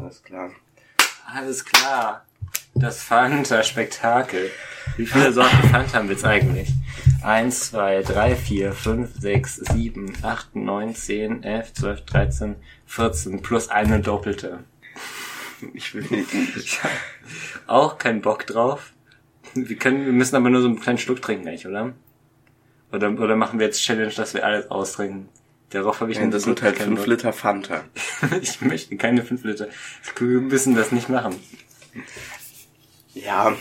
Alles 0.00 0.22
klar. 0.22 0.50
Alles 1.26 1.64
klar. 1.64 2.24
Das 2.74 3.02
Fanta-Spektakel. 3.02 4.50
Wie 4.96 5.06
viele 5.06 5.32
Sorten 5.32 5.68
Fanta 5.68 5.98
haben 5.98 6.08
wir 6.08 6.14
jetzt 6.14 6.24
eigentlich? 6.24 6.72
1, 7.22 7.70
2, 7.70 8.02
3, 8.02 8.36
4, 8.36 8.72
5, 8.72 9.10
6, 9.20 9.56
7, 9.56 10.12
8, 10.22 10.56
9, 10.56 10.94
10, 10.94 11.42
11, 11.42 11.72
12, 11.74 12.04
13, 12.06 12.56
14 12.86 13.42
plus 13.42 13.68
eine 13.68 14.00
doppelte. 14.00 14.64
Ich 15.74 15.94
will 15.94 16.06
nicht. 16.10 16.32
Ich 16.56 16.82
hab 16.82 16.90
auch 17.66 17.98
keinen 17.98 18.22
Bock 18.22 18.46
drauf. 18.46 18.92
Wir 19.54 19.76
können, 19.76 20.06
wir 20.06 20.12
müssen 20.12 20.36
aber 20.36 20.48
nur 20.48 20.62
so 20.62 20.68
einen 20.68 20.80
kleinen 20.80 20.98
Schluck 20.98 21.20
trinken, 21.20 21.46
eigentlich, 21.46 21.66
oder? 21.66 21.92
Oder, 22.92 23.10
oder 23.10 23.36
machen 23.36 23.58
wir 23.58 23.66
jetzt 23.66 23.82
Challenge, 23.82 24.12
dass 24.12 24.32
wir 24.32 24.44
alles 24.44 24.70
austrinken? 24.70 25.28
Darauf 25.70 26.00
habe 26.00 26.10
ich 26.12 26.18
Das 26.30 26.42
sind 26.42 26.62
halt 26.62 26.76
keinen 26.76 26.96
5 26.96 27.06
Liter 27.06 27.32
Fanta. 27.32 27.84
Ich 28.42 28.60
möchte 28.60 28.96
keine 28.96 29.22
5 29.22 29.44
Liter. 29.44 29.68
Wir 30.18 30.40
müssen 30.40 30.74
das 30.74 30.92
nicht 30.92 31.08
machen. 31.08 31.36
Ja, 33.14 33.54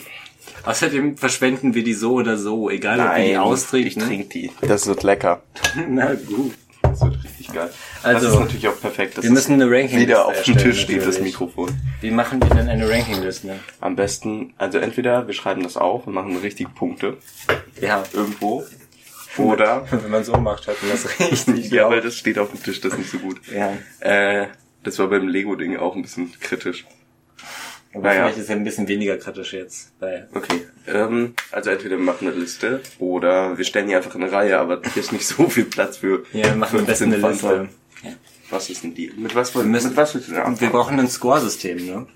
Außerdem 0.65 1.17
verschwenden 1.17 1.73
wir 1.73 1.83
die 1.83 1.93
so 1.93 2.13
oder 2.13 2.37
so, 2.37 2.69
egal 2.69 2.99
ob 2.99 3.15
wir 3.15 3.23
die 3.23 3.31
nein, 3.33 3.37
austrinken. 3.37 3.87
ich 3.87 3.97
trinke 4.07 4.29
die. 4.29 4.51
Das 4.61 4.87
wird 4.87 5.03
lecker. 5.03 5.41
Na 5.87 6.13
gut. 6.13 6.53
Das 6.81 7.01
wird 7.01 7.23
richtig 7.23 7.53
geil. 7.53 7.69
Also, 8.03 8.25
das 8.25 8.33
ist 8.33 8.39
natürlich 8.39 8.67
auch 8.67 8.79
perfekt. 8.79 9.17
dass 9.17 9.23
wir 9.23 9.31
müssen 9.31 9.53
eine 9.53 9.69
Ranking 9.69 9.99
wieder 9.99 10.25
auf 10.25 10.41
dem 10.43 10.57
Tisch 10.57 10.81
steht, 10.81 11.05
das. 11.05 11.19
Mikrofon. 11.21 11.69
Wie 12.01 12.11
machen 12.11 12.41
wir 12.41 12.49
denn 12.49 12.67
eine 12.67 12.89
Rankingliste? 12.89 13.59
Am 13.79 13.95
besten, 13.95 14.53
also 14.57 14.79
entweder 14.79 15.27
wir 15.27 15.33
schreiben 15.33 15.63
das 15.63 15.77
auf 15.77 16.07
und 16.07 16.13
machen 16.13 16.35
richtig 16.37 16.73
Punkte 16.75 17.17
Ja. 17.79 18.03
irgendwo. 18.13 18.65
Oder, 19.43 19.85
Wenn 19.91 20.11
man 20.11 20.23
so 20.23 20.33
macht, 20.37 20.67
hat 20.67 20.81
man 20.81 20.91
das 20.91 21.19
richtig 21.19 21.71
ja, 21.71 21.89
weil 21.89 22.01
das 22.01 22.15
steht 22.17 22.37
auf 22.39 22.51
dem 22.51 22.61
Tisch, 22.63 22.81
das 22.81 22.93
ist 22.93 22.99
nicht 22.99 23.11
so 23.11 23.19
gut. 23.19 23.39
Ja. 23.47 23.73
Äh, 23.99 24.47
das 24.83 24.97
war 24.99 25.07
beim 25.07 25.27
Lego-Ding 25.27 25.77
auch 25.77 25.95
ein 25.95 26.01
bisschen 26.01 26.31
kritisch. 26.39 26.85
Aber 27.93 28.03
Naja. 28.03 28.23
vielleicht 28.25 28.37
ist 28.39 28.49
ja 28.49 28.55
ein 28.55 28.63
bisschen 28.63 28.87
weniger 28.87 29.17
kritisch 29.17 29.53
jetzt. 29.53 29.91
Weil 29.99 30.29
Okay, 30.33 30.61
ähm, 30.87 31.33
also 31.51 31.69
entweder 31.71 31.97
wir 31.97 32.03
machen 32.03 32.27
eine 32.27 32.37
Liste 32.37 32.81
oder 32.99 33.57
wir 33.57 33.65
stellen 33.65 33.87
die 33.87 33.95
einfach 33.95 34.13
in 34.15 34.21
eine 34.23 34.31
Reihe, 34.31 34.59
aber 34.59 34.79
hier 34.93 35.01
ist 35.01 35.11
nicht 35.11 35.25
so 35.25 35.49
viel 35.49 35.65
Platz 35.65 35.97
für 35.97 36.23
ja, 36.31 36.45
wir 36.45 36.55
machen 36.55 36.79
am 36.79 36.85
besten 36.85 37.05
eine 37.05 37.17
15 37.19 37.39
Fanta. 37.49 37.61
Liste. 37.63 37.75
Ja. 38.03 38.11
Was 38.51 38.69
ist 38.69 38.83
denn 38.83 38.93
die? 38.93 39.11
Mit 39.17 39.33
was, 39.35 39.53
wollen- 39.55 39.65
Wir 39.67 39.71
müssen- 39.71 39.89
mit 39.89 39.97
was 39.97 40.13
willst 40.13 40.27
du 40.27 40.33
denn 40.33 40.41
Und 40.43 40.61
wir 40.61 40.67
anfangen? 40.67 40.71
brauchen 40.71 40.99
ein 40.99 41.09
Score-System, 41.09 41.85
ne? 41.85 42.07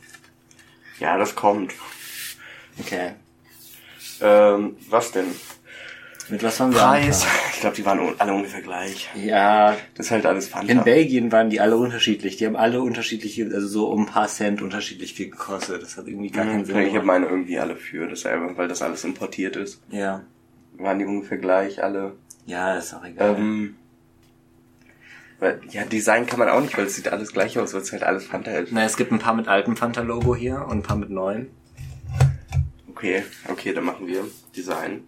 Ja, 0.99 1.17
das 1.17 1.33
kommt. 1.35 1.73
Okay. 2.79 3.13
Ähm, 4.21 4.77
was 4.89 5.11
denn? 5.11 5.25
Mit 6.29 6.41
was 6.41 6.59
haben 6.59 6.73
wir 6.73 6.79
Preis. 6.79 7.25
Ich 7.53 7.59
glaube, 7.59 7.75
die 7.75 7.85
waren 7.85 7.99
alle 8.17 8.33
ungefähr 8.33 8.61
gleich. 8.61 9.09
Ja, 9.15 9.75
Das 9.95 10.07
ist 10.07 10.11
halt 10.11 10.25
alles 10.25 10.47
Fanta. 10.47 10.71
in 10.71 10.83
Belgien 10.83 11.31
waren 11.31 11.49
die 11.49 11.59
alle 11.59 11.75
unterschiedlich. 11.77 12.37
Die 12.37 12.45
haben 12.45 12.55
alle 12.55 12.81
unterschiedliche, 12.81 13.45
also 13.45 13.67
so 13.67 13.87
um 13.89 14.01
ein 14.03 14.05
paar 14.05 14.27
Cent 14.27 14.61
unterschiedlich 14.61 15.13
viel 15.13 15.29
gekostet. 15.29 15.81
Das 15.81 15.97
hat 15.97 16.07
irgendwie 16.07 16.29
gar 16.29 16.45
keinen 16.45 16.65
Sinn. 16.65 16.77
Mhm. 16.77 16.83
ich 16.87 16.95
habe 16.95 17.05
meine 17.05 17.25
irgendwie 17.25 17.59
alle 17.59 17.75
für 17.75 18.07
dasselbe, 18.07 18.57
weil 18.57 18.67
das 18.67 18.81
alles 18.81 19.03
importiert 19.03 19.55
ist. 19.55 19.81
Ja. 19.89 20.23
Waren 20.77 20.99
die 20.99 21.05
ungefähr 21.05 21.37
gleich 21.37 21.83
alle. 21.83 22.13
Ja, 22.45 22.77
ist 22.77 22.93
auch 22.93 23.05
egal. 23.05 23.35
Ähm, 23.37 23.75
weil, 25.39 25.59
ja, 25.71 25.83
Design 25.83 26.25
kann 26.25 26.39
man 26.39 26.47
auch 26.49 26.61
nicht, 26.61 26.77
weil 26.77 26.85
es 26.85 26.95
sieht 26.95 27.09
alles 27.09 27.33
gleich 27.33 27.59
aus, 27.59 27.73
weil 27.73 27.81
es 27.81 27.91
halt 27.91 28.03
alles 28.03 28.25
Fanta 28.25 28.51
ist. 28.51 28.71
Na, 28.71 28.83
es 28.85 28.95
gibt 28.95 29.11
ein 29.11 29.19
paar 29.19 29.33
mit 29.35 29.47
altem 29.49 29.75
Fanta-Logo 29.75 30.35
hier 30.35 30.65
und 30.69 30.77
ein 30.79 30.83
paar 30.83 30.95
mit 30.95 31.09
neuem. 31.09 31.47
Okay, 32.89 33.23
okay, 33.49 33.73
dann 33.73 33.83
machen 33.83 34.07
wir 34.07 34.23
Design. 34.55 35.03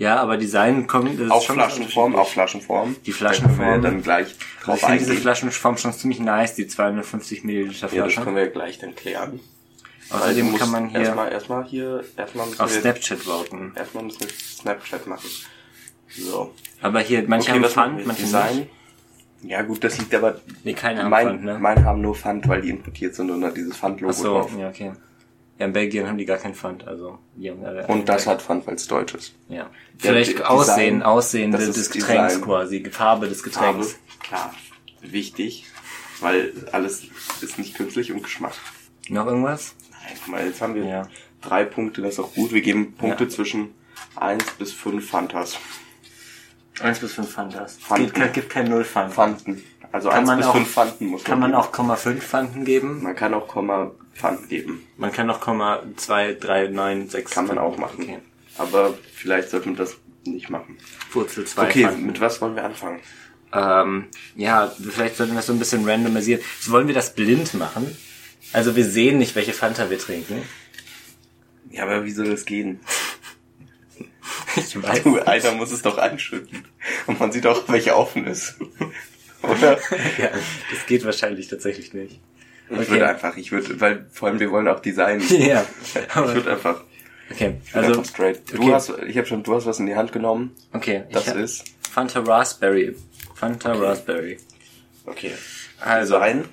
Okay. 0.00 0.04
Ja, 0.04 0.16
aber 0.16 0.38
Design 0.38 0.86
kommt... 0.86 1.20
das 1.20 1.30
Auf 1.30 1.46
Flaschenform, 1.46 2.14
auf 2.16 2.32
Flaschenform. 2.32 2.96
Die 3.04 3.12
Flaschenform. 3.12 3.82
dann 3.82 4.02
gleich 4.02 4.28
Also 4.28 4.38
ich 4.38 4.64
drauf 4.64 4.80
finde 4.80 4.98
diese. 4.98 5.14
Flaschenform 5.16 5.76
schon 5.76 5.92
ziemlich 5.92 6.20
nice, 6.20 6.54
die 6.54 6.66
250 6.66 7.44
Milliliter 7.44 7.88
Ja, 7.92 8.04
das 8.04 8.12
Flasche. 8.14 8.20
können 8.24 8.36
wir 8.36 8.46
gleich 8.48 8.78
dann 8.78 8.94
klären. 8.94 9.40
Außerdem 10.08 10.46
Also 10.46 10.58
kann 10.58 10.70
man 10.70 10.88
hier 10.88 11.00
Erstmal, 11.00 11.30
erstmal 11.30 11.64
hier, 11.66 12.04
erstmal 12.16 12.46
müssen 12.46 12.60
auf 12.60 12.72
wir, 12.74 12.80
Snapchat 12.80 13.18
voten. 13.18 13.72
erstmal 13.76 14.04
müssen 14.04 14.20
wir 14.20 14.28
Snapchat 14.30 15.06
machen. 15.06 15.28
So. 16.08 16.54
Aber 16.80 17.00
hier, 17.00 17.24
manche 17.28 17.52
haben 17.52 17.62
was 17.62 17.76
machen 17.76 17.92
Pfand, 17.92 18.06
manche 18.06 18.22
Design. 18.22 18.56
nicht. 18.56 18.70
Ja 19.42 19.62
gut, 19.62 19.84
das 19.84 19.98
liegt 19.98 20.14
aber, 20.14 20.40
Nee, 20.64 20.72
keine 20.74 21.02
haben 21.02 21.10
mein, 21.10 21.26
Pfand, 21.26 21.44
ne? 21.44 21.58
meine 21.60 21.84
haben 21.84 22.00
nur 22.00 22.14
Pfand, 22.14 22.48
weil 22.48 22.62
die 22.62 22.70
importiert 22.70 23.14
sind 23.14 23.30
und 23.30 23.40
da 23.42 23.50
dieses 23.50 23.76
Pfand-Logo 23.76 24.12
so, 24.12 24.24
drauf. 24.24 24.50
ja, 24.58 24.68
okay. 24.68 24.92
Ja, 25.60 25.66
in 25.66 25.72
Belgien 25.74 26.08
haben 26.08 26.16
die 26.16 26.24
gar 26.24 26.38
kein 26.38 26.54
Pfand, 26.54 26.88
also 26.88 27.18
die 27.36 27.50
haben 27.50 27.62
alle 27.64 27.86
Und 27.86 28.08
das 28.08 28.26
hat 28.26 28.40
Pfand, 28.40 28.66
weil 28.66 28.74
es 28.76 28.86
deutsch 28.88 29.14
ist. 29.14 29.34
ja. 29.50 29.68
Vielleicht 29.98 30.32
Design, 30.38 30.46
Aussehen, 30.46 31.02
Aussehen 31.02 31.52
das 31.52 31.66
des 31.66 31.76
ist 31.76 31.92
Getränks 31.92 32.32
Design. 32.32 32.44
quasi, 32.46 32.82
die 32.82 32.88
Farbe 32.90 33.28
des 33.28 33.42
Farbe, 33.42 33.78
Getränks. 33.80 33.98
klar, 34.20 34.54
wichtig, 35.02 35.66
weil 36.20 36.52
alles 36.72 37.02
ist 37.42 37.58
nicht 37.58 37.74
künstlich 37.74 38.10
und 38.10 38.22
Geschmack. 38.22 38.54
Noch 39.10 39.26
irgendwas? 39.26 39.74
Nein, 39.90 40.16
guck 40.24 40.28
mal, 40.32 40.46
jetzt 40.46 40.62
haben 40.62 40.74
wir 40.74 40.84
Ja. 40.84 41.08
drei 41.42 41.64
Punkte, 41.66 42.00
das 42.00 42.14
ist 42.14 42.20
auch 42.20 42.32
gut. 42.34 42.52
Wir 42.52 42.62
geben 42.62 42.94
Punkte 42.94 43.24
Ja. 43.24 43.30
zwischen 43.30 43.74
1 44.16 44.42
bis 44.58 44.72
5 44.72 45.06
Fantas. 45.10 45.58
Eins 46.80 46.98
bis 47.00 47.12
fünf 47.12 47.30
Fantas. 47.30 47.76
Pfanden. 47.76 48.06
Gibt, 48.06 48.16
kein- 48.16 48.32
gibt 48.32 48.48
kein 48.48 48.64
Null 48.70 48.84
Pfand. 48.86 49.12
Fanten. 49.12 49.62
Also 49.92 50.08
Kann 50.08 50.18
1 50.20 50.26
man 50.28 50.38
bis 50.38 50.46
auch- 50.46 50.54
5 50.54 50.70
Fanten 50.70 51.06
muss 51.06 51.24
Kann 51.24 51.40
man 51.40 51.50
geben. 51.50 51.60
auch 51.62 51.72
Komma 51.72 51.96
fünf 51.96 52.24
Pfanden 52.24 52.64
geben? 52.64 53.02
Man 53.02 53.16
kann 53.16 53.34
auch 53.34 53.48
Komma 53.48 53.90
Pfand 54.14 54.48
geben. 54.48 54.86
Man 54.96 55.12
kann 55.12 55.28
auch 55.30 55.40
Komma 55.40 55.82
zwei, 55.96 56.34
drei, 56.34 56.68
neun, 56.68 57.08
sechs. 57.08 57.32
Kann 57.32 57.46
man 57.46 57.58
auch 57.58 57.76
machen. 57.76 58.02
Okay. 58.02 58.18
Aber 58.58 58.94
vielleicht 59.14 59.50
sollte 59.50 59.68
man 59.68 59.76
das 59.76 59.96
nicht 60.24 60.50
machen. 60.50 60.76
Wurzel 61.12 61.44
zwei 61.46 61.68
Okay, 61.68 61.84
Pfanden. 61.84 62.06
mit 62.06 62.20
was 62.20 62.40
wollen 62.40 62.54
wir 62.54 62.64
anfangen? 62.64 63.00
Ähm, 63.52 64.06
ja, 64.36 64.70
vielleicht 64.92 65.16
sollten 65.16 65.32
wir 65.32 65.38
das 65.38 65.46
so 65.46 65.52
ein 65.52 65.58
bisschen 65.58 65.88
randomisieren. 65.88 66.40
So 66.60 66.70
wollen 66.72 66.86
wir 66.86 66.94
das 66.94 67.14
blind 67.14 67.54
machen? 67.54 67.96
Also 68.52 68.76
wir 68.76 68.84
sehen 68.84 69.18
nicht, 69.18 69.34
welche 69.34 69.52
Fanta 69.52 69.90
wir 69.90 69.98
trinken. 69.98 70.42
Ja, 71.70 71.84
aber 71.84 72.04
wie 72.04 72.10
soll 72.12 72.30
das 72.30 72.44
gehen? 72.44 72.80
Ich 74.56 74.80
weiß. 74.82 75.04
Du, 75.04 75.18
einer 75.20 75.52
muss 75.52 75.70
es 75.70 75.82
doch 75.82 75.96
anschütten. 75.96 76.64
Und 77.06 77.20
man 77.20 77.30
sieht 77.30 77.46
auch, 77.46 77.68
welche 77.68 77.96
offen 77.96 78.26
ist. 78.26 78.56
Oder? 79.42 79.72
ja, 80.18 80.30
das 80.70 80.86
geht 80.86 81.04
wahrscheinlich 81.04 81.48
tatsächlich 81.48 81.92
nicht. 81.94 82.20
Ich 82.70 82.76
Okay. 82.76 82.90
würde 82.90 83.08
einfach, 83.08 83.36
ich 83.36 83.50
würde, 83.50 83.80
weil 83.80 84.06
vor 84.12 84.28
allem 84.28 84.38
wir 84.38 84.50
wollen 84.52 84.68
auch 84.68 84.80
Design. 84.80 85.20
Ja. 85.30 85.64
Ich 85.82 86.10
Aber, 86.16 86.32
würde 86.34 86.52
einfach, 86.52 86.82
okay, 87.30 87.56
ich 87.64 87.74
würde 87.74 87.86
also 87.88 88.00
einfach 88.00 88.10
straight. 88.12 88.40
Du 88.52 88.62
okay. 88.62 88.72
hast, 88.72 88.92
ich 89.08 89.16
habe 89.18 89.26
schon, 89.26 89.42
du 89.42 89.54
hast 89.54 89.66
was 89.66 89.80
in 89.80 89.86
die 89.86 89.96
Hand 89.96 90.12
genommen. 90.12 90.54
okay, 90.72 91.02
Das 91.10 91.26
ich 91.26 91.34
ist, 91.34 91.64
Fanta 91.90 92.20
Raspberry. 92.20 92.94
Fanta 93.34 93.72
Raspberry. 93.72 94.38
okay. 95.06 95.32
Also, 95.80 96.14
Design. 96.14 96.44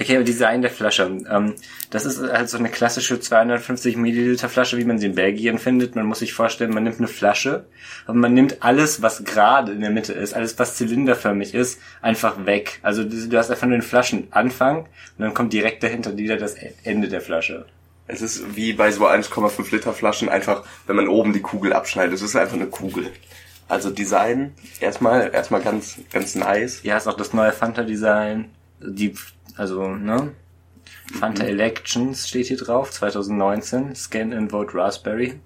Okay, 0.00 0.16
aber 0.16 0.24
Design 0.24 0.62
der 0.62 0.70
Flasche. 0.70 1.18
Ähm, 1.30 1.54
das 1.90 2.04
ist 2.04 2.20
halt 2.20 2.48
so 2.48 2.58
eine 2.58 2.68
klassische 2.68 3.20
250 3.20 3.96
Milliliter 3.96 4.48
Flasche, 4.48 4.78
wie 4.78 4.84
man 4.84 4.98
sie 4.98 5.06
in 5.06 5.14
Belgien 5.14 5.58
findet. 5.58 5.96
Man 5.96 6.06
muss 6.06 6.20
sich 6.20 6.32
vorstellen, 6.32 6.72
man 6.72 6.84
nimmt 6.84 6.98
eine 6.98 7.08
Flasche, 7.08 7.66
aber 8.06 8.18
man 8.18 8.34
nimmt 8.34 8.62
alles, 8.62 9.02
was 9.02 9.24
gerade 9.24 9.72
in 9.72 9.80
der 9.80 9.90
Mitte 9.90 10.12
ist, 10.12 10.34
alles, 10.34 10.58
was 10.58 10.76
zylinderförmig 10.76 11.54
ist, 11.54 11.80
einfach 12.02 12.46
weg. 12.46 12.80
Also 12.82 13.04
du, 13.04 13.36
hast 13.36 13.50
einfach 13.50 13.66
nur 13.66 13.76
den 13.76 13.82
Flaschenanfang 13.82 14.80
und 14.80 14.88
dann 15.18 15.34
kommt 15.34 15.52
direkt 15.52 15.82
dahinter 15.82 16.16
wieder 16.16 16.36
das 16.36 16.54
Ende 16.84 17.08
der 17.08 17.20
Flasche. 17.20 17.66
Es 18.06 18.22
ist 18.22 18.56
wie 18.56 18.72
bei 18.72 18.90
so 18.90 19.06
1,5 19.06 19.70
Liter 19.70 19.92
Flaschen 19.92 20.28
einfach, 20.28 20.64
wenn 20.86 20.96
man 20.96 21.06
oben 21.06 21.32
die 21.32 21.42
Kugel 21.42 21.72
abschneidet. 21.72 22.14
Es 22.14 22.22
ist 22.22 22.34
einfach 22.34 22.56
eine 22.56 22.66
Kugel. 22.66 23.12
Also 23.68 23.90
Design, 23.90 24.52
erstmal, 24.80 25.30
erstmal 25.32 25.60
ganz, 25.60 25.98
ganz 26.12 26.34
nice. 26.34 26.82
Ja, 26.82 26.96
ist 26.96 27.06
auch 27.06 27.16
das 27.16 27.32
neue 27.32 27.52
Fanta-Design. 27.52 28.50
Die, 28.80 29.14
also, 29.56 29.88
ne? 29.94 30.34
Fanta 31.18 31.44
Elections 31.44 32.28
steht 32.28 32.46
hier 32.46 32.56
drauf, 32.56 32.90
2019. 32.90 33.94
Scan 33.94 34.32
and 34.32 34.50
Vote 34.50 34.74
Raspberry. 34.74 35.40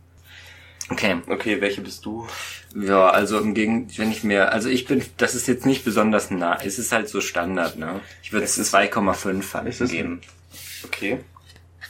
Okay. 0.91 1.17
Okay, 1.27 1.61
welche 1.61 1.81
bist 1.81 2.05
du? 2.05 2.27
Ja, 2.75 3.09
also 3.09 3.39
im 3.39 3.55
Gegenteil, 3.55 3.99
wenn 3.99 4.11
ich 4.11 4.25
mir, 4.25 4.53
also 4.53 4.69
ich 4.69 4.85
bin, 4.85 5.03
das 5.17 5.35
ist 5.35 5.49
jetzt 5.49 5.65
nicht 5.65 5.85
besonders 5.85 6.31
nah. 6.31 6.59
Es 6.63 6.79
ist 6.79 6.93
halt 6.93 7.09
so 7.09 7.21
Standard, 7.23 7.79
ne? 7.79 8.01
Ich 8.23 8.33
würde 8.33 8.45
es 8.45 8.53
Es 8.59 8.67
ist- 8.67 8.75
2,5 8.75 9.43
Fanta 9.43 9.69
Es 9.69 9.81
ist- 9.81 9.91
geben. 9.93 10.21
Okay. 10.85 11.21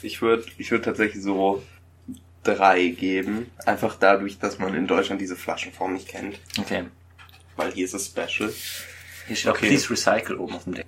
Ich 0.03 0.23
würde, 0.23 0.45
ich 0.59 0.71
würde 0.71 0.85
tatsächlich 0.85 1.23
so 1.23 1.63
drei 2.45 2.89
geben. 2.89 3.51
Einfach 3.67 3.97
dadurch, 3.99 4.39
dass 4.39 4.59
man 4.59 4.75
in 4.75 4.87
Deutschland 4.87 5.21
diese 5.21 5.35
Flaschenform 5.35 5.95
nicht 5.95 6.07
kennt. 6.09 6.39
Okay. 6.59 6.85
Weil 7.57 7.73
hier 7.73 7.87
ist 7.87 7.95
es 7.95 8.07
special. 8.07 8.53
Hier 9.27 9.37
steht 9.37 9.51
auch 9.51 9.57
Okay. 9.57 9.69
Please 9.69 9.89
Recycle 9.91 10.37
oben 10.37 10.55
auf 10.55 10.65
dem 10.65 10.75
Deck. 10.75 10.87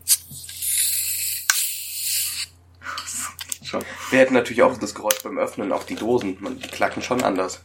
Schon. 3.66 3.82
Wir 4.10 4.20
hätten 4.20 4.34
natürlich 4.34 4.62
auch 4.62 4.76
das 4.78 4.94
Geräusch 4.94 5.22
beim 5.22 5.38
Öffnen, 5.38 5.72
auch 5.72 5.84
die 5.84 5.96
Dosen. 5.96 6.36
Man, 6.40 6.58
die 6.58 6.68
klacken 6.68 7.02
schon 7.02 7.22
anders. 7.22 7.62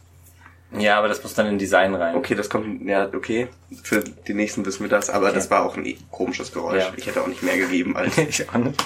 Ja, 0.76 0.98
aber 0.98 1.08
das 1.08 1.22
muss 1.22 1.34
dann 1.34 1.46
in 1.46 1.58
Design 1.58 1.94
rein. 1.94 2.16
Okay, 2.16 2.34
das 2.34 2.48
kommt, 2.48 2.82
ja, 2.88 3.06
okay. 3.14 3.48
Für 3.82 4.00
die 4.02 4.32
nächsten 4.34 4.64
wissen 4.64 4.82
wir 4.82 4.88
das, 4.88 5.10
aber 5.10 5.26
Okay. 5.26 5.34
das 5.34 5.50
war 5.50 5.64
auch 5.66 5.76
ein 5.76 5.84
eh 5.84 5.98
komisches 6.10 6.50
Geräusch. 6.50 6.82
Ja. 6.82 6.92
Ich 6.96 7.06
hätte 7.06 7.20
auch 7.22 7.26
nicht 7.26 7.42
mehr 7.42 7.58
gegeben 7.58 7.94
als, 7.96 8.16
ich 8.18 8.48
auch 8.48 8.54
nicht. 8.54 8.82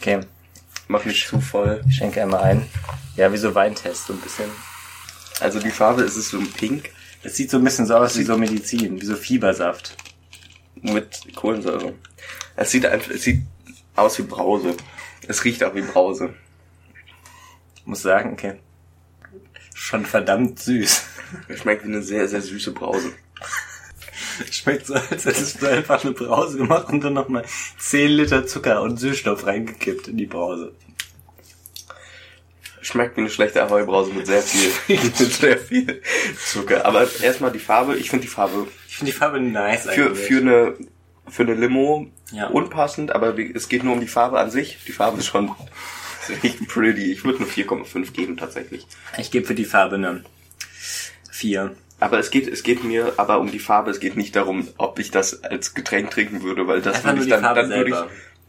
Okay, 0.00 0.20
mach 0.88 1.04
nicht 1.04 1.26
zu 1.28 1.40
voll. 1.40 1.82
ich 1.88 1.96
schenke 1.96 2.22
einmal 2.22 2.42
ein. 2.42 2.66
Ja, 3.16 3.32
wie 3.32 3.36
so 3.38 3.54
Weintest, 3.54 4.06
so 4.06 4.12
ein 4.12 4.20
bisschen. 4.20 4.48
Also 5.40 5.58
die 5.58 5.70
Farbe 5.70 6.02
ist 6.02 6.16
es 6.16 6.30
so 6.30 6.38
ein 6.38 6.50
Pink 6.52 6.90
Das 7.22 7.34
sieht 7.36 7.50
so 7.50 7.56
ein 7.58 7.64
bisschen 7.64 7.86
so 7.86 7.96
aus 7.96 8.16
wie 8.16 8.22
so 8.22 8.38
Medizin, 8.38 9.00
wie 9.00 9.04
so 9.04 9.16
Fiebersaft. 9.16 9.96
mit 10.80 11.34
Kohlensäure. 11.34 11.92
Es 12.54 12.70
sieht 12.70 12.86
einfach, 12.86 13.10
es 13.10 13.22
sieht 13.22 13.42
aus 13.96 14.16
wie 14.18 14.22
Brause. 14.22 14.76
Es 15.26 15.42
riecht 15.44 15.64
auch 15.64 15.74
wie 15.74 15.82
Brause. 15.82 16.34
Muss 17.86 18.02
sagen, 18.02 18.32
okay. 18.34 18.56
Schon 19.74 20.04
verdammt 20.04 20.58
süß. 20.58 21.02
Schmeckt 21.60 21.84
wie 21.84 21.88
eine 21.88 22.02
sehr, 22.02 22.28
sehr 22.28 22.42
süße 22.42 22.72
Brause. 22.72 23.12
Schmeckt 24.50 24.86
so, 24.86 24.94
als 24.94 25.24
hättest 25.24 25.62
du 25.62 25.66
einfach 25.66 26.02
eine 26.04 26.12
Brause 26.12 26.58
gemacht 26.58 26.88
und 26.90 27.02
dann 27.02 27.14
nochmal 27.14 27.44
10 27.78 28.10
Liter 28.10 28.46
Zucker 28.46 28.82
und 28.82 28.98
Süßstoff 28.98 29.46
reingekippt 29.46 30.08
in 30.08 30.16
die 30.18 30.26
Brause. 30.26 30.72
Schmeckt 32.82 33.16
wie 33.16 33.22
eine 33.22 33.30
schlechte 33.30 33.62
Ahoi-Brause 33.62 34.12
mit 34.12 34.26
sehr 34.26 34.42
viel, 34.42 34.70
mit 34.98 35.16
sehr 35.16 35.58
viel 35.58 36.02
Zucker. 36.44 36.84
Aber 36.84 37.06
erstmal 37.22 37.50
die 37.50 37.58
Farbe. 37.58 37.96
Ich 37.96 38.10
finde 38.10 38.22
die 38.26 38.30
Farbe 38.30 38.66
Ich 38.88 38.96
finde 38.96 39.12
die 39.12 39.18
Farbe 39.18 39.40
nice 39.40 39.84
für, 39.88 40.06
eigentlich. 40.06 40.26
für 40.26 40.38
eine, 40.38 40.74
für 41.28 41.42
eine 41.42 41.54
Limo 41.54 42.06
Ja. 42.32 42.46
unpassend, 42.48 43.12
aber 43.12 43.36
es 43.38 43.68
geht 43.68 43.82
nur 43.84 43.94
um 43.94 44.00
die 44.00 44.06
Farbe 44.06 44.38
an 44.38 44.50
sich. 44.50 44.78
Die 44.86 44.92
Farbe 44.92 45.18
ist 45.18 45.26
schon 45.26 45.50
richtig 46.30 46.68
pretty. 46.68 47.12
Ich 47.12 47.24
würde 47.24 47.38
eine 47.38 47.46
4,5 47.46 48.12
geben 48.12 48.36
tatsächlich. 48.36 48.86
Ich 49.18 49.30
gebe 49.30 49.46
für 49.46 49.54
die 49.54 49.64
Farbe 49.64 49.96
eine 49.96 50.24
4. 51.30 51.74
Aber 51.98 52.18
es 52.18 52.30
geht, 52.30 52.46
es 52.48 52.62
geht 52.62 52.84
mir 52.84 53.14
aber 53.16 53.40
um 53.40 53.50
die 53.50 53.58
Farbe. 53.58 53.90
Es 53.90 54.00
geht 54.00 54.16
nicht 54.16 54.36
darum, 54.36 54.68
ob 54.76 54.98
ich 54.98 55.10
das 55.10 55.42
als 55.44 55.74
Getränk 55.74 56.10
trinken 56.10 56.42
würde, 56.42 56.66
weil 56.66 56.82
das 56.82 57.04
würde 57.04 57.16
nur 57.16 57.24
ich 57.24 57.30
dann, 57.30 57.42
Farbe 57.42 57.60
dann 57.62 57.70
würde 57.70 57.90
ich, 57.90 57.96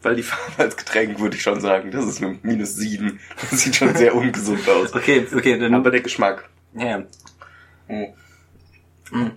weil 0.02 0.16
die 0.16 0.22
Farbe 0.22 0.64
als 0.64 0.76
Getränk 0.76 1.18
würde 1.18 1.36
ich 1.36 1.42
schon 1.42 1.60
sagen, 1.60 1.90
das 1.90 2.04
ist 2.06 2.22
eine 2.22 2.38
minus 2.42 2.74
7. 2.76 3.18
Das 3.50 3.60
sieht 3.60 3.76
schon 3.76 3.94
sehr 3.96 4.14
ungesund 4.14 4.68
aus. 4.68 4.94
Okay, 4.94 5.26
okay, 5.34 5.58
dann. 5.58 5.74
Aber 5.74 5.90
der 5.90 6.00
Geschmack. 6.00 6.48
ja. 6.74 7.02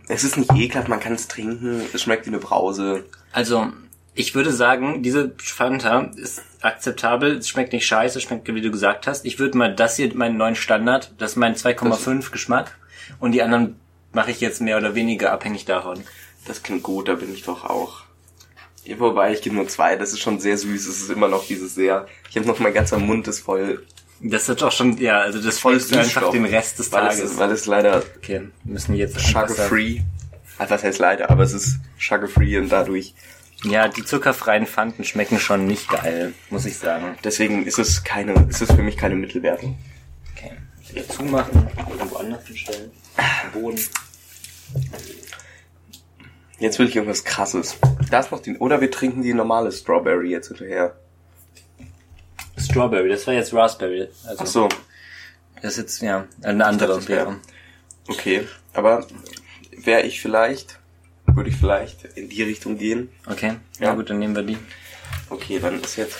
Es 0.09 0.23
ist 0.25 0.37
nicht 0.37 0.51
ekelhaft, 0.53 0.89
man 0.89 0.99
kann 0.99 1.13
es 1.13 1.29
trinken. 1.29 1.83
Es 1.93 2.01
schmeckt 2.01 2.25
wie 2.25 2.31
eine 2.31 2.39
Brause. 2.39 3.05
Also, 3.31 3.71
ich 4.13 4.35
würde 4.35 4.51
sagen, 4.51 5.03
diese 5.03 5.33
Fanta 5.37 6.11
ist 6.15 6.41
akzeptabel. 6.61 7.37
Es 7.37 7.47
schmeckt 7.47 7.73
nicht 7.73 7.85
scheiße, 7.85 8.17
es 8.17 8.23
schmeckt, 8.23 8.53
wie 8.53 8.61
du 8.61 8.71
gesagt 8.71 9.07
hast. 9.07 9.25
Ich 9.25 9.39
würde 9.39 9.57
mal 9.57 9.73
das 9.73 9.95
hier, 9.95 10.13
meinen 10.15 10.37
neuen 10.37 10.55
Standard, 10.55 11.13
das 11.17 11.31
ist 11.31 11.37
mein 11.37 11.55
2,5 11.55 12.31
Geschmack. 12.31 12.77
Und 13.19 13.31
die 13.31 13.41
anderen 13.41 13.79
mache 14.11 14.31
ich 14.31 14.41
jetzt 14.41 14.61
mehr 14.61 14.77
oder 14.77 14.95
weniger 14.95 15.31
abhängig 15.31 15.65
davon. 15.65 16.01
Das 16.45 16.63
klingt 16.63 16.83
gut, 16.83 17.07
da 17.07 17.13
bin 17.15 17.33
ich 17.33 17.43
doch 17.43 17.63
auch. 17.65 18.03
Ja, 18.83 18.99
wobei, 18.99 19.31
ich 19.31 19.41
gebe 19.41 19.55
nur 19.55 19.67
zwei, 19.67 19.95
das 19.95 20.11
ist 20.11 20.19
schon 20.19 20.39
sehr 20.39 20.57
süß. 20.57 20.87
Es 20.87 21.01
ist 21.01 21.09
immer 21.11 21.27
noch 21.27 21.45
dieses 21.45 21.75
sehr. 21.75 22.07
Ich 22.29 22.35
habe 22.35 22.47
noch 22.47 22.59
mein 22.59 22.73
ganzer 22.73 22.97
Mund 22.97 23.27
ist 23.27 23.39
voll. 23.39 23.85
Das 24.23 24.47
wird 24.47 24.61
auch 24.63 24.71
schon, 24.71 24.97
ja, 24.97 25.19
also 25.19 25.41
das 25.41 25.57
Voll 25.57 25.79
fühlst 25.79 25.95
du 25.95 25.99
einfach 25.99 26.31
den 26.31 26.45
Rest 26.45 26.77
des 26.77 26.91
Weil 26.91 27.07
Tages. 27.07 27.19
es, 27.31 27.37
weil 27.37 27.51
es 27.51 27.65
leider 27.65 28.03
okay, 28.17 28.49
müssen 28.63 28.95
jetzt 28.95 29.19
sugar-free. 29.19 30.01
Ah, 30.59 30.65
Was 30.69 30.83
heißt 30.83 30.99
leider, 30.99 31.31
aber 31.31 31.43
es 31.43 31.53
ist 31.53 31.79
sugar-free 31.99 32.57
und 32.59 32.69
dadurch. 32.69 33.15
Ja, 33.63 33.87
die 33.87 34.03
zuckerfreien 34.03 34.65
Pfanten 34.65 35.03
schmecken 35.03 35.39
schon 35.39 35.67
nicht 35.67 35.87
geil, 35.89 36.33
muss 36.49 36.65
ich 36.65 36.77
sagen. 36.77 37.15
Deswegen 37.23 37.65
ist 37.65 37.77
es 37.77 38.03
keine, 38.03 38.33
ist 38.49 38.61
es 38.61 38.71
für 38.71 38.81
mich 38.81 38.97
keine 38.97 39.15
Mittelwertung. 39.15 39.77
Okay. 40.35 40.53
Wieder 40.89 41.07
zumachen, 41.07 41.67
irgendwo 41.89 42.15
anders 42.17 42.45
hinstellen. 42.47 42.91
Boden. 43.53 43.79
Jetzt 46.59 46.79
will 46.79 46.87
ich 46.87 46.95
irgendwas 46.95 47.23
krasses. 47.23 47.77
Da 48.09 48.19
ist 48.19 48.31
noch 48.31 48.41
die, 48.41 48.57
oder 48.57 48.81
wir 48.81 48.89
trinken 48.91 49.21
die 49.23 49.33
normale 49.33 49.71
Strawberry 49.71 50.29
jetzt 50.31 50.47
hinterher. 50.49 50.95
Strawberry, 52.57 53.09
das 53.09 53.25
war 53.27 53.33
jetzt 53.33 53.53
Raspberry. 53.53 54.07
Also 54.25 54.43
Ach 54.43 54.47
so, 54.47 54.69
Das 55.61 55.73
ist 55.73 55.77
jetzt, 55.77 56.01
ja, 56.01 56.25
eine 56.43 56.65
andere 56.65 56.95
das 56.95 57.07
wär- 57.07 57.25
Beere. 57.25 57.39
okay. 58.07 58.47
Aber 58.73 59.07
wäre 59.77 60.01
ich 60.03 60.21
vielleicht, 60.21 60.79
würde 61.35 61.49
ich 61.49 61.55
vielleicht 61.55 62.05
in 62.15 62.29
die 62.29 62.43
Richtung 62.43 62.77
gehen. 62.77 63.09
Okay, 63.25 63.55
ja. 63.79 63.87
Ja. 63.87 63.93
gut, 63.95 64.09
dann 64.09 64.19
nehmen 64.19 64.35
wir 64.35 64.43
die. 64.43 64.57
Okay, 65.29 65.59
dann 65.59 65.81
ist 65.81 65.95
jetzt 65.95 66.17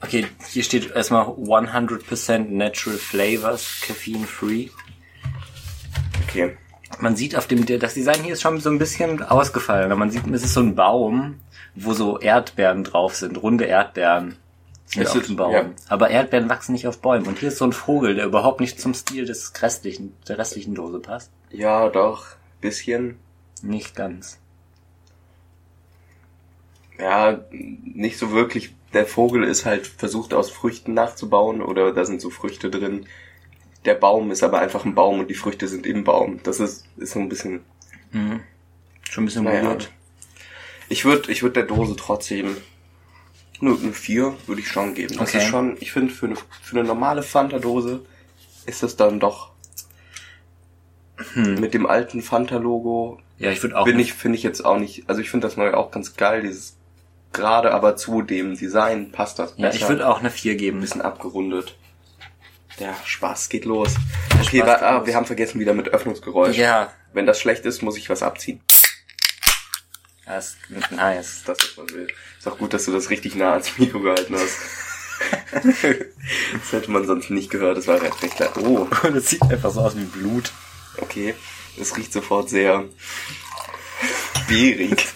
Okay, 0.00 0.26
hier 0.48 0.62
steht 0.62 0.92
erstmal 0.94 1.24
100% 1.24 2.38
natural 2.50 2.98
flavors, 2.98 3.80
caffeine 3.80 4.26
free. 4.26 4.68
okay. 6.22 6.56
Man 7.00 7.16
sieht 7.16 7.36
auf 7.36 7.46
dem, 7.46 7.66
das 7.66 7.94
Design 7.94 8.22
hier 8.22 8.32
ist 8.32 8.42
schon 8.42 8.60
so 8.60 8.70
ein 8.70 8.78
bisschen 8.78 9.22
ausgefallen. 9.22 9.96
Man 9.98 10.10
sieht, 10.10 10.26
es 10.28 10.44
ist 10.44 10.54
so 10.54 10.60
ein 10.60 10.74
Baum, 10.74 11.40
wo 11.74 11.92
so 11.92 12.18
Erdbeeren 12.18 12.84
drauf 12.84 13.14
sind, 13.14 13.42
runde 13.42 13.64
Erdbeeren. 13.64 14.36
Sind 14.86 15.02
Es 15.02 15.14
auf 15.14 15.26
dem 15.26 15.36
Baum. 15.36 15.52
ja. 15.52 15.66
Aber 15.88 16.08
Erdbeeren 16.08 16.48
wachsen 16.48 16.72
nicht 16.72 16.86
auf 16.86 17.00
Bäumen. 17.00 17.26
Und 17.26 17.38
hier 17.40 17.48
ist 17.48 17.58
so 17.58 17.66
ein 17.66 17.72
Vogel, 17.74 18.14
der 18.14 18.24
überhaupt 18.24 18.60
nicht 18.60 18.80
zum 18.80 18.94
Stil 18.94 19.26
des 19.26 19.52
restlichen, 19.60 20.14
der 20.26 20.38
restlichen 20.38 20.74
Dose 20.74 20.98
passt. 21.00 21.30
Ja, 21.50 21.88
doch, 21.90 22.24
bisschen. 22.62 23.18
Nicht 23.62 23.94
ganz. 23.94 24.38
Ja, 26.98 27.44
nicht 27.50 28.18
so 28.18 28.32
wirklich. 28.32 28.74
Der 28.92 29.06
Vogel 29.06 29.44
ist 29.44 29.66
halt 29.66 29.86
versucht 29.86 30.32
aus 30.32 30.50
Früchten 30.50 30.94
nachzubauen 30.94 31.60
oder 31.60 31.92
da 31.92 32.04
sind 32.06 32.20
so 32.20 32.30
Früchte 32.30 32.70
drin. 32.70 33.06
Der 33.84 33.94
Baum 33.94 34.30
ist 34.30 34.42
aber 34.42 34.60
einfach 34.60 34.84
ein 34.84 34.94
Baum 34.94 35.20
und 35.20 35.28
die 35.28 35.34
Früchte 35.34 35.68
sind 35.68 35.86
im 35.86 36.04
Baum. 36.04 36.40
Das 36.42 36.58
ist, 36.58 36.86
ist 36.96 37.12
so 37.12 37.20
ein 37.20 37.28
bisschen, 37.28 37.60
Mhm. 38.10 38.40
Schon 39.10 39.24
ein 39.24 39.26
bisschen 39.26 39.44
naja. 39.44 39.62
weird. 39.64 39.90
Ich 40.88 41.04
würde 41.04 41.30
ich 41.30 41.42
würd 41.42 41.56
der 41.56 41.64
Dose 41.64 41.94
trotzdem 41.96 42.56
nur 43.60 43.78
eine 43.78 43.92
4 43.92 44.34
würde 44.46 44.60
ich 44.62 44.68
schon 44.68 44.94
geben. 44.94 45.16
Das 45.18 45.28
Okay. 45.28 45.38
ist 45.38 45.44
schon, 45.48 45.76
ich 45.80 45.92
finde 45.92 46.14
für 46.14 46.26
eine, 46.26 46.36
für 46.62 46.78
eine 46.78 46.86
normale 46.88 47.22
Fanta-Dose 47.22 48.00
ist 48.66 48.82
das 48.82 48.96
dann 48.96 49.20
doch 49.20 49.50
mit 51.34 51.74
dem 51.74 51.84
alten 51.86 52.22
Fanta-Logo 52.22 53.20
Ja, 53.38 53.50
ich 53.50 53.62
würde 53.62 53.78
auch. 53.78 53.84
bin 53.84 53.98
ich, 53.98 54.14
finde 54.14 54.36
ich 54.36 54.42
jetzt 54.42 54.64
auch 54.64 54.78
nicht, 54.78 55.08
also 55.08 55.20
ich 55.20 55.30
finde 55.30 55.46
das 55.46 55.56
neue 55.56 55.76
auch 55.76 55.90
ganz 55.90 56.16
geil, 56.16 56.42
dieses 56.42 56.76
gerade 57.32 57.72
aber 57.72 57.96
zu 57.96 58.22
dem 58.22 58.56
Design 58.56 59.12
passt 59.12 59.38
das 59.38 59.54
ja, 59.56 59.68
besser. 59.68 59.82
ich 59.82 59.88
würde 59.88 60.08
auch 60.08 60.20
eine 60.20 60.30
4 60.30 60.56
geben. 60.56 60.78
ein 60.78 60.80
bisschen 60.80 61.02
abgerundet. 61.02 61.76
Der 62.80 62.94
Spaß 63.04 63.48
geht 63.48 63.64
los. 63.64 63.94
Der 64.32 64.40
Okay, 64.40 64.58
Spaß 64.58 64.82
ah, 64.82 64.98
los. 64.98 65.06
wir 65.06 65.14
haben 65.14 65.26
vergessen 65.26 65.60
wieder 65.60 65.74
mit 65.74 65.88
Öffnungsgeräusch. 65.88 66.56
Ja, 66.56 66.92
Wenn 67.12 67.26
das 67.26 67.40
schlecht 67.40 67.64
ist, 67.64 67.82
muss 67.82 67.96
ich 67.96 68.08
was 68.08 68.22
abziehen. 68.22 68.60
das 70.26 70.56
ist 70.68 70.92
nice. 70.92 71.42
Das, 71.44 71.58
was 71.58 71.76
man 71.76 71.90
will. 71.90 72.08
Ist 72.38 72.48
auch 72.48 72.58
gut, 72.58 72.72
dass 72.72 72.84
du 72.84 72.92
das 72.92 73.10
richtig 73.10 73.34
nah 73.34 73.52
ans 73.52 73.76
Mikro 73.78 74.00
gehalten 74.00 74.34
hast. 74.34 74.56
das 75.52 76.72
hätte 76.72 76.90
man 76.90 77.04
sonst 77.06 77.30
nicht 77.30 77.50
gehört, 77.50 77.76
das 77.76 77.88
war 77.88 78.00
recht, 78.00 78.22
recht. 78.22 78.40
Oh, 78.58 78.86
Und 79.02 79.16
es 79.16 79.30
sieht 79.30 79.42
einfach 79.42 79.70
so 79.70 79.80
aus 79.80 79.96
wie 79.96 80.04
Blut. 80.04 80.52
okay. 81.00 81.34
Es 81.80 81.96
riecht 81.96 82.12
sofort 82.12 82.48
sehr 82.50 82.84
beerig. 84.48 85.06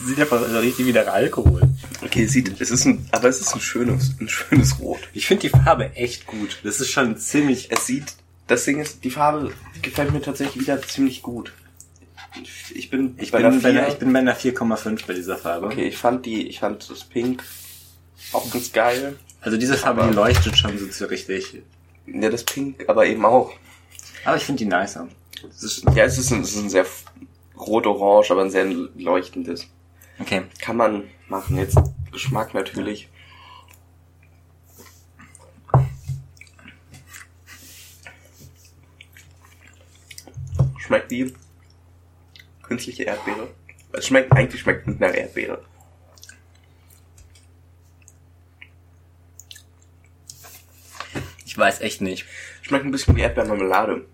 Es 0.00 0.06
sieht 0.06 0.20
einfach 0.20 0.46
so 0.48 0.58
richtig 0.58 0.86
wie 0.86 0.92
der 0.92 1.12
Alkohol. 1.12 1.62
Okay, 2.04 2.24
es 2.24 2.32
sieht, 2.32 2.60
es 2.60 2.70
ist 2.70 2.84
ein, 2.84 3.08
aber 3.10 3.28
es 3.28 3.40
ist 3.40 3.54
ein 3.54 3.60
schönes, 3.60 4.14
ein 4.20 4.28
schönes 4.28 4.78
Rot. 4.80 5.00
Ich 5.14 5.26
finde 5.26 5.42
die 5.42 5.48
Farbe 5.48 5.94
echt 5.96 6.26
gut. 6.26 6.58
Das 6.62 6.80
ist 6.80 6.90
schon 6.90 7.16
ziemlich. 7.16 7.70
Es 7.72 7.86
sieht, 7.86 8.04
das 8.46 8.64
Ding 8.64 8.80
ist, 8.80 9.02
die 9.04 9.10
Farbe 9.10 9.52
gefällt 9.82 10.12
mir 10.12 10.20
tatsächlich 10.22 10.62
wieder 10.62 10.80
ziemlich 10.82 11.22
gut. 11.22 11.52
Ich 12.74 12.90
bin, 12.90 13.14
Ich 13.18 13.30
bei 13.32 13.42
bin, 13.42 13.52
der 13.52 13.60
bei 13.60 13.68
einer, 13.70 13.88
ich 13.88 13.94
bin 13.98 14.12
bei 14.12 14.18
einer 14.20 14.36
4,5 14.36 15.06
bei 15.06 15.14
dieser 15.14 15.36
Farbe. 15.38 15.66
Okay, 15.66 15.88
ich 15.88 15.96
fand 15.96 16.26
die, 16.26 16.46
ich 16.48 16.60
fand 16.60 16.88
das 16.90 17.04
Pink 17.04 17.42
auch 18.32 18.48
ganz 18.50 18.70
geil. 18.72 19.16
Also 19.40 19.56
diese 19.56 19.76
Farbe, 19.78 20.02
Aber- 20.02 20.10
die 20.10 20.16
leuchtet 20.16 20.56
schon 20.58 20.78
so 20.92 21.06
richtig. 21.06 21.62
Ja, 22.06 22.28
das 22.28 22.44
Pink 22.44 22.84
aber 22.88 23.06
eben 23.06 23.24
auch. 23.24 23.52
Aber 24.24 24.36
ich 24.36 24.44
finde 24.44 24.64
die 24.64 24.70
nicer. 24.70 25.08
Das 25.42 25.62
ist, 25.62 25.84
Ja, 25.94 26.04
es 26.04 26.18
ist 26.18 26.32
ein, 26.32 26.40
es 26.42 26.54
ist 26.54 26.62
ein 26.62 26.70
sehr 26.70 26.86
rot-orange, 27.56 28.30
aber 28.30 28.42
ein 28.42 28.50
sehr 28.50 28.64
leuchtendes. 28.64 29.66
okay. 30.20 30.42
Kann 30.60 30.76
man 30.76 31.04
machen. 31.28 31.56
Jetzt 31.56 31.78
Geschmack 32.12 32.54
natürlich. 32.54 33.08
Schmeckt 40.78 41.10
wie 41.10 41.34
künstliche 42.62 43.04
Erdbeere. 43.04 43.48
Es 43.92 44.06
schmeckt, 44.06 44.32
eigentlich 44.32 44.60
schmeckt 44.60 44.86
es 44.88 44.98
nach 44.98 45.12
Erdbeere. 45.14 45.64
Ich 51.44 51.56
weiß 51.56 51.80
echt 51.80 52.00
nicht. 52.00 52.26
Schmeckt 52.62 52.84
ein 52.84 52.90
bisschen 52.90 53.16
wie 53.16 53.22
Erdbeermarmelade. 53.22 54.06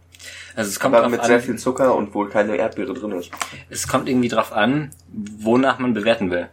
Also 0.56 0.68
es 0.70 0.78
kommt 0.80 0.94
Aber 0.94 1.08
mit 1.08 1.20
an, 1.20 1.26
sehr 1.26 1.40
viel 1.40 1.56
Zucker 1.56 1.94
und 1.94 2.14
wohl 2.14 2.28
keine 2.30 2.56
Erdbeere 2.56 2.94
drin 2.94 3.12
ist. 3.12 3.30
es 3.70 3.88
kommt 3.88 4.08
irgendwie 4.08 4.28
drauf 4.28 4.52
an, 4.52 4.90
wonach 5.12 5.78
man 5.78 5.94
bewerten 5.94 6.30
will. 6.30 6.48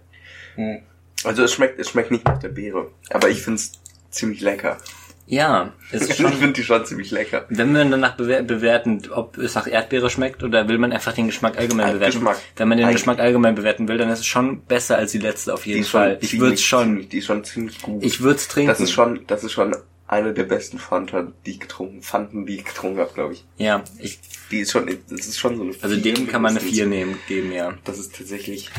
Also 1.23 1.43
es 1.43 1.53
schmeckt, 1.53 1.79
es 1.79 1.89
schmeckt 1.89 2.11
nicht 2.11 2.25
nach 2.25 2.39
der 2.39 2.49
Beere. 2.49 2.89
Aber 3.11 3.29
ich 3.29 3.41
find's 3.41 3.73
ziemlich 4.09 4.41
lecker. 4.41 4.77
Ja, 5.27 5.71
es 5.91 6.01
ist 6.01 6.09
ich 6.09 6.17
schon, 6.17 6.33
finde 6.33 6.53
die 6.53 6.63
schon 6.63 6.83
ziemlich 6.85 7.11
lecker. 7.11 7.45
wenn 7.49 7.71
man 7.71 7.89
danach 7.91 8.15
bewer 8.17 8.41
bewerten, 8.41 9.01
ob 9.11 9.37
es 9.37 9.55
nach 9.55 9.65
Erdbeere 9.67 10.09
schmeckt 10.09 10.43
oder 10.43 10.67
will 10.67 10.77
man 10.77 10.91
einfach 10.91 11.13
den 11.13 11.27
Geschmack 11.27 11.57
allgemein 11.57 11.89
Äh, 11.89 11.93
bewerten. 11.93 12.13
Geschmack. 12.15 12.37
Wenn 12.57 12.67
man 12.67 12.77
den 12.79 12.87
Ein- 12.87 12.93
Geschmack 12.93 13.19
allgemein 13.19 13.55
bewerten 13.55 13.87
will, 13.87 13.97
dann 13.97 14.09
ist 14.09 14.19
es 14.19 14.25
schon 14.25 14.61
besser 14.63 14.97
als 14.97 15.11
die 15.13 15.19
letzte 15.19 15.53
auf 15.53 15.65
jeden 15.65 15.85
Fall. 15.85 16.17
Ich 16.21 16.33
würde 16.33 16.55
ziemlich- 16.55 16.65
schon, 16.65 16.83
ziemlich- 16.85 17.09
Die 17.09 17.17
ist 17.19 17.25
schon 17.27 17.43
ziemlich 17.45 17.81
gut. 17.81 18.03
ich 18.03 18.19
würde 18.21 18.35
es 18.37 18.47
trinken. 18.49 18.69
das 18.69 18.79
ist 18.81 18.91
schon, 18.91 19.21
das 19.27 19.43
ist 19.45 19.51
schon 19.53 19.75
eine 20.11 20.33
der 20.33 20.43
besten 20.43 20.77
Fanta, 20.77 21.31
die 21.45 21.51
ich 21.51 21.59
getrunken, 21.61 22.01
Fanten, 22.01 22.45
die 22.45 22.57
ich 22.57 22.65
getrunken 22.65 22.99
habe, 22.99 23.13
glaube 23.13 23.33
ich. 23.33 23.45
ja, 23.57 23.83
ich, 23.97 24.19
Die 24.51 24.59
ist 24.59 24.71
schon, 24.71 24.85
das 25.09 25.25
ist 25.25 25.39
schon 25.39 25.55
so 25.55 25.63
eine 25.63 25.73
also 25.81 25.95
dem 25.95 26.27
kann 26.27 26.41
man 26.41 26.51
eine 26.51 26.59
mindestens. 26.59 26.77
4 26.77 26.85
nehmen, 26.87 27.17
geben, 27.29 27.51
ja. 27.53 27.73
Das 27.85 27.97
ist 27.97 28.15
tatsächlich, 28.17 28.69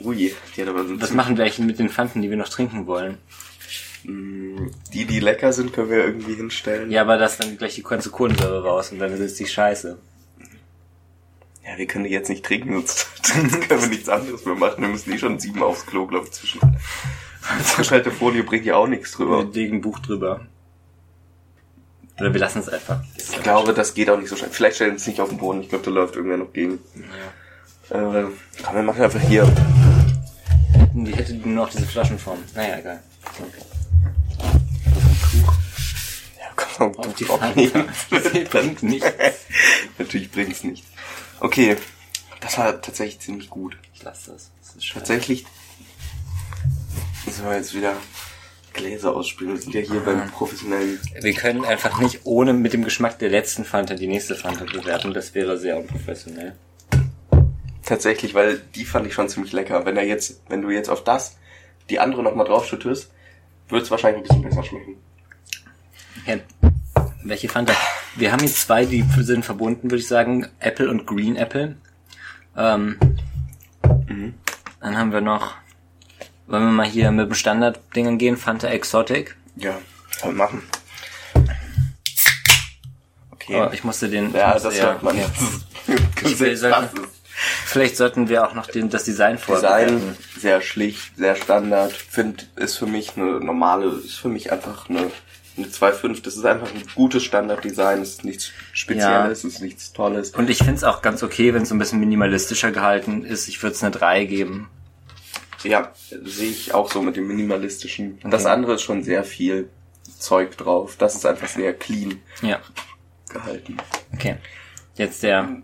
ui, 0.00 0.34
die 0.54 0.60
hat 0.62 0.68
aber 0.68 0.86
so 0.86 1.00
Was 1.00 1.12
machen 1.12 1.38
wir 1.38 1.44
eigentlich 1.44 1.58
mit 1.60 1.78
den 1.78 1.88
Pfanten, 1.88 2.20
die 2.20 2.28
wir 2.28 2.36
noch 2.36 2.50
trinken 2.50 2.86
wollen? 2.86 3.16
Mm, 4.04 4.66
Die, 4.92 5.06
die 5.06 5.20
lecker 5.20 5.54
sind, 5.54 5.72
können 5.72 5.88
wir 5.88 6.04
irgendwie 6.04 6.34
hinstellen. 6.34 6.90
Ja, 6.90 7.00
aber 7.00 7.16
das 7.16 7.38
dann 7.38 7.56
gleich 7.56 7.76
die 7.76 7.82
ganze 7.82 8.10
Kohlensäure 8.10 8.62
raus 8.62 8.92
und 8.92 8.98
dann 8.98 9.10
ist 9.10 9.20
es 9.20 9.34
die 9.36 9.46
Scheiße. 9.46 9.96
Ja, 11.66 11.78
wir 11.78 11.86
können 11.86 12.04
die 12.04 12.10
jetzt 12.10 12.28
nicht 12.28 12.44
trinken, 12.44 12.74
sonst 12.74 13.06
können 13.68 13.80
wir 13.80 13.88
nichts 13.88 14.10
anderes 14.10 14.44
mehr 14.44 14.54
machen. 14.54 14.82
Wir 14.82 14.88
müssen 14.90 15.10
eh 15.14 15.18
schon 15.18 15.38
sieben 15.38 15.62
aufs 15.62 15.86
Klo, 15.86 16.06
glaube 16.06 16.26
ich, 16.26 16.32
zwischen. 16.32 16.60
Folie 18.18 18.42
bringt 18.42 18.66
ja 18.66 18.76
auch 18.76 18.86
nichts 18.86 19.12
drüber. 19.12 19.48
Legen 19.50 19.76
ein 19.76 19.80
Buch 19.80 19.98
drüber. 19.98 20.46
Oder 22.18 22.32
wir 22.32 22.40
lassen 22.40 22.60
es 22.60 22.68
einfach. 22.68 23.00
Ich 23.16 23.42
glaube, 23.42 23.74
das 23.74 23.94
geht 23.94 24.08
auch 24.08 24.18
nicht 24.18 24.28
so 24.28 24.36
schnell. 24.36 24.50
Vielleicht 24.50 24.76
stellen 24.76 24.92
wir 24.92 24.96
es 24.96 25.06
nicht 25.06 25.20
auf 25.20 25.28
den 25.28 25.38
Boden. 25.38 25.62
Ich 25.62 25.68
glaube, 25.68 25.84
da 25.84 25.90
läuft 25.90 26.16
irgendwer 26.16 26.38
noch 26.38 26.52
gegen. 26.52 26.74
Äh, 27.90 28.24
komm, 28.62 28.74
wir 28.74 28.82
machen 28.82 29.02
einfach 29.02 29.20
hier. 29.20 29.44
Die 30.94 31.14
hätte 31.14 31.34
nur 31.34 31.64
noch 31.66 31.70
diese 31.70 31.86
Flaschenform. 31.86 32.38
Naja, 32.54 32.78
egal. 32.78 33.02
Ja, 36.38 36.46
komm, 36.54 36.92
Und 36.92 37.20
die. 37.20 37.26
Sie 38.30 38.44
bringt 38.50 38.82
nichts. 38.84 39.12
Natürlich 39.98 40.30
bringt's 40.30 40.62
nicht. 40.62 40.84
Okay, 41.40 41.76
das 42.40 42.58
war 42.58 42.80
tatsächlich 42.80 43.18
ziemlich 43.20 43.50
gut. 43.50 43.76
Lass 44.02 44.24
das. 44.26 44.50
Das 44.62 44.76
ist. 44.76 44.92
Tatsächlich 44.92 45.44
wir 47.44 47.56
jetzt 47.56 47.74
wieder 47.74 47.96
Gläser 48.74 49.16
ausspülen. 49.16 49.54
Wir 49.54 49.60
sind 49.62 49.74
ja 49.74 49.80
hier 49.80 50.00
beim 50.00 50.30
professionellen. 50.30 51.00
Wir 51.20 51.32
können 51.32 51.64
einfach 51.64 51.98
nicht 52.00 52.20
ohne 52.24 52.52
mit 52.52 52.72
dem 52.72 52.84
Geschmack 52.84 53.18
der 53.18 53.30
letzten 53.30 53.64
Fanta 53.64 53.94
die 53.94 54.06
nächste 54.06 54.34
Fanta 54.34 54.64
bewerten. 54.64 55.14
Das 55.14 55.34
wäre 55.34 55.56
sehr 55.56 55.78
unprofessionell. 55.78 56.54
Tatsächlich, 57.84 58.34
weil 58.34 58.60
die 58.74 58.84
fand 58.84 59.06
ich 59.06 59.14
schon 59.14 59.28
ziemlich 59.28 59.52
lecker. 59.52 59.86
Wenn 59.86 59.96
er 59.96 60.04
jetzt, 60.04 60.42
wenn 60.48 60.62
du 60.62 60.70
jetzt 60.70 60.88
auf 60.88 61.04
das 61.04 61.36
die 61.90 62.00
andere 62.00 62.22
nochmal 62.22 62.46
draufschüttest, 62.46 63.10
wird 63.68 63.82
es 63.82 63.90
wahrscheinlich 63.90 64.22
ein 64.22 64.28
bisschen 64.28 64.42
besser 64.42 64.64
schmecken. 64.64 64.96
Okay. 66.22 66.40
Welche 67.22 67.48
Fanta? 67.48 67.74
Wir 68.16 68.32
haben 68.32 68.40
hier 68.40 68.52
zwei, 68.52 68.84
die 68.84 69.04
sind 69.20 69.44
verbunden, 69.44 69.90
würde 69.90 70.00
ich 70.00 70.08
sagen. 70.08 70.46
Apple 70.60 70.90
und 70.90 71.06
Green 71.06 71.36
Apple. 71.36 71.76
Ähm, 72.56 72.98
Dann 74.84 74.98
haben 74.98 75.12
wir 75.12 75.22
noch, 75.22 75.54
wollen 76.46 76.64
wir 76.64 76.72
mal 76.72 76.86
hier 76.86 77.10
mit 77.10 77.28
dem 77.28 77.34
Standard-Dingen 77.34 78.18
gehen, 78.18 78.36
Fanta 78.36 78.68
Exotic. 78.68 79.36
Ja, 79.56 79.78
kann 80.20 80.28
man 80.30 80.36
machen. 80.36 80.62
Okay. 83.30 83.56
Oh, 83.60 83.70
ich 83.72 83.84
musste 83.84 84.08
den... 84.08 84.32
ja, 84.32 84.52
musste- 84.54 84.68
das 84.68 84.80
hört 84.80 85.02
man. 85.02 85.16
okay. 85.16 85.26
Ich 86.24 86.40
will 86.40 86.56
sagen- 86.56 86.88
Vielleicht 87.66 87.96
sollten 87.96 88.28
wir 88.28 88.46
auch 88.48 88.54
noch 88.54 88.68
den, 88.68 88.88
das 88.90 89.04
Design 89.04 89.38
vorbereiten. 89.38 89.96
Design 89.98 90.16
sehr 90.38 90.60
schlicht, 90.60 91.16
sehr 91.16 91.34
Standard. 91.34 91.92
Find 91.92 92.48
ist 92.56 92.76
für 92.78 92.86
mich 92.86 93.16
eine 93.16 93.40
normale, 93.40 93.86
ist 93.88 94.14
für 94.14 94.28
mich 94.28 94.52
einfach 94.52 94.88
eine 94.88 95.10
eine 95.56 95.66
2.5. 95.66 96.22
Das 96.22 96.36
ist 96.36 96.44
einfach 96.44 96.68
ein 96.72 96.82
gutes 96.94 97.22
Standarddesign. 97.24 98.02
Es 98.02 98.10
ist 98.10 98.24
nichts 98.24 98.50
Spezielles, 98.72 99.44
es 99.44 99.54
ist 99.54 99.60
nichts 99.62 99.92
Tolles. 99.92 100.30
Und 100.30 100.48
ich 100.50 100.58
find's 100.58 100.82
auch 100.84 101.00
ganz 101.02 101.22
okay, 101.22 101.54
wenn 101.54 101.62
es 101.62 101.68
so 101.68 101.74
ein 101.74 101.78
bisschen 101.78 102.00
minimalistischer 102.00 102.70
gehalten 102.72 103.24
ist. 103.24 103.46
Ich 103.48 103.62
würde 103.62 103.74
es 103.76 103.82
eine 103.82 103.90
3 103.92 104.24
geben. 104.24 104.68
Ja, 105.64 105.92
sehe 106.22 106.50
ich 106.50 106.74
auch 106.74 106.90
so 106.90 107.02
mit 107.02 107.16
dem 107.16 107.26
minimalistischen. 107.26 108.18
Okay. 108.20 108.30
Das 108.30 108.46
andere 108.46 108.74
ist 108.74 108.82
schon 108.82 109.02
sehr 109.02 109.24
viel 109.24 109.68
Zeug 110.18 110.56
drauf. 110.56 110.96
Das 110.98 111.14
ist 111.14 111.26
einfach 111.26 111.48
sehr 111.48 111.74
clean 111.74 112.20
Ja, 112.42 112.60
gehalten. 113.28 113.76
okay. 114.12 114.36
Jetzt 114.96 115.22
der 115.22 115.62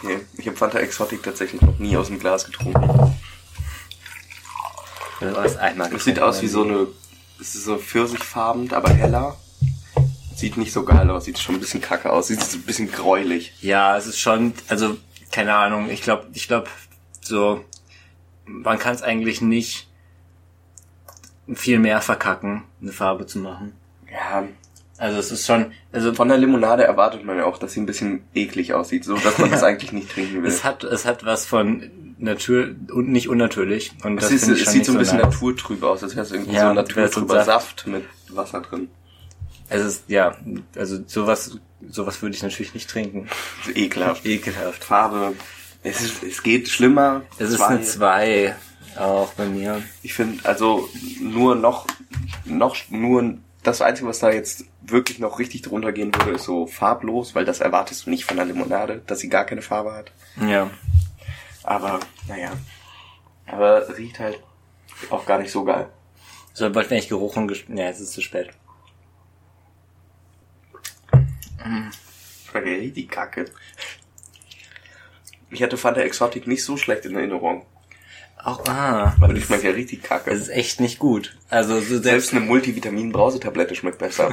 Okay. 0.00 0.20
Ich 0.36 0.46
habe 0.46 0.56
Fanta 0.56 0.78
Exotic 0.78 1.22
tatsächlich 1.22 1.60
noch 1.60 1.78
nie 1.78 1.96
aus 1.96 2.06
dem 2.06 2.18
Glas 2.20 2.44
getrunken. 2.44 3.16
Das 5.20 5.34
das 5.34 5.56
einmal. 5.56 5.92
Es 5.94 6.04
sieht 6.04 6.20
aus 6.20 6.40
wie 6.42 6.46
so 6.46 6.62
eine, 6.62 6.86
es 7.40 7.54
ist 7.56 7.64
so 7.64 7.76
pfirsichfarben, 7.78 8.72
aber 8.72 8.90
heller. 8.90 9.36
Sieht 10.36 10.56
nicht 10.56 10.72
so 10.72 10.84
geil 10.84 11.10
aus, 11.10 11.24
sieht 11.24 11.40
schon 11.40 11.56
ein 11.56 11.60
bisschen 11.60 11.80
kacke 11.80 12.12
aus, 12.12 12.28
sieht 12.28 12.40
so 12.40 12.58
ein 12.58 12.62
bisschen 12.62 12.92
gräulich. 12.92 13.54
Ja, 13.60 13.96
es 13.96 14.06
ist 14.06 14.20
schon, 14.20 14.54
also 14.68 14.96
keine 15.32 15.54
Ahnung. 15.54 15.90
Ich 15.90 16.02
glaube, 16.02 16.26
ich 16.32 16.48
glaube, 16.48 16.68
so 17.20 17.64
man 18.46 18.78
kann 18.78 18.94
es 18.94 19.02
eigentlich 19.02 19.40
nicht 19.42 19.88
viel 21.54 21.78
mehr 21.78 22.00
verkacken, 22.00 22.64
eine 22.80 22.92
Farbe 22.92 23.26
zu 23.26 23.38
machen. 23.38 23.72
Ja, 24.10 24.46
Also 24.98 25.18
es 25.18 25.30
ist 25.30 25.46
schon, 25.46 25.72
also 25.92 26.14
von 26.14 26.28
der 26.28 26.38
Limonade 26.38 26.84
erwartet 26.84 27.24
man 27.24 27.36
ja 27.36 27.44
auch, 27.44 27.58
dass 27.58 27.72
sie 27.72 27.80
ein 27.80 27.86
bisschen 27.86 28.24
eklig 28.34 28.72
aussieht, 28.74 29.04
so 29.04 29.16
dass 29.16 29.38
man 29.38 29.50
das 29.52 29.62
eigentlich 29.62 29.92
nicht 29.92 30.10
trinken 30.10 30.42
will. 30.42 30.48
es 30.48 30.64
hat 30.64 30.84
es 30.84 31.04
hat 31.04 31.24
was 31.24 31.46
von 31.46 31.90
Natur 32.18 32.74
und 32.92 33.08
nicht 33.10 33.28
unnatürlich 33.28 33.92
und 34.02 34.18
Es, 34.18 34.24
das 34.30 34.32
ist, 34.32 34.48
es 34.48 34.72
sieht 34.72 34.86
so 34.86 34.92
ein 34.92 34.98
bisschen 34.98 35.18
nice. 35.18 35.26
naturtrüb 35.26 35.82
aus, 35.84 36.02
als 36.02 36.16
wäre 36.16 36.26
es 36.26 36.32
irgendwie 36.32 36.54
Ja, 36.54 36.62
so 36.62 36.68
so 36.68 36.74
naturtrüber 36.74 37.44
Saft. 37.44 37.80
Saft 37.80 37.86
mit 37.86 38.04
Wasser 38.30 38.60
drin. 38.62 38.88
Es 39.68 39.84
ist 39.84 40.04
ja, 40.08 40.36
also 40.76 40.98
sowas 41.06 41.58
sowas 41.88 42.20
würde 42.22 42.36
ich 42.36 42.42
natürlich 42.42 42.74
nicht 42.74 42.90
trinken. 42.90 43.28
Ekelhaft. 43.74 44.24
Ekelhaft. 44.24 44.84
Farbe. 44.84 45.34
Es, 45.82 46.00
ist, 46.00 46.22
es 46.22 46.42
geht 46.42 46.68
schlimmer. 46.68 47.22
Es 47.38 47.50
ist 47.50 47.58
Zwei. 47.58 47.66
eine 47.66 47.82
2 47.82 48.56
auch 48.98 49.32
bei 49.34 49.46
mir. 49.46 49.82
Ich 50.02 50.14
finde, 50.14 50.44
also 50.44 50.88
nur 51.20 51.54
noch, 51.54 51.86
noch, 52.44 52.76
nur 52.90 53.34
das 53.62 53.80
Einzige, 53.80 54.08
was 54.08 54.18
da 54.18 54.30
jetzt 54.30 54.64
wirklich 54.80 55.18
noch 55.18 55.38
richtig 55.38 55.62
drunter 55.62 55.92
gehen 55.92 56.12
würde, 56.14 56.32
ist 56.32 56.44
so 56.44 56.66
farblos, 56.66 57.34
weil 57.34 57.44
das 57.44 57.60
erwartest 57.60 58.06
du 58.06 58.10
nicht 58.10 58.24
von 58.24 58.36
der 58.36 58.46
Limonade, 58.46 59.02
dass 59.06 59.20
sie 59.20 59.28
gar 59.28 59.44
keine 59.44 59.62
Farbe 59.62 59.92
hat. 59.92 60.12
Ja. 60.40 60.70
Aber, 61.62 62.00
naja. 62.26 62.52
Aber 63.46 63.96
riecht 63.96 64.18
halt 64.18 64.40
auch 65.10 65.26
gar 65.26 65.38
nicht 65.38 65.52
so 65.52 65.64
geil. 65.64 65.88
So, 66.54 66.74
wollten 66.74 66.90
wir 66.90 66.96
eigentlich 66.96 67.08
Geruch 67.08 67.36
und 67.36 67.48
Gesch 67.48 67.66
Ja, 67.68 67.88
es 67.88 68.00
ist 68.00 68.12
zu 68.12 68.20
spät. 68.20 68.50
Schmeckt 72.50 72.66
ja 72.66 72.74
richtig 72.74 73.08
kacke. 73.10 73.46
Ich 75.50 75.62
hatte 75.62 75.76
Fanta 75.76 76.00
Exotic 76.00 76.46
nicht 76.46 76.64
so 76.64 76.76
schlecht 76.76 77.04
in 77.06 77.16
Erinnerung. 77.16 77.64
Auch, 78.42 78.64
ah. 78.66 79.14
Aber 79.20 79.34
die 79.34 79.40
schmeckt 79.40 79.64
ja 79.64 79.70
richtig 79.70 80.02
kacke. 80.02 80.30
Das 80.30 80.40
ist 80.40 80.48
echt 80.48 80.80
nicht 80.80 80.98
gut. 80.98 81.36
Also 81.48 81.74
so 81.80 81.80
Selbst 81.80 82.02
selbst 82.04 82.32
eine 82.32 82.40
Multivitamin-Brausetablette 82.42 83.74
schmeckt 83.74 83.98
besser. 83.98 84.32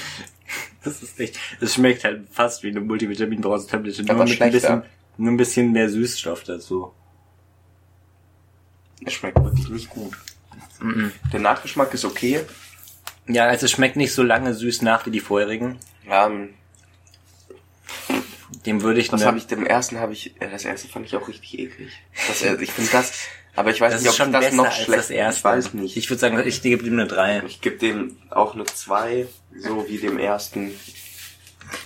das 0.84 1.02
ist 1.02 1.20
echt. 1.20 1.38
Es 1.60 1.74
schmeckt 1.74 2.04
halt 2.04 2.26
fast 2.30 2.62
wie 2.62 2.68
eine 2.68 2.80
Multivitamin-Brausetablette, 2.80 4.02
nur 4.02 4.10
Aber 4.10 4.24
mit 4.24 4.32
ein 4.32 4.36
schlechter. 4.36 4.76
bisschen, 4.76 4.82
nur 5.18 5.32
ein 5.32 5.36
bisschen 5.36 5.72
mehr 5.72 5.88
Süßstoff 5.90 6.44
dazu. 6.44 6.92
Es 9.04 9.12
schmeckt 9.12 9.42
wirklich 9.42 9.68
nicht 9.68 9.90
gut. 9.90 10.16
Der 11.32 11.40
Nachgeschmack 11.40 11.92
ist 11.92 12.04
okay. 12.04 12.40
Ja, 13.26 13.46
also 13.46 13.66
es 13.66 13.72
schmeckt 13.72 13.96
nicht 13.96 14.14
so 14.14 14.22
lange 14.22 14.54
süß 14.54 14.82
nach 14.82 15.04
wie 15.06 15.10
die 15.10 15.20
vorherigen. 15.20 15.78
Ja, 16.10 16.26
ähm, 16.26 16.54
Dem 18.66 18.82
würde 18.82 19.00
ich 19.00 19.08
das 19.08 19.20
eine- 19.20 19.28
habe 19.28 19.38
ich, 19.38 19.46
dem 19.46 19.64
ersten 19.64 19.98
habe 20.00 20.12
ich, 20.12 20.34
ja, 20.40 20.48
das 20.48 20.64
erste 20.64 20.88
fand 20.88 21.06
ich 21.06 21.16
auch 21.16 21.28
richtig 21.28 21.58
eklig. 21.58 21.92
Das, 22.28 22.42
äh, 22.42 22.56
ich 22.60 22.72
finde 22.72 22.90
das, 22.90 23.12
aber 23.56 23.70
ich 23.70 23.80
weiß 23.80 23.92
das 23.94 24.02
nicht, 24.02 24.10
ob 24.10 24.16
schon 24.16 24.32
das 24.32 24.52
noch 24.52 24.66
als 24.66 24.74
schlecht, 24.74 24.98
das 24.98 25.10
erste. 25.10 25.38
ich 25.38 25.44
weiß 25.44 25.74
nicht. 25.74 25.96
Ich 25.96 26.10
würde 26.10 26.20
sagen, 26.20 26.42
ich 26.46 26.60
gebe 26.60 26.84
ihm 26.86 26.94
eine 26.94 27.06
3. 27.06 27.42
Ich 27.46 27.60
gebe 27.60 27.76
dem 27.78 28.16
auch 28.28 28.54
eine 28.54 28.64
2, 28.64 29.26
so 29.56 29.88
wie 29.88 29.98
dem 29.98 30.18
ersten. 30.18 30.72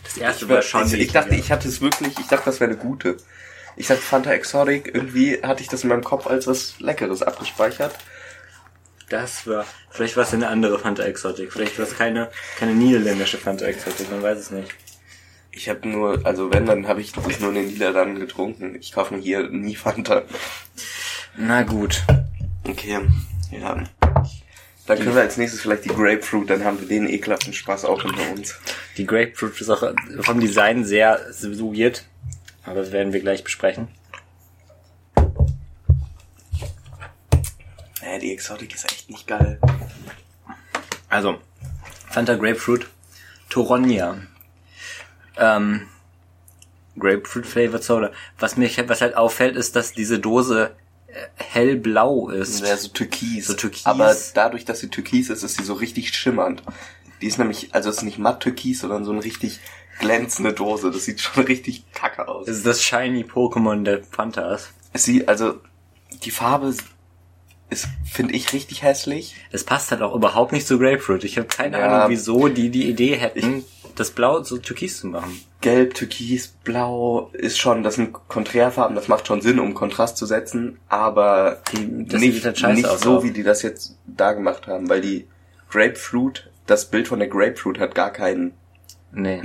Das 0.03 0.17
erste 0.17 0.47
Ich, 0.47 0.51
war 0.51 0.63
schon 0.63 0.87
ich, 0.87 0.95
ich 0.95 1.13
dachte, 1.13 1.35
ich 1.35 1.53
hatte 1.53 1.69
es 1.69 1.81
wirklich, 1.81 2.19
ich 2.19 2.27
dachte, 2.27 2.47
das 2.47 2.59
wäre 2.61 2.71
eine 2.71 2.79
gute. 2.79 3.19
Ich 3.77 3.87
dachte 3.89 4.01
Fanta 4.03 4.33
Exotic, 4.33 4.91
irgendwie 4.95 5.43
hatte 5.43 5.63
ich 5.63 5.69
das 5.69 5.83
in 5.83 5.91
meinem 5.91 6.05
Kopf 6.05 6.27
als 6.27 6.47
was 6.47 6.81
Leckeres 6.81 7.23
abgespeichert. 7.23 7.95
Das 9.09 9.47
war, 9.47 9.67
vielleicht 9.91 10.17
war 10.17 10.25
es 10.25 10.33
eine 10.33 10.49
andere 10.49 10.79
Fanta 10.79 11.03
Exotic. 11.05 11.53
Vielleicht 11.53 11.79
war 11.79 11.87
es 11.87 11.97
keine, 11.97 12.31
keine 12.59 12.75
niederländische 12.75 13.39
Fanta 13.39 13.67
Exotic, 13.67 14.11
man 14.11 14.23
weiß 14.23 14.39
es 14.39 14.51
nicht. 14.51 14.75
Ich 15.51 15.69
habe 15.69 15.87
nur, 15.89 16.25
also 16.25 16.53
wenn, 16.53 16.67
dann 16.67 16.89
habe 16.89 17.01
ich 17.01 17.13
das 17.13 17.41
nur 17.41 17.51
in 17.51 17.55
den 17.55 17.67
Niederlanden 17.69 18.19
getrunken. 18.19 18.75
Ich 18.75 18.93
kaufe 18.93 19.15
mir 19.15 19.21
hier 19.21 19.49
nie 19.51 19.77
Fanta. 19.77 20.23
Na 21.37 21.63
gut. 21.63 22.03
Okay, 22.67 22.99
ja. 23.51 23.85
Dann 24.87 24.99
können 24.99 25.15
wir 25.15 25.23
als 25.23 25.37
nächstes 25.37 25.61
vielleicht 25.61 25.85
die 25.85 25.91
Grapefruit, 25.91 26.51
dann 26.51 26.65
haben 26.65 26.81
wir 26.81 26.89
den 26.89 27.09
ekelhaften 27.09 27.53
Spaß 27.53 27.85
auch 27.85 28.03
hinter 28.03 28.31
uns. 28.33 28.59
Die 28.97 29.07
Grapefruit 29.07 29.61
ist 29.61 29.71
auch 29.71 29.95
vom 30.21 30.41
Design 30.41 30.85
sehr 30.85 31.21
weird. 31.41 32.05
Aber 32.65 32.81
das 32.81 32.93
werden 32.93 33.13
wir 33.13 33.21
gleich 33.21 33.45
besprechen. 33.45 33.89
Äh, 38.15 38.19
die 38.19 38.33
Exotic 38.33 38.75
ist 38.75 38.85
echt 38.91 39.11
nicht 39.11 39.27
geil. 39.27 39.59
Also, 41.09 41.39
Fanta 42.09 42.35
Grapefruit, 42.35 42.89
Toronja. 43.49 44.19
Ähm, 45.37 45.89
Grapefruit 46.99 47.47
Flavored 47.47 47.83
Soda. 47.83 48.13
Was 48.39 48.57
mich, 48.57 48.79
was 48.89 49.01
halt 49.01 49.17
auffällt, 49.17 49.57
ist, 49.57 49.75
dass 49.77 49.93
diese 49.93 50.19
Dose 50.19 50.77
äh, 51.09 51.27
hellblau 51.37 52.29
ist. 52.29 52.61
Ja, 52.61 52.77
so 52.77 52.89
türkis. 52.89 53.47
So 53.47 53.55
türkis. 53.55 53.87
Aber 53.87 54.15
dadurch, 54.35 54.65
dass 54.65 54.81
sie 54.81 54.89
türkis 54.89 55.31
ist, 55.31 55.43
ist 55.43 55.57
sie 55.57 55.65
so 55.65 55.75
richtig 55.75 56.15
schimmernd. 56.15 56.63
Die 57.21 57.27
ist 57.27 57.39
nämlich, 57.39 57.75
also 57.75 57.91
es 57.91 57.99
ist 57.99 58.03
nicht 58.03 58.19
matt 58.19 58.41
türkis, 58.41 58.81
sondern 58.81 59.05
so 59.05 59.13
eine 59.13 59.25
richtig 59.25 59.61
glänzende 59.99 60.53
Dose. 60.53 60.91
Das 60.91 61.05
sieht 61.05 61.21
schon 61.21 61.45
richtig 61.47 61.85
kacke 61.93 62.29
aus. 62.29 62.47
Das 62.47 62.57
ist 62.59 62.67
das 62.67 62.83
shiny 62.83 63.25
Pokémon 63.25 63.83
der 63.83 64.05
Fantas. 64.05 64.71
Es 64.93 65.05
sieht, 65.05 65.29
also, 65.29 65.61
die 66.23 66.31
Farbe 66.31 66.73
ist, 67.75 67.89
finde 68.11 68.35
ich, 68.35 68.53
richtig 68.53 68.83
hässlich. 68.83 69.35
Es 69.53 69.65
passt 69.65 69.91
halt 69.91 70.01
auch 70.03 70.15
überhaupt 70.15 70.53
nicht 70.53 70.67
zu 70.67 70.79
Grapefruit. 70.79 71.25
Ich 71.25 71.37
habe 71.37 71.49
keine 71.49 71.79
Ja. 71.79 71.87
Ahnung, 71.89 72.11
wieso 72.11 72.49
die 72.49 72.71
die 72.71 72.89
Idee 72.89 73.17
hätten, 73.17 73.65
das 73.97 74.11
Blau 74.11 74.43
so 74.43 74.59
türkis 74.59 74.99
zu 75.01 75.07
machen. 75.09 75.41
Gelb, 75.61 75.95
Türkis, 75.95 76.49
Blau 76.65 77.31
ist 77.33 77.59
schon, 77.59 77.83
das 77.83 77.95
sind 77.95 78.13
Konträrfarben, 78.29 78.95
das 78.97 79.09
macht 79.09 79.27
schon 79.27 79.41
Sinn, 79.41 79.59
um 79.61 79.73
Kontrast 79.75 80.17
zu 80.17 80.27
setzen, 80.27 80.79
aber 80.89 81.63
Die- 81.73 82.05
das 82.07 82.21
nicht, 82.21 82.45
halt 82.45 82.75
nicht 82.77 82.87
aus 82.87 83.01
so, 83.01 83.19
auch. 83.19 83.23
wie 83.25 83.31
die 83.31 83.43
das 83.45 83.63
jetzt 83.63 83.97
da 84.07 84.33
gemacht 84.33 84.67
haben, 84.67 84.89
weil 84.89 85.01
die 85.01 85.27
Grapefruit, 85.71 86.51
das 86.67 86.87
Bild 86.91 87.09
von 87.09 87.19
der 87.19 87.29
Grapefruit 87.29 87.79
hat 87.79 87.95
gar 87.95 88.11
keinen, 88.11 88.53
Nee. 89.13 89.43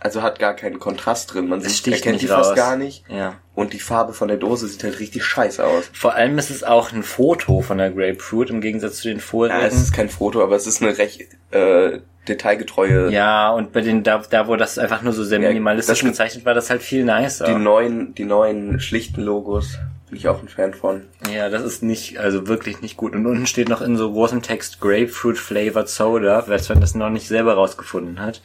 Also 0.00 0.22
hat 0.22 0.38
gar 0.38 0.54
keinen 0.54 0.78
Kontrast 0.78 1.32
drin, 1.34 1.48
man 1.48 1.60
sieht, 1.60 1.86
erkennt 1.86 2.14
nicht 2.14 2.22
die 2.22 2.28
fast 2.28 2.50
raus. 2.50 2.56
gar 2.56 2.76
nicht 2.76 3.04
Ja. 3.08 3.34
und 3.54 3.72
die 3.72 3.80
Farbe 3.80 4.12
von 4.12 4.28
der 4.28 4.36
Dose 4.38 4.66
sieht 4.66 4.82
halt 4.82 4.98
richtig 4.98 5.24
scheiße 5.24 5.64
aus. 5.64 5.90
Vor 5.92 6.14
allem 6.14 6.38
ist 6.38 6.50
es 6.50 6.64
auch 6.64 6.92
ein 6.92 7.02
Foto 7.02 7.60
von 7.60 7.78
der 7.78 7.90
Grapefruit 7.90 8.50
im 8.50 8.60
Gegensatz 8.60 8.96
zu 9.00 9.08
den 9.08 9.20
vorigen. 9.20 9.54
Ja, 9.58 9.66
es 9.66 9.74
ist 9.74 9.92
kein 9.92 10.08
Foto, 10.08 10.42
aber 10.42 10.56
es 10.56 10.66
ist 10.66 10.82
eine 10.82 10.96
recht 10.98 11.22
äh, 11.52 12.00
detailgetreue, 12.28 13.10
Ja, 13.12 13.50
und 13.50 13.72
bei 13.72 13.80
den, 13.80 14.02
da, 14.02 14.18
da 14.18 14.46
wo 14.48 14.56
das 14.56 14.78
einfach 14.78 15.02
nur 15.02 15.12
so 15.12 15.24
sehr 15.24 15.40
Ja, 15.40 15.48
minimalistisch 15.48 15.92
das 15.92 15.98
sind- 16.00 16.08
gezeichnet 16.10 16.44
war, 16.44 16.54
das 16.54 16.70
halt 16.70 16.82
viel 16.82 17.04
nicer. 17.04 17.46
die 17.46 17.54
neuen, 17.54 18.14
die 18.14 18.24
neuen 18.24 18.80
schlichten 18.80 19.22
Logos, 19.22 19.78
bin 20.08 20.16
ich 20.18 20.28
auch 20.28 20.40
ein 20.42 20.48
Fan 20.48 20.74
von. 20.74 21.02
ja, 21.34 21.48
das 21.48 21.62
ist 21.62 21.82
nicht, 21.82 22.18
also 22.18 22.46
wirklich 22.48 22.80
nicht 22.82 22.96
gut. 22.96 23.14
Und 23.14 23.26
unten 23.26 23.46
steht 23.46 23.68
noch 23.68 23.80
in 23.80 23.96
so 23.96 24.12
großem 24.12 24.42
Text 24.42 24.80
Grapefruit 24.80 25.38
Flavored 25.38 25.88
Soda, 25.88 26.44
wer 26.46 26.60
man 26.68 26.80
das 26.80 26.94
noch 26.94 27.10
nicht 27.10 27.28
selber 27.28 27.54
rausgefunden 27.54 28.20
hat. 28.20 28.42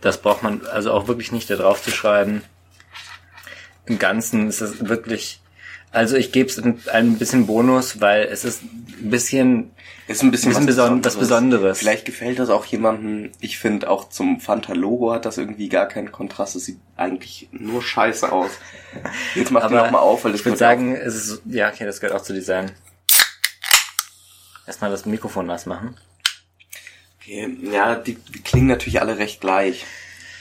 Das 0.00 0.20
braucht 0.22 0.42
man 0.42 0.64
also 0.66 0.92
auch 0.92 1.08
wirklich 1.08 1.32
nicht 1.32 1.50
da 1.50 1.56
drauf 1.56 1.82
zu 1.82 1.90
schreiben. 1.90 2.42
Im 3.86 3.98
Ganzen 3.98 4.48
ist 4.48 4.60
es 4.60 4.86
wirklich, 4.88 5.40
also 5.90 6.16
ich 6.16 6.30
gebe 6.30 6.48
es 6.48 6.58
ein, 6.58 6.80
ein 6.92 7.18
bisschen 7.18 7.46
Bonus, 7.46 8.00
weil 8.00 8.24
es 8.24 8.44
ist 8.44 8.62
ein 8.62 9.10
bisschen, 9.10 9.70
Ist 10.06 10.22
ein 10.22 10.30
bisschen, 10.30 10.50
Bisschen 10.52 10.68
beson- 10.68 11.04
was 11.04 11.16
Besonderes. 11.16 11.78
Vielleicht 11.78 12.04
gefällt 12.04 12.38
das 12.38 12.50
auch 12.50 12.64
jemandem. 12.66 13.32
Ich 13.40 13.58
finde 13.58 13.88
auch 13.90 14.08
zum 14.10 14.40
Fanta-Logo 14.40 15.12
hat 15.12 15.24
das 15.24 15.38
irgendwie 15.38 15.68
gar 15.68 15.86
keinen 15.86 16.12
Kontrast. 16.12 16.54
Es 16.54 16.66
sieht 16.66 16.78
eigentlich 16.96 17.48
nur 17.52 17.82
scheiße 17.82 18.30
aus. 18.30 18.50
Jetzt 19.34 19.50
mach 19.50 19.60
die 19.68 19.74
aber 19.74 19.84
noch 19.86 19.90
mal 19.92 19.98
auf, 20.00 20.24
weil 20.24 20.32
das 20.32 20.40
ich 20.42 20.44
würde 20.46 20.58
sagen, 20.58 20.94
es 20.94 21.14
ist, 21.16 21.42
ja, 21.46 21.68
okay, 21.70 21.84
das 21.86 22.00
gehört 22.00 22.18
auch 22.20 22.22
zu 22.24 22.34
Design. 22.34 22.70
Erstmal 24.66 24.90
das 24.90 25.06
Mikrofon 25.06 25.46
nass 25.46 25.64
machen. 25.66 25.96
Okay. 27.28 27.58
Ja, 27.70 27.94
die, 27.94 28.14
die 28.14 28.40
klingen 28.40 28.68
natürlich 28.68 29.02
alle 29.02 29.18
recht 29.18 29.42
gleich. 29.42 29.84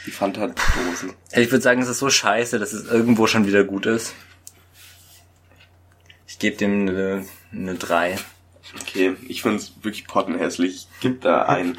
Die 0.06 0.12
Fanta-Dosen. 0.12 1.14
Ich 1.34 1.52
würde 1.52 1.62
sagen, 1.62 1.82
es 1.82 1.90
ist 1.90 2.00
so 2.00 2.10
scheiße, 2.10 2.60
dass 2.60 2.72
es 2.72 2.90
irgendwo 2.90 3.28
schon 3.28 3.46
wieder 3.46 3.66
gut 3.66 3.86
ist. 3.86 4.14
Ich 6.28 6.40
gebe 6.40 6.56
dem 6.56 6.88
eine, 6.88 7.26
eine 7.52 7.76
3. 7.76 8.18
Okay, 8.82 9.18
ich 9.28 9.42
finde 9.42 9.58
es 9.58 9.74
wirklich 9.82 10.08
pottenhässlich. 10.08 10.88
Gib 11.02 11.22
da 11.22 11.44
ein. 11.44 11.78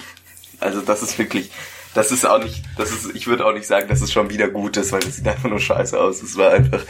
Also 0.61 0.83
das 0.83 1.03
ist 1.03 1.19
wirklich, 1.19 1.53
das 1.95 2.13
ist 2.13 2.27
auch 2.27 2.43
nicht, 2.43 2.63
das 2.77 2.91
ist, 2.91 3.15
ich 3.15 3.29
würde 3.29 3.47
auch 3.47 3.55
nicht 3.55 3.67
sagen, 3.67 3.89
dass 3.89 4.03
es 4.03 4.13
schon 4.13 4.29
wieder 4.29 4.49
gut 4.49 4.77
ist, 4.77 4.93
weil 4.93 5.01
es 5.01 5.17
sieht 5.17 5.29
einfach 5.29 5.49
nur 5.49 5.61
scheiße 5.61 5.99
aus. 5.99 6.23
Es 6.23 6.37
war 6.37 6.51
einfach, 6.51 6.85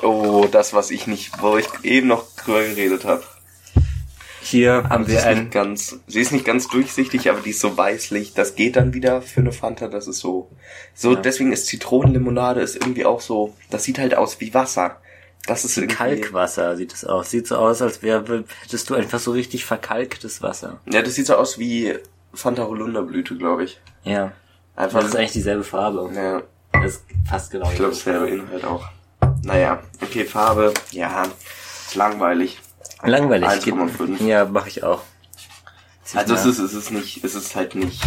oh, 0.00 0.46
das, 0.50 0.72
was 0.72 0.90
ich 0.90 1.06
nicht, 1.06 1.42
wo 1.42 1.58
ich 1.58 1.66
eben 1.82 2.06
noch 2.06 2.24
drüber 2.36 2.62
geredet 2.62 3.04
habe. 3.04 3.22
Hier 4.42 4.84
haben 4.88 5.06
wir 5.06 5.18
ist 5.18 5.24
ein, 5.24 5.38
nicht 5.38 5.50
ganz, 5.52 6.00
sie 6.06 6.20
ist 6.20 6.32
nicht 6.32 6.44
ganz 6.44 6.66
durchsichtig, 6.68 7.30
aber 7.30 7.40
die 7.40 7.50
ist 7.50 7.60
so 7.60 7.76
weißlich. 7.76 8.34
Das 8.34 8.54
geht 8.56 8.76
dann 8.76 8.92
wieder 8.92 9.22
für 9.22 9.40
eine 9.40 9.52
Fanta. 9.52 9.88
Das 9.88 10.08
ist 10.08 10.18
so, 10.18 10.50
so 10.94 11.14
Ja. 11.14 11.20
deswegen 11.20 11.52
ist 11.52 11.66
Zitronenlimonade 11.66 12.60
ist 12.60 12.76
irgendwie 12.76 13.04
auch 13.06 13.20
so. 13.20 13.54
Das 13.70 13.84
sieht 13.84 13.98
halt 13.98 14.14
aus 14.14 14.40
wie 14.40 14.52
Wasser. 14.52 14.98
Das 15.46 15.64
ist 15.64 15.88
Kalkwasser 15.88 16.76
sieht 16.76 16.92
es 16.92 17.04
aus. 17.04 17.30
Sieht 17.30 17.46
so 17.48 17.56
aus, 17.56 17.82
als 17.82 18.02
wäre, 18.02 18.44
hättest 18.62 18.90
du 18.90 18.94
einfach 18.94 19.18
so 19.18 19.32
richtig 19.32 19.64
verkalktes 19.64 20.40
Wasser. 20.42 20.80
Ja, 20.90 21.02
das 21.02 21.14
sieht 21.14 21.26
so 21.26 21.34
aus 21.36 21.58
wie 21.58 21.94
Fanta 22.32 22.64
Holunderblüte, 22.64 23.36
glaube 23.36 23.64
ich. 23.64 23.80
Ja. 24.04 24.32
Einfach. 24.76 25.00
Das 25.00 25.10
ist 25.10 25.16
eigentlich 25.16 25.32
dieselbe 25.32 25.64
Farbe. 25.64 26.10
ja, 26.14 26.42
Das 26.72 26.94
ist 26.94 27.04
fast 27.28 27.50
genau. 27.50 27.68
ich 27.70 27.76
glaube, 27.76 27.92
dasselbe 27.92 28.28
Inhalt 28.28 28.64
auch. 28.64 28.84
Naja, 29.44 29.82
okay, 30.00 30.24
Farbe, 30.24 30.72
ja, 30.92 31.24
ist 31.24 31.94
langweilig. 31.96 32.60
Langweilig. 33.04 33.48
1,5. 33.48 34.24
Ja, 34.26 34.44
mache 34.44 34.68
ich 34.68 34.82
auch. 34.84 35.02
Zieh 36.04 36.18
Also 36.18 36.34
es 36.34 36.46
ist, 36.46 36.58
es 36.58 36.72
ist 36.74 36.90
nicht, 36.90 37.24
es 37.24 37.34
ist 37.34 37.54
halt 37.56 37.74
nicht 37.74 38.00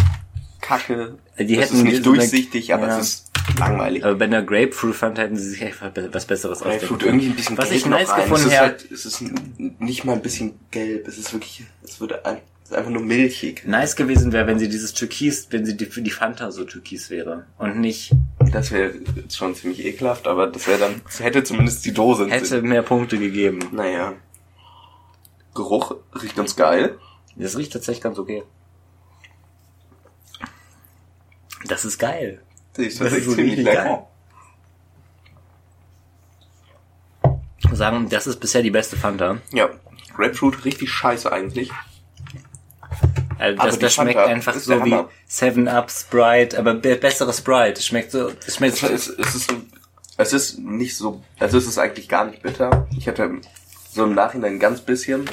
kacke. 0.61 1.15
Die 1.37 1.55
es 1.57 1.65
hätten 1.65 1.75
ist 1.77 1.83
nicht 1.83 2.03
so 2.03 2.09
eine- 2.11 2.19
durchsichtig, 2.19 2.73
aber 2.73 2.87
ja. 2.87 2.99
es 2.99 3.07
ist 3.07 3.31
langweilig. 3.59 4.03
Aber 4.03 4.15
bei 4.15 4.25
einer 4.25 4.41
Grapefruit 4.41 4.95
Fanta 4.95 5.21
hätten 5.21 5.37
sie 5.37 5.49
sich 5.49 5.63
einfach 5.63 5.91
was 6.11 6.25
Besseres 6.25 6.59
Grapefruit 6.59 6.83
ausdenken 6.83 7.05
irgendwie 7.05 7.27
ein 7.27 7.35
bisschen 7.35 7.57
Was 7.57 7.69
gelb 7.69 7.77
ich 7.81 7.85
nice 7.85 8.15
gefunden 8.15 8.33
es 8.33 8.45
ist 8.45 8.57
habe- 8.57 8.67
halt, 8.67 8.91
es 8.91 9.05
ist 9.05 9.23
nicht 9.79 10.03
mal 10.05 10.13
ein 10.13 10.21
bisschen 10.21 10.59
gelb, 10.71 11.07
es 11.07 11.17
ist 11.17 11.31
wirklich, 11.33 11.63
es 11.83 11.99
wird 12.01 12.25
ein, 12.25 12.37
es 12.63 12.71
ist 12.71 12.75
einfach 12.77 12.89
nur 12.91 13.03
milchig. 13.03 13.63
Nice 13.67 13.95
gewesen 13.95 14.31
wäre, 14.33 14.47
wenn 14.47 14.57
sie 14.59 14.67
dieses 14.69 14.93
Türkis, 14.93 15.47
wenn 15.51 15.65
sie 15.65 15.77
die, 15.77 15.85
für 15.85 16.01
die 16.01 16.09
Fanta 16.11 16.51
so 16.51 16.63
türkis 16.63 17.09
wäre. 17.11 17.45
Und 17.59 17.79
nicht 17.79 18.11
Das 18.51 18.71
wäre 18.71 18.93
schon 19.31 19.53
ziemlich 19.55 19.85
ekelhaft, 19.85 20.27
aber 20.27 20.47
das 20.47 20.67
wäre 20.67 20.79
dann, 20.79 21.01
es 21.07 21.19
hätte 21.19 21.43
zumindest 21.43 21.85
die 21.85 21.93
Dose. 21.93 22.27
hätte 22.27 22.61
mehr 22.63 22.81
Punkte 22.81 23.19
gegeben. 23.19 23.59
Naja. 23.71 24.13
Geruch 25.55 25.95
riecht 26.21 26.35
ganz 26.35 26.55
geil. 26.55 26.99
Das 27.35 27.57
riecht 27.57 27.73
tatsächlich 27.73 28.03
ganz 28.03 28.19
okay. 28.19 28.43
Das 31.65 31.83
ist 31.85 31.97
geil. 31.97 32.41
Das 32.73 32.85
ist 32.85 33.01
Das 33.01 33.13
ist 33.13 33.31
ziemlich 33.31 33.57
lecker. 33.57 33.83
geil. 33.83 34.07
Ich 37.57 37.69
muss 37.69 37.79
sagen, 37.79 38.07
das 38.09 38.27
ist 38.27 38.39
bisher 38.39 38.61
die 38.61 38.69
beste 38.71 38.95
Fanta. 38.95 39.37
Ja. 39.51 39.69
Grapefruit 40.15 40.63
richtig 40.65 40.91
scheiße 40.91 41.31
eigentlich. 41.31 41.71
Also 43.37 43.57
das, 43.61 43.79
das 43.79 43.93
schmeckt 43.95 44.13
Fanta 44.13 44.31
einfach 44.31 44.53
so 44.55 44.85
wie. 44.85 45.03
Seven 45.25 45.67
Up 45.67 45.89
Sprite, 45.91 46.57
aber 46.57 46.75
be 46.75 46.95
bessere 46.95 47.33
Sprite. 47.33 47.79
Es 47.79 47.85
schmeckt 47.85 48.11
so, 48.11 48.29
es 48.45 48.55
schmeckt 48.55 48.81
Es 48.83 48.83
ist, 48.83 49.19
es 49.19 49.35
ist, 49.35 49.53
es 50.17 50.33
ist 50.33 50.59
nicht 50.59 50.95
so, 50.95 51.23
also 51.39 51.57
es 51.57 51.67
ist 51.67 51.77
eigentlich 51.77 52.07
gar 52.07 52.25
nicht 52.25 52.43
bitter. 52.43 52.87
Ich 52.95 53.07
hätte 53.07 53.41
so 53.95 54.03
im 54.03 54.13
Nachhinein 54.13 54.53
ein 54.55 54.59
ganz 54.59 54.81
bisschen, 54.81 55.29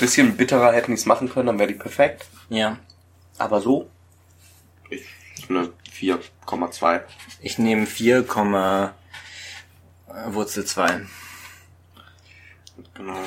bisschen 0.00 0.36
bitterer 0.36 0.72
hätten 0.72 0.92
die 0.92 0.98
es 0.98 1.06
machen 1.06 1.28
können, 1.28 1.46
dann 1.46 1.58
wäre 1.58 1.68
die 1.68 1.78
perfekt. 1.78 2.26
ja. 2.48 2.78
Aber 3.38 3.62
so, 3.62 3.88
ich, 4.90 5.06
eine 5.48 5.70
4,2. 5.98 7.00
Ich 7.40 7.58
nehme 7.58 7.86
4, 7.86 8.18
äh, 8.18 8.92
Wurzel 10.26 10.66
2. 10.66 11.06
Genau. 12.92 13.18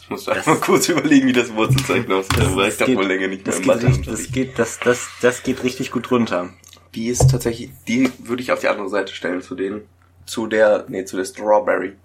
Ich 0.00 0.10
musste 0.10 0.32
einfach 0.32 0.60
kurz 0.60 0.88
überlegen, 0.88 1.26
wie 1.26 1.32
das 1.32 1.52
Wurzelzeichen 1.52 2.12
aussieht, 2.12 2.38
aber 2.38 2.68
ich 2.68 2.76
dachte 2.76 2.94
wohl 2.94 3.06
länger 3.06 3.26
nicht 3.26 3.44
mehr 3.44 3.56
das 3.56 3.56
im 3.56 3.62
geht, 3.62 3.74
Mathe. 3.74 3.86
richtig, 3.88 4.06
das 4.06 4.30
geht, 4.30 4.58
das, 4.60 4.78
das, 4.78 5.08
das 5.20 5.42
geht 5.42 5.64
richtig 5.64 5.90
gut 5.90 6.08
runter. 6.12 6.50
Die 6.94 7.08
ist 7.08 7.28
tatsächlich, 7.28 7.70
die 7.88 8.12
würde 8.20 8.42
ich 8.44 8.52
auf 8.52 8.60
die 8.60 8.68
andere 8.68 8.88
Seite 8.88 9.12
stellen 9.12 9.42
zu 9.42 9.56
denen. 9.56 9.88
Zu 10.26 10.46
der, 10.46 10.84
nee, 10.88 11.04
zu 11.04 11.16
der 11.16 11.24
Strawberry. 11.24 11.96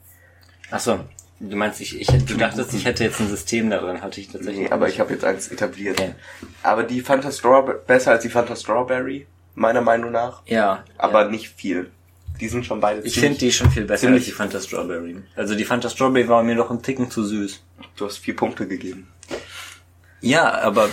Achso, 0.69 0.99
du 1.39 1.55
meinst, 1.55 1.81
ich, 1.81 1.99
ich, 1.99 2.07
du 2.07 2.37
dachtest, 2.37 2.73
ich 2.73 2.85
hätte 2.85 3.03
jetzt 3.03 3.19
ein 3.19 3.27
System 3.27 3.69
darin, 3.69 4.01
hatte 4.01 4.21
ich 4.21 4.29
tatsächlich. 4.29 4.67
Nee, 4.67 4.71
aber 4.71 4.87
ich 4.87 4.99
habe 4.99 5.11
jetzt 5.13 5.25
eins 5.25 5.47
etabliert. 5.49 5.99
Okay. 5.99 6.13
Aber 6.63 6.83
die 6.83 7.01
Fanta 7.01 7.31
Strawberry, 7.31 7.79
besser 7.85 8.11
als 8.11 8.21
die 8.21 8.29
Fanta 8.29 8.55
Strawberry, 8.55 9.27
meiner 9.55 9.81
Meinung 9.81 10.11
nach. 10.11 10.43
Ja. 10.45 10.83
Aber 10.97 11.23
ja. 11.23 11.29
nicht 11.29 11.49
viel. 11.49 11.91
Die 12.39 12.47
sind 12.47 12.65
schon 12.65 12.79
beide 12.79 13.01
Ich 13.01 13.19
finde 13.19 13.37
die 13.37 13.51
schon 13.51 13.69
viel 13.69 13.85
besser 13.85 14.07
als 14.09 14.25
die 14.25 14.31
Fanta 14.31 14.59
Strawberry. 14.59 15.17
Also 15.35 15.55
die 15.55 15.65
Fanta 15.65 15.89
Strawberry 15.89 16.27
war 16.27 16.43
mir 16.43 16.55
noch 16.55 16.71
ein 16.71 16.81
Ticken 16.81 17.11
zu 17.11 17.23
süß. 17.23 17.61
Du 17.95 18.05
hast 18.05 18.17
vier 18.17 18.35
Punkte 18.35 18.67
gegeben. 18.67 19.07
Ja, 20.21 20.59
aber 20.61 20.89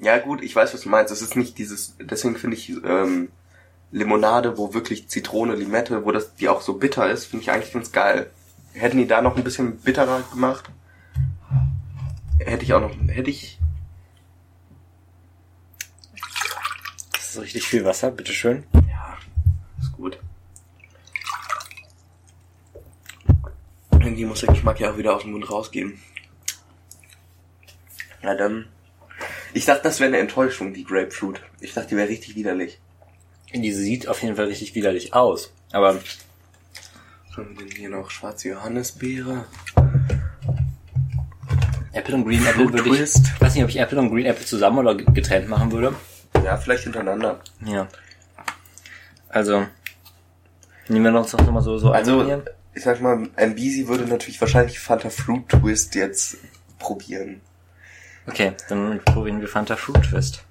Ja 0.00 0.18
gut, 0.18 0.42
ich 0.42 0.56
weiß, 0.56 0.72
was 0.72 0.80
du 0.82 0.88
meinst. 0.88 1.12
Es 1.12 1.20
ist 1.22 1.36
nicht 1.36 1.58
dieses, 1.58 1.94
deswegen 2.00 2.36
finde 2.36 2.56
ich 2.56 2.70
ähm, 2.70 3.28
Limonade, 3.92 4.56
wo 4.56 4.72
wirklich 4.72 5.08
Zitrone, 5.08 5.54
Limette, 5.54 6.04
wo 6.04 6.12
das 6.12 6.34
die 6.36 6.48
auch 6.48 6.60
so 6.60 6.74
bitter 6.74 7.10
ist, 7.10 7.26
finde 7.26 7.42
ich 7.42 7.50
eigentlich 7.50 7.72
ganz 7.72 7.92
geil. 7.92 8.30
Hätten 8.72 8.98
die 8.98 9.06
da 9.06 9.20
noch 9.20 9.36
ein 9.36 9.44
bisschen 9.44 9.78
bitterer 9.78 10.22
gemacht, 10.30 10.70
hätte 12.38 12.64
ich 12.64 12.72
auch 12.72 12.80
noch, 12.80 12.94
hätte 13.08 13.30
ich, 13.30 13.58
das 17.12 17.34
ist 17.34 17.40
richtig 17.40 17.66
viel 17.66 17.84
Wasser, 17.84 18.10
bitteschön. 18.10 18.64
ja, 18.88 19.18
ist 19.80 19.92
gut. 19.92 20.18
Irgendwie 23.92 24.24
muss 24.24 24.40
der 24.40 24.50
Geschmack 24.50 24.80
ja 24.80 24.92
auch 24.92 24.98
wieder 24.98 25.14
aus 25.14 25.22
dem 25.22 25.32
Mund 25.32 25.50
rausgehen. 25.50 26.00
Ja, 28.22 28.34
dann. 28.34 28.66
Ich 29.52 29.66
dachte, 29.66 29.82
das 29.82 30.00
wäre 30.00 30.08
eine 30.08 30.18
Enttäuschung, 30.18 30.72
die 30.72 30.84
Grapefruit. 30.84 31.42
Ich 31.60 31.74
dachte, 31.74 31.88
die 31.88 31.96
wäre 31.96 32.08
richtig 32.08 32.34
widerlich. 32.34 32.80
Die 33.54 33.72
sieht 33.72 34.08
auf 34.08 34.22
jeden 34.22 34.36
Fall 34.36 34.46
richtig 34.46 34.74
widerlich 34.74 35.14
aus. 35.14 35.52
Aber 35.72 35.98
haben 37.36 37.58
wir 37.58 37.66
hier 37.74 37.88
noch? 37.88 38.10
Schwarze 38.10 38.50
Johannisbeere. 38.50 39.44
Apple 41.92 42.14
und 42.14 42.24
Green 42.24 42.46
Apple 42.46 42.72
würde 42.72 42.88
ich, 42.90 43.14
weiß 43.40 43.54
nicht, 43.54 43.64
ob 43.64 43.70
ich 43.70 43.78
Apple 43.78 43.98
und 43.98 44.10
Green 44.10 44.26
Apple 44.26 44.44
zusammen 44.44 44.78
oder 44.78 44.94
getrennt 44.94 45.48
machen 45.48 45.72
würde. 45.72 45.94
Ja, 46.44 46.56
vielleicht 46.56 46.84
hintereinander. 46.84 47.40
Ja. 47.64 47.88
Also, 49.28 49.66
Nehmen 50.90 51.14
wir 51.14 51.20
uns 51.20 51.32
noch 51.32 51.50
mal 51.52 51.60
so, 51.60 51.78
so 51.78 51.92
Also, 51.92 52.20
ein 52.20 52.42
ich 52.74 52.82
sag 52.82 53.00
mal, 53.00 53.16
Mbisi 53.16 53.86
würde 53.86 54.06
natürlich 54.06 54.40
wahrscheinlich 54.40 54.80
Fanta 54.80 55.08
Fruit 55.08 55.48
Twist 55.48 55.94
jetzt 55.94 56.38
probieren. 56.80 57.40
Okay, 58.26 58.52
dann 58.68 59.00
probieren 59.04 59.40
wir 59.40 59.46
Fanta 59.46 59.76
Fruit 59.76 60.02
Twist. 60.02 60.44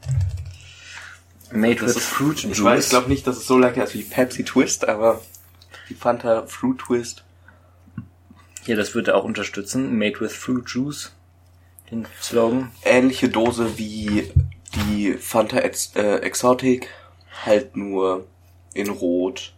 Made 1.51 1.81
with 1.81 1.97
Fruit 1.97 2.38
Ich 2.38 2.43
Juice. 2.43 2.63
weiß, 2.63 2.83
ich 2.85 2.89
glaube 2.89 3.09
nicht, 3.09 3.25
dass 3.25 3.38
es 3.38 3.47
so 3.47 3.57
lecker 3.57 3.83
ist 3.83 3.93
wie 3.93 4.03
Pepsi 4.03 4.43
Twist, 4.43 4.88
aber 4.88 5.21
die 5.89 5.95
Fanta 5.95 6.45
Fruit 6.47 6.77
Twist. 6.79 7.23
Hier, 8.65 8.75
das 8.75 8.93
würde 8.93 9.15
auch 9.15 9.23
unterstützen. 9.23 9.97
Made 9.97 10.19
with 10.19 10.33
Fruit 10.33 10.67
Juice. 10.69 11.12
Den 11.89 12.05
Slogan. 12.21 12.71
Ähnliche 12.83 13.29
Dose 13.29 13.77
wie 13.77 14.31
die 14.75 15.13
Fanta 15.13 15.57
Ex 15.59 15.91
äh, 15.95 16.17
Exotic, 16.17 16.88
halt 17.45 17.75
nur 17.75 18.27
in 18.73 18.89
Rot. 18.89 19.53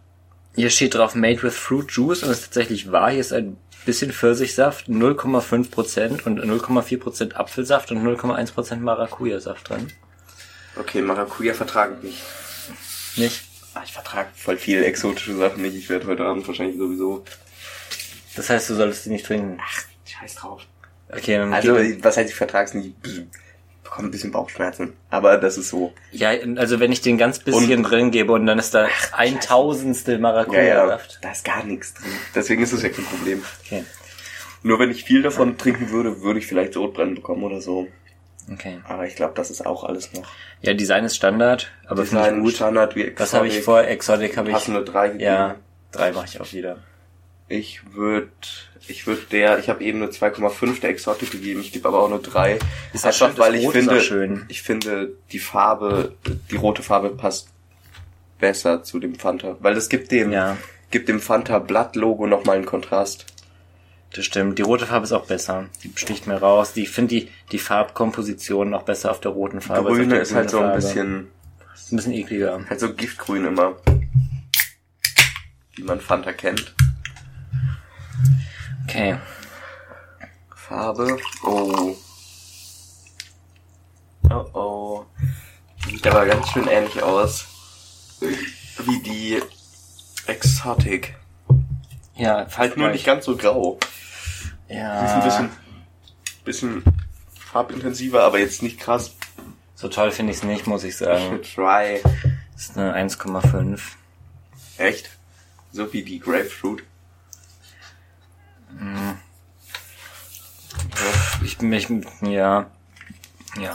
Hier 0.54 0.70
steht 0.70 0.94
drauf 0.94 1.14
Made 1.14 1.42
with 1.42 1.54
Fruit 1.54 1.90
Juice 1.90 2.22
und 2.22 2.30
es 2.30 2.38
ist 2.38 2.44
tatsächlich 2.46 2.90
wahr. 2.92 3.10
Hier 3.10 3.20
ist 3.20 3.32
ein 3.32 3.58
bisschen 3.84 4.12
Pfirsichsaft, 4.12 4.88
0,5% 4.88 6.22
und 6.24 6.40
0,4% 6.40 7.34
Apfelsaft 7.34 7.90
und 7.90 7.98
0,1% 8.02 8.76
Maracuja-Saft 8.76 9.68
drin. 9.68 9.88
Okay, 10.76 11.02
Maracuja 11.02 11.54
vertrage 11.54 11.96
ich 11.98 12.02
nicht. 12.04 12.22
Nicht? 13.16 13.42
Ah, 13.74 13.82
ich 13.84 13.92
vertrage 13.92 14.28
voll 14.34 14.56
viel 14.56 14.82
exotische 14.84 15.34
Sachen 15.36 15.62
nicht. 15.62 15.74
Ich 15.76 15.88
werde 15.88 16.06
heute 16.06 16.24
Abend 16.24 16.46
wahrscheinlich 16.46 16.76
sowieso. 16.76 17.24
Das 18.36 18.48
heißt, 18.50 18.70
du 18.70 18.74
solltest 18.74 19.04
die 19.06 19.10
nicht 19.10 19.26
trinken. 19.26 19.58
Scheiß 20.04 20.34
drauf. 20.36 20.62
Okay, 21.10 21.36
dann 21.36 21.52
Also, 21.52 21.74
was 22.02 22.16
heißt, 22.16 22.30
ich 22.30 22.36
vertrag's 22.36 22.72
nicht? 22.74 22.94
Ich 23.04 23.22
bekomme 23.84 24.08
ein 24.08 24.10
bisschen 24.10 24.30
Bauchschmerzen. 24.30 24.94
Aber 25.10 25.36
das 25.36 25.58
ist 25.58 25.68
so. 25.68 25.92
ja, 26.12 26.30
also 26.56 26.80
wenn 26.80 26.92
ich 26.92 27.02
den 27.02 27.18
ganz 27.18 27.38
bisschen 27.38 27.82
drin 27.82 28.10
gebe 28.10 28.32
und 28.32 28.46
dann 28.46 28.58
ist 28.58 28.72
da 28.74 28.88
ein 29.12 29.40
Tausendstel 29.40 30.18
Maracuja-Saft. 30.18 31.18
Da 31.20 31.32
ist 31.32 31.44
gar 31.44 31.64
nichts 31.64 31.92
drin. 31.94 32.12
Deswegen 32.34 32.62
ist 32.62 32.72
es 32.72 32.82
ja 32.82 32.88
kein 32.88 33.04
Problem. 33.04 33.42
Okay, 33.64 33.84
Nur 34.62 34.78
wenn 34.78 34.90
ich 34.90 35.04
viel 35.04 35.20
davon 35.22 35.58
trinken 35.58 35.90
würde, 35.90 36.22
würde 36.22 36.38
ich 36.38 36.46
vielleicht 36.46 36.72
Sodbrennen 36.74 37.14
bekommen 37.14 37.42
oder 37.42 37.60
so. 37.60 37.88
Okay. 38.50 38.80
Aber 38.88 39.06
ich 39.06 39.14
glaube, 39.16 39.34
das 39.34 39.50
ist 39.50 39.66
auch 39.66 39.84
alles 39.84 40.12
noch. 40.12 40.24
Ja, 40.62 40.74
Design 40.74 41.04
ist 41.04 41.16
Standard, 41.16 41.70
aber 41.86 42.04
finde 42.04 42.22
ich 42.22 42.28
Design, 42.28 42.42
gut. 42.42 42.54
Standard 42.54 42.96
wie 42.96 43.00
Exotic. 43.02 43.20
Was 43.20 43.34
habe 43.34 43.48
ich 43.48 43.60
vor? 43.62 43.82
Exotic 43.84 44.36
habe 44.36 44.48
ich. 44.48 44.54
Passende 44.54 44.84
drei 44.84 45.08
gegeben. 45.08 45.24
Ja, 45.24 45.54
drei 45.90 46.12
mache 46.12 46.26
ich 46.26 46.40
auch 46.40 46.52
wieder. 46.52 46.78
Ich 47.48 47.92
würde, 47.92 48.28
ich 48.88 49.06
würde 49.06 49.22
der, 49.30 49.58
ich 49.58 49.68
habe 49.68 49.84
eben 49.84 50.02
eine 50.02 50.10
2,5 50.10 50.80
der 50.80 50.90
Exotic 50.90 51.30
gegeben, 51.32 51.60
ich 51.60 51.72
gebe 51.72 51.86
aber 51.86 52.00
auch 52.02 52.08
nur 52.08 52.22
drei. 52.22 52.58
Ist 52.94 53.04
Einfach 53.04 53.18
schön, 53.18 53.28
das 53.28 53.38
weil 53.38 53.54
ich 53.56 53.66
Rot 53.66 53.74
ist 53.74 54.08
finde, 54.08 54.44
ich 54.48 54.62
finde 54.62 55.12
die 55.32 55.38
Farbe, 55.38 56.14
die 56.50 56.56
rote 56.56 56.82
Farbe 56.82 57.10
passt 57.10 57.48
besser 58.38 58.82
zu 58.82 58.98
dem 58.98 59.16
Fanta, 59.16 59.56
weil 59.60 59.76
es 59.76 59.88
gibt 59.88 60.10
dem, 60.12 60.32
Ja. 60.32 60.56
gibt 60.90 61.08
dem 61.08 61.20
Fanta 61.20 61.58
Blatt 61.58 61.94
Logo 61.94 62.26
nochmal 62.26 62.56
einen 62.56 62.64
Kontrast. 62.66 63.26
Das 64.14 64.24
stimmt. 64.26 64.58
Die 64.58 64.62
rote 64.62 64.86
Farbe 64.86 65.04
ist 65.04 65.12
auch 65.12 65.24
besser. 65.26 65.66
Die 65.82 65.92
sticht 65.96 66.26
mir 66.26 66.36
raus. 66.36 66.72
Die 66.74 66.82
ich 66.82 66.90
finde 66.90 67.14
die, 67.14 67.30
die 67.50 67.58
Farbkomposition 67.58 68.74
auch 68.74 68.82
besser 68.82 69.10
auf 69.10 69.20
der 69.20 69.30
roten 69.30 69.60
Farbe. 69.60 69.88
Grüne 69.88 70.16
ist 70.18 70.34
halt 70.34 70.50
so 70.50 70.58
ein 70.58 70.64
Farbe. 70.64 70.76
bisschen, 70.76 71.28
Ist 71.74 71.92
ein 71.92 71.96
bisschen 71.96 72.12
ekliger. 72.12 72.60
halt 72.68 72.80
so 72.80 72.92
Giftgrün 72.92 73.46
immer. 73.46 73.76
Wie 75.74 75.82
man 75.82 76.00
Fanta 76.00 76.32
kennt. 76.32 76.74
Okay. 78.84 79.16
Farbe. 80.54 81.16
Oh. 81.44 81.96
Oh 84.30 84.44
oh. 84.54 85.04
Sieht 85.88 86.06
aber 86.06 86.26
ganz 86.26 86.48
schön 86.50 86.66
ähnlich 86.68 87.02
aus. 87.02 87.46
Wie 88.20 89.02
die 89.02 89.42
Exotic. 90.26 91.14
Ja, 92.16 92.46
Halt 92.56 92.76
nur 92.76 92.90
nicht 92.90 93.06
ganz 93.06 93.24
so 93.24 93.36
grau. 93.36 93.78
Ja. 94.72 95.00
Die 95.00 95.06
ist 95.06 95.12
ein 95.12 95.22
bisschen, 95.22 95.50
bisschen 96.44 96.84
farbintensiver, 97.38 98.22
aber 98.22 98.38
jetzt 98.38 98.62
nicht 98.62 98.80
krass. 98.80 99.14
So 99.74 99.88
toll 99.88 100.10
finde 100.12 100.32
ich 100.32 100.38
es 100.38 100.44
nicht, 100.44 100.66
muss 100.66 100.84
ich 100.84 100.96
sagen. 100.96 101.40
Try. 101.54 102.00
Das 102.52 102.62
ist 102.70 102.78
eine 102.78 102.94
1,5. 102.94 103.80
Echt? 104.78 105.10
So 105.72 105.92
wie 105.92 106.02
die 106.02 106.20
Grapefruit. 106.20 106.84
Ich 111.44 111.58
bin 111.58 111.68
mich, 111.68 111.88
ja. 112.22 112.70
Ja. 113.58 113.72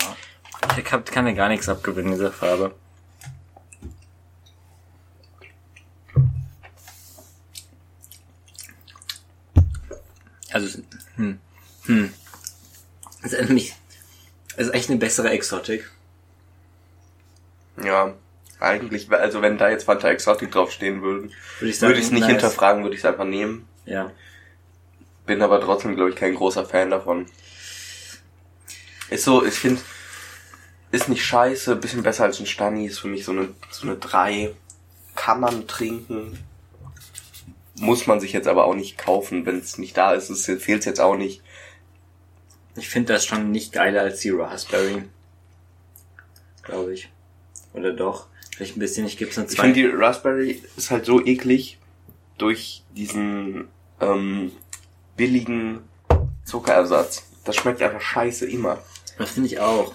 Ich 0.78 0.84
kann, 0.84 1.28
ja 1.28 1.34
gar 1.34 1.50
nichts 1.50 1.70
abgewinnen, 1.70 2.14
dieser 2.14 2.32
Farbe. 2.32 2.74
Also, 10.58 10.80
hm, 11.17 11.39
hm. 11.86 12.13
Das 13.22 13.34
ist 13.34 13.48
nämlich, 13.48 13.76
das 14.56 14.67
ist 14.67 14.74
echt 14.74 14.89
eine 14.89 14.98
bessere 14.98 15.30
Exotik. 15.30 15.89
Ja. 17.84 18.15
Eigentlich, 18.60 19.12
also 19.12 19.43
wenn 19.43 19.60
da 19.60 19.70
jetzt 19.70 19.84
Fanta 19.84 20.10
Exotic 20.10 20.52
draufstehen 20.52 21.04
würden, 21.04 21.32
Würde 21.60 21.82
würde 21.82 22.00
ich 22.00 22.06
es 22.06 22.12
nicht 22.12 22.22
nice. 22.22 22.32
hinterfragen, 22.32 22.82
würde 22.82 22.96
ich 22.96 23.02
es 23.02 23.06
einfach 23.06 23.26
nehmen. 23.26 23.67
Ja. 23.86 24.12
Bin 25.28 25.43
aber 25.43 25.62
trotzdem, 25.62 25.96
glaube 25.96 26.10
ich, 26.10 26.15
kein 26.15 26.34
großer 26.34 26.65
Fan 26.65 26.89
davon. 26.89 27.28
Ist 29.12 29.26
so, 29.26 29.46
ich 29.46 29.54
finde, 29.54 29.80
ist 30.91 31.08
nicht 31.08 31.24
scheiße, 31.24 31.76
bisschen 31.76 32.02
besser 32.02 32.24
als 32.24 32.39
ein 32.39 32.48
Stani, 32.48 32.88
ist 32.88 32.98
für 32.98 33.08
mich 33.08 33.26
so 33.26 33.32
eine, 33.32 33.50
so 33.70 33.86
eine 33.86 33.98
3. 33.98 34.56
Kann 35.15 35.39
man 35.39 35.67
trinken. 35.67 36.39
Muss 37.80 38.08
man 38.08 38.20
sich 38.20 38.34
jetzt 38.34 38.48
aber 38.48 38.66
auch 38.66 38.76
nicht 38.76 38.98
kaufen, 38.98 39.46
wenn 39.46 39.60
es 39.60 39.78
nicht 39.78 39.96
da 39.98 40.13
ist. 40.13 40.30
Es 40.30 40.46
fehlt 40.46 40.86
jetzt 40.86 41.00
auch 41.00 41.16
nicht. 41.16 41.42
Ich 42.76 42.90
finde 42.90 43.13
das 43.13 43.26
schon 43.26 43.52
nicht 43.52 43.72
geiler 43.72 44.02
als 44.02 44.20
die 44.20 44.30
Raspberry. 44.30 45.04
Glaube 46.63 46.94
ich. 46.94 47.10
Oder 47.74 47.94
doch? 47.94 48.28
Vielleicht 48.56 48.78
ein 48.78 48.80
bisschen, 48.80 49.06
ich 49.06 49.18
gebe 49.18 49.30
es 49.30 49.38
eine 49.38 49.48
Ich 49.48 49.56
2. 49.56 49.63
finde, 49.63 49.80
die 49.80 49.86
Raspberry 49.88 50.63
ist 50.76 50.90
halt 50.90 51.06
so 51.06 51.24
eklig 51.24 51.78
durch 52.38 52.84
diesen 52.96 53.68
ähm, 54.02 54.52
billigen 55.16 55.82
Zuckerersatz. 56.44 57.28
Das 57.46 57.56
schmeckt 57.56 57.82
einfach 57.82 58.02
scheiße 58.02 58.48
immer. 58.48 58.80
Das 59.18 59.32
finde 59.32 59.48
ich 59.48 59.60
auch. 59.60 59.94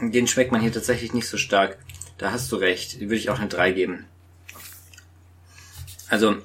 Den 0.00 0.26
schmeckt 0.26 0.52
man 0.52 0.60
hier 0.60 0.72
tatsächlich 0.72 1.14
nicht 1.14 1.28
so 1.28 1.36
stark. 1.36 1.78
Da 2.18 2.32
hast 2.32 2.50
du 2.52 2.56
recht. 2.56 3.00
Die 3.00 3.06
würde 3.06 3.16
ich 3.16 3.30
auch 3.30 3.38
eine 3.38 3.48
3 3.48 3.72
geben. 3.72 4.06
Also, 6.08 6.36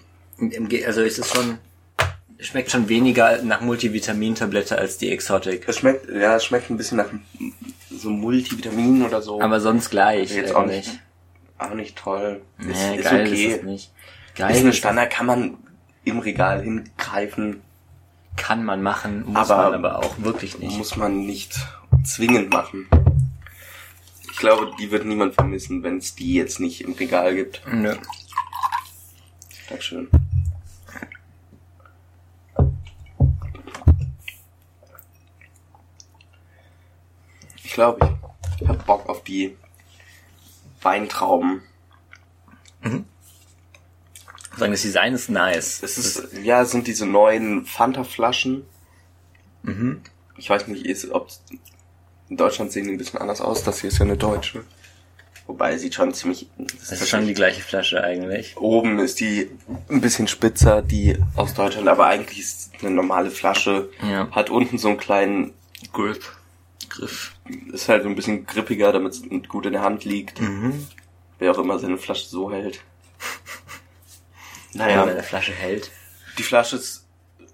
also 0.85 1.01
ist 1.01 1.19
es 1.19 1.29
schon, 1.31 1.57
schmeckt 2.39 2.71
schon 2.71 2.89
weniger 2.89 3.41
nach 3.43 3.61
Multivitamintablette 3.61 4.77
als 4.77 4.97
die 4.97 5.11
Exotic. 5.11 5.67
Es 5.67 5.77
schmeckt, 5.79 6.09
ja, 6.09 6.35
es 6.35 6.45
schmeckt 6.45 6.69
ein 6.69 6.77
bisschen 6.77 6.97
nach 6.97 7.09
so 7.89 8.09
Multivitamin 8.09 9.03
oder 9.03 9.21
so. 9.21 9.41
Aber 9.41 9.59
sonst 9.59 9.89
gleich. 9.91 10.33
jetzt 10.35 10.55
auch 10.55 10.65
nicht, 10.65 10.99
auch 11.57 11.73
nicht 11.73 11.95
toll. 11.97 12.41
Nee, 12.57 12.71
ist, 12.71 12.95
ist 13.05 13.09
geil 13.09 13.27
okay. 13.27 13.45
ist 13.45 13.57
es 13.57 13.63
nicht. 13.63 13.91
Geil 14.35 14.51
Ist 14.51 14.59
eine 14.61 14.69
ist 14.69 14.77
Standard, 14.77 15.11
kann 15.11 15.25
man 15.25 15.57
im 16.03 16.19
Regal 16.19 16.63
hingreifen, 16.63 17.61
kann 18.37 18.63
man 18.63 18.81
machen, 18.81 19.25
muss 19.25 19.51
Aber- 19.51 19.69
man 19.71 19.85
aber 19.85 19.99
auch 19.99 20.15
wirklich 20.19 20.57
nicht. 20.57 20.77
muss 20.77 20.95
man 20.95 21.25
nicht 21.25 21.53
zwingend 22.03 22.51
machen. 22.51 22.87
Ich 24.31 24.37
glaube, 24.37 24.71
die 24.79 24.89
wird 24.89 25.05
niemand 25.05 25.35
vermissen, 25.35 25.83
wenn 25.83 25.97
es 25.97 26.15
die 26.15 26.33
jetzt 26.33 26.59
nicht 26.59 26.81
im 26.81 26.93
Regal 26.93 27.35
gibt. 27.35 27.61
Nö. 27.71 27.93
Dankeschön. 29.69 30.07
Ich 37.71 37.75
glaube, 37.75 38.19
ich 38.59 38.67
hab 38.67 38.85
Bock 38.85 39.07
auf 39.07 39.23
die 39.23 39.55
Weintrauben. 40.81 41.61
Sagen, 44.57 44.71
das 44.73 44.81
Design 44.81 45.13
ist 45.13 45.29
nice. 45.29 45.81
Es 45.81 45.97
ist, 45.97 46.33
ja, 46.43 46.63
es 46.63 46.71
sind 46.71 46.85
diese 46.87 47.05
neuen 47.05 47.65
Fanta-Flaschen. 47.65 48.65
Ich 50.35 50.49
weiß 50.49 50.67
nicht, 50.67 50.85
ist, 50.85 51.09
ob 51.11 51.29
in 52.27 52.35
Deutschland 52.35 52.73
sehen 52.73 52.87
die 52.87 52.91
ein 52.91 52.97
bisschen 52.97 53.21
anders 53.21 53.39
aus. 53.39 53.63
Das 53.63 53.79
hier 53.79 53.87
ist 53.87 53.99
ja 53.99 54.03
eine 54.03 54.17
deutsche. 54.17 54.65
Wobei 55.47 55.77
sieht 55.77 55.95
schon 55.95 56.13
ziemlich. 56.13 56.49
Das 56.57 56.91
ist 56.91 57.07
schon 57.07 57.25
die 57.25 57.33
gleiche 57.33 57.61
Flasche 57.61 58.03
eigentlich. 58.03 58.57
Oben 58.57 58.99
ist 58.99 59.21
die 59.21 59.49
ein 59.87 60.01
bisschen 60.01 60.27
spitzer, 60.27 60.81
die 60.81 61.17
aus 61.37 61.53
Deutschland, 61.53 61.87
aber 61.87 62.07
eigentlich 62.07 62.39
ist 62.39 62.75
es 62.75 62.83
eine 62.83 62.91
normale 62.93 63.31
Flasche. 63.31 63.89
Ja. 64.01 64.29
Hat 64.31 64.49
unten 64.49 64.77
so 64.77 64.89
einen 64.89 64.97
kleinen 64.97 65.53
Grip. 65.93 66.21
Griff. 66.89 67.33
Ist 67.71 67.89
halt 67.89 68.03
so 68.03 68.09
ein 68.09 68.15
bisschen 68.15 68.45
grippiger, 68.45 68.91
damit 68.91 69.13
es 69.13 69.23
gut 69.47 69.65
in 69.65 69.73
der 69.73 69.81
Hand 69.81 70.05
liegt. 70.05 70.41
Mhm. 70.41 70.87
Wer 71.39 71.51
auch 71.51 71.57
immer 71.57 71.79
seine 71.79 71.97
Flasche 71.97 72.27
so 72.27 72.51
hält. 72.51 72.75
Ja. 72.75 72.81
Naja, 74.73 75.05
Wenn 75.05 75.15
der 75.15 75.23
Flasche 75.23 75.51
hält. 75.51 75.91
die 76.37 76.43
Flasche 76.43 76.77
ist 76.77 77.05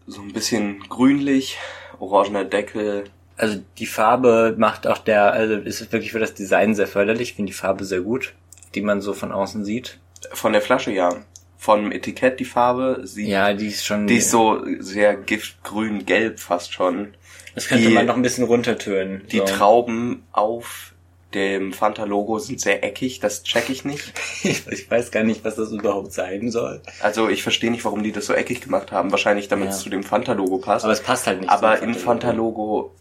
so 0.05 0.21
ein 0.21 0.33
bisschen 0.33 0.81
grünlich, 0.87 1.57
orangener 1.99 2.45
Deckel. 2.45 3.05
Also 3.35 3.61
die 3.77 3.85
Farbe 3.85 4.55
macht 4.57 4.87
auch 4.87 4.99
der, 4.99 5.33
also 5.33 5.55
ist 5.55 5.91
wirklich 5.91 6.11
für 6.11 6.19
das 6.19 6.33
Design 6.33 6.75
sehr 6.75 6.87
förderlich. 6.87 7.29
Ich 7.29 7.35
finde 7.35 7.51
die 7.51 7.57
Farbe 7.57 7.85
sehr 7.85 8.01
gut, 8.01 8.33
die 8.75 8.81
man 8.81 9.01
so 9.01 9.13
von 9.13 9.31
außen 9.31 9.65
sieht. 9.65 9.99
Von 10.33 10.53
der 10.53 10.61
Flasche 10.61 10.91
ja. 10.91 11.09
vom 11.57 11.91
Etikett 11.91 12.39
die 12.39 12.45
Farbe. 12.45 13.01
Sie, 13.03 13.27
Ja, 13.27 13.53
die 13.53 13.67
ist 13.67 13.85
schon. 13.85 14.07
Die 14.07 14.17
ist 14.17 14.31
so 14.31 14.63
sehr 14.79 15.15
giftgrün-gelb 15.15 16.39
fast 16.39 16.73
schon. 16.73 17.13
Das 17.57 17.67
könnte 17.67 17.87
die- 17.89 17.93
man 17.93 18.05
noch 18.05 18.15
ein 18.15 18.21
bisschen 18.21 18.45
runtertönen. 18.45 19.25
Die 19.31 19.37
so. 19.39 19.45
Trauben 19.45 20.23
auf 20.31 20.93
dem 21.33 21.73
Fanta-Logo 21.73 22.39
sind 22.39 22.61
sehr 22.61 22.83
eckig, 22.85 23.19
das 23.19 23.43
check 23.43 23.69
ich 23.69 23.83
nicht. 23.83 24.13
ich 24.43 24.89
weiß 24.89 25.11
gar 25.11 25.23
nicht, 25.23 25.43
was 25.43 25.55
das 25.55 25.71
überhaupt 25.71 26.13
sein 26.13 26.49
soll. 26.51 26.81
Also 27.01 27.27
ich 27.27 27.43
verstehe 27.43 27.69
nicht, 27.69 27.83
warum 27.83 28.01
die 28.01 28.13
das 28.13 28.27
so 28.27 28.33
eckig 28.33 28.61
gemacht 28.61 28.91
haben. 28.93 29.11
Wahrscheinlich, 29.11 29.49
damit 29.49 29.65
Ja. 29.69 29.71
es 29.75 29.81
zu 29.81 29.89
dem 29.89 30.03
Fanta-Logo 30.03 30.59
passt. 30.59 30.85
Aber 30.85 30.93
es 30.93 31.01
passt 31.03 31.27
halt 31.27 31.41
nicht. 31.41 31.49
Aber 31.49 31.81
im 31.81 31.95
Fanta-Logo 31.95 32.93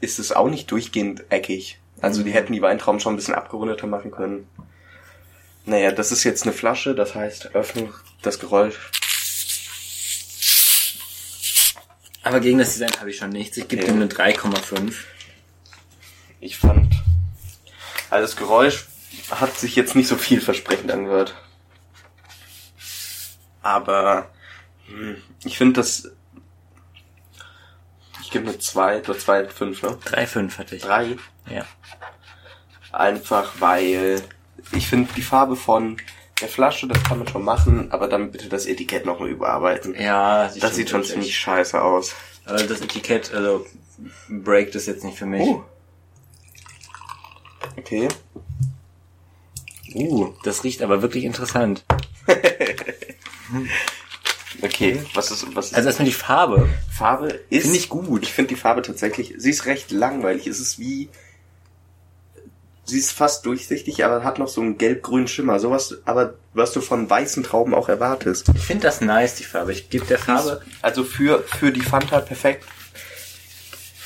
ist 0.00 0.18
es 0.20 0.30
auch 0.30 0.48
nicht 0.48 0.70
durchgehend 0.70 1.24
eckig. 1.30 1.80
Also 2.00 2.20
Mhm. 2.20 2.24
die 2.26 2.30
hätten 2.32 2.52
die 2.52 2.62
Weintrauben 2.62 3.00
schon 3.00 3.14
ein 3.14 3.16
bisschen 3.16 3.34
abgerundeter 3.34 3.86
machen 3.88 4.10
können. 4.12 4.46
Naja, 5.64 5.92
das 5.92 6.10
ist 6.12 6.24
jetzt 6.24 6.42
eine 6.44 6.52
Flasche, 6.52 6.94
das 6.94 7.14
heißt, 7.14 7.54
Öffnung, 7.54 7.92
das 8.22 8.38
Geräusch. 8.40 8.90
Aber 12.22 12.40
gegen 12.40 12.58
das 12.58 12.72
Design 12.72 12.92
habe 13.00 13.10
ich 13.10 13.16
schon 13.16 13.30
nichts. 13.30 13.56
Ich 13.56 13.68
gebe 13.68 13.82
Okay. 13.82 13.92
dem 13.92 14.00
eine 14.02 14.10
3,5. 14.10 14.94
Ich 16.40 16.56
fand, 16.58 16.94
also 18.10 18.22
das 18.26 18.36
Geräusch 18.36 18.86
hat 19.30 19.56
sich 19.58 19.76
jetzt 19.76 19.94
nicht 19.94 20.08
so 20.08 20.16
vielversprechend 20.16 20.90
angehört. 20.90 21.34
Aber 23.62 24.30
hm, 24.86 25.16
ich 25.44 25.56
finde 25.56 25.74
das, 25.80 26.10
ich 28.22 28.30
gebe 28.30 28.48
eine 28.48 28.58
2 28.58 29.00
oder 29.00 29.14
2,5, 29.14 29.86
ne? 29.86 29.98
3,5 30.04 30.58
hatte 30.58 30.76
ich. 30.76 30.82
3. 30.82 31.16
Ja. 31.48 31.66
Einfach 32.92 33.52
weil 33.60 34.22
ich 34.72 34.86
finde 34.88 35.12
die 35.14 35.22
Farbe 35.22 35.56
von 35.56 35.96
der 36.42 36.48
Flasche, 36.48 36.86
das 36.86 37.02
kann 37.04 37.18
man 37.18 37.28
schon 37.28 37.44
machen, 37.44 37.90
aber 37.92 38.08
dann 38.08 38.30
bitte 38.30 38.48
das 38.48 38.66
Etikett 38.66 39.06
nochmal 39.06 39.30
überarbeiten. 39.30 39.94
Ja, 39.98 40.50
das 40.60 40.76
sieht 40.76 40.90
schon 40.90 41.04
ziemlich 41.04 41.36
scheiße 41.36 41.80
aus. 41.80 42.14
Also 42.44 42.66
das 42.66 42.80
Etikett, 42.80 43.32
also 43.32 43.64
breakt 44.28 44.74
es 44.74 44.86
jetzt 44.86 45.04
nicht 45.04 45.16
für 45.16 45.26
mich. 45.26 45.48
Oh. 45.48 45.64
Okay. 47.78 48.08
Uh, 49.94 50.32
das 50.44 50.64
riecht 50.64 50.82
aber 50.82 51.02
wirklich 51.02 51.24
interessant. 51.24 51.84
Okay, 54.60 55.02
was 55.14 55.30
ist, 55.30 55.56
was 55.56 55.66
ist 55.66 55.74
Also 55.74 55.88
erstmal 55.88 56.06
die 56.06 56.12
Farbe. 56.12 56.68
Farbe 56.90 57.40
ist. 57.50 57.74
Ich 57.74 57.88
gut. 57.88 58.22
Ich 58.22 58.32
finde 58.32 58.50
die 58.50 58.60
Farbe 58.60 58.82
tatsächlich, 58.82 59.34
sie 59.36 59.50
ist 59.50 59.66
recht 59.66 59.90
langweilig. 59.90 60.46
Es 60.46 60.60
ist 60.60 60.78
wie, 60.78 61.08
sie 62.92 62.98
ist 62.98 63.10
fast 63.12 63.44
durchsichtig, 63.46 64.04
aber 64.04 64.22
hat 64.22 64.38
noch 64.38 64.48
so 64.48 64.60
einen 64.60 64.78
gelb-grünen 64.78 65.26
Schimmer. 65.28 65.58
Sowas, 65.58 65.98
aber 66.04 66.34
was 66.54 66.72
du 66.72 66.80
von 66.80 67.08
weißen 67.08 67.42
Trauben 67.42 67.74
auch 67.74 67.88
erwartest. 67.88 68.50
Ich 68.54 68.62
finde 68.64 68.84
das 68.84 69.00
nice, 69.00 69.34
die 69.36 69.44
Farbe. 69.44 69.72
Ich 69.72 69.90
gebe 69.90 70.04
der 70.06 70.18
Farbe. 70.18 70.62
Also 70.82 71.02
für, 71.04 71.42
für 71.42 71.72
die 71.72 71.80
Fanta 71.80 72.20
perfekt. 72.20 72.64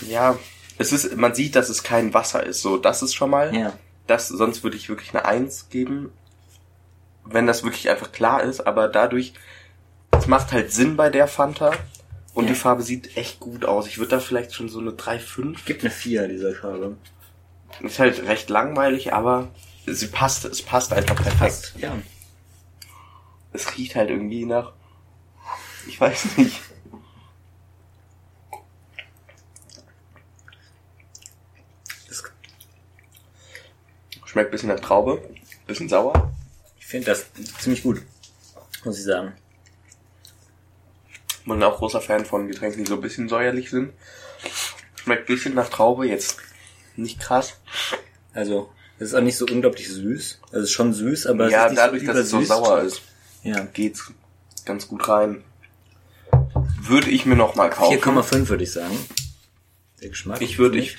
Ja, 0.09 0.39
es 0.79 0.93
ist, 0.93 1.17
man 1.17 1.35
sieht, 1.35 1.57
dass 1.57 1.69
es 1.69 1.83
kein 1.83 2.15
Wasser 2.15 2.45
ist. 2.45 2.63
So, 2.63 2.77
das 2.77 3.03
ist 3.03 3.15
schon 3.15 3.31
mal. 3.31 3.55
Ja. 3.55 3.73
Das, 4.07 4.29
sonst 4.29 4.63
würde 4.63 4.77
ich 4.77 4.89
wirklich 4.89 5.11
eine 5.15 5.25
Eins 5.25 5.69
geben. 5.69 6.13
Wenn 7.25 7.47
das 7.47 7.65
wirklich 7.65 7.91
einfach 7.91 8.13
klar 8.13 8.43
ist, 8.43 8.67
aber 8.67 8.89
dadurch, 8.89 9.35
es 10.17 10.27
macht 10.27 10.53
halt 10.53 10.73
Sinn 10.73 10.97
bei 10.97 11.11
der 11.11 11.27
Fanta. 11.29 11.73
Und 12.35 12.45
Ja. 12.45 12.51
die 12.51 12.55
Farbe 12.59 12.83
sieht 12.83 13.17
echt 13.17 13.41
gut 13.41 13.65
aus. 13.65 13.87
Ich 13.89 13.99
würde 13.99 14.11
da 14.11 14.21
vielleicht 14.21 14.55
schon 14.55 14.69
so 14.69 14.79
eine 14.79 14.91
3,5 14.91 15.65
Gibt 15.65 15.81
eine 15.83 15.91
4 15.91 16.29
dieser 16.29 16.55
Farbe. 16.55 16.97
Ist 17.81 17.99
halt 17.99 18.27
recht 18.27 18.49
langweilig, 18.49 19.13
aber 19.13 19.49
sie 19.87 20.07
passt, 20.09 20.45
es 20.45 20.63
passt 20.63 20.93
einfach 20.93 21.17
perfekt. 21.17 21.75
Ja. 21.79 21.97
Es 23.53 23.77
riecht 23.77 23.95
halt 23.95 24.11
irgendwie 24.11 24.45
nach, 24.45 24.73
ich 25.87 26.01
weiß 26.01 26.37
nicht. 26.39 26.61
Das, 32.09 32.25
Schmeckt 34.25 34.51
bisschen 34.51 34.69
nach 34.69 34.81
Traube, 34.81 35.23
bisschen 35.67 35.89
sauer. 35.89 36.33
ich 36.79 36.87
finde 36.87 37.07
das 37.07 37.27
ziemlich 37.61 37.83
gut. 37.83 38.03
Muss 38.85 38.99
ich 38.99 39.05
sagen. 39.05 39.35
Man 41.45 41.61
ist 41.61 41.65
auch 41.65 41.79
großer 41.79 42.01
Fan 42.01 42.25
von 42.25 42.49
Getränken, 42.49 42.85
die 42.85 42.89
so 42.89 42.97
ein 42.97 43.01
bisschen 43.01 43.29
säuerlich 43.29 43.71
sind. 43.71 43.93
Schmeckt 44.97 45.27
bisschen 45.27 45.55
nach 45.55 45.69
Traube, 45.69 46.07
jetzt 46.07 46.39
nicht 46.99 47.21
krass. 47.21 47.55
Also, 48.33 48.71
es 48.99 49.09
ist 49.09 49.15
auch 49.15 49.21
nicht 49.23 49.37
so 49.37 49.47
unglaublich 49.47 49.89
süß. 49.89 50.41
Also, 50.47 50.59
es 50.59 50.65
ist 50.65 50.73
schon 50.73 50.93
süß, 50.93 51.27
aber 51.27 51.49
ja, 51.51 51.67
es 51.67 51.73
ist 51.73 51.79
nicht 51.79 51.83
dadurch, 51.83 52.03
so 52.03 52.07
dass 52.09 52.17
es 52.19 52.31
so 52.31 52.43
sauer 52.43 52.83
ist, 52.83 53.03
Ja. 53.43 53.65
geht's 53.65 54.13
ganz 54.65 54.89
gut 54.89 55.09
rein. 55.09 55.43
Würde 56.81 57.11
ich 57.11 57.27
mir 57.27 57.37
noch 57.37 57.55
mal 57.55 57.71
kaufen. 57.71 57.99
4,5 57.99 58.49
würde 58.49 58.65
ich 58.65 58.73
sagen. 58.73 58.97
Der 60.03 60.09
Geschmack. 60.11 60.41
Ich 60.41 60.59
würde, 60.59 60.79
ich, 60.79 60.97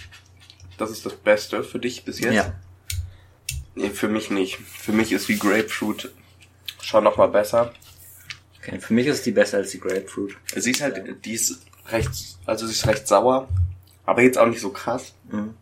das 0.78 0.90
ist 0.92 1.06
das 1.06 1.14
Beste 1.16 1.64
für 1.64 1.80
dich 1.80 2.04
bis 2.06 2.20
jetzt. 2.20 2.34
Ja. 2.34 2.54
Nee, 3.76 3.90
für 3.92 4.08
mich 4.08 4.32
nicht. 4.32 4.58
Für 4.58 4.92
mich 4.92 5.12
ist 5.12 5.28
wie 5.30 5.38
Grapefruit 5.38 6.12
schon 6.82 7.04
noch 7.04 7.18
mal 7.18 7.28
besser. 7.28 7.74
Okay, 8.60 8.80
für 8.80 8.94
mich 8.94 9.08
ist 9.08 9.26
die 9.26 9.32
besser 9.32 9.58
als 9.58 9.72
die 9.72 9.80
Grapefruit. 9.80 10.36
Sie 10.56 10.72
ist 10.72 10.82
halt, 10.82 11.24
die 11.26 11.34
ist 11.34 11.60
recht, 11.90 12.10
also 12.46 12.66
sie 12.66 12.74
ist 12.74 12.86
recht 12.88 13.08
sauer, 13.08 13.48
aber 14.06 14.22
jetzt 14.24 14.38
auch 14.38 14.48
nicht 14.48 14.60
so 14.62 14.70
krass. 14.70 15.14
Mhm. 15.32 15.54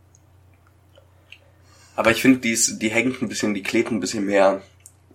Aber 1.96 2.12
ich 2.12 2.22
finde, 2.22 2.40
die 2.40 2.52
ist, 2.52 2.80
die 2.80 2.90
hängt 2.90 3.22
ein 3.22 3.30
bisschen, 3.30 3.54
die 3.54 3.64
klebt 3.64 3.92
ein 3.92 4.00
bisschen 4.00 4.26
mehr 4.26 4.62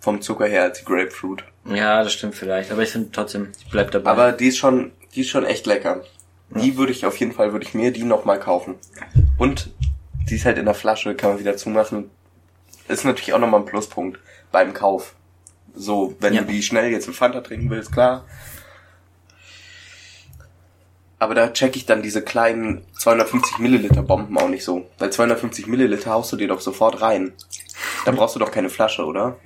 vom 0.01 0.21
Zucker 0.23 0.47
her 0.47 0.63
als 0.65 0.79
die 0.79 0.85
Grapefruit. 0.85 1.45
Ja, 1.67 2.03
das 2.03 2.13
stimmt 2.15 2.35
vielleicht. 2.35 2.71
Aber 2.73 2.83
ich 2.83 2.91
finde 2.91 3.11
trotzdem, 3.13 3.49
ich 3.59 3.71
bleib 3.71 3.91
dabei. 3.91 4.11
Aber 4.11 4.33
die 4.33 4.47
ist 4.49 4.57
schon, 4.59 4.93
die 5.15 5.21
ist 5.21 5.29
schon 5.29 5.45
echt 5.45 5.67
lecker. 5.67 6.03
Die 6.51 6.77
würde 6.77 6.91
ich 6.93 7.05
auf 7.07 7.17
jeden 7.19 7.33
Fall, 7.33 7.53
würde 7.53 7.67
ich 7.67 7.75
mir 7.75 7.93
die 7.93 8.03
noch 8.05 8.25
mal 8.25 8.41
kaufen. 8.41 8.75
Und 9.39 9.71
die 10.29 10.35
ist 10.37 10.45
halt 10.47 10.59
in 10.59 10.65
der 10.65 10.75
Flasche, 10.75 11.15
kann 11.15 11.31
man 11.31 11.39
wieder 11.39 11.57
zumachen. 11.57 12.11
Ist 12.89 13.05
natürlich 13.05 13.35
auch 13.35 13.39
nochmal 13.39 13.61
ein 13.61 13.67
Pluspunkt 13.67 14.19
beim 14.51 14.73
Kauf. 14.75 15.15
So, 15.75 16.17
wenn 16.19 16.35
Ja. 16.35 16.41
du 16.43 16.49
die 16.49 16.63
schnell 16.63 16.91
jetzt 16.91 17.07
im 17.07 17.15
Fanta 17.15 17.41
trinken 17.41 17.71
willst, 17.71 17.93
klar. 17.93 18.25
Aber 21.21 21.35
da 21.35 21.53
check 21.53 21.77
ich 21.77 21.85
dann 21.85 22.03
diese 22.03 22.23
kleinen 22.23 22.83
250 22.99 23.59
Milliliter 23.59 24.03
Bomben 24.03 24.39
auch 24.39 24.49
nicht 24.49 24.65
so. 24.65 24.89
Weil 24.99 25.13
250 25.13 25.67
Milliliter 25.67 26.13
haust 26.13 26.33
du 26.33 26.37
dir 26.37 26.49
doch 26.49 26.63
sofort 26.63 27.03
rein. 27.03 27.35
Da 28.07 28.13
brauchst 28.13 28.35
du 28.35 28.41
doch 28.41 28.51
keine 28.51 28.71
Flasche, 28.71 29.05
oder? 29.05 29.37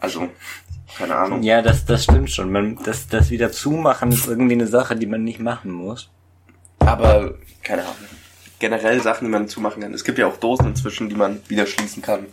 Also, 0.00 0.30
keine 0.96 1.14
Ahnung. 1.14 1.42
ja, 1.42 1.60
das, 1.60 1.84
das 1.84 2.04
stimmt 2.04 2.30
schon. 2.30 2.50
Man, 2.50 2.78
das, 2.82 3.08
das 3.08 3.28
wieder 3.28 3.52
zumachen 3.52 4.10
ist 4.10 4.26
irgendwie 4.26 4.54
eine 4.54 4.66
Sache, 4.66 4.96
die 4.96 5.06
man 5.06 5.22
nicht 5.22 5.38
machen 5.38 5.70
muss. 5.70 6.08
Aber, 6.78 7.34
keine 7.62 7.82
Ahnung. 7.82 7.94
Generell 8.58 9.02
Sachen, 9.02 9.26
die 9.26 9.30
man 9.30 9.48
zumachen 9.48 9.82
kann. 9.82 9.92
Es 9.92 10.02
gibt 10.02 10.16
ja 10.16 10.26
auch 10.26 10.38
Dosen 10.38 10.68
inzwischen, 10.68 11.10
die 11.10 11.14
man 11.14 11.42
wieder 11.48 11.66
schließen 11.66 12.02
kann. 12.02 12.24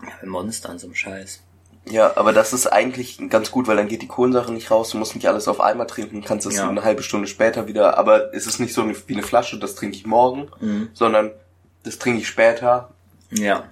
Ja, 0.00 0.12
bei 0.20 0.28
Monster 0.28 0.70
und 0.70 0.78
so 0.78 0.86
einem 0.86 0.94
Scheiß. 0.94 1.43
Ja, 1.86 2.16
aber 2.16 2.32
das 2.32 2.52
ist 2.54 2.66
eigentlich 2.66 3.18
ganz 3.28 3.50
gut, 3.50 3.66
weil 3.66 3.76
dann 3.76 3.88
geht 3.88 4.00
die 4.00 4.08
Kohlensäure 4.08 4.52
nicht 4.52 4.70
raus, 4.70 4.90
du 4.90 4.98
musst 4.98 5.14
nicht 5.14 5.28
alles 5.28 5.48
auf 5.48 5.60
einmal 5.60 5.86
trinken, 5.86 6.22
kannst 6.24 6.46
es 6.46 6.56
Ja. 6.56 6.68
eine 6.68 6.82
halbe 6.82 7.02
Stunde 7.02 7.26
später 7.28 7.66
wieder, 7.66 7.98
aber 7.98 8.32
es 8.34 8.46
ist 8.46 8.58
nicht 8.58 8.72
so 8.72 8.88
wie 8.88 9.12
eine 9.12 9.22
Flasche, 9.22 9.58
das 9.58 9.74
trinke 9.74 9.96
ich 9.96 10.06
morgen, 10.06 10.48
Mhm. 10.60 10.88
sondern 10.94 11.30
das 11.82 11.98
trinke 11.98 12.20
ich 12.20 12.28
später. 12.28 12.90
Ja. 13.30 13.64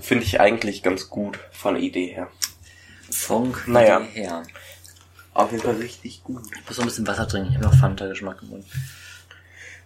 Finde 0.00 0.24
ich 0.24 0.40
eigentlich 0.40 0.82
ganz 0.82 1.08
gut 1.08 1.38
von 1.52 1.74
der 1.74 1.82
Idee 1.82 2.06
her. 2.06 2.28
Funk 3.10 3.64
Naja. 3.68 4.00
her. 4.00 4.42
Auf 5.34 5.52
jeden 5.52 5.62
Fall 5.62 5.76
richtig 5.76 6.24
gut. 6.24 6.42
Ich 6.58 6.66
muss 6.66 6.78
noch 6.78 6.84
ein 6.84 6.88
bisschen 6.88 7.06
Wasser 7.06 7.28
trinken. 7.28 7.50
Ich 7.50 7.54
habe 7.56 7.66
noch 7.66 7.74
Fanta-Geschmack 7.74 8.38
im 8.42 8.48
Mund. 8.48 8.64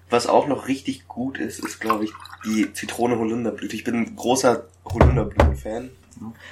Was 0.09 0.26
auch 0.28 0.46
noch 0.46 0.68
richtig 0.68 1.09
gut 1.09 1.38
ist, 1.38 1.59
ist 1.59 1.80
glaube 1.80 2.04
ich 2.04 2.12
die 2.44 2.72
Zitrone 2.72 3.18
Holunderblüte. 3.18 3.74
Ich 3.74 3.85
bin 3.85 3.96
ein 3.96 4.16
großer 4.16 4.64
Holunderblüten-Fan. 4.85 5.90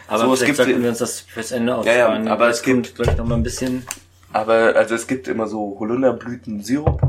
Aber 0.09 0.18
So, 0.18 0.35
es 0.35 0.44
gibt- 0.44 0.57
sollten 0.57 0.83
wir 0.83 0.90
uns 0.90 0.98
das 0.98 1.20
fürs 1.20 1.53
Ende 1.53 1.72
ja, 1.72 1.79
aufsparen. 1.79 2.29
aber 2.29 2.48
Das 2.48 2.59
es 2.59 2.62
gibt- 2.62 2.94
gleich 2.96 3.16
noch 3.16 3.27
mal 3.27 3.37
ein 3.37 3.42
bisschen. 3.42 3.87
Aber 4.33 4.74
also 4.77 4.94
es 4.94 5.07
gibt 5.07 5.29
immer 5.29 5.46
so 5.46 5.77
Holunderblüten-Sirup, 5.79 7.00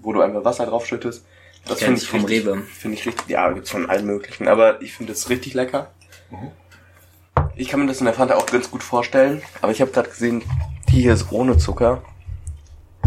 wo 0.00 0.12
du 0.12 0.20
einfach 0.22 0.44
Wasser 0.44 0.66
draufschüttest. 0.66 1.24
Das 1.66 1.78
finde 1.80 2.00
ich 2.00 2.08
vom 2.08 2.24
richtig, 2.24 2.46
Rewe. 2.46 2.62
Finde 2.62 2.96
ich 2.96 3.06
richtig, 3.06 3.28
ja, 3.28 3.50
gibt's 3.50 3.70
von 3.70 3.88
allen 3.88 4.06
möglichen. 4.06 4.48
Aber 4.48 4.80
ich 4.82 4.94
finde 4.94 5.12
das 5.12 5.28
richtig 5.28 5.54
lecker. 5.54 5.90
Ich 7.56 7.68
kann 7.68 7.80
mir 7.80 7.86
das 7.86 7.98
in 8.00 8.06
der 8.06 8.14
Fanta 8.14 8.34
auch 8.36 8.46
ganz 8.46 8.70
gut 8.70 8.82
vorstellen. 8.82 9.42
Aber 9.60 9.72
ich 9.72 9.80
habe 9.80 9.90
gerade 9.90 10.08
gesehen, 10.08 10.42
die 10.88 11.02
hier 11.02 11.14
ist 11.14 11.30
ohne 11.30 11.58
Zucker. 11.58 12.02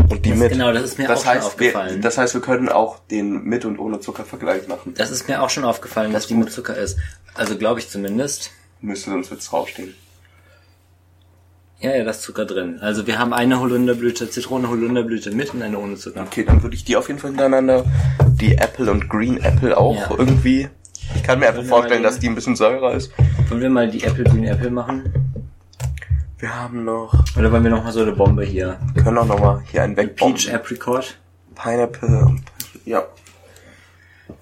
Und 0.10 0.26
die 0.26 0.30
Das- 0.32 0.39
mit. 0.39 0.52
genau, 0.52 0.71
das 0.71 0.84
ist 0.84 0.98
mir 1.00 1.08
das 1.08 1.19
auch 1.19 1.24
schon 1.24 1.32
heißt, 1.34 1.41
wir, 1.41 1.48
aufgefallen. 1.48 2.02
das 2.02 2.17
heißt, 2.17 2.34
wir 2.34 2.41
können 2.41 2.69
auch 2.69 3.00
den 3.10 3.43
mit 3.43 3.65
und 3.65 3.80
ohne 3.80 4.00
Zucker 4.02 4.24
Vergleich 4.26 4.67
machen. 4.67 4.93
Das 4.95 5.10
ist 5.10 5.28
mir 5.28 5.41
auch 5.41 5.50
schon 5.50 5.63
aufgefallen, 5.63 6.13
dass 6.13 6.28
die 6.28 6.34
mit 6.36 6.52
Zucker 6.52 6.76
ist. 6.78 6.98
Also 7.34 7.58
glaube 7.58 7.80
ich 7.80 7.89
zumindest. 7.89 8.52
Müsste 8.86 9.10
sonst 9.10 9.32
wird's 9.32 9.50
draufstehen. 9.50 9.95
Ja, 11.80 11.95
ja, 11.95 12.04
da 12.04 12.12
ist 12.12 12.21
Zucker 12.21 12.45
drin. 12.45 12.80
Also 12.82 13.06
wir 13.08 13.19
haben 13.19 13.34
eine 13.34 13.60
Holunderblüte, 13.60 14.30
Zitrone-Holunderblüte 14.30 15.32
mit 15.32 15.54
und 15.54 15.62
eine 15.62 15.78
ohne 15.78 15.95
Zucker. 15.95 16.21
Okay, 16.21 16.43
dann 16.45 16.62
würde 16.63 16.76
ich 16.76 16.86
die 16.86 16.95
auf 16.95 17.08
jeden 17.08 17.19
Fall 17.19 17.32
hintereinander. 17.32 17.84
Die 18.39 18.56
Apple 18.58 18.89
und 18.91 19.10
Green 19.10 19.38
Apple 19.38 19.76
auch 19.78 19.95
Ja. 19.95 20.15
irgendwie. 20.17 20.69
Ich 21.15 21.24
kann 21.24 21.39
mir 21.39 21.48
einfach 21.50 21.63
vorstellen, 21.65 22.02
die- 22.02 22.08
dass 22.08 22.19
die 22.19 22.30
ein 22.30 22.36
bisschen 22.36 22.56
säurer 22.56 22.93
ist. 22.93 23.12
Wollen 23.50 23.62
wir 23.62 23.69
mal 23.69 23.89
die 23.89 24.04
Apple 24.04 24.24
Green 24.24 24.45
Apple 24.45 24.69
machen? 24.69 25.12
Wir 26.38 26.56
haben 26.56 26.84
noch, 26.86 27.13
Oder 27.38 27.52
wollen 27.52 27.63
wir 27.63 27.71
noch 27.71 27.84
mal 27.84 27.91
so 27.91 28.02
eine 28.02 28.12
Bombe 28.12 28.45
hier? 28.45 28.80
wir 28.93 29.04
können 29.04 29.17
auch 29.17 29.26
noch 29.26 29.39
mal 29.39 29.63
hier 29.71 29.84
einen 29.84 29.98
wegbomben. 29.98 30.38
Peach 30.39 30.54
Apricot. 30.54 31.17
Pineapple 31.56 32.36
ja. 32.86 33.04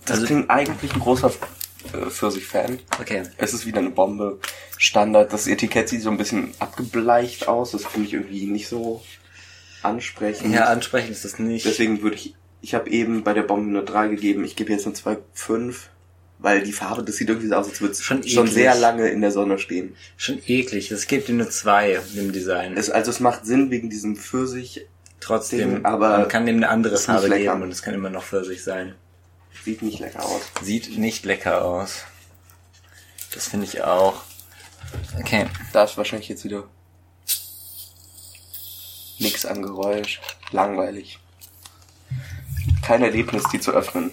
Das 0.06 0.17
Also- 0.17 0.25
klingt 0.27 0.49
eigentlich 0.49 0.93
ein 0.93 0.99
großer 0.99 1.32
Pfirsich-Fan. 2.10 2.79
Okay. 2.99 3.23
Es 3.38 3.53
ist 3.53 3.65
wieder 3.65 3.79
eine 3.79 3.91
Bombe. 3.91 4.39
Standard. 4.77 5.32
Das 5.32 5.47
Etikett 5.47 5.89
sieht 5.89 6.01
so 6.01 6.10
ein 6.10 6.17
bisschen 6.17 6.53
abgebleicht 6.60 7.47
aus. 7.47 7.71
Das 7.71 7.86
finde 7.86 8.08
ich 8.08 8.13
irgendwie 8.13 8.45
nicht 8.45 8.67
so 8.67 9.03
ansprechend. 9.82 10.53
Ja, 10.53 10.65
ansprechend 10.65 11.12
ist 11.12 11.25
das 11.25 11.39
nicht. 11.39 11.65
Deswegen 11.65 12.01
würde 12.01 12.15
ich, 12.15 12.36
ich 12.62 12.73
habe 12.73 12.89
eben 12.89 13.23
bei 13.23 13.34
der 13.34 13.43
Bombe 13.43 13.71
nur 13.71 13.86
drei 13.86 14.08
gegeben. 14.08 14.43
Ich 14.43 14.56
gebe 14.56 14.71
jetzt 14.71 14.86
eine 14.86 14.95
2,5. 14.95 15.75
Weil 16.39 16.62
die 16.62 16.73
Farbe, 16.73 17.03
das 17.03 17.15
sieht 17.15 17.29
irgendwie 17.29 17.47
so 17.47 17.56
aus, 17.56 17.69
als 17.69 17.79
würde 17.79 17.93
es 17.93 18.03
Schon 18.03 18.21
schon, 18.27 18.47
sehr 18.47 18.75
lange 18.75 19.08
in 19.08 19.21
der 19.21 19.32
Sonne 19.32 19.60
stehen. 19.60 19.95
Schon 20.17 20.41
eklig. 20.45 20.91
Es 20.91 21.08
gibt 21.08 21.29
ihm 21.29 21.38
nur 21.38 21.49
zwei 21.49 22.01
im 22.17 22.34
Design. 22.34 22.75
Es, 22.75 22.89
also 22.89 23.12
es 23.12 23.21
macht 23.21 23.45
Sinn 23.45 23.71
wegen 23.71 23.89
diesem 23.89 24.17
Pfirsich. 24.17 24.86
Trotzdem, 25.21 25.75
Ding, 25.75 25.86
aber 25.86 26.17
man 26.17 26.27
kann 26.27 26.45
dem 26.45 26.58
eine 26.58 26.67
andere 26.67 26.97
Farbe 26.97 27.29
geben 27.29 27.62
und 27.62 27.71
es 27.71 27.82
kann 27.82 27.93
immer 27.93 28.10
noch 28.10 28.23
Pfirsich 28.23 28.62
sein. 28.62 28.95
Sieht 29.63 29.82
nicht 29.82 29.99
lecker 29.99 30.23
aus. 30.26 30.41
Sieht 30.62 30.97
nicht 30.97 31.26
lecker 31.26 31.63
aus. 31.63 32.04
Das 33.34 33.47
finde 33.47 33.65
ich 33.65 33.84
auch. 33.84 34.21
Okay. 35.19 35.47
Da 35.71 35.84
ist 35.86 35.97
wahrscheinlich 35.97 36.30
jetzt 36.30 36.43
wieder 36.43 36.63
nix 39.19 39.45
an 39.45 39.62
Geräusch. 39.62 40.19
Langweilig. 40.52 41.19
Kein 42.82 43.02
Erlebnis, 43.02 43.43
die 43.52 43.60
zu 43.60 43.71
öffnen. 43.71 44.12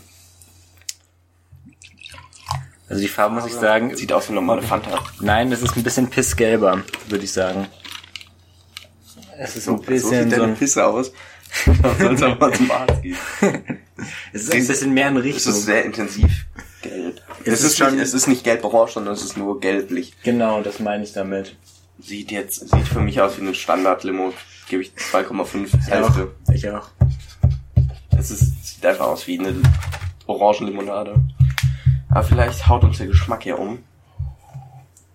Also 2.88 3.02
die 3.02 3.08
Farbe 3.08 3.34
muss 3.36 3.46
ich 3.46 3.52
sagen, 3.54 3.94
Sieht 3.96 4.12
aus 4.12 4.28
wie 4.28 4.32
normale 4.32 4.62
Fanta. 4.62 5.04
nein, 5.20 5.52
es 5.52 5.62
ist 5.62 5.76
ein 5.76 5.82
bisschen 5.84 6.10
pissgelber, 6.10 6.82
würde 7.08 7.24
ich 7.24 7.32
sagen. 7.32 7.68
Es 9.38 9.56
ist 9.56 9.68
ein 9.68 9.76
so 9.78 9.82
bisschen 9.82 10.10
sieht 10.24 10.30
so 10.30 10.36
deine 10.40 10.52
ein, 10.52 10.56
Pisse 10.58 10.86
aus. 10.86 11.12
Du 11.66 11.72
aber 12.26 12.36
mal 12.36 12.54
zum 12.54 12.70
Arzt 12.70 13.02
gehen. 13.02 13.16
es 14.32 14.42
ist 14.44 14.52
ein 14.52 14.66
bisschen 14.66 14.94
mehr 14.94 15.08
in 15.08 15.16
Es 15.18 15.24
Richtung. 15.24 15.52
ist 15.52 15.64
sehr 15.64 15.84
intensiv 15.84 16.46
gelb. 16.82 17.20
Es 17.44 17.46
Es, 17.54 17.60
ist 17.60 17.64
ist, 17.66 17.78
schon- 17.78 17.92
nicht, 17.94 18.02
es 18.02 18.14
ist 18.14 18.26
nicht 18.26 18.44
gelb-orange, 18.44 18.92
sondern 18.94 19.14
es 19.14 19.22
ist 19.22 19.36
nur 19.36 19.60
gelblich. 19.60 20.14
genau, 20.22 20.62
das 20.62 20.78
meine 20.80 21.04
ich 21.04 21.12
damit. 21.12 21.56
Sieht 21.98 22.30
jetzt, 22.30 22.68
sieht 22.70 22.88
für 22.88 23.00
mich 23.00 23.20
aus 23.20 23.36
wie 23.36 23.42
eine 23.42 23.54
Standard-Limo. 23.54 24.32
Gebe 24.68 24.82
ich 24.82 24.92
2,5 24.96 25.66
Ich 25.78 25.90
Hälfte. 25.90 26.34
Ich 26.52 26.68
auch. 26.70 26.88
Es 28.18 28.30
ist, 28.30 28.66
sieht 28.76 28.86
einfach 28.86 29.06
aus 29.08 29.26
wie 29.26 29.38
eine 29.38 29.54
Orangenlimonade. 30.26 31.16
Aber 32.08 32.22
vielleicht 32.22 32.66
haut 32.68 32.84
uns 32.84 32.98
der 32.98 33.06
Geschmack 33.08 33.44
ja 33.46 33.56
um. 33.56 33.80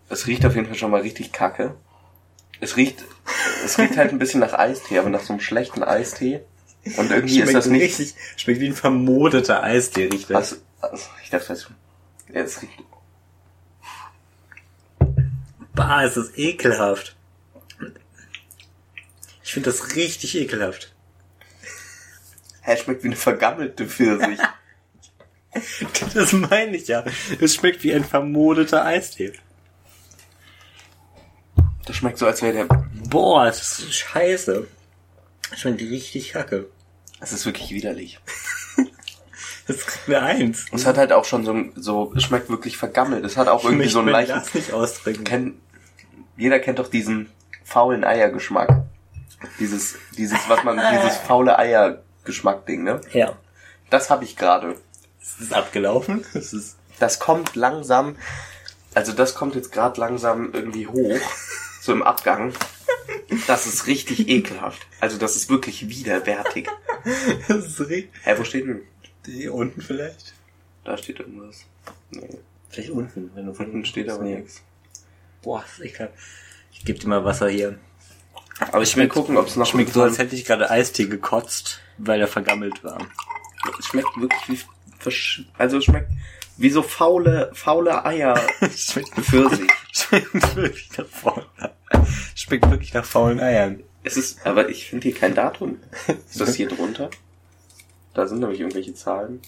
Es 0.10 0.28
riecht 0.28 0.45
auf 0.45 0.56
jeden 0.56 0.67
Fall 0.67 0.76
schon 0.78 0.91
mal 0.91 1.02
richtig 1.02 1.32
kacke. 1.32 1.76
Es 2.60 2.78
riecht, 2.78 3.04
es 3.65 3.78
riecht 3.78 3.98
halt 3.98 4.12
ein 4.12 4.19
bisschen 4.19 4.39
nach 4.39 4.54
Eistee, 4.54 5.00
aber 5.00 5.10
nach 5.10 5.21
so 5.21 5.34
einem 5.34 5.39
schlechten 5.41 5.84
Eistee. 5.84 6.41
Und 6.98 7.12
irgendwie 7.12 7.39
ist 7.41 7.54
das 7.54 7.65
nicht, 7.65 7.82
richtig, 7.82 8.15
schmeckt 8.38 8.60
wie 8.60 8.67
ein 8.67 8.76
vermodeter 8.76 9.63
Eistee, 9.63 10.06
riecht 10.06 10.30
das. 10.30 10.60
was, 10.80 10.91
also, 10.91 11.06
ich 11.24 11.30
dachte, 11.32 11.48
das, 11.48 11.67
es 12.32 12.62
riecht, 12.62 12.84
Bah, 15.74 16.04
es 16.04 16.15
ist 16.15 16.38
ekelhaft. 16.38 17.15
Ich 19.43 19.54
finde 19.54 19.69
das 19.71 19.95
richtig 19.95 20.36
ekelhaft. 20.36 20.93
hä, 22.62 22.78
schmeckt 22.78 23.04
wie 23.04 23.08
eine 23.08 23.15
vergammelte 23.15 23.88
Pfirsich. 23.88 24.39
Das 26.13 26.34
meine 26.34 26.76
ich 26.76 26.89
ja. 26.89 27.06
Es 27.39 27.56
schmeckt 27.56 27.82
wie 27.86 27.93
ein 27.93 28.04
vermodeter 28.04 28.84
Eistee. 28.84 29.32
Das 31.86 31.95
schmeckt 31.95 32.17
so, 32.17 32.26
als 32.26 32.41
wäre 32.41 32.52
der, 32.52 32.65
Boah, 33.10 33.45
das 33.45 33.80
ist 33.80 33.93
scheiße. 33.93 34.67
Das 35.50 35.60
schmeckt 35.62 35.80
richtig 35.80 36.34
kacke. 36.34 36.67
Es 37.19 37.32
ist 37.34 37.45
wirklich 37.45 37.71
widerlich. 37.71 38.19
Das 39.67 39.80
kriegt 39.80 40.08
eine 40.08 40.21
Eins. 40.21 40.65
Und 40.69 40.78
es 40.80 40.86
hat 40.86 40.97
halt 40.99 41.12
auch 41.12 41.25
schon 41.25 41.43
so, 41.43 41.51
ein- 41.51 41.71
so, 41.75 42.13
es 42.15 42.21
schmeckt 42.21 42.49
wirklich 42.51 42.78
vergammelt. 42.78 43.25
Es 43.25 43.36
hat 43.36 43.47
auch 43.47 43.63
irgendwie 43.65 43.88
so 43.88 43.97
einen 43.97 44.10
leichten, 44.10 44.36
das 44.38 44.54
nicht 44.54 44.71
ausdrücken. 44.73 45.23
kennt, 45.23 45.56
jeder 46.38 46.60
kennt 46.60 46.78
doch 46.78 46.88
diesen 46.88 47.32
faulen 47.63 48.04
Eiergeschmack. 48.04 48.84
Dieses, 49.60 49.95
dieses, 50.19 50.38
was 50.49 50.63
man, 50.63 50.80
dieses 51.01 51.17
faule 51.17 51.58
Eiergeschmack-Ding, 51.58 52.84
ne? 52.84 53.01
Ja. 53.12 53.36
Das 53.89 54.12
habe 54.12 54.23
ich 54.23 54.36
gerade. 54.36 54.75
Es 55.19 55.39
ist 55.41 55.51
abgelaufen. 55.54 56.23
Es 56.36 56.54
ist 56.54 56.78
Das 56.99 57.17
kommt 57.19 57.56
langsam, 57.56 58.17
also 58.93 59.13
das 59.13 59.34
kommt 59.34 59.56
jetzt 59.56 59.71
gerade 59.71 59.99
langsam 59.99 60.54
irgendwie 60.54 60.86
hoch, 60.86 61.19
so 61.82 61.91
im 61.91 62.04
Abgang. 62.04 62.54
Das 63.47 63.65
ist 63.65 63.88
richtig 63.88 64.30
ekelhaft. 64.30 64.86
Also 64.99 65.17
das 65.17 65.36
ist 65.36 65.49
wirklich 65.49 65.89
widerwärtig. 65.89 66.69
Das 67.48 67.65
ist 67.65 67.80
richtig. 67.82 68.10
Hä, 68.24 68.34
wo 68.38 68.44
steht 68.44 68.68
denn? 68.68 68.82
Hier 69.26 69.54
unten 69.54 69.82
vielleicht? 69.82 70.34
Da 70.84 70.98
steht 70.98 71.20
irgendwas. 71.20 71.65
Nee, 72.12 72.28
Vielleicht 72.70 72.89
unten, 72.91 73.32
wenn 73.36 73.46
du 73.46 73.54
von 73.54 73.68
unten 73.68 73.86
steht 73.86 74.10
aber 74.10 74.24
Nee. 74.24 74.36
nichts. 74.38 74.62
Boah, 75.41 75.62
das 75.62 75.80
ist 75.80 75.86
ekelhaft. 75.86 76.13
Ich 76.74 76.84
gebe 76.84 77.00
dir 77.00 77.08
mal 77.08 77.24
Wasser 77.24 77.48
hier. 77.50 77.78
Aber 78.72 78.82
ich 78.84 78.96
will 78.96 79.08
gucken, 79.08 79.38
ob 79.38 79.48
es 79.48 79.56
noch 79.56 79.65
Schmeckt 79.68 79.94
so, 79.94 80.02
als 80.04 80.18
hätte 80.18 80.36
ich 80.36 80.46
gerade 80.46 80.70
Eistee 80.70 81.06
gekotzt, 81.06 81.82
weil 81.98 82.20
er 82.22 82.28
vergammelt 82.28 82.84
war. 82.84 82.98
Es 83.80 83.88
schmeckt 83.88 84.10
wirklich 84.18 84.41
wie 84.48 84.60
versch 85.00 85.44
also 85.58 85.78
es 85.78 85.86
schmeckt 85.86 86.10
wie 86.58 86.70
so 86.70 86.82
faule 86.84 87.50
faule 87.54 88.06
Eier 88.06 88.39
Schmeckt, 88.76 89.10
Pfirsich. 89.15 89.70
schmeckt 89.91 90.56
wirklich 90.56 90.89
nach 90.98 91.06
faulen 91.08 91.46
Schmeckt 92.36 92.70
wirklich 92.70 92.94
nach 92.94 93.06
faulen 93.06 93.39
Eiern. 93.39 93.84
Es 94.06 94.18
ist 94.18 94.46
aber 94.46 94.70
ich 94.70 94.88
finde 94.88 95.10
hier 95.10 95.18
kein 95.18 95.36
Datum. 95.36 95.80
Ist 96.08 96.39
das 96.39 96.56
hier 96.56 96.70
drunter? 96.70 97.10
Da 98.13 98.28
sind 98.28 98.39
nämlich 98.39 98.60
irgendwelche 98.60 98.94
Zahlen. 98.94 99.41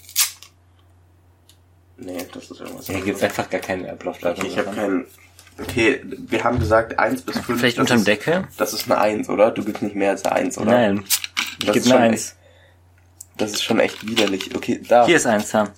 Nee, 1.96 2.26
das 2.34 2.52
ist 2.52 2.60
irgendwas. 2.60 2.88
Hier 2.88 3.02
gibt's 3.02 3.24
einfach 3.24 3.50
gar 3.50 3.62
keine 3.62 3.92
Ablaufdatum. 3.92 4.44
okay, 4.44 4.52
ich 4.52 4.58
habe 4.58 4.76
keinen. 4.76 5.06
Okay, 5.60 6.02
wir 6.04 6.44
haben 6.44 6.60
gesagt 6.60 7.00
1 7.00 7.24
bis 7.24 7.40
5. 7.40 7.60
Vielleicht 7.60 7.80
unterm 7.80 8.00
ist, 8.00 8.08
Deckel? 8.08 8.48
Das 8.58 8.74
ist 8.74 8.92
eine 8.92 9.00
1, 9.00 9.30
oder? 9.30 9.50
Du 9.52 9.64
gibst 9.64 9.82
nicht 9.82 9.96
mehr 9.96 10.12
als 10.12 10.26
eine 10.26 10.36
1, 10.36 10.58
oder? 10.60 10.72
Nein. 10.72 11.04
Ich 11.60 11.72
gebe 11.72 11.78
eine 11.78 11.84
schon 11.84 11.98
Eins. 11.98 12.36
Das 13.38 13.52
ist 13.52 13.64
schon 13.64 13.80
echt 13.80 14.08
widerlich. 14.08 14.56
Okay, 14.56 14.82
da. 14.88 15.06
Hier 15.06 15.18
ist 15.18 15.28
eins, 15.28 15.52
ja. 15.52 15.72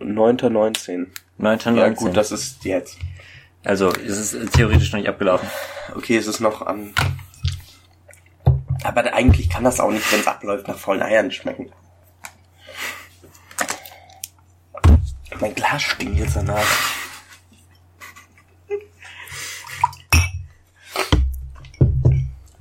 9.19. 0.00 1.08
9.19. 1.40 1.76
Ja 1.76 1.88
gut, 1.88 2.16
das 2.16 2.32
ist 2.32 2.64
jetzt. 2.64 2.96
Also, 3.68 3.90
es 3.90 4.32
ist 4.32 4.54
theoretisch 4.54 4.90
noch 4.92 4.98
nicht 4.98 5.10
abgelaufen. 5.10 5.46
Okay, 5.94 6.16
es 6.16 6.26
ist 6.26 6.40
noch 6.40 6.62
an. 6.62 6.94
Aber 8.82 9.12
eigentlich 9.12 9.50
kann 9.50 9.62
das 9.62 9.78
auch 9.78 9.90
nicht, 9.90 10.10
wenn 10.10 10.20
es 10.20 10.26
abläuft, 10.26 10.66
nach 10.68 10.78
vollen 10.78 11.02
Eiern 11.02 11.30
schmecken. 11.30 11.70
Mein 15.38 15.54
Glas 15.54 15.82
stinkt 15.82 16.18
jetzt 16.18 16.36
danach. 16.36 16.64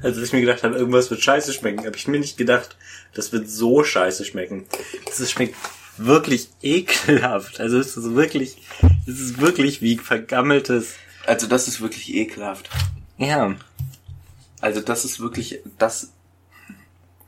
Also, 0.01 0.19
dass 0.19 0.27
ich 0.27 0.33
mir 0.33 0.41
gedacht 0.41 0.63
habe, 0.63 0.75
irgendwas 0.75 1.09
wird 1.09 1.21
scheiße 1.21 1.53
schmecken, 1.53 1.85
habe 1.85 1.95
ich 1.95 2.09
mir 2.09 2.19
nicht 2.19 2.35
gedacht, 2.35 2.75
das 3.13 3.31
wird 3.31 3.49
so 3.49 3.81
scheiße 3.81 4.25
schmecken. 4.25 4.65
Das 5.05 5.31
schmeckt 5.31 5.55
wirklich 5.97 6.49
ekelhaft. 6.61 7.59
Also, 7.59 7.77
es 7.79 7.97
ist 7.97 8.13
wirklich, 8.15 8.57
es 9.07 9.19
ist 9.19 9.39
wirklich 9.41 9.81
wie 9.81 9.97
vergammeltes, 9.97 10.95
Also 11.25 11.47
das 11.47 11.67
ist 11.67 11.81
wirklich 11.81 12.13
ekelhaft. 12.15 12.69
ja. 13.17 13.55
Also 14.59 14.81
das 14.81 15.05
ist 15.05 15.19
wirklich, 15.19 15.59
das. 15.77 16.11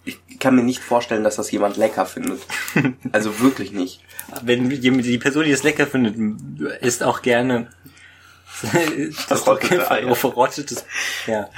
Ich 0.03 0.17
kann 0.39 0.55
mir 0.55 0.63
nicht 0.63 0.79
vorstellen, 0.81 1.23
dass 1.23 1.35
das 1.35 1.51
jemand 1.51 1.77
lecker 1.77 2.07
findet. 2.07 2.41
Also 3.11 3.39
wirklich 3.39 3.71
nicht. 3.71 4.01
Wenn 4.41 4.67
die 4.69 5.17
Person, 5.19 5.43
die 5.45 5.51
es 5.51 5.61
lecker 5.61 5.85
findet, 5.85 6.15
isst 6.81 7.03
auch 7.03 7.21
gerne 7.21 7.69
das 9.29 9.43
Verrottete 9.43 9.91
Eier. 9.91 10.15
verrottetes, 10.15 10.85
ja. 11.27 11.49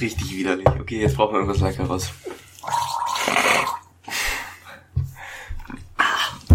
Richtig 0.00 0.32
widerlich. 0.32 0.66
Okay, 0.66 1.00
jetzt 1.02 1.14
brauchen 1.16 1.34
wir 1.34 1.40
irgendwas 1.40 1.60
Leckeres. 1.60 2.10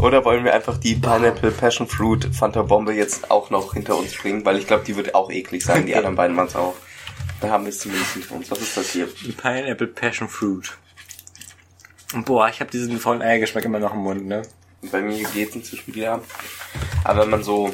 Oder 0.01 0.23
wollen 0.23 0.43
wir 0.45 0.53
einfach 0.53 0.77
die 0.77 0.95
Pineapple 0.95 1.51
Passion 1.51 1.87
Fruit 1.87 2.29
Fanta 2.33 2.61
Bombe 2.61 2.93
jetzt 2.93 3.29
auch 3.31 3.49
noch 3.49 3.73
hinter 3.73 3.97
uns 3.97 4.15
bringen? 4.15 4.45
Weil 4.45 4.57
ich 4.57 4.67
glaube, 4.67 4.83
die 4.85 4.95
wird 4.95 5.13
auch 5.15 5.29
eklig 5.29 5.63
sein. 5.63 5.85
Die 5.85 5.95
anderen 5.97 6.15
beiden 6.15 6.37
waren 6.37 6.47
es 6.47 6.55
auch. 6.55 6.75
Da 7.41 7.49
haben 7.49 7.63
wir 7.65 7.69
es 7.69 7.79
zumindest 7.79 8.13
hinter 8.13 8.35
uns. 8.35 8.49
Was 8.51 8.61
ist 8.61 8.77
das 8.77 8.89
hier? 8.91 9.07
Pineapple 9.41 9.87
Passion 9.87 10.27
Fruit. 10.29 10.77
Boah, 12.25 12.49
ich 12.49 12.59
habe 12.59 12.71
diesen 12.71 12.99
faulen 12.99 13.21
Eiergeschmack 13.21 13.63
immer 13.65 13.79
noch 13.79 13.93
im 13.93 13.99
Mund, 13.99 14.25
ne? 14.25 14.41
Bei 14.91 15.01
mir 15.01 15.23
geht's 15.33 15.55
inzwischen 15.55 15.93
wieder. 15.93 16.21
Aber 17.03 17.21
wenn 17.23 17.29
man 17.29 17.43
so, 17.43 17.73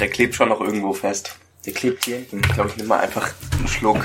der 0.00 0.08
klebt 0.08 0.34
schon 0.34 0.48
noch 0.48 0.60
irgendwo 0.60 0.92
fest. 0.92 1.36
Der 1.66 1.72
klebt 1.72 2.04
hier 2.04 2.16
hinten. 2.18 2.40
Ich 2.46 2.52
glaube, 2.54 2.70
ich 2.70 2.76
nehme 2.76 2.88
mal 2.90 3.00
einfach 3.00 3.30
einen 3.58 3.68
Schluck 3.68 4.04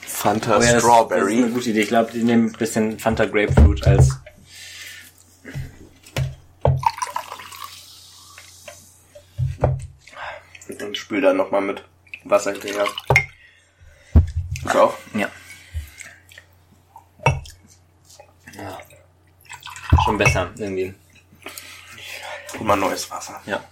Fanta 0.00 0.50
Oh 0.50 0.54
ja, 0.54 0.58
das- 0.60 0.66
Das 0.66 0.76
ist 0.76 0.82
Strawberry. 0.82 1.38
eine 1.38 1.48
gute 1.50 1.70
Idee. 1.70 1.80
Ich 1.82 1.88
glaube, 1.88 2.10
die 2.12 2.22
nehmen 2.22 2.48
ein 2.48 2.52
bisschen 2.52 2.98
Fanta 2.98 3.26
Grapefruit 3.26 3.86
als. 3.86 4.18
Und 10.80 10.96
spül 10.96 11.20
da 11.20 11.32
nochmal 11.32 11.62
mit. 11.62 11.84
Wasser 12.24 12.52
hinterher. 12.52 12.86
Du 14.62 14.80
auch? 14.80 14.94
Ja. 15.14 15.30
ja. 18.54 18.78
Schon 20.04 20.18
besser, 20.18 20.50
irgendwie. 20.56 20.94
Immer 22.58 22.76
neues 22.76 23.10
Wasser. 23.10 23.40
Ja. 23.46 23.62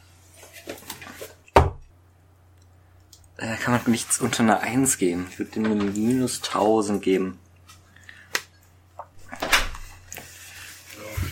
Da 3.37 3.57
kann 3.57 3.75
man 3.75 3.83
nichts 3.91 4.21
unter 4.21 4.43
einer 4.43 4.61
1 4.61 4.99
geben. 4.99 5.27
Ich 5.31 5.39
würde 5.39 5.51
dem 5.53 5.65
eine 5.65 5.75
minus 5.75 6.43
1000 6.43 7.03
geben. 7.03 7.39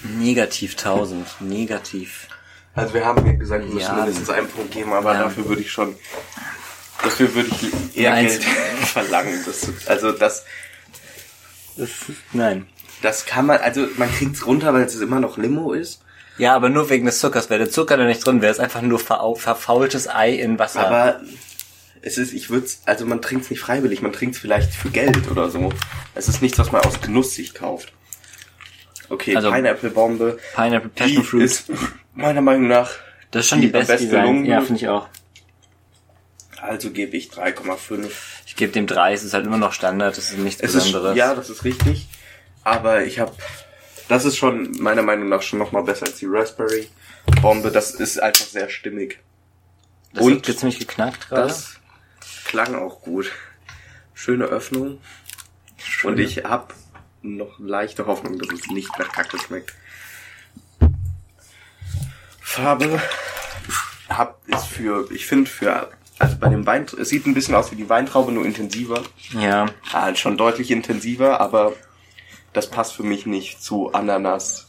Negativ 0.03 0.73
1000. 0.73 1.41
Negativ. 1.41 2.29
Also 2.75 2.95
wir 2.95 3.05
haben 3.05 3.25
ja 3.27 3.33
gesagt, 3.33 3.65
wir 3.67 3.75
müssen 3.75 3.87
Ja. 3.87 3.95
mindestens 3.95 4.31
einen 4.31 4.49
Punkt 4.49 4.73
geben, 4.73 4.93
aber 4.93 5.13
Ja. 5.15 5.23
dafür 5.25 5.47
würde 5.49 5.61
ich 5.63 5.71
schon, 5.71 5.95
dafür 7.03 7.35
würde 7.35 7.51
ich 7.51 7.97
eher 7.97 8.15
Eins. 8.15 8.39
Geld 8.39 8.45
verlangen. 8.87 9.43
Das, 9.45 9.69
also 9.89 10.13
das, 10.13 10.45
Das, 11.77 11.91
nein. 12.33 12.67
das 13.03 13.27
kann 13.27 13.47
man, 13.47 13.59
also 13.59 13.87
man 13.97 14.11
kriegt's 14.13 14.47
runter, 14.47 14.73
weil 14.73 14.83
es 14.83 14.95
immer 14.97 15.21
noch 15.21 15.37
Limo 15.37 15.73
ist. 15.73 16.03
Ja, 16.39 16.55
aber 16.57 16.71
nur 16.71 16.89
wegen 16.89 17.05
des 17.05 17.19
Zuckers. 17.19 17.51
Wäre 17.51 17.59
der 17.65 17.71
Zucker 17.71 17.99
da 17.99 18.05
nicht 18.05 18.25
drin 18.25 18.41
wäre, 18.41 18.51
ist 18.51 18.59
einfach 18.61 18.81
nur 18.81 18.99
verau- 18.99 19.37
verfaultes 19.39 20.09
Ei 20.09 20.31
in 20.33 20.59
Wasser. 20.59 20.87
Aber 20.87 21.21
es 22.01 22.17
ist, 22.17 22.33
ich 22.33 22.49
würde 22.49 22.67
also 22.87 23.05
man 23.05 23.21
trinkt's 23.21 23.51
nicht 23.51 23.61
freiwillig, 23.61 24.01
man 24.01 24.15
trinkt's 24.15 24.39
vielleicht 24.39 24.73
für 24.73 24.89
Geld 24.89 25.31
oder 25.31 25.51
so. 25.51 25.71
Es 26.15 26.29
ist 26.29 26.41
nichts, 26.41 26.59
was 26.59 26.73
man 26.73 26.81
aus 26.83 27.03
Genuss 27.03 27.35
sich 27.35 27.53
kauft. 27.53 27.93
Okay, 29.11 29.37
Also- 29.37 29.51
Pineapple-Bombe. 29.53 30.39
Pineapple 30.55 30.89
Passion 30.89 31.23
Fruit. 31.23 31.43
ist 31.43 31.65
meiner 32.15 32.41
Meinung 32.41 32.69
nach, 32.69 32.91
das 33.31 33.45
ist 33.45 33.49
schon 33.51 33.61
die, 33.61 33.67
die 33.69 33.73
beste 33.73 34.07
gelungene. 34.09 34.49
Ja, 34.49 34.61
finde 34.61 34.77
ich 34.77 34.89
auch. 34.89 35.09
also 36.61 36.91
gebe 36.91 37.17
ich 37.17 37.31
3,5. 37.31 38.11
Ich 38.47 38.57
gebe 38.57 38.73
dem 38.73 38.87
3, 38.87 39.13
es 39.15 39.25
ist 39.25 39.35
halt 39.35 39.47
immer 39.47 39.59
noch 39.59 39.73
Standard, 39.73 40.17
das 40.17 40.31
ist 40.31 40.39
nichts 40.39 40.61
Es 40.63 40.75
ist, 40.75 40.85
Besonderes. 40.85 41.17
ja, 41.17 41.35
das 41.35 41.51
ist 41.51 41.65
richtig. 41.65 42.09
Aber 42.65 43.05
ich 43.05 43.19
habe, 43.19 43.33
das 44.09 44.25
ist 44.25 44.37
schon 44.37 44.73
meiner 44.81 45.03
Meinung 45.03 45.29
nach 45.29 45.43
schon 45.43 45.59
noch 45.59 45.73
mal 45.73 45.83
besser 45.83 46.07
als 46.07 46.17
die 46.17 46.27
Raspberry 46.29 46.89
Bombe. 47.41 47.71
Das 47.71 47.93
ist 47.93 48.21
einfach 48.23 48.45
sehr 48.45 48.69
stimmig. 48.69 49.19
das 50.13 50.25
und 50.25 50.37
hat 50.39 50.49
jetzt 50.49 50.61
ziemlich 50.61 50.79
geknackt 50.79 51.29
gerade. 51.29 51.49
Das 51.49 51.75
klang 52.45 52.75
auch 52.75 53.01
gut. 53.01 53.31
Schöne 54.15 54.45
Öffnung. 54.45 55.01
Und 56.05 56.19
ich 56.19 56.45
habe 56.45 56.75
noch 57.23 57.59
leichte 57.59 58.07
Hoffnung, 58.07 58.39
dass 58.39 58.49
es 58.53 58.67
nicht 58.69 58.91
nach 58.99 59.11
Kacke 59.11 59.39
schmeckt. 59.39 59.73
Farbe 62.53 63.01
hab 64.11 64.47
ist 64.47 64.67
für, 64.67 65.11
ich 65.11 65.27
finde 65.27 65.49
für, 65.49 65.89
also 66.19 66.37
bei 66.39 66.51
dem 66.51 66.67
Wein, 66.67 66.85
es 67.01 67.09
sieht 67.09 67.27
ein 67.27 67.33
bisschen 67.33 67.55
aus 67.55 67.73
wie 67.73 67.77
die 67.77 67.89
Weintraube, 67.89 68.31
nur 68.31 68.45
intensiver. 68.45 69.03
Ja, 69.41 69.67
Halt 69.91 70.19
schon 70.19 70.37
deutlich 70.37 70.71
intensiver, 70.71 71.41
aber 71.41 71.73
das 72.53 72.69
passt 72.69 72.93
für 72.93 73.05
mich 73.05 73.25
nicht 73.25 73.63
zu 73.63 73.95
Ananas. 73.95 74.69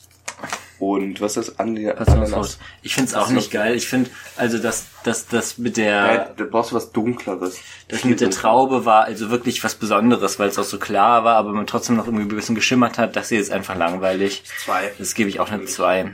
Und 0.80 1.20
was 1.20 1.36
ist 1.36 1.60
an. 1.60 1.78
Ananas? 1.78 2.58
Ich 2.84 2.96
finde 2.96 3.10
es 3.10 3.16
auch 3.16 3.30
nicht 3.30 3.52
geil. 3.52 3.76
Ich 3.76 3.88
finde, 3.88 4.10
also 4.38 4.60
das, 4.60 4.86
das, 5.04 5.28
das 5.28 5.58
mit 5.58 5.78
Ja, 5.78 6.08
der, 6.08 6.34
da 6.38 6.44
brauchst 6.46 6.72
du 6.72 6.76
was 6.76 6.92
Dunkleres. 6.94 7.60
das 7.90 8.06
mit 8.06 8.22
der 8.22 8.32
Traube 8.32 8.86
war 8.86 9.04
also 9.04 9.30
wirklich 9.30 9.62
was 9.64 9.76
Besonderes, 9.76 10.40
weil 10.40 10.48
es 10.48 10.58
auch 10.58 10.64
so 10.64 10.80
klar 10.80 11.26
war, 11.26 11.36
aber 11.36 11.52
man 11.52 11.68
trotzdem 11.68 11.98
noch 11.98 12.06
irgendwie 12.06 12.24
ein 12.24 12.36
bisschen 12.36 12.56
geschimmert 12.56 12.98
hat. 12.98 13.18
Das 13.18 13.28
hier 13.28 13.42
ist 13.42 13.52
einfach 13.52 13.76
langweilig. 13.76 14.44
Zwei. 14.64 14.92
Das 14.98 15.16
gebe 15.16 15.30
ich 15.30 15.42
auch 15.42 15.52
eine 15.52 15.66
2. 15.66 16.12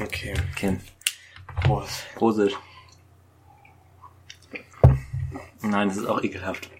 Okay. 0.00 0.34
Okay. 0.52 0.78
Prost. 1.62 2.04
Prosit. 2.14 2.56
Nein, 5.62 5.88
das 5.88 5.98
ist 5.98 6.06
auch 6.06 6.22
ekelhaft. 6.22 6.70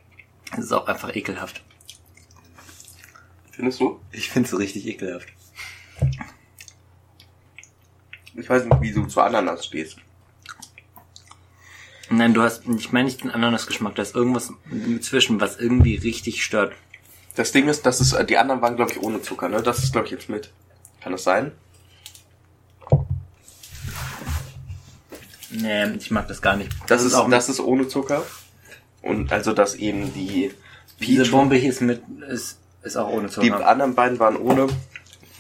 Das 0.51 0.64
ist 0.64 0.73
auch 0.73 0.87
einfach 0.87 1.14
ekelhaft. 1.14 1.62
Findest 3.53 3.81
du? 3.81 4.01
Ich 4.11 4.31
finde 4.31 4.49
es 4.49 4.59
richtig 4.59 4.87
ekelhaft. 4.87 5.29
Ich 8.35 8.49
weiß 8.49 8.64
nicht, 8.64 8.81
wie 8.81 8.93
du 8.93 9.05
zu 9.07 9.21
Ananas 9.21 9.66
stehst. 9.66 9.99
Nein, 12.09 12.35
du 12.35 12.43
hast, 12.43 12.66
ich 12.66 12.91
meine 12.91 13.05
nicht 13.05 13.23
den 13.23 13.31
Ananasgeschmack, 13.31 13.95
da 13.95 14.03
ist 14.03 14.16
irgendwas 14.16 14.53
zwischen, 15.01 15.41
was 15.41 15.59
irgendwie 15.59 15.97
richtig 15.97 16.43
stört. 16.43 16.75
Das 17.37 17.53
Ding 17.53 17.68
ist, 17.68 17.87
dass 17.87 18.01
es, 18.01 18.16
die 18.27 18.39
anderen 18.39 18.62
waren, 18.62 18.75
glaube 18.75 18.93
ich, 18.93 19.01
ohne 19.01 19.23
Zucker, 19.23 19.49
ne? 19.49 19.62
Das 19.62 19.85
ist, 19.85 19.93
glaube 19.93 20.07
ich, 20.07 20.12
jetzt 20.12 20.29
mit. 20.29 20.53
Kann 21.01 21.12
das 21.12 21.23
sein? 21.23 21.53
Nee, 25.51 25.86
ich 25.98 26.11
mag 26.11 26.28
das 26.28 26.42
gar 26.42 26.57
nicht. 26.57 26.70
Das, 26.86 27.03
ist, 27.05 27.14
auch 27.14 27.28
das 27.28 27.48
ist 27.48 27.61
ohne 27.61 27.88
Zucker. 27.88 28.24
Und 29.03 29.32
also, 29.32 29.53
dass 29.53 29.74
eben 29.74 30.12
die 30.14 30.53
Diese 31.01 31.22
Peach, 31.22 31.30
Bombe 31.32 31.57
hier 31.57 31.70
ist 31.70 31.80
mit, 31.80 32.03
ist, 32.28 32.59
ist 32.82 32.96
auch 32.96 33.09
ohne 33.09 33.28
die 33.28 33.34
Zucker. 33.34 33.66
anderen 33.66 33.94
beiden 33.94 34.18
waren 34.18 34.36
ohne. 34.36 34.68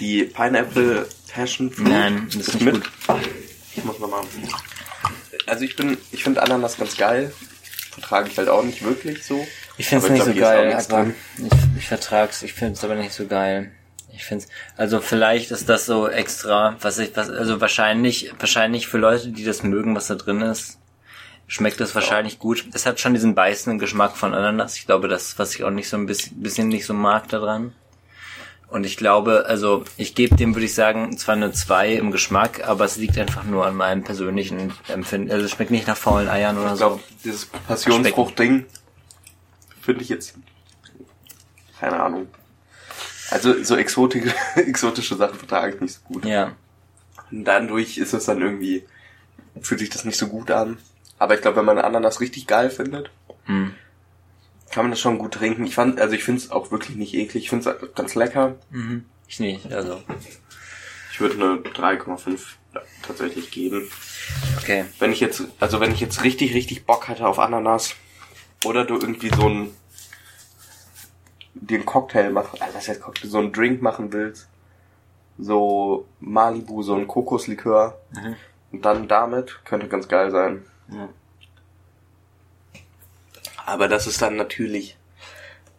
Die 0.00 0.24
Pineapple 0.24 1.06
Passion 1.32 1.70
Fruit 1.70 1.88
Nein, 1.88 2.26
das 2.26 2.48
ist 2.48 2.60
nicht 2.60 2.72
gut. 2.72 2.90
Ich 3.76 3.84
muss 3.84 3.98
nochmal. 3.98 4.22
Also 5.46 5.64
ich 5.64 5.76
bin, 5.76 5.98
ich 6.10 6.24
finde 6.24 6.42
Ananas 6.42 6.78
ganz 6.78 6.96
geil. 6.96 7.32
Vertrage 7.92 8.28
ich 8.30 8.38
halt 8.38 8.48
auch 8.48 8.62
nicht 8.62 8.82
wirklich 8.82 9.24
so. 9.24 9.46
Ich 9.76 9.86
find's 9.86 10.06
Aber 10.06 10.14
nicht 10.14 10.24
glaub, 10.24 10.34
so 10.34 10.40
geil, 10.40 10.78
ich, 11.38 11.78
ich 11.78 11.88
vertrag's, 11.88 12.42
ich 12.42 12.52
find's 12.52 12.82
aber 12.84 12.94
nicht 12.94 13.12
so 13.12 13.26
geil. 13.26 13.72
Ich 14.20 14.26
find's, 14.26 14.48
also 14.76 15.00
vielleicht 15.00 15.50
ist 15.50 15.70
das 15.70 15.86
so 15.86 16.06
extra, 16.06 16.76
was 16.82 16.98
ich, 16.98 17.16
was, 17.16 17.30
also 17.30 17.62
wahrscheinlich, 17.62 18.32
wahrscheinlich 18.38 18.86
für 18.86 18.98
Leute, 18.98 19.28
die 19.28 19.44
das 19.44 19.62
mögen, 19.62 19.96
was 19.96 20.08
da 20.08 20.14
drin 20.14 20.42
ist, 20.42 20.78
schmeckt 21.46 21.80
das 21.80 21.94
wahrscheinlich 21.94 22.38
gut. 22.38 22.66
Es 22.74 22.84
hat 22.84 23.00
schon 23.00 23.14
diesen 23.14 23.34
beißenden 23.34 23.78
Geschmack 23.78 24.18
von 24.18 24.34
Ananas. 24.34 24.76
Ich 24.76 24.84
glaube, 24.84 25.08
das, 25.08 25.38
was 25.38 25.54
ich 25.54 25.64
auch 25.64 25.70
nicht 25.70 25.88
so 25.88 25.96
ein 25.96 26.04
bisschen, 26.04 26.42
bisschen 26.42 26.68
nicht 26.68 26.84
so 26.84 26.92
mag 26.92 27.28
daran. 27.28 27.72
Und 28.68 28.84
ich 28.84 28.98
glaube, 28.98 29.46
also 29.46 29.84
ich 29.96 30.14
gebe 30.14 30.36
dem, 30.36 30.54
würde 30.54 30.66
ich 30.66 30.74
sagen, 30.74 31.16
zwar 31.16 31.34
eine 31.34 31.50
2 31.50 31.94
im 31.94 32.10
Geschmack, 32.10 32.68
aber 32.68 32.84
es 32.84 32.96
liegt 32.98 33.16
einfach 33.16 33.44
nur 33.44 33.64
an 33.66 33.74
meinem 33.74 34.04
persönlichen 34.04 34.70
Empfinden. 34.88 35.30
Also 35.32 35.46
es 35.46 35.52
schmeckt 35.52 35.70
nicht 35.70 35.86
nach 35.88 35.96
faulen 35.96 36.28
Eiern 36.28 36.58
oder 36.58 36.74
Ich 36.74 36.78
so. 36.78 36.86
glaube, 36.88 37.00
dieses 37.24 37.46
Passionsfrucht-Ding 37.46 38.66
finde 39.80 40.02
ich 40.02 40.10
jetzt. 40.10 40.34
Keine 41.80 42.00
Ahnung. 42.00 42.28
Also 43.30 43.62
so 43.62 43.76
exotische, 43.76 44.34
exotische 44.56 45.16
Sachen 45.16 45.38
vertrage 45.38 45.74
ich 45.74 45.80
nicht 45.80 45.94
so 45.94 46.00
gut. 46.12 46.24
Ja. 46.24 46.52
Und 47.30 47.44
dadurch 47.44 47.98
ist 47.98 48.12
es 48.12 48.24
dann 48.24 48.40
irgendwie, 48.42 48.84
fühlt 49.60 49.80
sich 49.80 49.90
das 49.90 50.04
nicht 50.04 50.18
so 50.18 50.26
gut 50.28 50.50
an. 50.50 50.78
Aber 51.18 51.34
ich 51.34 51.40
glaube, 51.42 51.58
wenn 51.58 51.64
man 51.66 51.78
Ananas 51.78 52.20
richtig 52.20 52.46
geil 52.46 52.70
findet, 52.70 53.10
Hm. 53.44 53.74
kann 54.70 54.84
man 54.84 54.90
das 54.90 55.00
schon 55.00 55.18
gut 55.18 55.34
trinken. 55.34 55.64
Ich 55.64 55.74
fand, 55.74 56.00
also 56.00 56.14
ich 56.14 56.24
finde 56.24 56.40
es 56.40 56.50
auch 56.50 56.70
wirklich 56.70 56.96
nicht 56.96 57.14
eklig. 57.14 57.44
Ich 57.44 57.50
finde 57.50 57.70
es 57.70 57.94
ganz 57.94 58.14
lecker. 58.14 58.56
Mhm. 58.70 59.04
Ich 59.28 59.40
nicht, 59.40 59.72
also. 59.72 60.02
Ich 61.12 61.20
würde 61.20 61.34
eine 61.34 61.54
3,5 61.58 62.38
tatsächlich 63.02 63.50
geben. 63.50 63.88
Okay. 64.58 64.84
Wenn 64.98 65.12
ich 65.12 65.20
jetzt, 65.20 65.42
also 65.58 65.80
wenn 65.80 65.92
ich 65.92 66.00
jetzt 66.00 66.22
richtig, 66.24 66.54
richtig 66.54 66.84
Bock 66.86 67.08
hatte 67.08 67.26
auf 67.26 67.38
Ananas 67.38 67.94
oder 68.64 68.84
du 68.84 68.94
irgendwie 68.94 69.30
so 69.34 69.48
ein 69.48 69.70
den 71.54 71.84
Cocktail 71.84 72.30
machen, 72.30 72.60
also 72.60 72.74
was 72.76 72.88
heißt 72.88 73.00
Cocktail, 73.00 73.28
so 73.28 73.38
einen 73.38 73.52
Drink 73.52 73.82
machen 73.82 74.12
willst, 74.12 74.48
so 75.38 76.06
Malibu, 76.20 76.82
so 76.82 76.94
ein 76.94 77.06
Kokoslikör 77.08 77.98
Mhm. 78.12 78.36
und 78.72 78.84
dann 78.84 79.08
damit 79.08 79.60
könnte 79.64 79.88
ganz 79.88 80.06
geil 80.08 80.30
sein. 80.30 80.64
Ja. 80.88 81.08
Aber 83.66 83.88
das 83.88 84.06
ist 84.06 84.20
dann 84.22 84.36
natürlich 84.36 84.96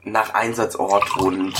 nach 0.04 0.34
Einsatzort 0.34 1.16
und 1.18 1.54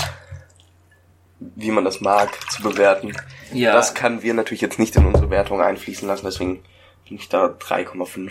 wie 1.40 1.70
man 1.70 1.84
das 1.84 2.00
mag 2.00 2.30
zu 2.50 2.62
bewerten. 2.62 3.12
Ja. 3.52 3.72
Das 3.72 3.94
können 3.94 4.22
wir 4.22 4.32
natürlich 4.34 4.60
jetzt 4.60 4.78
nicht 4.78 4.94
in 4.96 5.06
unsere 5.06 5.30
Wertung 5.30 5.60
einfließen 5.60 6.06
lassen, 6.08 6.24
deswegen 6.24 6.62
bin 7.08 7.16
ich 7.18 7.28
da 7.28 7.46
3,5. 7.46 8.30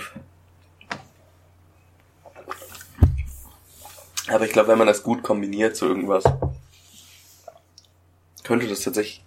Aber 4.31 4.45
ich 4.45 4.53
glaube, 4.53 4.69
wenn 4.69 4.77
man 4.77 4.87
das 4.87 5.03
gut 5.03 5.23
kombiniert 5.23 5.75
zu 5.75 5.85
irgendwas, 5.87 6.23
könnte 8.43 8.67
das 8.67 8.81
tatsächlich 8.81 9.23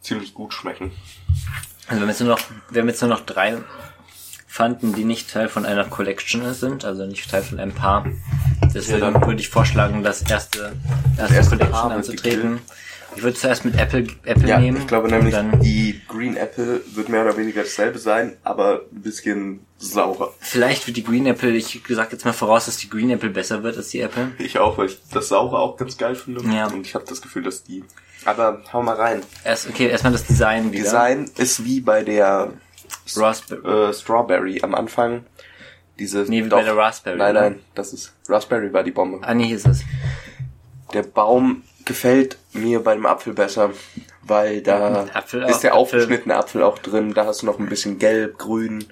ziemlich 0.00 0.34
gut 0.34 0.54
schmecken. 0.54 0.92
Also 1.86 1.96
wir 1.96 2.02
haben 2.02 2.08
jetzt 2.08 2.20
nur 2.20 2.28
noch, 2.30 2.40
wir 2.70 2.80
haben 2.80 2.88
jetzt 2.88 3.00
nur 3.00 3.10
noch 3.10 3.20
drei 3.20 3.58
Fanden, 4.46 4.94
die 4.94 5.04
nicht 5.04 5.30
Teil 5.30 5.48
von 5.48 5.64
einer 5.66 5.84
Collection 5.84 6.52
sind, 6.54 6.84
also 6.84 7.06
nicht 7.06 7.30
Teil 7.30 7.42
von 7.42 7.60
einem 7.60 7.72
Paar. 7.72 8.06
Deswegen 8.74 9.14
Ja, 9.14 9.26
würde 9.26 9.40
ich 9.40 9.48
vorschlagen, 9.48 10.02
das 10.02 10.22
erste, 10.22 10.72
erste, 11.16 11.34
erste 11.34 11.56
Collection 11.56 11.70
Paar 11.72 11.90
anzutreten. 11.92 12.60
Ich 13.16 13.22
würde 13.22 13.36
zuerst 13.36 13.64
mit 13.64 13.74
Apple, 13.78 14.06
Apple 14.24 14.48
Ja, 14.48 14.58
nehmen. 14.60 14.76
ich 14.78 14.86
glaube 14.86 15.08
nämlich, 15.08 15.34
die 15.60 16.00
Green 16.08 16.36
Apple 16.36 16.82
wird 16.94 17.08
mehr 17.08 17.22
oder 17.22 17.36
weniger 17.36 17.62
dasselbe 17.62 17.98
sein, 17.98 18.36
aber 18.44 18.82
ein 18.92 19.00
bisschen 19.02 19.60
saurer. 19.78 20.32
vielleicht 20.40 20.86
wird 20.86 20.96
die 20.96 21.04
Green 21.04 21.26
Apple, 21.26 21.50
ich 21.50 21.80
sag 21.88 22.12
jetzt 22.12 22.24
mal 22.24 22.32
voraus, 22.32 22.66
dass 22.66 22.76
die 22.76 22.88
Green 22.88 23.10
Apple 23.10 23.30
besser 23.30 23.62
wird 23.62 23.76
als 23.76 23.88
die 23.88 24.00
Apple. 24.00 24.32
Ich 24.38 24.58
auch, 24.58 24.78
weil 24.78 24.86
ich 24.86 24.98
das 25.12 25.28
Saure 25.28 25.58
auch 25.58 25.76
ganz 25.76 25.96
geil 25.96 26.14
finde. 26.14 26.42
Ja. 26.54 26.66
Und 26.66 26.86
ich 26.86 26.94
habe 26.94 27.04
das 27.08 27.20
Gefühl, 27.22 27.42
dass 27.42 27.64
die... 27.64 27.82
Aber 28.24 28.62
hau 28.72 28.82
mal 28.82 28.94
rein. 28.96 29.22
Erst, 29.44 29.68
okay, 29.68 29.88
erstmal 29.88 30.12
das 30.12 30.24
Design 30.26 30.72
wieder. 30.72 30.84
Design 30.84 31.30
ist 31.38 31.64
wie 31.64 31.80
bei 31.80 32.02
der 32.02 32.52
Raspberry. 33.16 33.90
äh, 33.90 33.92
Strawberry 33.94 34.60
am 34.62 34.74
Anfang. 34.74 35.24
Diese 35.98 36.20
Nee, 36.28 36.44
wie 36.44 36.48
bei 36.48 36.62
der 36.62 36.76
Raspberry, 36.76 37.16
Nein, 37.18 37.30
oder? 37.32 37.40
nein, 37.50 37.58
das 37.74 37.92
ist 37.92 38.14
Raspberry 38.28 38.72
war 38.72 38.82
die 38.84 38.90
Bombe. 38.92 39.18
Ah, 39.22 39.34
nee, 39.34 39.46
hier 39.46 39.56
ist 39.56 39.66
es. 39.66 39.82
Der 40.92 41.02
Baum 41.02 41.62
gefällt 41.88 42.38
mir 42.52 42.80
beim 42.84 43.04
Apfel 43.06 43.32
besser, 43.34 43.72
weil 44.22 44.62
da 44.62 45.06
Apfel- 45.14 45.42
ist 45.42 45.60
der 45.60 45.72
Apfel- 45.72 45.78
aufgeschnittene 45.78 46.36
Apfel 46.36 46.62
auch 46.62 46.78
drin. 46.78 47.14
Da 47.14 47.26
hast 47.26 47.42
du 47.42 47.46
noch 47.46 47.58
ein 47.58 47.68
bisschen 47.68 47.98
Gelb, 47.98 48.38
Grün. 48.38 48.84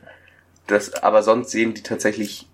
Das, 0.66 0.92
aber 0.94 1.22
sonst 1.22 1.50
sehen 1.52 1.74
die 1.74 1.82
tatsächlich 1.84 2.48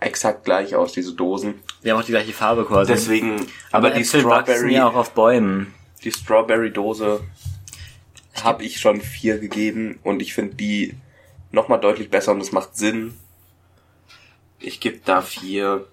exakt 0.00 0.44
gleich 0.44 0.74
aus, 0.74 0.92
diese 0.92 1.12
Dosen. 1.14 1.56
Wir 1.82 1.92
haben 1.92 2.00
auch 2.00 2.04
die 2.06 2.12
gleiche 2.12 2.32
Farbe 2.32 2.64
quasi. 2.64 2.90
Deswegen, 2.92 3.36
aber 3.72 3.88
aber 3.88 3.90
die 3.90 4.00
Äpfel 4.02 4.20
Strawberry, 4.20 4.74
ja 4.74 4.88
auch 4.88 4.94
auf 4.94 5.10
Bäumen. 5.10 5.74
die 6.02 6.12
Strawberry-Dose 6.12 7.20
habe 8.42 8.64
ich 8.64 8.80
schon 8.80 9.00
vier 9.00 9.38
gegeben 9.38 9.98
und 10.04 10.22
ich 10.22 10.32
finde 10.32 10.54
die 10.54 10.94
nochmal 11.50 11.80
deutlich 11.80 12.08
besser 12.08 12.32
und 12.32 12.40
es 12.40 12.52
macht 12.52 12.76
Sinn. 12.76 13.14
Ich 14.60 14.80
gebe 14.80 15.00
da 15.04 15.22
vier. 15.22 15.86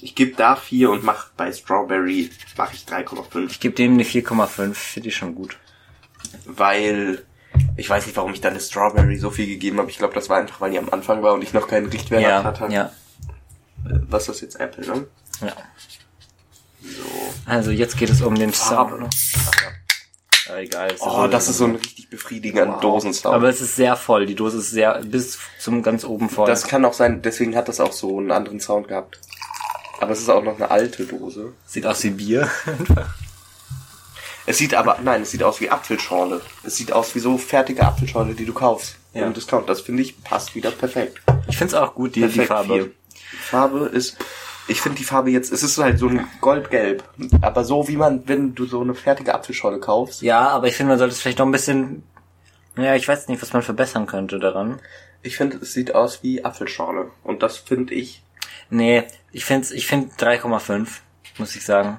Ich 0.00 0.14
gebe 0.14 0.36
da 0.36 0.54
vier 0.56 0.90
und 0.90 1.02
mach 1.02 1.28
bei 1.30 1.52
Strawberry 1.52 2.30
mache 2.56 2.74
ich 2.74 2.82
3,5. 2.84 3.50
Ich 3.50 3.60
gebe 3.60 3.74
dem 3.74 3.94
eine 3.94 4.04
4,5, 4.04 4.74
finde 4.74 5.08
ich 5.08 5.16
schon 5.16 5.34
gut. 5.34 5.56
weil 6.44 7.24
ich 7.76 7.88
weiß 7.88 8.06
nicht, 8.06 8.16
warum 8.16 8.32
ich 8.32 8.40
dann 8.40 8.52
eine 8.52 8.60
Strawberry 8.60 9.16
so 9.16 9.30
viel 9.30 9.46
gegeben 9.46 9.78
habe. 9.78 9.90
Ich 9.90 9.98
glaube, 9.98 10.14
das 10.14 10.28
war 10.28 10.38
einfach, 10.38 10.60
weil 10.60 10.70
die 10.72 10.78
am 10.78 10.90
Anfang 10.90 11.22
war 11.22 11.34
und 11.34 11.42
ich 11.42 11.52
noch 11.52 11.66
keinen 11.68 11.86
Richtwert 11.88 12.22
Ja, 12.22 12.44
hatte. 12.44 12.66
ja, 12.70 12.92
Was 14.08 14.28
ist 14.28 14.40
jetzt 14.40 14.60
Apple, 14.60 14.86
ne? 14.86 15.06
ja. 15.40 15.52
So. 16.82 17.04
Also 17.46 17.70
jetzt 17.70 17.96
geht 17.96 18.10
es 18.10 18.22
um 18.22 18.34
den. 18.36 18.52
Sound. 18.52 19.12
Ja, 20.48 20.58
egal. 20.58 20.92
ist 20.92 21.02
Oh, 21.02 21.22
ja 21.22 21.28
das 21.28 21.48
ist 21.48 21.58
so 21.58 21.64
ein 21.64 21.74
richtig 21.76 22.08
befriedigender 22.10 22.68
Wow. 22.74 22.80
Dosensound. 22.80 23.34
Aber 23.34 23.48
es 23.48 23.60
ist 23.60 23.76
sehr 23.76 23.96
voll. 23.96 24.26
Die 24.26 24.34
Dose 24.34 24.58
ist 24.58 24.70
sehr 24.70 25.00
bis 25.04 25.38
zum 25.58 25.82
ganz 25.82 26.04
oben 26.04 26.28
voll. 26.30 26.46
das 26.46 26.66
kann 26.66 26.84
auch 26.84 26.92
sein, 26.94 27.20
deswegen 27.22 27.56
hat 27.56 27.68
das 27.68 27.80
auch 27.80 27.92
so 27.92 28.18
einen 28.18 28.30
anderen 28.30 28.60
Sound 28.60 28.88
gehabt. 28.88 29.20
Aber 30.00 30.12
es 30.12 30.20
ist 30.20 30.28
auch 30.28 30.42
noch 30.44 30.56
eine 30.56 30.70
alte 30.70 31.04
Dose. 31.04 31.52
sieht 31.66 31.86
aus 31.86 32.02
wie 32.04 32.10
Bier. 32.10 32.48
Es 34.46 34.56
sieht 34.58 34.74
aber, 34.74 34.98
nein, 35.02 35.22
es 35.22 35.30
sieht 35.32 35.42
aus 35.42 35.60
wie 35.60 35.68
Apfelschorle. 35.68 36.40
Es 36.64 36.76
sieht 36.76 36.92
aus 36.92 37.14
wie 37.14 37.18
so 37.18 37.36
fertige 37.36 37.84
Apfelschorle, 37.86 38.34
die 38.34 38.46
du 38.46 38.54
kaufst. 38.54 38.96
Ja. 39.12 39.26
Im 39.26 39.34
Discount. 39.34 39.68
Das 39.68 39.82
finde 39.82 40.02
ich 40.02 40.22
passt 40.22 40.54
wieder 40.54 40.70
perfekt. 40.70 41.20
Ich 41.48 41.58
finde 41.58 41.74
es 41.74 41.80
auch 41.80 41.94
gut, 41.94 42.14
die, 42.14 42.20
die 42.20 42.26
Perfekt 42.26 42.48
Farbe. 42.48 42.74
vier. 42.74 42.84
Die 43.32 43.36
Farbe 43.36 43.78
ist, 43.92 44.16
ich 44.66 44.80
finde 44.80 44.96
die 44.98 45.04
Farbe 45.04 45.30
jetzt, 45.30 45.52
es 45.52 45.62
ist 45.62 45.76
halt 45.76 45.98
so 45.98 46.08
ein 46.08 46.26
Goldgelb. 46.40 47.04
Aber 47.42 47.64
so 47.64 47.88
wie 47.88 47.96
man, 47.96 48.26
wenn 48.26 48.54
du 48.54 48.64
so 48.66 48.80
eine 48.80 48.94
fertige 48.94 49.34
Apfelschorle 49.34 49.80
kaufst. 49.80 50.22
Ja, 50.22 50.48
aber 50.48 50.68
ich 50.68 50.76
finde, 50.76 50.92
man 50.92 50.98
sollte 50.98 51.14
es 51.14 51.20
vielleicht 51.20 51.38
noch 51.40 51.46
ein 51.46 51.52
bisschen. 51.52 52.02
Ja, 52.76 52.94
ich 52.94 53.06
weiß 53.08 53.28
nicht, 53.28 53.42
was 53.42 53.52
man 53.52 53.62
verbessern 53.62 54.06
könnte 54.06 54.38
daran. 54.38 54.80
Ich 55.22 55.36
finde, 55.36 55.58
es 55.58 55.72
sieht 55.74 55.94
aus 55.94 56.22
wie 56.22 56.44
Apfelschorle. 56.44 57.10
Und 57.24 57.42
das 57.42 57.56
finde 57.58 57.92
ich, 57.92 58.22
Nee, 58.70 59.04
ich 59.32 59.44
finde 59.44 59.74
ich 59.74 59.86
find 59.86 60.12
3,5, 60.20 60.88
muss 61.38 61.54
ich 61.56 61.64
sagen. 61.64 61.98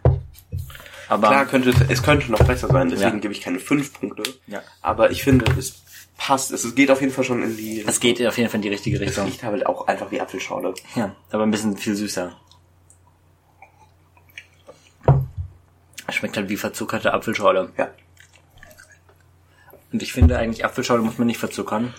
Aber 1.08 1.28
klar 1.30 1.46
könnte, 1.46 1.74
es 1.90 2.04
könnte 2.04 2.32
noch 2.32 2.44
besser 2.44 2.68
sein, 2.68 2.90
deswegen 2.90 3.16
Ja. 3.16 3.20
gebe 3.20 3.34
ich 3.34 3.42
keine 3.42 3.60
fünf 3.60 3.94
Punkte. 3.94 4.24
Ja. 4.48 4.62
Aber 4.82 5.10
ich 5.12 5.24
finde, 5.24 5.46
es 5.58 5.82
passt, 6.18 6.52
es 6.52 6.76
geht 6.76 6.92
auf 6.92 7.02
jeden 7.02 7.14
Fall 7.14 7.24
schon 7.24 7.42
in 7.42 7.58
die, 7.58 7.84
es 7.88 8.00
geht 8.00 8.24
auf 8.28 8.38
jeden 8.38 8.50
Fall 8.50 8.58
in 8.58 8.62
die 8.64 8.70
richtige 8.70 8.98
es 8.98 9.02
Richtung. 9.02 9.26
riecht 9.26 9.42
halt 9.44 9.66
auch 9.66 9.88
einfach 9.88 10.12
wie 10.12 10.22
Apfelschorle. 10.22 10.74
Ja, 10.96 11.16
aber 11.32 11.44
ein 11.44 11.52
bisschen 11.52 11.78
viel 11.78 11.96
süßer. 11.96 12.36
Schmeckt 16.10 16.38
halt 16.38 16.50
wie 16.50 16.58
verzuckerte 16.58 17.14
Apfelschorle. 17.14 17.72
Ja. 17.78 17.90
Und 19.92 20.04
ich 20.04 20.12
finde 20.14 20.38
eigentlich, 20.38 20.66
Apfelschorle 20.66 21.02
muss 21.02 21.18
man 21.18 21.28
nicht 21.28 21.38
verzuckern. 21.40 21.94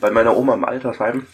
Bei 0.00 0.10
meiner 0.10 0.36
Oma 0.36 0.54
im 0.54 0.64
Altersheim, 0.64 1.26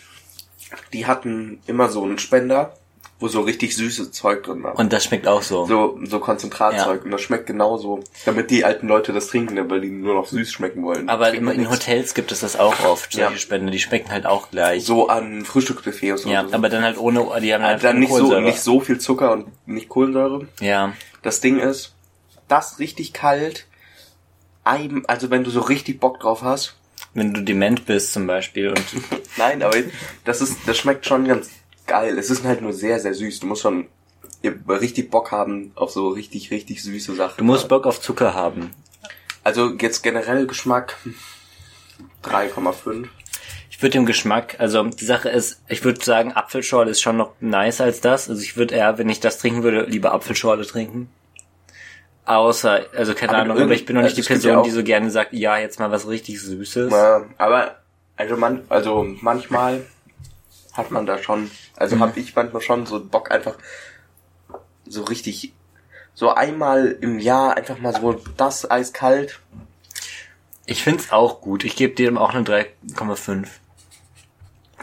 die 0.93 1.07
hatten 1.07 1.61
immer 1.67 1.89
so 1.89 2.03
einen 2.05 2.19
Spender, 2.19 2.75
wo 3.21 3.29
so 3.29 3.43
richtig 3.43 3.77
süßes 3.77 4.11
Zeug 4.11 4.43
drin 4.43 4.63
war. 4.65 4.77
Und 4.77 4.93
das 4.93 5.05
schmeckt 5.05 5.29
auch 5.29 5.41
so. 5.43 5.67
so, 5.67 5.99
so 6.03 6.19
Konzentratzeug. 6.19 6.99
Ja. 7.01 7.05
Und 7.05 7.11
das 7.13 7.21
schmeckt 7.23 7.47
genauso, 7.47 8.01
damit 8.25 8.51
die 8.51 8.65
alten 8.65 8.89
Leute 8.89 9.13
das 9.13 9.29
trinken, 9.29 9.71
weil 9.71 9.81
die 9.81 9.91
nur 9.91 10.15
noch 10.15 10.27
süß 10.27 10.51
schmecken 10.51 10.83
wollen. 10.83 11.09
aber 11.09 11.33
in, 11.33 11.47
in 11.49 11.59
nichts. 11.59 11.73
Hotels 11.73 12.15
gibt 12.15 12.33
es 12.33 12.41
das 12.41 12.57
auch 12.59 12.85
oft, 12.85 13.13
solche 13.13 13.33
Ja. 13.33 13.39
Spende, 13.39 13.71
die 13.71 13.79
schmecken 13.79 14.11
halt 14.11 14.27
auch 14.27 14.51
gleich. 14.51 14.85
So 14.85 15.09
an 15.09 15.45
Frühstücksbuffet 15.45 16.13
und 16.13 16.19
so. 16.19 16.29
ja, 16.29 16.47
so. 16.47 16.55
aber 16.55 16.69
dann 16.69 16.83
halt 16.83 16.99
ohne, 16.99 17.25
die 17.41 17.55
haben 17.55 17.63
halt 17.63 17.85
dann 17.85 17.91
keine 17.93 18.01
nicht 18.01 18.09
so, 18.11 18.17
Kohlensäure. 18.17 18.43
nicht 18.43 18.61
so 18.61 18.81
viel 18.81 18.99
Zucker 18.99 19.33
und 19.33 19.47
nicht 19.69 19.89
Kohlensäure. 19.89 20.49
Ja, 20.61 20.93
Das 21.23 21.41
Ding 21.41 21.61
ist, 21.61 21.95
das 22.49 22.79
richtig 22.81 23.13
kalt, 23.13 23.67
also 24.65 25.31
wenn 25.31 25.45
du 25.45 25.51
so 25.51 25.61
richtig 25.61 26.01
Bock 26.01 26.19
drauf 26.21 26.43
hast. 26.43 26.75
Wenn 27.15 27.33
du 27.33 27.43
dement 27.43 27.87
bist 27.87 28.13
zum 28.13 28.27
Beispiel 28.27 28.69
und 28.69 28.85
Nein, 29.37 29.63
aber 29.63 29.77
das 30.25 30.41
ist, 30.41 30.59
das 30.67 30.77
schmeckt 30.77 31.07
schon 31.07 31.27
ganz 31.27 31.51
geil. 31.87 32.19
Es 32.19 32.31
ist 32.31 32.45
halt 32.45 32.61
nur 32.61 32.73
sehr, 32.73 33.01
sehr 33.01 33.15
süß. 33.15 33.41
Du 33.41 33.47
musst 33.47 33.63
schon 33.63 33.87
richtig 34.69 35.11
Bock 35.11 35.33
haben 35.33 35.73
auf 35.75 35.91
so 35.91 36.09
richtig, 36.09 36.51
richtig 36.51 36.83
süße 36.83 37.15
Sachen. 37.15 37.39
du 37.39 37.45
musst 37.45 37.69
Bock 37.69 37.87
auf 37.87 38.01
Zucker 38.01 38.35
haben. 38.35 38.71
Also 39.43 39.75
jetzt 39.81 40.03
generell 40.03 40.47
Geschmack 40.47 40.97
3,5. 42.25 43.07
Ich 43.71 43.83
würde 43.83 43.93
dem 43.93 44.07
Geschmack, 44.07 44.57
also 44.59 44.83
die 44.85 45.05
Sache 45.05 45.29
ist, 45.29 45.61
ich 45.69 45.85
würde 45.85 46.03
sagen, 46.05 46.33
Apfelschorle 46.33 46.91
ist 46.91 47.01
schon 47.01 47.17
noch 47.17 47.33
nicer 47.41 47.85
als 47.85 48.01
das. 48.01 48.31
Also 48.31 48.41
ich 48.41 48.57
würde 48.57 48.75
eher, 48.75 48.99
wenn 48.99 49.09
ich 49.09 49.21
das 49.21 49.39
trinken 49.39 49.63
würde, 49.63 49.85
lieber 49.85 50.13
Apfelschorle 50.13 50.65
trinken. 50.65 51.11
Außer, 52.27 52.87
also 52.97 53.15
keine 53.15 53.33
Aber 53.33 53.43
Ahnung, 53.43 53.59
aber 53.61 53.75
ich 53.75 53.85
bin 53.85 53.97
noch 53.97 54.03
nicht 54.03 54.17
also 54.17 54.23
die 54.23 54.27
Person, 54.29 54.53
ja 54.53 54.63
die 54.63 54.71
so 54.71 54.83
gerne 54.83 55.11
sagt, 55.11 55.33
ja, 55.35 55.59
jetzt 55.59 55.79
mal 55.79 55.91
was 55.91 56.09
richtig 56.09 56.41
Süßes. 56.41 56.91
Ja, 56.91 57.25
aber 57.37 57.77
also 58.17 58.37
man, 58.37 58.63
also 58.71 59.07
manchmal 59.21 59.85
hat 60.73 60.91
man 60.91 61.05
da 61.07 61.19
schon, 61.19 61.51
also 61.77 61.97
Mhm. 61.97 62.01
hab 62.01 62.17
ich 62.17 62.35
manchmal 62.35 62.63
schon 62.63 62.87
so 62.87 63.05
Bock 63.05 63.31
einfach 63.31 63.57
so 64.87 65.03
richtig, 65.05 65.53
so 66.15 66.31
einmal 66.33 66.97
im 67.01 67.19
Jahr 67.19 67.57
einfach 67.57 67.79
mal 67.79 67.93
so 67.95 68.21
das 68.37 68.71
eiskalt. 68.71 69.41
Ich 70.67 70.83
find's 70.83 71.13
auch 71.13 71.43
gut. 71.43 71.65
Ich 71.65 71.77
gebe 71.77 71.95
dem 71.95 72.17
auch 72.17 72.33
eine 72.33 72.45
3,5. 72.45 73.47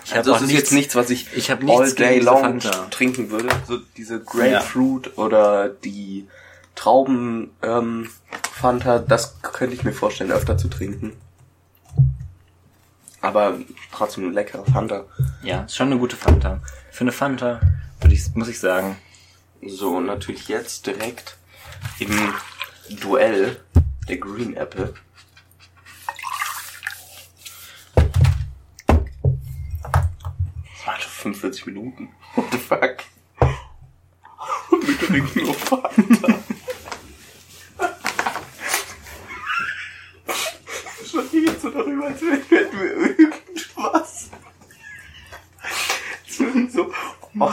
Ich 0.06 0.16
Also 0.16 0.34
das 0.34 0.42
ist 0.44 0.52
jetzt 0.52 0.72
nichts, 0.74 0.96
was 0.96 1.10
ich, 1.10 1.28
ich 1.36 1.50
hab 1.52 1.62
nichts 1.64 1.80
all 1.80 1.92
day 1.94 2.20
long 2.20 2.42
Fanta. 2.62 2.88
trinken 2.92 3.30
würde. 3.32 3.50
So 3.68 3.78
diese 3.98 4.20
Grapefruit 4.20 5.18
oder 5.18 5.70
die 5.70 6.28
Trauben 6.82 7.52
ähm, 7.62 8.10
Fanta, 8.32 8.98
das 8.98 9.40
könnte 9.44 9.76
ich 9.76 9.84
mir 9.84 9.94
vorstellen, 9.94 10.32
öfter 10.32 10.58
zu 10.58 10.68
trinken. 10.68 11.14
Aber 13.22 13.60
trotzdem 13.92 14.24
eine 14.24 14.34
leckere 14.34 14.66
Fanta. 14.66 15.06
Ja, 15.44 15.62
ist 15.66 15.76
schon 15.76 15.92
eine 15.92 16.00
gute 16.00 16.16
Fanta. 16.16 16.60
Für 16.90 17.02
eine 17.02 17.12
Fanta 17.12 17.62
würde 18.00 18.16
ich, 18.16 18.34
muss 18.34 18.48
ich 18.48 18.60
sagen. 18.60 18.98
So, 19.64 19.98
und 19.98 20.08
natürlich 20.08 20.48
jetzt 20.48 20.88
direkt 20.88 21.38
im 22.00 22.34
Duell 23.00 23.60
der 24.10 24.18
Green 24.18 24.56
Apple. 24.56 24.96
Warte, 30.84 31.08
45 31.08 31.68
Minuten. 31.68 32.10
What 32.34 32.46
the 32.52 32.58
fuck? 32.58 32.98
Und 34.72 34.88
wir 34.88 34.98
trinken 34.98 35.46
nur 35.46 35.54
Fanta. 35.54 36.42
Schon 41.12 41.28
hier 41.30 41.60
jetzt 42.10 42.20
so 42.20 42.26
darüber, 42.26 42.38
als 42.38 42.50
hätten 42.50 42.80
wir 42.80 42.92
irgendwas. 43.20 44.30
Würden 46.38 46.70
so... 46.70 46.92
Oh. 47.40 47.52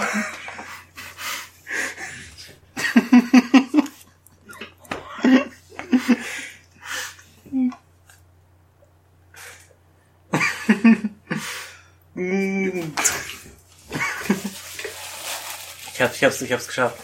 Ich 15.94 16.02
hab's, 16.02 16.16
ich 16.16 16.24
hab's, 16.24 16.42
ich 16.42 16.52
hab's 16.52 16.66
geschafft. 16.66 16.96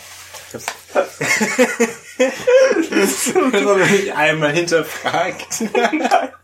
Ich 0.49 0.55
hab's. 0.55 0.67
das 2.91 3.35
habe 3.35 3.75
mich 3.91 4.15
einmal 4.15 4.53
hinterfragt. 4.53 5.65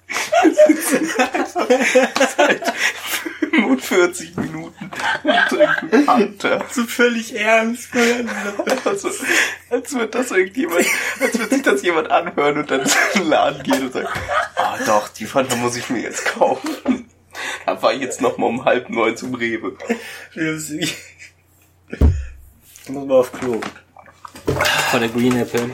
Seit 2.37 2.73
45 3.51 4.37
Minuten 4.37 4.91
und 5.23 5.49
trinken 5.49 6.05
Fanta. 6.05 6.65
so 6.71 6.85
völlig 6.85 7.37
ernst. 7.37 7.89
Also, 8.85 9.11
als 9.71 9.95
wird 9.95 10.15
das 10.15 10.31
irgendjemand, 10.31 10.87
als 11.21 11.39
wird 11.39 11.51
sich 11.51 11.63
das 11.63 11.83
jemand 11.83 12.11
anhören 12.11 12.59
und 12.59 12.71
dann 12.71 12.83
in 12.83 13.21
den 13.21 13.29
Laden 13.29 13.63
gehen 13.63 13.83
und 13.83 13.93
sagen, 13.93 14.09
ah 14.57 14.79
doch, 14.87 15.09
die 15.09 15.27
Fanta 15.27 15.57
muss 15.57 15.77
ich 15.77 15.89
mir 15.91 16.03
jetzt 16.03 16.25
kaufen. 16.25 17.09
Da 17.67 17.81
war 17.83 17.93
ich 17.93 18.01
jetzt 18.01 18.21
noch 18.21 18.39
mal 18.39 18.47
um 18.47 18.65
halb 18.65 18.91
neun 18.91 19.17
zum 19.17 19.35
Rewe. 19.35 19.77
Ich 20.35 20.97
muss 22.89 23.07
mal 23.07 23.19
auf 23.19 23.33
Klo. 23.33 23.61
Von 24.91 25.01
der 25.01 25.09
Green 25.09 25.37
Apple. 25.37 25.71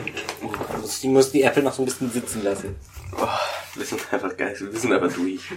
Ich 0.85 1.03
muss 1.05 1.31
die 1.31 1.41
Apple 1.41 1.63
noch 1.63 1.73
so 1.73 1.81
ein 1.81 1.85
bisschen 1.85 2.11
sitzen 2.11 2.43
lassen. 2.43 2.75
Oh, 3.13 3.27
wir 3.75 3.85
sind 3.85 4.13
einfach 4.13 4.35
geil, 4.35 4.55
wir 4.59 4.79
sind 4.79 4.93
aber 4.93 5.07
durch. 5.07 5.51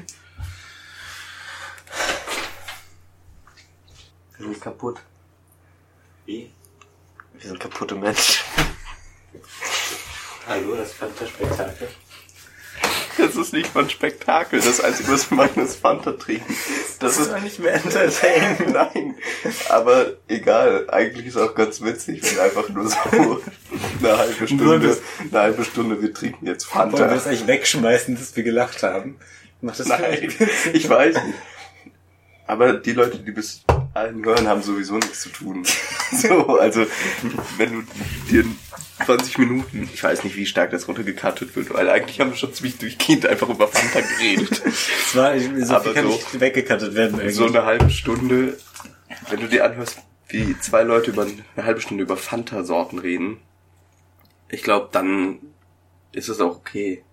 Wir 4.39 4.47
sind 4.47 4.61
kaputt. 4.61 5.01
Wie? 6.27 6.53
Wir 7.35 7.49
sind 7.49 7.61
kaputte 7.61 7.95
Menschen. 7.95 8.45
Hallo, 10.47 10.77
das 10.77 10.93
Fanta-Spektakel. 10.93 11.89
Das 13.19 13.37
ist 13.37 13.53
nicht 13.53 13.75
mal 13.75 13.85
ein 13.85 13.91
Spektakel. 13.91 14.61
Das 14.61 14.81
Einzige, 14.83 15.13
was 15.13 15.31
wir 15.31 15.37
machen, 15.37 15.63
ist 15.65 15.77
Fanta 15.81 16.13
trinken. 16.13 16.55
Das 17.01 17.19
ist 17.19 17.33
nicht 17.43 17.59
mehr 17.59 17.75
entertaining. 17.75 18.73
Nein. 18.73 19.15
Aber 19.69 20.13
egal. 20.29 20.87
Eigentlich 20.91 21.27
ist 21.27 21.37
auch 21.37 21.55
ganz 21.55 21.81
witzig, 21.83 22.23
wenn 22.23 22.39
einfach 22.41 22.69
nur 22.69 22.89
so 22.89 22.97
eine 24.03 24.19
halbe 24.19 24.47
Stunde, 24.47 24.81
das- 24.81 25.01
eine 25.31 25.41
halbe 25.43 25.65
Stunde, 25.65 26.01
wir 26.01 26.13
trinken 26.15 26.47
jetzt 26.47 26.75
Wollen 26.75 26.93
wir 26.93 26.99
Fanta. 26.99 27.15
das 27.15 27.27
eigentlich 27.27 27.47
wegschmeißen, 27.47 28.17
dass 28.17 28.35
wir 28.37 28.43
gelacht 28.43 28.83
haben? 28.83 29.17
Macht 29.61 29.81
das 29.81 29.89
Nein, 29.89 30.33
ich 30.73 30.89
weiß 30.89 31.15
nicht. 31.17 31.35
Aber 32.47 32.73
die 32.75 32.93
Leute, 32.93 33.19
die 33.19 33.31
bis 33.31 33.63
allen 33.95 34.25
hören, 34.25 34.47
haben 34.49 34.63
sowieso 34.63 34.95
nichts 34.95 35.21
zu 35.23 35.29
tun. 35.31 35.65
So, 36.13 36.59
also, 36.59 36.87
wenn 37.57 37.73
du 37.73 37.83
dir 38.29 38.45
20 39.07 39.39
Minuten, 39.39 39.89
ich 39.95 40.03
weiß 40.03 40.25
nicht, 40.25 40.35
wie 40.35 40.45
stark 40.45 40.73
das 40.73 40.89
runtergekattet 40.89 41.55
wird, 41.55 41.73
weil 41.73 41.89
eigentlich 41.89 42.19
haben 42.19 42.31
wir 42.31 42.37
schon 42.37 42.53
ziemlich 42.53 42.79
durchgehend 42.79 43.27
einfach 43.27 43.49
über 43.49 43.69
Fanta 43.69 44.01
geredet. 44.01 44.61
Das 44.65 45.15
war, 45.15 45.39
so 45.39 45.75
Aber 45.75 45.95
kann 45.95 46.07
so- 46.07 46.11
nicht 46.15 46.41
weggekattet 46.41 46.97
werden. 46.97 47.15
Irgendwie. 47.15 47.31
So 47.35 47.47
eine 47.47 47.65
halbe 47.65 47.91
Stunde, 47.91 48.59
wenn 49.29 49.39
du 49.39 49.47
dir 49.47 49.65
anhörst, 49.65 49.99
wie 50.29 50.59
zwei 50.59 50.83
Leute 50.83 51.13
über 51.13 51.23
eine 51.23 51.65
halbe 51.65 51.81
Stunde 51.81 52.03
über 52.03 52.17
Fanta-Sorten 52.17 52.99
reden, 52.99 53.37
ich 54.49 54.65
glaube, 54.65 54.89
dann 54.91 55.39
ist 56.11 56.29
es 56.29 56.41
auch 56.41 56.57
okay, 56.57 57.05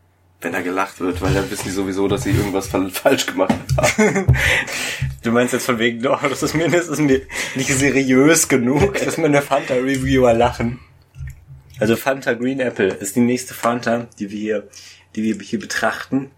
wenn 0.42 0.54
da 0.54 0.62
gelacht 0.62 1.00
wird, 1.00 1.22
weil 1.22 1.36
dann 1.36 1.50
wissen 1.52 1.66
die 1.66 1.72
sowieso, 1.72 2.08
dass 2.08 2.24
sie 2.24 2.32
irgendwas 2.32 2.68
fa- 2.68 2.90
falsch 2.92 3.28
gemacht 3.28 3.54
haben. 3.78 4.26
Du 5.28 5.34
meinst 5.34 5.52
jetzt 5.52 5.66
von 5.66 5.78
wegen, 5.78 6.02
doch, 6.02 6.22
das 6.30 6.42
ist 6.42 6.54
mir, 6.54 6.70
das 6.70 6.88
ist 6.88 7.00
mir 7.00 7.22
nicht 7.56 7.70
seriös 7.70 8.48
genug, 8.48 8.94
dass 9.04 9.18
meine 9.18 9.42
Fanta-Reviewer 9.42 10.34
lachen. 10.34 10.80
Also 11.80 11.98
Fanta 11.98 12.34
Green 12.34 12.62
Apple 12.62 12.88
ist 12.88 13.18
die 13.18 13.20
nächste 13.20 13.54
Fanta, 13.54 14.08
die 14.20 14.32
wir 14.32 14.40
hier, 14.40 14.68
die 15.16 15.24
wir 15.24 15.36
hier 15.44 15.60
betrachten. 15.60 16.32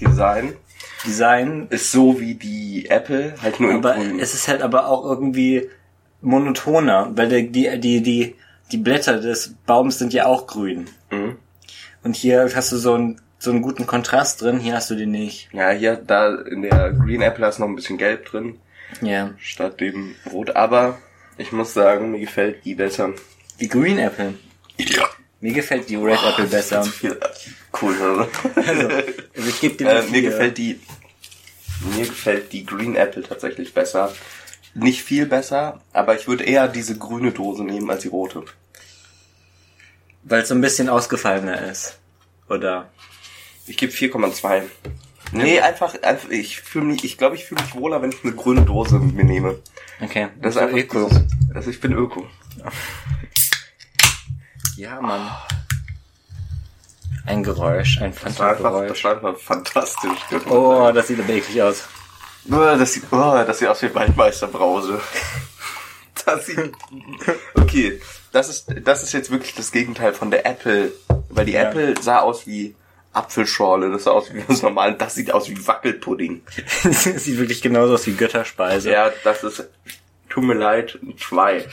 Design 0.00 0.54
Design, 1.04 1.66
ist 1.68 1.92
so 1.92 2.18
wie 2.18 2.34
die 2.34 2.86
Apple, 2.88 3.34
halt 3.42 3.60
nur 3.60 3.74
aber 3.74 3.94
grün. 3.94 4.18
es 4.18 4.32
ist 4.32 4.48
halt 4.48 4.62
aber 4.62 4.88
auch 4.88 5.04
irgendwie 5.04 5.68
monotoner, 6.22 7.12
weil 7.14 7.28
der, 7.28 7.42
die, 7.42 7.78
die, 7.78 8.02
die, 8.02 8.34
die 8.72 8.78
Blätter 8.78 9.20
des 9.20 9.54
Baums 9.66 9.98
sind 9.98 10.14
ja 10.14 10.24
auch 10.24 10.46
grün. 10.46 10.86
Mhm. 11.10 11.36
Und 12.02 12.16
hier 12.16 12.50
hast 12.54 12.72
du 12.72 12.78
so 12.78 12.94
einen, 12.94 13.20
so 13.38 13.50
einen 13.50 13.62
guten 13.62 13.86
Kontrast 13.86 14.40
drin, 14.42 14.58
hier 14.58 14.74
hast 14.74 14.90
du 14.90 14.94
den 14.94 15.10
nicht. 15.10 15.48
Ja, 15.52 15.70
hier, 15.70 15.96
da 15.96 16.34
in 16.34 16.62
der 16.62 16.92
Green 16.92 17.22
Apple 17.22 17.46
ist 17.48 17.58
noch 17.58 17.68
ein 17.68 17.76
bisschen 17.76 17.98
Gelb 17.98 18.26
drin, 18.26 18.58
Ja. 19.02 19.32
statt 19.38 19.80
dem 19.80 20.14
Rot. 20.32 20.56
Aber 20.56 20.98
ich 21.38 21.52
muss 21.52 21.74
sagen, 21.74 22.10
mir 22.12 22.20
gefällt 22.20 22.64
die 22.64 22.74
besser. 22.74 23.12
Die 23.60 23.68
Green 23.68 23.98
Apple. 23.98 24.34
Ja. 24.78 25.08
Mir 25.40 25.52
gefällt 25.52 25.88
die 25.90 25.96
Red 25.96 26.18
Apple 26.26 26.46
besser. 26.46 26.82
Viel. 26.82 27.18
Cool, 27.80 27.94
oder? 28.00 28.28
Also, 28.56 28.88
also 28.88 29.48
ich 29.48 29.60
gebe 29.60 29.76
dir 29.76 29.88
Äh, 29.90 30.02
mir 30.04 30.22
gefällt 30.22 30.56
die 30.58 30.80
mir 31.94 32.06
gefällt 32.06 32.52
die 32.54 32.64
Green 32.64 32.96
Apple 32.96 33.22
tatsächlich 33.22 33.74
besser. 33.74 34.10
Nicht 34.72 35.02
viel 35.02 35.26
besser, 35.26 35.80
aber 35.92 36.16
ich 36.18 36.26
würde 36.26 36.44
eher 36.44 36.68
diese 36.68 36.96
grüne 36.98 37.32
Dose 37.32 37.64
nehmen 37.64 37.90
als 37.90 38.02
die 38.02 38.08
rote. 38.08 38.44
Weil 40.22 40.42
es 40.42 40.48
so 40.48 40.54
ein 40.54 40.60
bisschen 40.62 40.88
ausgefallener 40.88 41.70
ist. 41.70 41.98
Oder? 42.48 42.90
Ich 43.66 43.76
gebe 43.76 43.92
4,2. 43.92 44.62
Nee, 45.32 45.60
einfach, 45.60 46.00
einfach 46.02 46.30
ich 46.30 46.60
fühle 46.60 46.84
mich, 46.86 47.04
ich 47.04 47.18
glaube, 47.18 47.34
ich 47.34 47.44
fühle 47.44 47.62
mich 47.62 47.74
wohler, 47.74 48.00
wenn 48.00 48.10
ich 48.12 48.22
eine 48.22 48.32
grüne 48.32 48.62
Dose 48.62 48.98
mir 48.98 49.24
nehme. 49.24 49.58
Okay. 50.00 50.28
Das 50.40 50.54
ist 50.54 50.60
einfach 50.62 50.76
Öko. 50.76 51.08
dieses- 51.08 51.24
Also 51.54 51.70
ich 51.70 51.80
bin 51.80 51.92
Öko. 51.92 52.26
Ja, 54.76 55.00
Mann. 55.00 55.30
Ein 57.24 57.42
Geräusch, 57.42 57.96
ein 57.98 58.04
einfach, 58.04 58.24
das 58.24 58.38
war 59.04 59.12
einfach 59.16 59.38
fantastisch. 59.38 60.18
Oh, 60.50 60.90
das 60.94 61.08
sieht 61.08 61.18
aber 61.18 61.30
eklig 61.30 61.60
aus. 61.62 61.88
Oh, 62.48 62.52
das 62.78 62.92
sieht, 62.92 63.04
oh, 63.10 63.42
das 63.46 63.58
sieht 63.58 63.68
aus 63.68 63.82
wie 63.82 63.94
Waldmeisterbrause. 63.94 65.00
Das 66.24 66.46
sieht, 66.46 66.72
okay, 67.54 68.00
das 68.32 68.48
ist, 68.48 68.66
das 68.82 69.04
ist 69.04 69.12
jetzt 69.12 69.30
wirklich 69.30 69.54
das 69.54 69.70
Gegenteil 69.70 70.12
von 70.12 70.30
der 70.32 70.44
Apple, 70.44 70.90
weil 71.28 71.46
die 71.46 71.52
Ja. 71.52 71.62
Apple 71.68 71.94
sah 72.02 72.18
aus 72.18 72.48
wie 72.48 72.74
Apfelschorle, 73.16 73.90
das 73.90 74.04
sah 74.04 74.10
aus 74.12 74.32
wie 74.32 74.42
das 74.46 74.62
normale, 74.62 74.94
das 74.94 75.14
sieht 75.14 75.32
aus 75.32 75.48
wie 75.48 75.66
Wackelpudding. 75.66 76.42
das 76.84 77.04
sieht 77.04 77.38
wirklich 77.38 77.62
genauso 77.62 77.94
aus 77.94 78.06
wie 78.06 78.14
Götterspeise. 78.14 78.90
Ja, 78.90 79.10
das 79.24 79.42
ist, 79.42 79.68
tut 80.28 80.44
mir 80.44 80.54
leid, 80.54 80.98
zwei. 81.18 81.66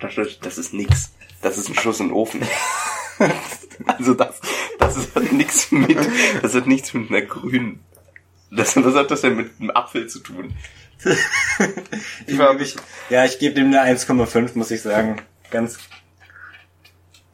Das 0.00 0.18
ist, 0.18 0.44
das 0.44 0.58
ist 0.58 0.74
nix. 0.74 1.12
Das 1.40 1.58
ist 1.58 1.68
ein 1.68 1.74
Schuss 1.74 2.00
in 2.00 2.08
den 2.08 2.14
Ofen. 2.14 2.42
also 3.86 4.14
das, 4.14 4.40
das 4.78 4.96
ist, 4.96 5.14
hat 5.14 5.32
nichts 5.32 5.70
mit, 5.70 5.98
das 6.42 6.54
hat 6.54 6.66
nichts 6.66 6.94
mit 6.94 7.10
einer 7.10 7.22
grünen, 7.22 7.84
das, 8.50 8.76
was 8.76 8.94
hat 8.94 9.10
das 9.10 9.22
denn 9.22 9.36
mit 9.36 9.50
einem 9.60 9.70
Apfel 9.70 10.08
zu 10.08 10.18
tun? 10.18 10.54
ich 12.26 12.38
war 12.38 12.50
wirklich, 12.50 12.76
ja, 13.08 13.24
ich 13.24 13.38
gebe 13.38 13.54
dem 13.54 13.66
eine 13.68 13.96
1,5, 13.96 14.50
muss 14.54 14.70
ich 14.70 14.82
sagen. 14.82 15.22
Ganz, 15.50 15.78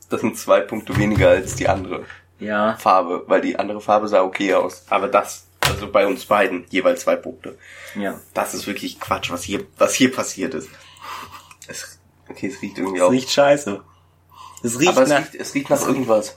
Das 0.09 0.20
sind 0.20 0.38
zwei 0.38 0.61
Punkte 0.61 0.96
weniger 0.96 1.30
als 1.30 1.55
die 1.55 1.68
andere 1.68 2.05
ja. 2.39 2.76
Farbe, 2.76 3.24
weil 3.26 3.41
die 3.41 3.59
andere 3.59 3.80
Farbe 3.80 4.09
sah 4.09 4.22
okay 4.22 4.55
aus. 4.55 4.84
Aber 4.89 5.09
das, 5.09 5.47
also 5.61 5.91
bei 5.91 6.07
uns 6.07 6.24
beiden, 6.24 6.66
jeweils 6.70 7.03
zwei 7.03 7.16
Punkte. 7.16 7.59
Ja. 7.95 8.20
Das 8.34 8.55
ist 8.55 8.66
wirklich 8.66 9.01
Quatsch, 9.01 9.30
was 9.30 9.43
hier, 9.43 9.64
was 9.76 9.95
hier 9.95 10.12
passiert 10.12 10.55
ist. 10.55 10.68
Es, 11.66 11.99
okay, 12.28 12.49
es 12.49 12.62
riecht 12.62 12.78
irgendwie 12.78 12.99
Es 12.99 13.05
auch. 13.05 13.11
riecht 13.11 13.30
scheiße. 13.30 13.82
Es 14.62 14.78
riecht 14.78 14.91
aber 14.91 15.03
es 15.03 15.09
nach, 15.09 15.18
riecht, 15.18 15.34
es 15.34 15.55
riecht 15.55 15.70
nach 15.70 15.86
irgendwas. 15.86 16.36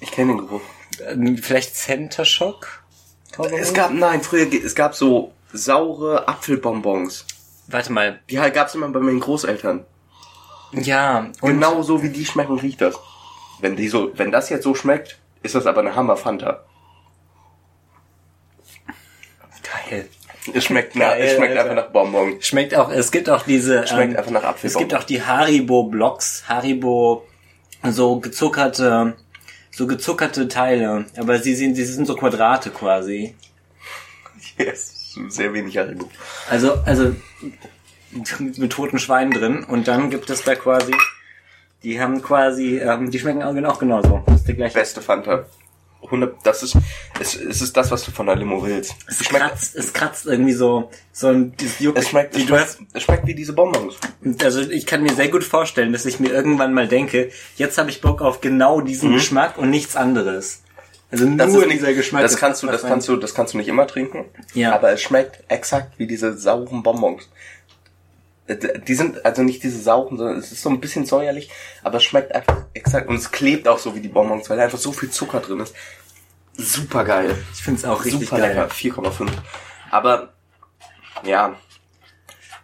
Ich 0.00 0.10
kenne 0.10 0.32
den 0.32 0.46
Geruch. 0.46 0.60
äh, 0.98 1.36
vielleicht 1.40 1.76
Center 1.76 2.24
Shock? 2.24 2.82
Es 3.58 3.72
gab, 3.72 3.92
nein, 3.92 4.20
früher, 4.22 4.46
es 4.52 4.74
gab 4.74 4.94
so 4.94 5.32
saure 5.52 6.28
Apfelbonbons. 6.28 7.26
Warte 7.68 7.92
mal. 7.92 8.20
Die 8.28 8.38
halt 8.40 8.54
gab's 8.54 8.74
immer 8.74 8.88
bei 8.88 9.00
meinen 9.00 9.20
Großeltern. 9.20 9.86
Ja, 10.72 11.30
und 11.40 11.52
genau 11.52 11.82
so 11.82 12.02
wie 12.02 12.08
die 12.10 12.24
schmecken, 12.26 12.58
riecht 12.58 12.80
das. 12.80 12.98
Wenn 13.62 13.76
die 13.76 13.88
so, 13.88 14.10
wenn 14.18 14.30
das 14.30 14.50
jetzt 14.50 14.64
so 14.64 14.74
schmeckt, 14.74 15.18
ist 15.42 15.54
das 15.54 15.66
aber 15.66 15.80
eine 15.80 15.96
Hammer 15.96 16.18
Fanta. 16.18 16.64
geil. 19.92 20.08
Es 20.52 20.64
schmeckt, 20.64 20.96
nach, 20.96 21.10
Geil, 21.10 21.22
es 21.22 21.36
schmeckt 21.36 21.56
Alter. 21.56 21.70
einfach 21.70 21.84
nach 21.84 21.92
Bonbon. 21.92 22.42
Schmeckt 22.42 22.74
auch, 22.74 22.90
es 22.90 23.12
gibt 23.12 23.30
auch 23.30 23.44
diese, 23.44 23.86
Schmeckt 23.86 24.12
ähm, 24.12 24.18
einfach 24.18 24.32
nach 24.32 24.42
es 24.42 24.48
Apfelbonbon. 24.48 24.88
gibt 24.88 25.00
auch 25.00 25.04
die 25.04 25.22
Haribo 25.22 25.84
Blocks, 25.84 26.44
Haribo, 26.48 27.24
so 27.84 28.18
gezuckerte, 28.18 29.14
so 29.70 29.86
gezuckerte 29.86 30.48
Teile, 30.48 31.04
aber 31.16 31.38
sie 31.38 31.54
sind, 31.54 31.76
sie 31.76 31.84
sind 31.84 32.06
so 32.06 32.16
Quadrate 32.16 32.70
quasi. 32.70 33.36
Yes, 34.58 35.14
sehr 35.28 35.54
wenig 35.54 35.78
Haribo. 35.78 36.10
Also, 36.50 36.74
also, 36.84 37.14
mit 38.38 38.72
toten 38.72 38.98
Schweinen 38.98 39.30
drin 39.32 39.64
und 39.64 39.86
dann 39.86 40.10
gibt 40.10 40.28
es 40.28 40.42
da 40.42 40.56
quasi, 40.56 40.92
die 41.82 42.00
haben 42.00 42.22
quasi, 42.22 42.78
ähm, 42.78 43.10
die 43.10 43.18
schmecken 43.18 43.42
auch 43.42 43.54
genau 43.54 43.74
genauso. 43.74 44.22
Das 44.26 44.36
ist 44.36 44.48
der 44.48 44.54
gleiche. 44.54 44.74
Beste 44.74 45.00
Fanta. 45.02 45.46
100, 46.04 46.34
das 46.42 46.64
ist, 46.64 46.76
es, 47.20 47.36
es 47.36 47.62
ist 47.62 47.76
das, 47.76 47.90
was 47.92 48.04
du 48.04 48.10
von 48.10 48.26
der 48.26 48.34
Limo 48.34 48.64
willst. 48.64 48.94
Es 49.06 49.20
Es 49.20 49.26
schmeckt, 49.26 49.44
kratzt, 49.44 49.76
es 49.76 49.92
kratzt 49.92 50.26
irgendwie 50.26 50.52
so, 50.52 50.90
so 51.12 51.28
ein, 51.28 51.56
dieses 51.56 51.78
Juck. 51.78 51.96
es 51.96 52.08
schmeckt, 52.08 52.36
es 52.36 52.44
du 52.44 52.58
hast, 52.58 52.76
schmeckt, 52.76 52.96
es 52.96 53.02
schmeckt 53.04 53.26
wie 53.26 53.34
diese 53.34 53.52
Bonbons. 53.52 53.94
Also 54.42 54.60
ich 54.62 54.84
kann 54.86 55.04
mir 55.04 55.14
sehr 55.14 55.28
gut 55.28 55.44
vorstellen, 55.44 55.92
dass 55.92 56.04
ich 56.04 56.18
mir 56.18 56.32
irgendwann 56.32 56.74
mal 56.74 56.88
denke, 56.88 57.30
jetzt 57.56 57.78
habe 57.78 57.90
ich 57.90 58.00
Bock 58.00 58.20
auf 58.20 58.40
genau 58.40 58.80
diesen 58.80 59.12
Geschmack 59.12 59.58
und 59.58 59.70
nichts 59.70 59.94
anderes. 59.94 60.62
Also 61.12 61.26
Mhm. 61.26 61.38
Das 61.38 61.52
nur 61.52 61.64
ist 61.66 61.72
dieser 61.72 61.92
Geschmack. 61.92 62.22
das 62.22 62.36
kannst 62.36 62.62
du, 62.62 62.66
das 62.66 62.82
kannst 62.82 63.06
du, 63.06 63.16
das 63.16 63.34
kannst 63.34 63.52
du 63.52 63.58
nicht 63.58 63.68
immer 63.68 63.86
trinken. 63.86 64.24
Ja. 64.54 64.74
Aber 64.74 64.90
es 64.92 65.02
schmeckt 65.02 65.44
exakt 65.48 65.98
wie 65.98 66.06
diese 66.06 66.36
sauren 66.36 66.82
Bonbons. 66.82 67.28
Äh, 68.46 68.80
Die 68.80 68.94
sind 68.94 69.24
also 69.24 69.42
nicht 69.42 69.62
diese 69.62 69.80
sauren, 69.80 70.16
sondern 70.18 70.38
es 70.38 70.52
ist 70.52 70.62
so 70.62 70.68
ein 70.70 70.80
bisschen 70.80 71.06
säuerlich, 71.06 71.50
aber 71.82 71.98
es 71.98 72.04
schmeckt 72.04 72.34
einfach 72.34 72.64
exakt 72.74 73.08
und 73.08 73.16
es 73.16 73.30
klebt 73.30 73.68
auch 73.68 73.78
so 73.78 73.94
wie 73.94 74.00
die 74.00 74.08
Bonbons, 74.08 74.48
weil 74.50 74.56
da 74.56 74.64
einfach 74.64 74.78
so 74.78 74.92
viel 74.92 75.10
Zucker 75.10 75.40
drin 75.40 75.60
ist. 75.60 75.74
Super 76.54 77.04
geil. 77.04 77.36
Ich 77.54 77.62
finde 77.62 77.78
es 77.80 77.84
auch 77.86 78.04
richtig 78.04 78.28
Super 78.28 78.40
geil. 78.42 78.54
lecker. 78.56 78.68
4,5. 78.68 79.30
Aber 79.90 80.32
ja, 81.24 81.56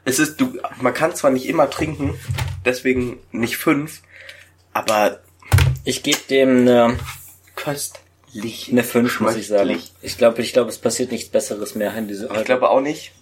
es 0.04 0.18
ist 0.18 0.40
du 0.40 0.58
man 0.80 0.94
kann 0.94 1.14
zwar 1.14 1.30
nicht 1.30 1.46
immer 1.46 1.70
trinken, 1.70 2.18
deswegen 2.64 3.18
nicht 3.32 3.56
5, 3.56 4.02
aber 4.72 5.20
Ich 5.84 6.02
gebe 6.02 6.18
dem 6.28 6.60
eine, 6.68 6.98
köstlich. 7.56 8.68
eine 8.70 8.82
5, 8.82 9.20
muss 9.20 9.36
ich 9.36 9.46
sagen. 9.48 9.78
Ich 10.02 10.18
glaube, 10.18 10.42
ich 10.42 10.52
glaube, 10.52 10.70
es 10.70 10.78
passiert 10.78 11.12
nichts 11.12 11.30
Besseres 11.30 11.74
mehr 11.74 11.94
in 11.96 12.08
diese 12.08 12.28
Ich 12.34 12.44
glaube 12.44 12.68
auch 12.68 12.80
nicht. 12.80 13.12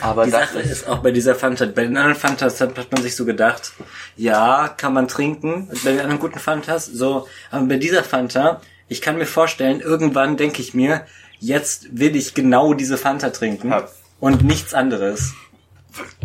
Aber 0.00 0.24
Die 0.24 0.30
das 0.30 0.48
Sache 0.52 0.60
ist, 0.60 0.70
ist 0.70 0.88
auch 0.88 0.98
bei 0.98 1.10
dieser 1.10 1.34
Fanta, 1.34 1.66
bei 1.66 1.82
den 1.82 1.96
anderen 1.96 2.16
Fantas 2.16 2.60
hat, 2.60 2.76
hat 2.78 2.90
man 2.92 3.02
sich 3.02 3.16
so 3.16 3.24
gedacht, 3.24 3.72
ja, 4.16 4.68
kann 4.68 4.94
man 4.94 5.08
trinken, 5.08 5.68
bei 5.84 5.90
den 5.92 6.00
anderen 6.00 6.20
guten 6.20 6.38
Fantas, 6.38 6.86
so, 6.86 7.28
aber 7.50 7.66
bei 7.66 7.76
dieser 7.76 8.02
Fanta, 8.04 8.60
ich 8.88 9.00
kann 9.02 9.18
mir 9.18 9.26
vorstellen, 9.26 9.80
irgendwann 9.80 10.36
denke 10.36 10.62
ich 10.62 10.74
mir, 10.74 11.06
jetzt 11.38 11.88
will 11.98 12.16
ich 12.16 12.34
genau 12.34 12.74
diese 12.74 12.98
Fanta 12.98 13.30
trinken 13.30 13.70
Ja. 13.70 13.88
und 14.20 14.42
nichts 14.42 14.74
anderes. 14.74 15.32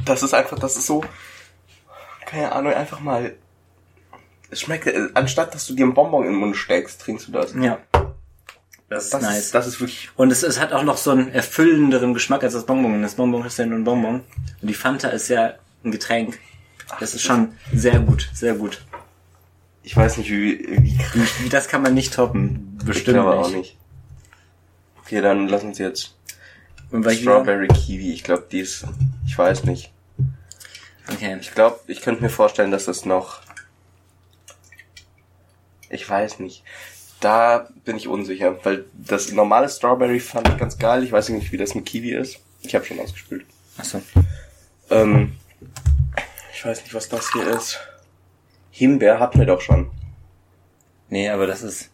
das 0.05 0.23
ist 0.23 0.33
einfach, 0.33 0.59
das 0.59 0.75
ist 0.77 0.85
so, 0.87 1.03
keine 2.25 2.51
Ahnung, 2.51 2.73
einfach 2.73 2.99
mal, 2.99 3.35
es 4.51 4.61
schmeckt, 4.61 4.87
äh, 4.87 5.07
anstatt 5.15 5.53
dass 5.53 5.65
du 5.67 5.73
dir 5.73 5.83
einen 5.83 5.93
Bonbon 5.93 6.23
in 6.23 6.31
den 6.31 6.39
Mund 6.39 6.55
steckst, 6.55 7.01
trinkst 7.01 7.27
du 7.27 7.31
das. 7.31 7.53
Ja. 7.53 7.79
Das 8.89 9.05
ist 9.05 9.13
Das 9.13 9.21
nice. 9.23 9.37
ist, 9.45 9.55
das 9.55 9.67
ist 9.67 9.79
wirklich, 9.79 10.09
Und 10.15 10.31
es, 10.31 10.43
es 10.43 10.59
hat 10.59 10.71
auch 10.71 10.83
noch 10.83 10.97
so 10.97 11.11
einen 11.11 11.29
erfüllenderen 11.29 12.13
Geschmack 12.13 12.43
als 12.43 12.53
das 12.53 12.65
Bonbon. 12.65 13.01
Das 13.01 13.15
Bonbon 13.15 13.45
ist 13.45 13.57
ja 13.57 13.65
nur 13.65 13.79
ein 13.79 13.83
Bonbon. 13.83 14.21
Und 14.61 14.67
die 14.67 14.73
Fanta 14.75 15.09
ist 15.09 15.27
ja 15.29 15.55
ein 15.83 15.91
Getränk. 15.91 16.37
Das 16.99 17.15
ist 17.15 17.23
schon 17.23 17.53
sehr 17.73 17.99
gut, 17.99 18.29
sehr 18.33 18.53
gut. 18.53 18.85
ich 19.81 19.95
weiß 19.97 20.17
nicht, 20.17 20.29
wie, 20.29 20.99
wie 21.41 21.49
Das 21.49 21.67
kann 21.67 21.81
man 21.81 21.95
nicht 21.95 22.13
toppen. 22.13 22.77
ich 22.79 22.85
Bestimmt 22.85 23.15
glaube 23.17 23.37
nicht. 23.37 23.45
auch 23.47 23.51
nicht. 23.51 23.77
Okay, 25.01 25.21
dann 25.21 25.47
lass 25.47 25.63
uns 25.63 25.79
jetzt 25.79 26.15
Und 26.91 27.05
ich 27.07 27.21
Strawberry 27.21 27.67
Kiwi, 27.67 28.13
ich 28.13 28.23
glaube, 28.23 28.45
die 28.51 28.59
ist, 28.59 28.85
ich 29.25 29.35
weiß 29.37 29.63
nicht. 29.63 29.91
okay. 31.11 31.37
Ich 31.41 31.53
glaube, 31.55 31.79
ich 31.87 32.01
könnte 32.01 32.21
mir 32.21 32.29
vorstellen, 32.29 32.69
dass 32.71 32.85
das 32.85 33.05
noch. 33.05 33.41
Ich 35.89 36.07
weiß 36.09 36.39
nicht. 36.39 36.63
Da 37.25 37.67
bin 37.85 37.97
ich 37.97 38.07
unsicher, 38.07 38.63
weil 38.63 38.85
das 38.93 39.31
normale 39.31 39.67
Strawberry 39.67 40.19
fand 40.19 40.47
ich 40.47 40.57
ganz 40.57 40.77
geil. 40.77 41.03
Ich 41.03 41.11
weiß 41.11 41.29
nicht, 41.29 41.51
wie 41.51 41.57
das 41.57 41.73
mit 41.73 41.87
Kiwi 41.87 42.11
ist. 42.11 42.37
Ich 42.61 42.75
habe 42.75 42.85
schon 42.85 42.99
ausgespült. 42.99 43.47
Achso. 43.79 43.99
Ähm, 44.91 45.35
ich 46.53 46.63
weiß 46.63 46.83
nicht, 46.83 46.93
was 46.93 47.09
das 47.09 47.33
hier 47.33 47.47
ist. 47.47 47.79
Himbeer 48.69 49.19
hatten 49.19 49.39
wir 49.39 49.47
doch 49.47 49.59
schon. 49.59 49.89
Nee, 51.09 51.27
aber 51.29 51.47
das 51.47 51.63
ist, 51.63 51.89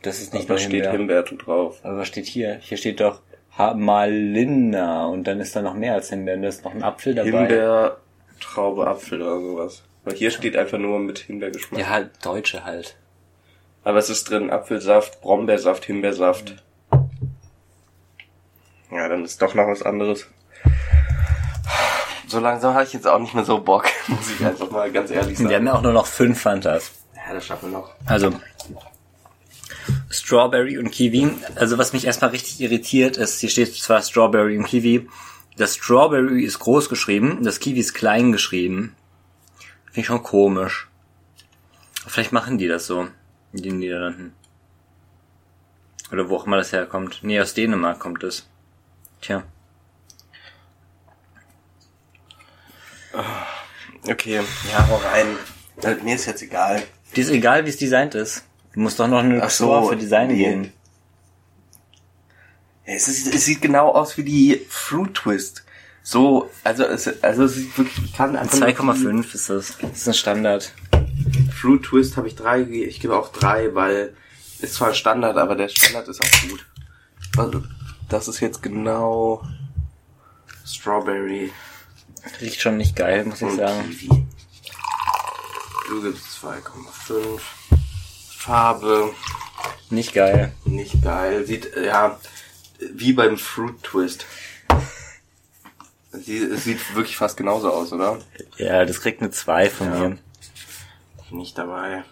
das 0.00 0.18
ist 0.22 0.32
nicht 0.32 0.48
da 0.48 0.54
nur 0.54 0.58
steht 0.58 0.86
Himbeer. 0.86 0.92
Himbeer 0.92 1.22
drauf. 1.24 1.80
Aber 1.82 1.98
was 1.98 2.08
steht 2.08 2.24
hier? 2.24 2.56
Hier 2.62 2.78
steht 2.78 3.00
doch 3.00 3.20
Malina 3.58 5.08
und 5.08 5.24
dann 5.24 5.40
ist 5.40 5.54
da 5.54 5.60
noch 5.60 5.74
mehr 5.74 5.92
als 5.92 6.08
Himbeer. 6.08 6.36
Und 6.36 6.42
da 6.42 6.48
ist 6.48 6.64
noch 6.64 6.72
ein 6.72 6.82
Apfel 6.82 7.14
dabei. 7.14 7.28
Himbeer, 7.28 7.98
Traube, 8.40 8.86
Apfel 8.86 9.20
oder 9.20 9.42
sowas. 9.42 9.82
Weil 10.04 10.14
hier 10.14 10.30
steht 10.30 10.56
einfach 10.56 10.78
nur 10.78 11.00
mit 11.00 11.18
Himbeergeschmack. 11.18 11.78
Ja, 11.78 11.90
halt, 11.90 12.12
Deutsche 12.24 12.64
halt. 12.64 12.96
Aber 13.82 13.98
es 13.98 14.10
ist 14.10 14.28
drin 14.30 14.50
Apfelsaft, 14.50 15.20
Brombeersaft, 15.20 15.84
Himbeersaft. 15.84 16.62
Ja, 18.90 19.08
dann 19.08 19.24
ist 19.24 19.40
doch 19.40 19.54
noch 19.54 19.66
was 19.68 19.82
anderes. 19.82 20.26
So 22.26 22.38
langsam 22.38 22.74
habe 22.74 22.84
ich 22.84 22.92
jetzt 22.92 23.06
auch 23.06 23.18
nicht 23.18 23.34
mehr 23.34 23.44
so 23.44 23.58
Bock, 23.60 23.86
muss 24.08 24.30
ich 24.30 24.44
einfach 24.44 24.70
mal 24.70 24.90
ganz 24.92 25.10
ehrlich 25.10 25.38
sagen. 25.38 25.50
Wir 25.50 25.56
haben 25.56 25.66
ja 25.66 25.74
auch 25.74 25.82
nur 25.82 25.92
noch 25.92 26.06
fünf 26.06 26.40
Fantas. 26.40 26.92
ja, 27.16 27.34
das 27.34 27.46
schaffen 27.46 27.70
wir 27.72 27.78
noch. 27.78 27.90
Also 28.06 28.32
Strawberry 30.10 30.78
und 30.78 30.90
Kiwi. 30.90 31.30
Also 31.56 31.78
was 31.78 31.92
mich 31.92 32.04
erstmal 32.04 32.30
richtig 32.30 32.60
irritiert 32.60 33.16
ist, 33.16 33.40
hier 33.40 33.48
steht 33.48 33.74
zwar 33.74 34.02
Strawberry 34.02 34.58
und 34.58 34.64
Kiwi. 34.64 35.08
Das 35.56 35.76
Strawberry 35.76 36.44
ist 36.44 36.58
groß 36.58 36.88
geschrieben, 36.88 37.42
das 37.42 37.60
Kiwi 37.60 37.80
ist 37.80 37.94
klein 37.94 38.32
geschrieben. 38.32 38.94
Finde 39.86 40.00
ich 40.00 40.06
schon 40.06 40.22
komisch. 40.22 40.88
Vielleicht 42.06 42.32
machen 42.32 42.58
die 42.58 42.68
das 42.68 42.86
so 42.86 43.08
in 43.52 43.62
den 43.62 43.78
Niederlanden. 43.78 44.34
Oder 46.12 46.28
wo 46.28 46.36
auch 46.36 46.46
immer 46.46 46.56
das 46.56 46.72
herkommt. 46.72 47.20
Nee, 47.22 47.40
aus 47.40 47.54
Dänemark 47.54 48.00
kommt 48.00 48.24
es. 48.24 48.48
Tja. 49.20 49.44
Okay, 54.08 54.40
ja, 54.70 54.88
hau 54.88 54.96
rein. 54.96 55.36
Äh, 55.82 55.96
Mir 56.02 56.14
ist 56.14 56.26
jetzt 56.26 56.42
egal. 56.42 56.82
Die 57.14 57.20
ist 57.20 57.30
egal, 57.30 57.64
wie 57.64 57.70
es 57.70 57.76
designt 57.76 58.14
ist. 58.14 58.44
Du 58.72 58.80
musst 58.80 59.00
doch 59.00 59.08
noch 59.08 59.18
eine 59.18 59.42
Ach 59.42 59.50
so, 59.50 59.88
für 59.88 59.96
Design 59.96 60.28
nee. 60.28 60.36
geben. 60.36 60.72
Ja, 62.86 62.94
es, 62.94 63.08
ist, 63.08 63.32
es 63.34 63.44
sieht 63.44 63.60
genau 63.60 63.90
aus 63.90 64.16
wie 64.16 64.22
die 64.22 64.66
Fruit 64.68 65.14
Twist. 65.14 65.64
So, 66.02 66.48
also 66.64 66.84
es, 66.84 67.22
also 67.22 67.44
es 67.44 67.54
sieht 67.54 67.76
wirklich, 67.76 68.04
ich 68.06 68.14
kann 68.14 68.36
einfach 68.36 68.58
nur 68.58 68.68
2,5 68.68 69.34
ist 69.34 69.50
das. 69.50 69.76
Das 69.80 69.90
ist 69.92 70.08
ein 70.08 70.14
Standard. 70.14 70.72
Fruit 71.54 71.82
Twist 71.82 72.16
habe 72.16 72.28
ich 72.28 72.36
drei 72.36 72.60
gegeben. 72.62 72.88
Ich 72.88 73.00
gebe 73.00 73.16
auch 73.16 73.30
drei, 73.32 73.74
weil 73.74 74.14
ist 74.60 74.74
zwar 74.74 74.92
Standard, 74.94 75.36
aber 75.36 75.54
der 75.54 75.68
Standard 75.68 76.06
ist 76.08 76.20
auch 76.22 76.48
gut. 76.48 76.66
Also, 77.36 77.62
das 78.08 78.28
ist 78.28 78.40
jetzt 78.40 78.62
genau 78.62 79.42
Strawberry 80.66 81.52
Riecht 82.40 82.60
schon 82.60 82.76
nicht 82.76 82.96
geil, 82.96 83.24
muss 83.24 83.40
ich 83.40 83.52
sagen. 83.54 83.88
Kiwi. 83.90 84.26
Du 85.88 86.02
gibst 86.02 86.24
2,5. 86.44 87.40
Farbe, 88.36 89.10
Nicht 89.90 90.12
geil. 90.14 90.52
nicht 90.64 91.02
geil. 91.02 91.44
Sieht, 91.46 91.74
äh, 91.74 91.86
ja, 91.86 92.18
wie 92.94 93.12
beim 93.12 93.36
Fruit 93.38 93.82
Twist. 93.82 94.24
Sie, 96.12 96.38
es 96.38 96.64
sieht 96.64 96.94
wirklich 96.94 97.16
fast 97.16 97.36
genauso 97.36 97.72
aus, 97.72 97.92
oder? 97.92 98.18
Ja, 98.56 98.84
das 98.84 99.00
kriegt 99.00 99.20
eine 99.20 99.30
2 99.30 99.70
von 99.70 99.86
Ja. 99.92 99.98
mir. 100.08 100.18
Nicht 101.30 101.56
dabei. 101.56 102.04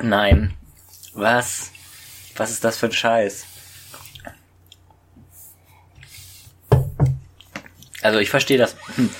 Nein. 0.00 0.54
Was? 1.14 1.70
Was 2.36 2.50
ist 2.50 2.62
das 2.64 2.76
für 2.76 2.86
ein 2.86 2.92
Scheiß? 2.92 3.46
Also 8.02 8.18
ich 8.18 8.30
verstehe 8.30 8.58
das. 8.58 8.76
Hm. 8.96 9.10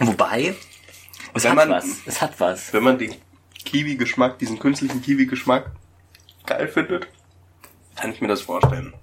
Wobei, 0.00 0.54
es 1.34 1.44
Wenn 1.44 1.50
hat 1.50 1.56
man- 1.56 1.70
was. 1.70 1.86
Es 2.06 2.20
hat 2.20 2.38
was. 2.38 2.72
Wenn 2.72 2.82
man 2.84 2.98
den 2.98 3.14
Kiwi-Geschmack, 3.64 4.38
diesen 4.38 4.58
künstlichen 4.58 5.02
Kiwi-Geschmack 5.02 5.70
geil 6.46 6.68
findet, 6.68 7.06
kann 7.96 8.12
ich 8.12 8.20
mir 8.20 8.28
das 8.28 8.42
vorstellen. 8.42 8.94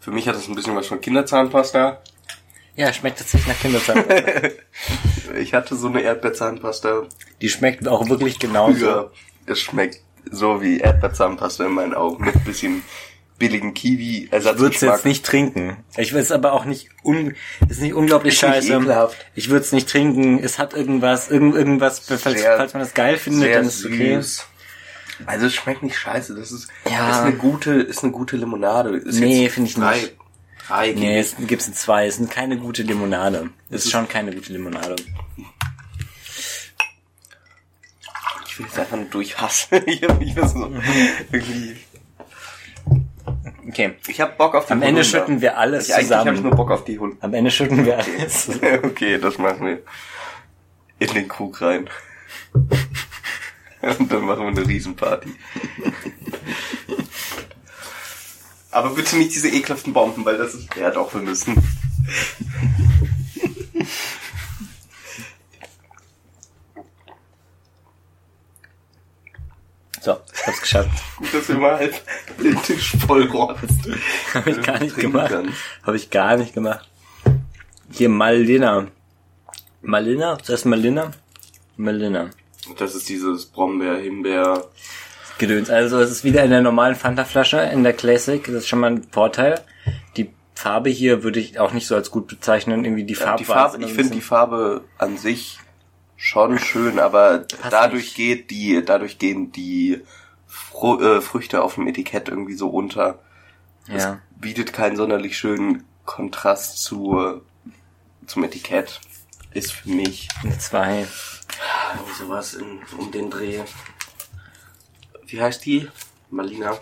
Für 0.00 0.10
mich 0.10 0.28
hat 0.28 0.34
das 0.36 0.48
ein 0.48 0.54
bisschen 0.54 0.76
was 0.76 0.86
von 0.86 1.00
Kinderzahnpasta. 1.00 2.00
Ja, 2.76 2.92
schmeckt 2.92 3.18
tatsächlich 3.18 3.48
nach 3.48 3.58
Kinderzahnpasta. 3.60 4.48
Ich 5.40 5.52
hatte 5.54 5.74
so 5.76 5.88
eine 5.88 6.02
Erdbeerzahnpasta 6.02 7.02
Die 7.42 7.48
schmeckt 7.48 7.86
auch 7.88 8.08
wirklich 8.08 8.38
genauso. 8.38 8.78
früher. 8.78 9.12
Es 9.46 9.60
schmeckt 9.60 10.00
so 10.30 10.62
wie 10.62 10.78
Erdbeerzahnpasta 10.80 11.66
in 11.66 11.72
meinen 11.72 11.94
Augen 11.94 12.24
mit 12.24 12.34
ein 12.36 12.44
bisschen 12.44 12.82
billigen 13.38 13.74
Ich 13.74 13.82
würde 13.84 14.28
es 14.30 14.30
Kiwi-Ersatzgeschmack. 14.30 14.94
jetzt 14.96 15.04
nicht 15.04 15.26
trinken. 15.26 15.76
Ich 15.96 16.12
will 16.14 16.20
es 16.22 16.32
aber 16.32 16.52
auch 16.52 16.64
nicht 16.64 16.88
un 17.04 17.34
ist 17.68 17.80
nicht 17.82 17.92
unglaublich 17.94 18.34
Ist 18.34 18.42
nicht 18.42 18.52
scheiße. 18.54 18.72
ekelhaft. 18.74 19.16
Ich 19.34 19.50
würde 19.50 19.64
es 19.64 19.72
nicht 19.72 19.88
trinken. 19.88 20.38
Es 20.42 20.58
hat 20.58 20.72
irgendwas, 20.74 21.30
irgend, 21.30 21.54
irgendwas, 21.54 21.98
falls, 22.00 22.22
Sehr- 22.22 22.56
falls 22.56 22.72
man 22.72 22.82
das 22.82 22.94
geil 22.94 23.18
findet, 23.18 23.54
dann 23.54 23.66
ist 23.66 23.80
es 23.80 23.86
okay. 23.86 24.14
süß. 24.16 24.46
Also 25.26 25.46
es 25.46 25.54
schmeckt 25.54 25.82
nicht 25.82 25.98
scheiße. 25.98 26.34
Das 26.34 26.50
ist, 26.52 26.68
Ja. 26.90 27.10
ist 27.10 27.16
eine 27.18 27.32
gute, 27.36 27.72
ist 27.74 28.02
eine 28.02 28.12
gute 28.12 28.36
Limonade. 28.36 28.96
Ist 28.96 29.18
Nee, 29.20 29.48
finde 29.50 29.70
ich 29.70 29.76
nicht. 29.76 30.16
Drei 30.66 30.92
Nee, 30.92 31.18
es 31.18 31.36
gibt's 31.38 31.68
in 31.68 31.74
zwei. 31.74 32.06
Es 32.06 32.16
sind 32.16 32.30
keine 32.30 32.56
gute 32.58 32.82
Limonade. 32.82 33.50
Es 33.70 33.84
ist 33.84 33.92
schon 33.92 34.08
keine 34.08 34.34
gute 34.34 34.52
Limonade. 34.52 34.96
Ich 38.46 38.58
will 38.58 38.66
jetzt 38.66 38.78
einfach 38.78 38.96
nur 38.96 39.06
durchhassen. 39.06 39.82
ich 39.86 40.02
hab 40.02 40.18
das 40.34 40.52
so 40.52 40.72
irgendwie. 41.30 41.76
Okay. 43.68 43.94
Ich 44.06 44.20
hab 44.20 44.38
Bock 44.38 44.54
auf 44.54 44.66
die 44.66 44.72
Am 44.72 44.82
Ende 44.82 45.04
schütten 45.04 45.40
wir 45.40 45.58
alles 45.58 45.88
ich, 45.88 45.94
Eigentlich 45.94 46.10
habe 46.12 46.30
ich 46.30 46.36
zusammen. 46.36 46.48
nur 46.48 46.56
Bock 46.56 46.70
auf 46.70 46.84
die 46.84 46.98
Hunde. 46.98 47.16
Am 47.20 47.34
Ende 47.34 47.50
schütten 47.50 47.84
wir 47.84 47.98
alles. 47.98 48.48
okay, 48.82 49.18
das 49.18 49.38
machen 49.38 49.66
wir. 49.66 49.82
In 50.98 51.12
den 51.12 51.28
Krug 51.28 51.60
rein. 51.60 51.90
Und 53.98 54.10
dann 54.10 54.24
machen 54.24 54.40
wir 54.40 54.48
eine 54.48 54.66
Riesenparty. 54.66 55.32
Aber 58.76 58.90
bitte 58.90 59.16
nicht 59.16 59.34
diese 59.34 59.48
ekelhaften 59.48 59.94
Bomben, 59.94 60.22
weil 60.26 60.36
das 60.36 60.52
ist 60.52 60.76
wert 60.76 60.98
auch 60.98 61.14
wir 61.14 61.22
müssen. 61.22 61.54
So, 70.02 70.18
ich 70.30 70.46
hab's 70.46 70.60
geschafft. 70.60 70.90
Gut, 71.16 71.32
dass 71.32 71.48
wir 71.48 71.54
mal 71.54 71.78
halb 71.78 71.94
den 72.38 72.62
Tisch 72.64 72.98
vollrotzt. 73.06 73.88
Habe 74.34 74.50
ich 74.50 74.62
gar 74.62 74.78
nicht 74.78 74.96
gemacht. 74.96 75.34
Habe 75.82 75.96
ich 75.96 76.10
gar 76.10 76.36
nicht 76.36 76.52
gemacht. 76.52 76.86
Hier 77.90 78.10
Malina. 78.10 78.88
Malina? 79.80 80.36
Das 80.36 80.50
heißt 80.50 80.66
Malina? 80.66 81.12
Malina. 81.78 82.28
Das 82.76 82.94
ist 82.94 83.08
dieses 83.08 83.46
Brombeer, 83.46 83.96
Himbeer. 83.96 84.68
Gedöns. 85.38 85.70
Also 85.70 86.00
es 86.00 86.10
ist 86.10 86.24
wieder 86.24 86.42
in 86.44 86.50
der 86.50 86.62
normalen 86.62 86.94
Fanta-Flasche, 86.94 87.58
in 87.58 87.82
der 87.82 87.92
Classic. 87.92 88.42
Das 88.44 88.54
ist 88.54 88.68
schon 88.68 88.80
mal 88.80 88.92
ein 88.92 89.02
Vorteil. 89.04 89.60
Die 90.16 90.30
Farbe 90.54 90.88
hier 90.90 91.22
würde 91.22 91.40
ich 91.40 91.58
auch 91.58 91.72
nicht 91.72 91.86
so 91.86 91.94
als 91.94 92.10
gut 92.10 92.26
bezeichnen. 92.26 92.84
Irgendwie 92.84 93.04
die 93.04 93.14
Farbe. 93.14 93.38
die 93.38 93.44
Farbe, 93.44 93.84
ich 93.84 93.92
finde 93.92 94.12
die 94.12 94.20
Farbe 94.20 94.84
an 94.98 95.18
sich 95.18 95.58
schon 96.16 96.58
schön, 96.58 96.98
aber 96.98 97.46
dadurch 97.70 98.04
nicht. 98.04 98.16
geht 98.16 98.50
die, 98.50 98.82
dadurch 98.84 99.18
gehen 99.18 99.52
die 99.52 100.02
Fru 100.46 101.00
äh, 101.00 101.20
Früchte 101.20 101.62
auf 101.62 101.74
dem 101.74 101.86
Etikett 101.86 102.28
irgendwie 102.28 102.54
so 102.54 102.68
unter. 102.68 103.20
Ja. 103.88 104.18
bietet 104.40 104.72
keinen 104.72 104.96
sonderlich 104.96 105.38
schönen 105.38 105.84
Kontrast 106.04 106.82
zu, 106.82 107.40
zum 108.26 108.42
Etikett. 108.42 109.00
Ist 109.52 109.72
für 109.72 109.90
mich 109.90 110.28
Eine 110.42 110.58
2. 110.58 111.06
irgendwie 111.94 112.12
sowas 112.18 112.54
in, 112.54 112.80
um 112.98 113.12
den 113.12 113.30
Dreh. 113.30 113.60
Wie 115.26 115.40
heißt 115.40 115.64
die? 115.64 115.88
Malina? 116.30 116.78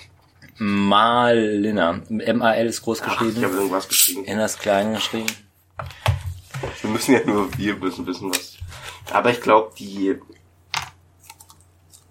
Malina. 0.58 2.00
M-A-L 2.08 2.66
ist 2.66 2.82
groß 2.82 3.02
Ach, 3.02 3.12
ich 3.12 3.18
geschrieben. 3.18 3.44
habe 3.44 3.54
irgendwas 3.56 3.88
geschrieben. 3.88 4.24
N 4.24 4.38
ist 4.40 4.60
klein 4.60 4.94
geschrieben. 4.94 5.26
Wir 6.80 6.90
müssen 6.90 7.12
ja 7.14 7.24
nur, 7.24 7.56
wir 7.58 7.76
müssen 7.76 8.06
wissen, 8.06 8.30
was. 8.30 8.56
Aber 9.12 9.30
ich 9.30 9.40
glaube, 9.40 9.72
die, 9.78 10.16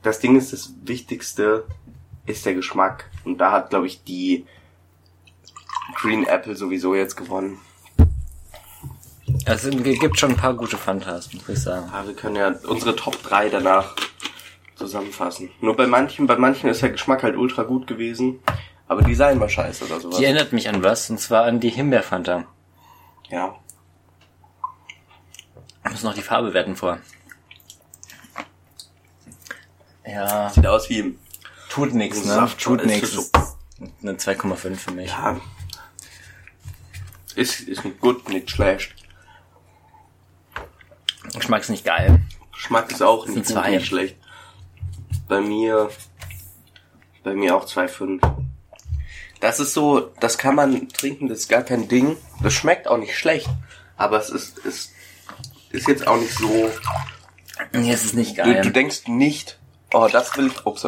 das 0.02 0.20
Ding 0.20 0.36
ist, 0.36 0.54
das 0.54 0.74
Wichtigste 0.84 1.66
ist 2.26 2.46
der 2.46 2.54
Geschmack. 2.56 3.10
Und 3.24 3.38
da 3.38 3.52
hat, 3.52 3.70
glaube 3.70 3.88
ich, 3.88 4.04
die 4.04 4.46
Green 5.96 6.26
Apple 6.26 6.56
sowieso 6.56 6.96
jetzt 6.96 7.16
gewonnen. 7.16 7.60
Also, 9.46 9.70
Es 9.70 10.00
gibt 10.00 10.20
schon 10.20 10.32
ein 10.32 10.38
paar 10.38 10.54
gute 10.54 10.78
Fantas, 10.78 11.34
muss 11.34 11.48
ich 11.50 11.60
sagen. 11.60 11.90
Aber 11.92 12.08
wir 12.10 12.16
können 12.16 12.36
ja 12.36 12.54
unsere 12.68 12.96
Top 12.96 13.22
3 13.24 13.50
danach 13.50 13.96
zusammenfassen. 14.76 15.50
Nur 15.62 15.76
bei 15.76 15.88
manchen, 15.88 16.28
bei 16.28 16.36
manchen 16.38 16.70
ist 16.70 16.82
der 16.82 16.90
Geschmack 16.90 17.24
halt 17.24 17.36
ultra 17.38 17.64
gut 17.64 17.88
gewesen. 17.88 18.40
Aber 18.88 19.02
Design 19.02 19.40
war 19.40 19.50
scheiße 19.50 19.86
oder 19.86 20.00
sowas. 20.00 20.18
Die 20.18 20.26
erinnert 20.26 20.52
mich 20.54 20.68
an 20.70 20.84
was, 20.84 21.10
und 21.10 21.20
zwar 21.20 21.46
an 21.46 21.60
die 21.60 21.70
Himbeerfanta. 21.70 22.46
ja. 23.30 23.56
Ich 25.86 25.92
muss 25.92 26.04
noch 26.04 26.14
die 26.14 26.22
Farbe 26.22 26.54
werten 26.54 26.78
vor. 26.78 27.00
Ja, 30.06 30.50
Sieht 30.50 30.66
aus 30.66 30.90
wie, 30.90 31.18
tut 31.70 31.94
nix, 31.94 32.24
ne? 32.26 32.34
Saft- 32.34 32.62
tut 32.62 32.82
ist 32.82 32.88
nix. 32.88 33.12
so- 33.12 33.22
Ist 33.22 33.32
Eine 34.02 34.14
2,5 34.14 34.76
für 34.76 34.92
mich. 34.92 35.10
ja. 35.10 35.40
Ist, 37.36 37.62
ist 37.62 37.84
nicht 37.84 38.00
gut, 38.00 38.30
nicht 38.30 38.50
schlecht. 38.52 38.96
Geschmack 41.36 41.62
ist 41.62 41.70
nicht 41.70 41.84
geil. 41.86 42.22
Geschmack 42.54 42.92
ist 42.92 43.02
auch 43.02 43.26
sind 43.26 43.38
nicht, 43.38 43.54
gut, 43.54 43.68
nicht 43.68 43.88
schlecht. 43.88 44.18
Bei 45.28 45.42
mir, 45.42 45.90
bei 47.24 47.34
mir 47.34 47.56
auch 47.56 47.66
2,5. 47.66 48.20
Das 49.40 49.60
ist 49.60 49.74
so, 49.74 50.12
das 50.20 50.38
kann 50.38 50.56
man 50.56 50.88
trinken, 50.90 51.28
das 51.28 51.40
ist 51.40 51.50
gar 51.50 51.64
kein 51.64 51.88
Ding. 51.88 52.18
Das 52.42 52.54
schmeckt 52.54 52.88
auch 52.88 52.98
nicht 52.98 53.18
schlecht. 53.18 53.50
Aber 53.98 54.18
es 54.20 54.30
ist, 54.30 54.60
ist, 54.60 54.92
ist 55.72 55.88
jetzt 55.88 56.08
auch 56.08 56.18
nicht 56.18 56.34
so. 56.34 56.70
Nee, 57.74 57.92
es 57.92 58.06
ist 58.06 58.14
nicht 58.16 58.38
Du, 58.38 58.44
geil. 58.44 58.62
du 58.62 58.72
denkst 58.72 59.08
nicht, 59.08 59.60
oh, 59.94 60.08
das 60.12 60.36
will 60.38 60.48
ich, 60.48 60.66
ups, 60.66 60.86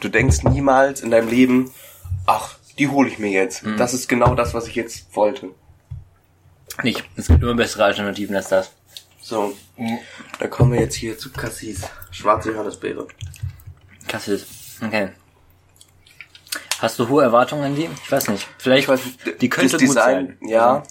Du 0.00 0.08
denkst 0.08 0.42
niemals 0.44 1.00
in 1.00 1.10
deinem 1.10 1.28
Leben, 1.28 1.72
ach, 2.26 2.56
die 2.78 2.88
hole 2.88 3.08
ich 3.08 3.18
mir 3.18 3.30
jetzt. 3.30 3.62
Hm. 3.62 3.76
Das 3.76 3.92
ist 3.94 4.08
genau 4.08 4.34
das, 4.34 4.54
was 4.54 4.66
ich 4.66 4.74
jetzt 4.74 5.14
wollte. 5.14 5.50
nicht. 6.82 7.04
Es 7.16 7.28
gibt 7.28 7.42
immer 7.42 7.54
bessere 7.54 7.84
Alternativen 7.84 8.34
als 8.36 8.48
das. 8.48 8.72
So, 9.20 9.54
dann 10.38 10.50
kommen 10.50 10.72
wir 10.72 10.80
jetzt 10.80 10.96
hier 10.96 11.16
zu 11.18 11.30
Cassis. 11.32 11.82
Schwarze 12.10 12.50
Johannisbeere. 12.52 13.06
Kassis. 14.08 14.46
Okay. 14.84 15.10
Hast 16.78 16.98
du 16.98 17.08
hohe 17.08 17.22
Erwartungen 17.22 17.64
an 17.64 17.76
die? 17.76 17.88
Ich 18.04 18.12
weiß 18.12 18.28
nicht. 18.28 18.46
Vielleicht, 18.58 18.82
Ich 18.84 18.88
weiß, 18.88 19.00
die 19.40 19.48
könnte 19.48 19.72
das 19.72 19.80
gut 19.80 19.90
Design, 19.90 20.36
sein. 20.40 20.48
ja. 20.48 20.82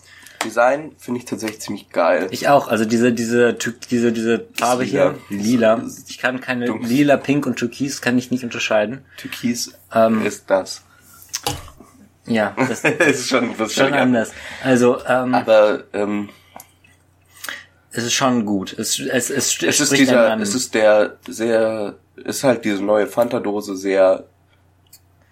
Design 0.44 0.92
finde 0.98 1.20
ich 1.20 1.26
tatsächlich 1.26 1.62
ziemlich 1.62 1.90
geil. 1.90 2.28
Ich 2.32 2.50
auch. 2.50 2.68
Also 2.68 2.84
diese, 2.84 3.14
diese, 3.14 3.54
diese, 3.54 4.12
diese 4.12 4.46
Farbe 4.58 4.84
Lila. 4.84 5.16
hier, 5.30 5.38
lila. 5.38 5.84
Ich 6.08 6.18
kann 6.18 6.42
keine 6.42 6.66
Dunkel. 6.66 6.90
lila, 6.90 7.16
pink 7.18 7.46
und 7.46 7.56
türkis 7.58 8.02
kann 8.02 8.18
ich 8.18 8.30
nicht 8.32 8.44
unterscheiden. 8.44 9.06
Türkis 9.18 9.74
Ähm, 9.94 10.26
ist 10.26 10.50
das. 10.50 10.82
Ja, 12.26 12.56
das 12.58 12.84
ist 12.84 13.30
schon, 13.30 13.56
das 13.58 13.74
schon 13.74 13.94
anders. 13.94 14.32
Also, 14.64 14.98
ähm, 15.06 15.34
Aber 15.34 15.84
ähm, 15.94 16.30
es 17.92 18.04
ist 18.06 18.14
schon 18.14 18.46
gut. 18.46 18.74
Es, 18.78 19.00
es, 19.00 19.30
es, 19.30 19.62
es 19.64 19.80
ist 19.80 19.92
dieser, 19.96 20.38
es 20.40 20.56
ist 20.56 20.74
der 20.74 21.18
sehr, 21.28 21.96
ist 22.16 22.44
halt 22.44 22.66
diese 22.66 22.84
neue 22.84 23.08
Fanta-Dose 23.08 23.76
sehr 23.76 24.26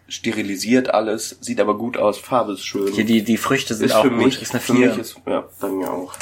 sterilisiert 0.08 0.94
alles, 0.94 1.38
sieht 1.40 1.60
aber 1.62 1.78
gut 1.78 1.98
aus, 1.98 2.18
Farbe 2.18 2.54
ist 2.54 2.66
schön. 2.66 2.92
Hier, 2.94 3.06
die, 3.06 3.24
die 3.24 3.38
Früchte 3.38 3.74
sind 3.74 3.86
ist 3.88 3.94
auch 3.96 4.04
für 4.04 4.10
gut. 4.10 4.26
mich, 4.26 4.42
ist 4.42 4.52
eine 4.52 4.60
für 4.60 4.74
4. 4.76 4.90
mich 4.90 4.98
ist, 4.98 5.16
ja, 5.26 5.46
bei 5.60 5.70
mir 5.70 5.90
auch. 5.90 6.14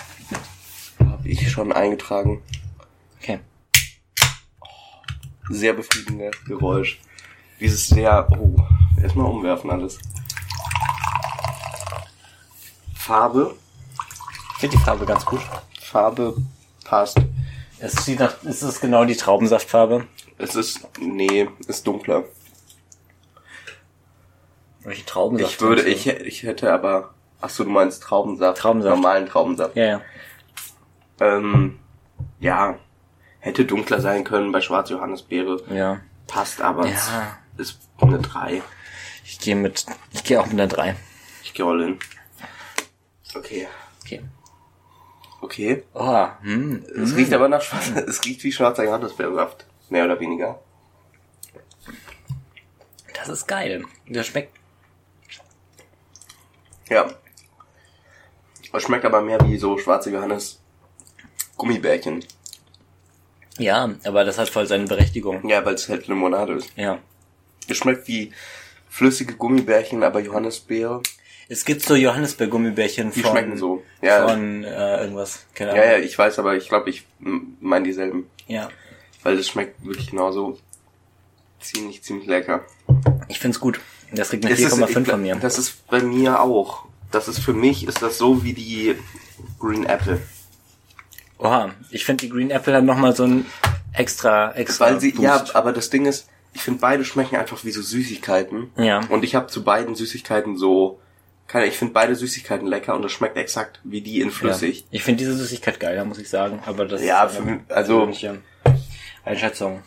Habe 0.99 1.28
ich 1.28 1.49
schon 1.49 1.72
eingetragen. 1.72 2.43
okay. 3.20 3.39
Sehr 5.49 5.74
befriedigendes 5.74 6.36
Geräusch. 6.45 6.99
Dieses 7.60 7.88
sehr, 7.88 8.28
oh, 8.39 8.55
erstmal 9.01 9.26
umwerfen 9.26 9.72
alles. 9.72 9.97
Farbe, 12.95 13.55
Ich 14.53 14.60
finde 14.60 14.78
die 14.78 14.84
Farbe 14.84 15.05
ganz 15.07 15.26
gut. 15.26 15.41
Farbe 15.82 16.36
passt. 16.84 17.18
Es 17.80 18.05
sieht 18.05 18.20
nach, 18.20 18.36
es 18.43 18.62
ist 18.62 18.82
genau 18.82 19.03
die 19.05 19.16
Traubensaftfarbe. 19.16 20.05
Es 20.40 20.56
ist, 20.56 20.88
nee, 21.00 21.48
ist 21.68 21.86
dunkler. 21.86 22.24
Welche 24.80 25.06
Traubensaft? 25.06 25.54
Ich 25.54 25.62
würde, 25.62 25.82
ich, 25.84 26.08
ich 26.08 26.44
hätte 26.44 26.72
aber, 26.72 27.14
ach 27.42 27.50
so, 27.50 27.66
du 27.66 27.70
meinst 27.70 28.02
Traubensaft. 28.02 28.58
Traubensaft. 28.58 28.96
Normalen 28.96 29.28
Traubensaft. 29.28 29.76
Ja, 29.76 29.86
ja. 29.86 30.02
Ähm, 31.20 31.80
ja, 32.40 32.80
hätte 33.40 33.66
dunkler 33.66 34.00
sein 34.00 34.24
können 34.24 34.54
bei 34.54 34.62
Schwarz 34.62 34.90
Johannisbeere. 34.90 35.62
Ja. 35.70 36.00
Passt 36.28 36.62
aber. 36.62 36.88
Ja. 36.88 37.38
Es 37.58 37.72
ist 37.72 37.80
eine 38.00 38.20
3. 38.20 38.62
Ich 39.26 39.40
gehe 39.40 39.58
mit, 39.58 39.86
ich 40.14 40.24
gehe 40.24 40.40
auch 40.40 40.46
mit 40.46 40.54
einer 40.54 40.68
3. 40.68 40.96
Ich 41.44 41.54
gehe 41.54 41.66
all 41.66 41.82
in. 41.82 42.00
Okay. 43.36 43.68
Okay. 44.02 44.22
Okay. 45.42 45.84
Oh, 45.94 46.28
hm. 46.42 46.86
Es 46.96 47.16
riecht 47.16 47.34
aber 47.34 47.50
nach 47.50 47.62
Schwarz, 47.62 47.90
es 48.08 48.24
riecht 48.24 48.44
wie 48.44 48.52
schwarzer 48.54 48.86
Johannisbeersaft. 48.86 49.66
Mehr 49.90 50.06
oder 50.06 50.20
weniger. 50.20 50.60
Das 53.14 53.30
ist 53.30 53.48
geil. 53.48 53.84
Das 54.08 54.28
schmeckt. 54.28 54.56
Ja. 56.90 57.08
Es 58.74 58.84
schmeckt 58.84 59.06
aber 59.06 59.22
mehr 59.22 59.40
wie 59.46 59.58
so 59.58 59.78
schwarze 59.78 60.12
Johannes 60.12 60.62
Gummibärchen. 61.58 62.24
Ja, 63.58 63.90
aber 64.06 64.24
das 64.24 64.38
hat 64.38 64.50
voll 64.50 64.68
seine 64.68 64.86
Berechtigung. 64.86 65.48
Ja, 65.48 65.66
weil 65.66 65.74
es 65.76 65.90
halt 65.90 66.08
Limonade 66.08 66.54
ist. 66.54 66.72
Ja. 66.78 67.00
Es 67.68 67.78
schmeckt 67.78 68.08
wie 68.08 68.32
flüssige 68.88 69.36
Gummibärchen, 69.36 70.02
aber 70.04 70.20
Johannisbeere. 70.22 71.02
Es 71.50 71.66
gibt 71.66 71.82
so 71.82 71.96
Johannisbeer-Gummibärchen 71.96 73.12
Die 73.12 73.22
von, 73.22 73.32
schmecken 73.32 73.58
so. 73.58 73.84
Ja. 74.02 74.28
von 74.28 74.64
äh, 74.64 75.02
irgendwas. 75.02 75.46
Keine 75.56 75.72
Ja, 75.76 75.82
Ahnung. 75.82 75.92
ja, 75.94 75.98
ich 76.00 76.18
weiß, 76.18 76.40
aber 76.40 76.56
ich 76.56 76.70
glaube, 76.70 76.90
ich 76.92 77.06
meine 77.20 77.86
dieselben. 77.86 78.30
ja. 78.48 78.70
Weil 79.24 79.38
es 79.38 79.47
schmeckt 79.49 79.84
wirklich 79.86 80.09
genauso 80.11 80.57
ziemlich, 81.59 82.03
ziemlich 82.03 82.28
lecker. 82.28 82.65
Ich 83.28 83.39
find's 83.39 83.59
gut. 83.59 83.80
Das 84.13 84.30
kriegt 84.30 84.45
eine 84.45 84.53
Es 84.53 84.59
ist- 84.61 84.74
4,5 84.74 85.01
ich- 85.01 85.07
von 85.09 85.22
mir. 85.22 85.36
Das 85.36 85.57
ist 85.59 85.86
bei 85.88 86.01
mir 86.01 86.41
auch. 86.41 86.86
Das 87.11 87.28
ist 87.28 87.39
für 87.39 87.53
mich, 87.53 87.88
ist 87.88 88.01
das 88.01 88.17
so 88.17 88.43
wie 88.43 88.53
die 88.53 88.95
Green 89.59 89.86
Apple. 89.86 90.22
Oha, 91.38 91.72
ich 91.89 92.05
finde 92.05 92.26
die 92.26 92.30
Green 92.30 92.51
Apple 92.51 92.74
hat 92.76 92.84
nochmal 92.84 93.15
so 93.15 93.24
ein 93.24 93.45
extra, 93.93 94.51
extra 94.53 94.86
Weil 94.86 94.99
sie, 94.99 95.11
Boost. 95.11 95.24
ja, 95.24 95.45
aber 95.53 95.72
das 95.72 95.89
Ding 95.89 96.05
ist, 96.05 96.28
ich 96.53 96.61
finde 96.61 96.80
beide 96.80 97.05
schmecken 97.05 97.36
einfach 97.38 97.63
wie 97.63 97.72
so 97.72 97.82
Süßigkeiten. 97.82 98.72
Ja. 98.78 99.01
Und 99.09 99.24
ich 99.24 99.36
habe 99.36 99.47
zu 99.47 99.63
beiden 99.63 99.95
Süßigkeiten 99.95 100.57
so, 100.57 100.99
keine, 101.47 101.65
ich 101.67 101.78
finde 101.78 101.93
beide 101.93 102.15
Süßigkeiten 102.15 102.67
lecker 102.67 102.95
und 102.95 103.05
es 103.05 103.11
schmeckt 103.11 103.38
exakt 103.38 103.80
wie 103.84 104.01
die 104.01 104.22
in 104.22 104.32
flüssig. 104.32 104.82
Ja. 104.82 104.86
Ich 104.91 105.03
finde 105.03 105.20
diese 105.20 105.36
Süßigkeit 105.36 105.80
geiler, 105.80 106.05
muss 106.05 106.17
ich 106.20 106.30
sagen. 106.30 106.61
Aber 106.65 106.86
das 106.86 107.01
Ja, 107.03 107.24
ist 107.24 107.36
für 107.38 107.41
eine 107.43 107.51
mich- 107.53 107.61
also- 107.70 107.97
persönliche 107.97 108.41
Einschätzung. 109.30 109.84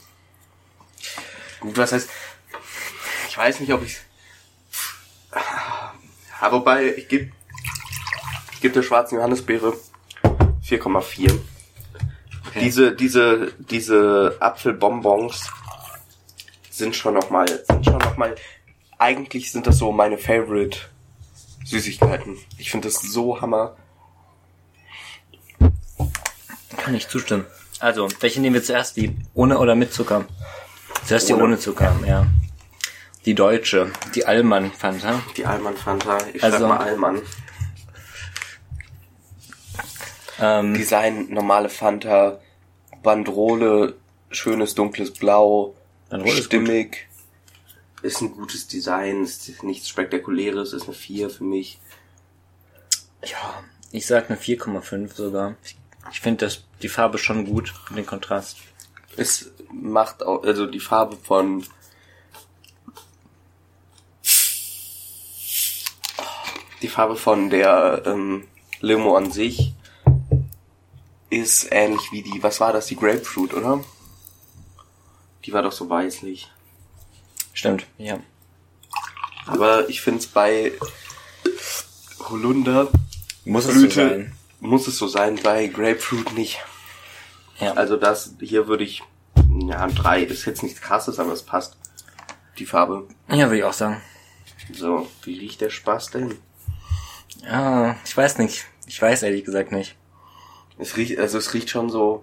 Gut, 1.59 1.77
was 1.77 1.91
heißt, 1.91 2.09
ich 3.29 3.37
weiß 3.37 3.59
nicht, 3.59 3.73
ob 3.73 3.83
ich, 3.83 3.99
aber 6.41 6.59
wobei, 6.59 6.95
ich 6.95 7.09
gebe, 7.09 7.33
ich 8.53 8.61
gebe 8.61 8.75
der 8.75 8.85
schwarzen 8.85 9.17
Johannisbeere 9.17 9.77
4,4. 10.65 11.41
Diese, 12.61 12.95
diese, 12.95 13.53
diese 13.59 14.37
Apfelbonbons 14.39 15.51
sind 16.71 16.95
schon 16.95 17.15
noch 17.15 17.31
mal, 17.31 17.47
sind 17.49 17.85
schon 17.85 17.99
noch 17.99 18.17
mal, 18.17 18.37
eigentlich 18.99 19.51
sind 19.51 19.67
das 19.67 19.79
so 19.79 19.91
meine 19.91 20.19
Favorite 20.19 20.79
Süßigkeiten. 21.65 22.39
Ich 22.59 22.71
finde 22.71 22.89
das 22.89 23.01
so 23.01 23.41
hammer. 23.41 23.77
Kann 26.77 26.95
ich 26.95 27.09
zustimmen. 27.09 27.47
Also, 27.83 28.09
welche 28.21 28.41
nehmen 28.41 28.55
wir 28.55 28.63
zuerst? 28.63 28.97
Die 28.97 29.17
ohne 29.35 29.59
oder 29.59 29.75
mit 29.75 29.93
Zucker? 29.93 30.25
Zuerst 31.05 31.29
die 31.29 31.33
Ohne. 31.35 31.43
ohne 31.43 31.59
Zucker, 31.59 31.93
ja. 32.07 32.27
Die 33.25 33.35
deutsche, 33.35 33.91
die 34.15 34.25
Allmann 34.25 34.71
Fanta. 34.71 35.21
Die 35.37 35.45
Alman 35.45 35.77
Fanta, 35.77 36.17
ich 36.33 36.43
Also- 36.45 36.59
sag 36.61 36.69
mal 36.69 36.77
Alman. 36.79 37.23
Ähm, 40.39 40.75
Design, 40.75 41.27
normale 41.31 41.69
Fanta, 41.69 42.41
Bandrole, 43.03 43.95
schönes 44.31 44.75
dunkles 44.77 45.13
Blau, 45.13 45.75
Bandrole 46.09 46.39
ist 46.39 46.45
stimmig. 46.47 47.09
ist 48.03 48.21
ein 48.21 48.33
gutes 48.33 48.69
Design, 48.69 49.25
ist 49.25 49.63
nichts 49.65 49.89
Spektakuläres, 49.89 50.73
ist 50.73 50.85
eine 50.85 50.95
4 50.95 51.31
für 51.31 51.45
mich. 51.45 51.81
Ja, 53.25 53.63
ich 53.91 54.07
sag 54.07 54.31
eine 54.31 54.39
4,5 54.39 55.15
sogar. 55.15 55.55
Ich 55.65 55.77
finde 56.21 56.47
das 56.47 56.65
die 56.83 56.89
Farbe 56.89 57.19
schon 57.19 57.45
gut, 57.45 57.75
den 57.91 58.07
Kontrast. 58.07 58.59
Es 59.17 59.53
macht 59.73 60.23
auch, 60.23 60.43
also 60.43 60.67
die 60.67 60.81
Farbe 60.81 61.17
von 61.17 61.65
die 66.81 66.89
Farbe 66.89 67.17
von 67.17 67.51
der 67.51 68.03
ähm, 68.07 68.49
Limo 68.81 69.17
an 69.17 69.31
sich 69.31 69.75
ist 71.31 71.69
ähnlich 71.71 72.11
wie 72.11 72.23
die, 72.23 72.43
was 72.43 72.61
war 72.61 72.73
das, 72.73 72.87
die 72.87 72.97
Grapefruit, 72.97 73.55
oder? 73.55 73.83
Die 75.45 75.53
war 75.53 75.63
doch 75.63 75.73
so 75.73 75.89
weißlich. 75.89 76.51
Stimmt, 77.55 77.87
ja. 77.99 78.21
Aber 79.47 79.89
ich 79.89 80.01
finde 80.01 80.21
es 80.21 80.27
bei 80.27 80.73
Holunder 82.29 82.89
Muss 83.45 83.67
es 83.67 83.81
so 83.81 83.89
sein. 83.89 84.37
Muss 84.63 84.87
es 84.87 84.97
so 84.97 85.07
sein, 85.09 85.39
bei 85.43 85.67
Grapefruit 85.67 86.33
nicht. 86.35 86.61
Ja. 87.59 87.73
Also 87.75 87.97
das 87.97 88.35
hier 88.41 88.67
würde 88.69 88.85
ich 88.85 89.03
ja 89.61 89.87
drei 89.89 90.23
ist 90.23 90.45
jetzt 90.47 90.63
nichts 90.63 90.81
krasses, 90.81 91.19
aber 91.19 91.33
es 91.33 91.43
passt. 91.43 91.77
Die 92.59 92.67
Farbe. 92.67 93.09
ja, 93.29 93.47
würde 93.47 93.59
ich 93.59 93.65
auch 93.65 93.73
sagen. 93.73 94.01
So, 94.73 95.09
wie 95.25 95.39
riecht 95.39 95.61
der 95.61 95.71
Spaß 95.71 96.11
denn? 96.13 96.39
Ja, 97.43 97.97
ich 98.05 98.17
weiß 98.17 98.39
nicht. 98.39 98.67
Ich 98.87 99.01
weiß 99.01 99.23
ehrlich 99.25 99.45
gesagt 99.45 99.73
nicht. 99.73 99.97
Es 100.79 100.97
riecht, 100.97 101.19
also 101.19 101.39
es 101.39 101.55
riecht 101.55 101.71
schon 101.71 101.91
so, 101.91 102.23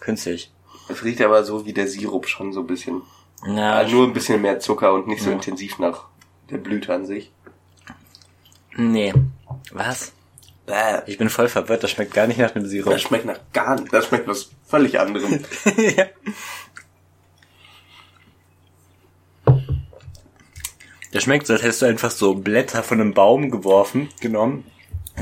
Künstlich. 0.00 0.52
es 0.88 1.02
riecht 1.04 1.20
aber 1.22 1.42
so 1.44 1.64
wie 1.66 1.72
der 1.72 1.88
Sirup 1.88 2.28
schon 2.28 2.52
so 2.52 2.60
ein 2.60 2.66
bisschen. 2.66 3.02
Ja, 3.46 3.74
Also 3.74 3.96
nur 3.96 4.06
ein 4.06 4.12
bisschen 4.12 4.40
mehr 4.42 4.60
Zucker 4.60 4.92
und 4.94 5.08
nicht 5.08 5.22
so 5.22 5.30
Ja. 5.30 5.36
intensiv 5.36 5.78
nach 5.78 6.04
der 6.50 6.58
Blüte 6.58 6.94
an 6.94 7.06
sich. 7.06 7.32
nee. 8.76 9.12
Was? 9.72 10.12
Bäh. 10.66 11.02
Ich 11.06 11.16
bin 11.16 11.30
voll 11.30 11.48
verwirrt, 11.48 11.82
das 11.82 11.92
schmeckt 11.92 12.12
gar 12.12 12.26
nicht 12.26 12.38
nach 12.38 12.50
dem 12.50 12.66
Sirup. 12.66 12.92
Das 12.92 13.02
schmeckt 13.02 13.24
nach 13.24 13.40
gar 13.52 13.80
nicht, 13.80 13.92
das 13.92 14.06
schmeckt 14.06 14.26
was 14.26 14.50
völlig 14.66 14.98
anderem. 14.98 15.44
ja. 15.76 16.06
Das 21.12 21.22
schmeckt 21.22 21.46
so, 21.46 21.54
als 21.54 21.62
hättest 21.62 21.82
du 21.82 21.86
einfach 21.86 22.10
so 22.10 22.34
Blätter 22.34 22.82
von 22.82 23.00
einem 23.00 23.14
Baum 23.14 23.50
geworfen, 23.50 24.08
genommen, 24.20 24.64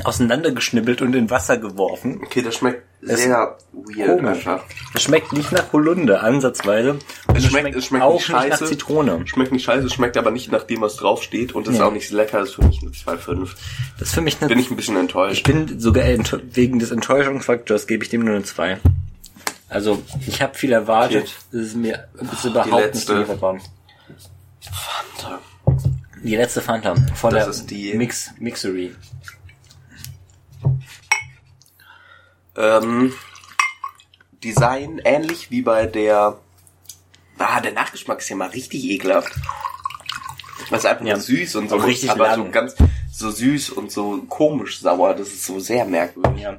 auseinandergeschnibbelt 0.03 1.01
und 1.01 1.15
in 1.15 1.29
Wasser 1.29 1.57
geworfen. 1.57 2.21
Okay, 2.23 2.41
das 2.41 2.55
schmeckt 2.55 2.83
Es- 3.01 3.21
sehr 3.21 3.57
weird 3.71 4.19
Komisch. 4.19 4.37
einfach. 4.47 4.63
Das 4.93 5.03
schmeckt 5.03 5.31
nicht 5.33 5.51
nach 5.51 5.71
Holunder, 5.71 6.23
ansatzweise. 6.23 6.91
Und 7.27 7.37
Es 7.37 7.45
schmeckt, 7.45 7.75
es 7.75 7.85
schmeckt 7.85 8.03
auch 8.03 8.13
nicht 8.13 8.27
nicht 8.29 8.37
nach 8.37 8.43
scheiße. 8.57 8.65
Zitrone. 8.65 9.21
Schmeckt 9.25 9.51
nicht 9.51 9.63
scheiße, 9.63 9.85
es 9.85 9.93
schmeckt 9.93 10.17
aber 10.17 10.31
nicht 10.31 10.51
nach 10.51 10.63
dem, 10.63 10.81
was 10.81 10.95
draufsteht 10.97 11.53
und 11.53 11.67
ist 11.67 11.77
Ja. 11.77 11.85
auch 11.87 11.91
nicht 11.93 12.09
lecker, 12.11 12.39
das 12.39 12.49
ist 12.49 12.55
für 12.55 12.65
mich 12.65 12.81
eine 12.81 12.91
2,5. 12.91 13.55
Das 13.99 14.09
ist 14.09 14.13
für 14.15 14.21
mich 14.21 14.37
eine 14.41 14.49
Bin 14.49 14.59
ich 14.59 14.69
ein 14.69 14.75
bisschen 14.75 14.95
Ich 14.95 15.01
enttäuscht. 15.01 15.45
bin 15.47 15.79
sogar 15.79 16.05
wegen 16.05 16.79
des 16.79 16.91
Enttäuschungsfaktors 16.91 17.87
gebe 17.87 18.03
ich 18.03 18.09
dem 18.09 18.21
nur 18.25 18.35
eine 18.35 18.43
2. 18.43 18.79
Also, 19.69 20.01
ich 20.27 20.41
habe 20.41 20.55
viel 20.55 20.71
erwartet. 20.71 21.23
Okay. 21.23 21.31
Das 21.51 21.61
ist 21.61 21.75
mir 21.75 22.07
das 22.19 22.33
ist 22.39 22.45
überhaupt 22.45 22.93
nicht 22.93 23.07
geliefert 23.07 23.41
worden. 23.41 23.61
Fanta. 24.61 25.39
Die 26.23 26.35
letzte 26.35 26.61
Fanta 26.61 26.95
Das 26.95 27.21
der 27.31 27.47
ist 27.47 27.65
die- 27.69 27.93
Mix 27.93 28.31
Mixery. 28.39 28.95
Ähm, 32.57 33.13
Design 34.43 35.01
ähnlich 35.03 35.51
wie 35.51 35.61
bei 35.61 35.85
der. 35.87 36.37
Ah, 37.37 37.59
der 37.59 37.73
Nachgeschmack 37.73 38.19
ist 38.19 38.29
ja 38.29 38.35
mal 38.35 38.49
richtig 38.49 38.83
ekelhaft. 38.85 39.33
Das 40.69 40.79
ist 40.79 40.85
einfach 40.85 41.05
Ja. 41.05 41.13
nur 41.15 41.21
süß 41.21 41.55
und 41.55 41.69
so. 41.69 41.77
Auch 41.77 41.85
richtig 41.85 42.09
aber 42.11 42.27
lang. 42.27 42.45
so 42.45 42.51
ganz 42.51 42.75
so 43.11 43.29
süß 43.29 43.71
und 43.71 43.91
so 43.91 44.21
komisch 44.29 44.79
sauer. 44.79 45.13
Das 45.13 45.27
ist 45.29 45.45
so 45.45 45.59
sehr 45.59 45.85
merkwürdig. 45.85 46.41
Ja. 46.41 46.57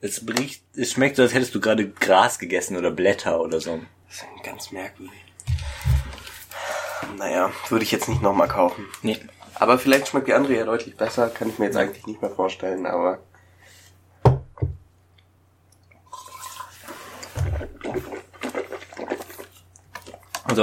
Es 0.00 0.22
riecht, 0.26 0.62
es 0.76 0.92
schmeckt 0.92 1.16
so, 1.16 1.22
als 1.22 1.32
hättest 1.34 1.54
du 1.54 1.60
gerade 1.60 1.88
Gras 1.88 2.38
gegessen 2.38 2.76
oder 2.76 2.90
Blätter 2.90 3.40
oder 3.40 3.60
so. 3.60 3.80
Das 4.08 4.16
ist 4.18 4.26
ganz 4.44 4.70
merkwürdig. 4.70 5.14
Naja, 7.18 7.50
würde 7.68 7.84
ich 7.84 7.92
jetzt 7.92 8.08
nicht 8.08 8.22
nochmal 8.22 8.48
kaufen. 8.48 8.86
Nee. 9.02 9.18
Aber 9.54 9.78
vielleicht 9.78 10.08
schmeckt 10.08 10.26
die 10.28 10.34
andere 10.34 10.56
ja 10.56 10.64
deutlich 10.64 10.96
besser. 10.96 11.28
Kann 11.28 11.48
ich 11.48 11.58
mir 11.58 11.66
jetzt 11.66 11.76
eigentlich 11.76 12.06
nicht 12.06 12.20
mehr 12.20 12.30
vorstellen, 12.30 12.86
aber. 12.86 13.18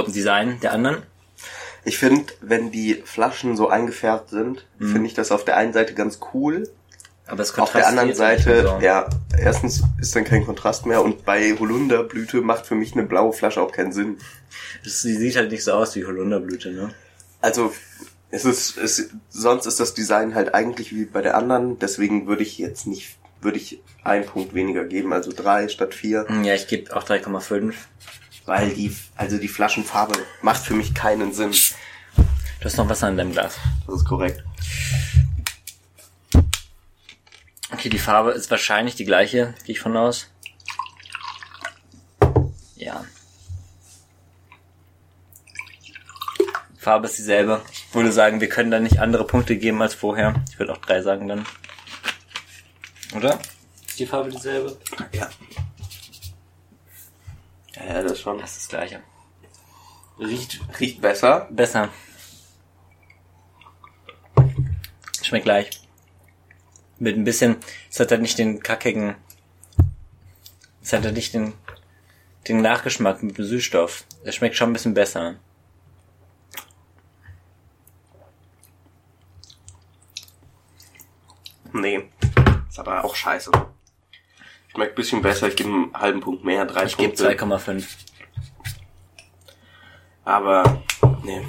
Also 0.00 0.10
Design 0.12 0.58
der 0.60 0.72
anderen. 0.72 1.02
Ich 1.84 1.98
finde, 1.98 2.32
wenn 2.40 2.70
die 2.70 3.02
Flaschen 3.04 3.56
so 3.56 3.68
eingefärbt 3.68 4.30
sind, 4.30 4.66
Mhm. 4.78 4.92
finde 4.92 5.06
ich 5.08 5.14
das 5.14 5.32
auf 5.32 5.44
der 5.44 5.56
einen 5.56 5.72
Seite 5.72 5.94
ganz 5.94 6.20
cool. 6.32 6.68
Aber 7.26 7.42
es 7.42 7.56
Auf 7.58 7.72
der 7.72 7.86
anderen 7.86 8.14
Seite, 8.14 8.62
so. 8.62 8.78
ja, 8.84 9.08
erstens 9.38 9.82
ist 10.00 10.14
dann 10.14 10.24
kein 10.24 10.44
Kontrast 10.44 10.86
mehr 10.86 11.02
und 11.02 11.24
bei 11.24 11.56
Holunderblüte 11.58 12.40
macht 12.40 12.66
für 12.66 12.74
mich 12.74 12.92
eine 12.94 13.04
blaue 13.04 13.32
Flasche 13.32 13.60
auch 13.62 13.72
keinen 13.72 13.92
Sinn. 13.92 14.18
Sie 14.82 15.16
sieht 15.16 15.36
halt 15.36 15.50
nicht 15.50 15.64
so 15.64 15.72
aus 15.72 15.94
wie 15.96 16.04
Holunderblüte, 16.04 16.72
ne? 16.72 16.92
Also, 17.40 17.72
es 18.30 18.44
ist, 18.44 18.76
es, 18.76 19.10
sonst 19.30 19.66
ist 19.66 19.78
das 19.80 19.94
Design 19.94 20.34
halt 20.34 20.52
eigentlich 20.54 20.92
wie 20.94 21.04
bei 21.04 21.22
der 21.22 21.36
anderen, 21.36 21.78
deswegen 21.78 22.26
würde 22.26 22.42
ich 22.42 22.58
jetzt 22.58 22.86
nicht, 22.86 23.16
würde 23.40 23.58
ich 23.58 23.80
einen 24.04 24.26
Punkt 24.26 24.52
weniger 24.54 24.84
geben, 24.84 25.12
also 25.12 25.32
drei 25.34 25.68
statt 25.68 25.94
vier, 25.94 26.26
Ja, 26.42 26.54
ich 26.54 26.66
gebe 26.66 26.94
auch 26.94 27.04
3,5. 27.04 27.72
Weil 28.52 28.74
die, 28.74 28.94
also 29.16 29.38
die 29.38 29.48
Flaschenfarbe 29.48 30.12
macht 30.42 30.62
für 30.62 30.74
mich 30.74 30.92
keinen 30.92 31.32
Sinn. 31.32 31.52
Du 32.60 32.64
hast 32.66 32.76
noch 32.76 32.86
Wasser 32.86 33.08
in 33.08 33.16
deinem 33.16 33.32
Glas. 33.32 33.58
Das 33.86 33.96
ist 33.96 34.04
korrekt. 34.04 34.44
Okay, 37.72 37.88
die 37.88 37.98
Farbe 37.98 38.32
ist 38.32 38.50
wahrscheinlich 38.50 38.94
die 38.94 39.06
gleiche, 39.06 39.54
gehe 39.64 39.74
ich 39.74 39.80
von 39.80 39.96
aus. 39.96 40.28
Ja. 42.76 43.06
Farbe 46.76 47.06
ist 47.06 47.16
dieselbe. 47.16 47.62
Ich 47.72 47.94
würde 47.94 48.12
sagen, 48.12 48.42
wir 48.42 48.50
können 48.50 48.70
da 48.70 48.80
nicht 48.80 48.98
andere 48.98 49.26
Punkte 49.26 49.56
geben 49.56 49.80
als 49.80 49.94
vorher. 49.94 50.34
Ich 50.50 50.58
würde 50.58 50.72
auch 50.74 50.78
drei 50.78 51.00
sagen 51.00 51.26
dann. 51.26 51.46
Oder? 53.14 53.38
Ist 53.88 53.98
die 53.98 54.04
Farbe 54.04 54.28
dieselbe? 54.28 54.76
Ja. 55.12 55.30
Ja, 57.86 58.02
das 58.02 58.20
schon. 58.20 58.38
Das 58.38 58.52
ist 58.52 58.62
das 58.62 58.68
gleiche. 58.68 59.02
Riecht, 60.18 60.60
riecht 60.78 61.00
besser. 61.00 61.48
Besser. 61.50 61.88
Schmeckt 65.22 65.44
gleich. 65.44 65.80
Mit 66.98 67.16
ein 67.16 67.24
bisschen, 67.24 67.56
es 67.90 67.98
hat 67.98 68.10
halt 68.10 68.22
nicht 68.22 68.38
den 68.38 68.60
kackigen, 68.60 69.16
es 70.82 70.92
hat 70.92 71.04
halt 71.04 71.14
nicht 71.14 71.34
den, 71.34 71.54
den 72.46 72.60
Nachgeschmack 72.60 73.22
mit 73.22 73.38
dem 73.38 73.44
Süßstoff. 73.44 74.04
Es 74.24 74.36
schmeckt 74.36 74.56
schon 74.56 74.70
ein 74.70 74.72
bisschen 74.72 74.94
besser. 74.94 75.36
Nee. 81.72 82.08
Ist 82.68 82.78
aber 82.78 83.04
auch 83.04 83.14
scheiße. 83.16 83.50
Schmeckt 84.74 84.92
ein 84.92 84.94
bisschen 84.94 85.22
besser, 85.22 85.48
ich 85.48 85.56
gebe 85.56 85.68
einen 85.68 85.90
halben 85.94 86.20
Punkt 86.20 86.44
mehr, 86.44 86.64
drei 86.64 86.84
Ich 86.84 86.96
gebe 86.96 87.12
Punkte. 87.14 87.30
2,5. 87.36 87.84
Aber, 90.24 90.82
nee. 91.24 91.44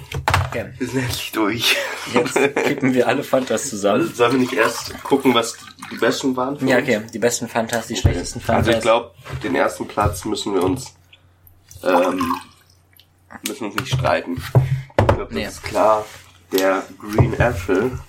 Okay. 0.50 0.72
Wir 0.78 0.88
sind 0.88 1.04
endlich 1.04 1.32
durch. 1.32 1.76
Jetzt 2.14 2.34
kippen 2.66 2.94
wir 2.94 3.08
alle 3.08 3.24
Fantas 3.24 3.70
zusammen. 3.70 4.14
Sollen 4.14 4.34
wir 4.34 4.40
nicht 4.40 4.54
erst 4.54 5.02
gucken, 5.04 5.34
was 5.34 5.56
die 5.92 5.96
besten 5.98 6.36
waren? 6.36 6.60
für 6.60 6.66
Ja, 6.68 6.78
okay. 6.80 7.02
Die 7.14 7.20
besten 7.20 7.48
Fantas, 7.48 7.88
die 7.88 7.96
schlechtesten 7.96 8.42
Fantas. 8.42 8.68
Also 8.68 8.78
ich 8.78 8.82
glaube, 8.84 9.12
den 9.44 9.56
ersten 9.56 9.88
Platz 9.88 10.26
müssen 10.26 10.54
wir 10.54 10.64
uns 10.64 10.94
ähm, 11.84 12.34
müssen 13.48 13.66
uns 13.68 13.76
nicht 13.76 13.94
streiten. 13.94 14.36
Ich 15.00 15.08
glaube, 15.08 15.24
das 15.26 15.32
Nee. 15.34 15.46
ist 15.46 15.64
klar. 15.64 16.06
Der 16.52 16.84
Green 17.00 17.34
Apple. 17.34 18.00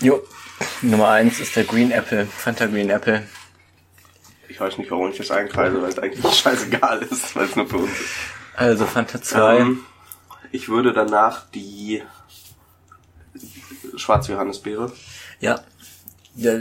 Jo. 0.00 0.22
Nummer 0.82 1.08
eins 1.08 1.40
ist 1.40 1.56
der 1.56 1.64
Green 1.64 1.90
Apple. 1.90 2.26
Fanta 2.26 2.66
Green 2.66 2.90
Apple. 2.90 3.26
Ich 4.48 4.60
weiß 4.60 4.78
nicht, 4.78 4.90
warum 4.90 5.10
ich 5.10 5.18
das 5.18 5.30
einkreise, 5.30 5.80
weil 5.82 5.88
es 5.88 5.98
eigentlich 5.98 6.34
scheißegal 6.38 7.02
ist, 7.02 7.34
weil 7.36 7.44
es 7.44 7.56
nur 7.56 7.68
für 7.68 7.78
uns 7.78 7.90
ist. 7.92 8.14
Also 8.54 8.86
Fanta 8.86 9.20
2. 9.20 9.58
Ähm, 9.58 9.84
ich 10.52 10.68
würde 10.68 10.92
danach 10.92 11.50
die 11.50 12.02
schwarze 13.96 14.32
Johannisbeere. 14.32 14.92
Ja. 15.40 15.60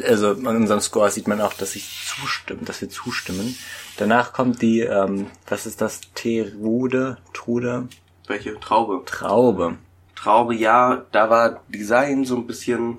Also 0.08 0.32
an 0.32 0.48
unserem 0.48 0.80
Score 0.80 1.12
sieht 1.12 1.28
man 1.28 1.42
auch, 1.42 1.54
dass 1.54 1.76
ich 1.76 2.08
zustimme, 2.08 2.62
dass 2.64 2.80
wir 2.82 2.90
zustimmen. 2.90 3.58
Danach 3.98 4.32
kommt 4.32 4.62
die, 4.62 4.80
ähm, 4.82 5.28
was 5.48 5.66
ist 5.66 5.82
das? 5.82 6.00
Terude, 6.14 7.18
Trude, 7.34 7.90
Welche? 8.28 8.60
Traube. 8.60 9.04
Traube. 9.06 9.78
Traube, 10.16 10.56
ja, 10.56 11.06
da 11.12 11.30
war 11.30 11.62
Design 11.70 12.26
so 12.26 12.38
ein 12.38 12.48
bisschen, 12.48 12.98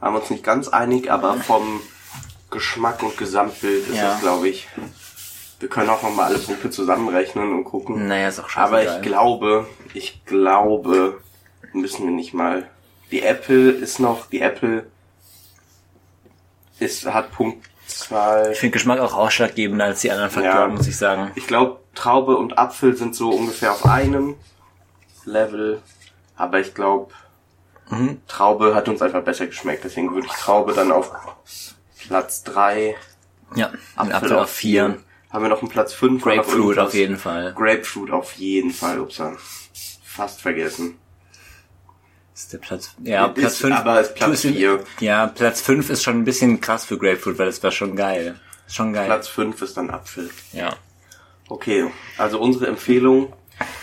waren 0.00 0.14
wir 0.14 0.20
uns 0.20 0.30
nicht 0.30 0.42
ganz 0.44 0.68
einig, 0.68 1.10
aber 1.12 1.34
vom 1.34 1.80
Geschmack 2.50 3.02
und 3.02 3.16
Gesamtbild 3.16 3.88
ist 3.88 3.96
Ja. 3.96 4.12
das, 4.12 4.20
glaube 4.20 4.48
ich, 4.48 4.66
Wir 5.60 5.68
können 5.68 5.90
auch 5.90 6.02
nochmal 6.02 6.26
alle 6.30 6.38
Punkte 6.38 6.70
zusammenrechnen 6.70 7.52
und 7.52 7.64
gucken. 7.64 8.08
Naja, 8.08 8.28
ist 8.28 8.38
auch 8.40 8.56
Aber 8.56 8.78
scheißegal. 8.78 8.96
ich 8.96 9.02
glaube, 9.02 9.66
ich 9.92 10.24
glaube, 10.24 11.20
müssen 11.74 12.04
wir 12.06 12.12
nicht 12.12 12.32
mal. 12.32 12.66
Die 13.10 13.20
Apple 13.22 13.70
ist 13.70 14.00
noch, 14.00 14.24
die 14.30 14.40
Apple 14.40 14.86
ist, 16.78 17.04
hat 17.06 17.30
Punktzahl. 17.32 18.52
Ich 18.52 18.58
finde 18.58 18.72
Geschmack 18.72 19.00
auch 19.00 19.12
ausschlaggebender 19.14 19.84
als 19.84 20.00
die 20.00 20.10
anderen 20.10 20.30
Faktoren, 20.30 20.70
Ja. 20.70 20.76
muss 20.76 20.86
ich 20.86 20.96
sagen. 20.96 21.30
Ich 21.34 21.46
glaube, 21.46 21.80
Traube 21.94 22.36
und 22.38 22.56
Apfel 22.58 22.96
sind 22.96 23.14
so 23.14 23.30
ungefähr 23.30 23.72
auf 23.72 23.84
einem 23.84 24.36
Level. 25.26 25.82
Aber 26.36 26.58
ich 26.60 26.72
glaube, 26.74 27.12
Mhm. 27.90 28.20
Traube 28.28 28.74
hat 28.74 28.88
uns 28.88 29.02
einfach 29.02 29.22
besser 29.22 29.46
geschmeckt. 29.46 29.84
Deswegen 29.84 30.14
würde 30.14 30.26
ich 30.26 30.32
Traube 30.32 30.72
dann 30.72 30.92
auf 30.92 31.10
Platz 31.98 32.42
drei, 32.44 32.96
Ja, 33.54 33.72
Apfel, 33.96 34.14
Apfel 34.14 34.32
auf 34.38 34.50
vier. 34.50 34.98
Haben 35.30 35.44
wir 35.44 35.48
noch 35.48 35.60
einen 35.60 35.70
Platz 35.70 35.92
fünf? 35.92 36.22
Grapefruit 36.22 36.78
auf 36.78 36.94
jeden 36.94 37.16
Fall. 37.16 37.52
Grapefruit 37.54 38.10
auf 38.10 38.32
jeden 38.34 38.70
Fall, 38.72 38.98
upsa. 39.00 39.36
Fast 40.04 40.40
vergessen. 40.40 40.98
Ist 42.34 42.52
der 42.52 42.58
Platz. 42.58 42.90
Ja, 43.02 43.26
Ist 43.26 43.34
Platz 43.34 43.56
5. 43.58 43.76
aber 43.76 44.00
ist 44.00 44.14
Platz 44.14 44.40
vier. 44.40 44.82
Ja, 45.00 45.26
Platz 45.26 45.60
5 45.60 45.90
ist 45.90 46.02
schon 46.02 46.18
ein 46.18 46.24
bisschen 46.24 46.60
krass 46.60 46.84
für 46.84 46.96
Grapefruit, 46.98 47.38
weil 47.38 47.46
das 47.46 47.62
war 47.62 47.70
schon 47.70 47.94
geil. 47.96 48.40
Ist 48.66 48.76
schon 48.76 48.92
geil. 48.92 49.06
Platz 49.06 49.28
fünf 49.28 49.60
ist 49.62 49.76
dann 49.76 49.90
Apfel. 49.90 50.30
Ja. 50.52 50.74
Okay, 51.48 51.90
also 52.16 52.40
unsere 52.40 52.68
Empfehlung, 52.68 53.32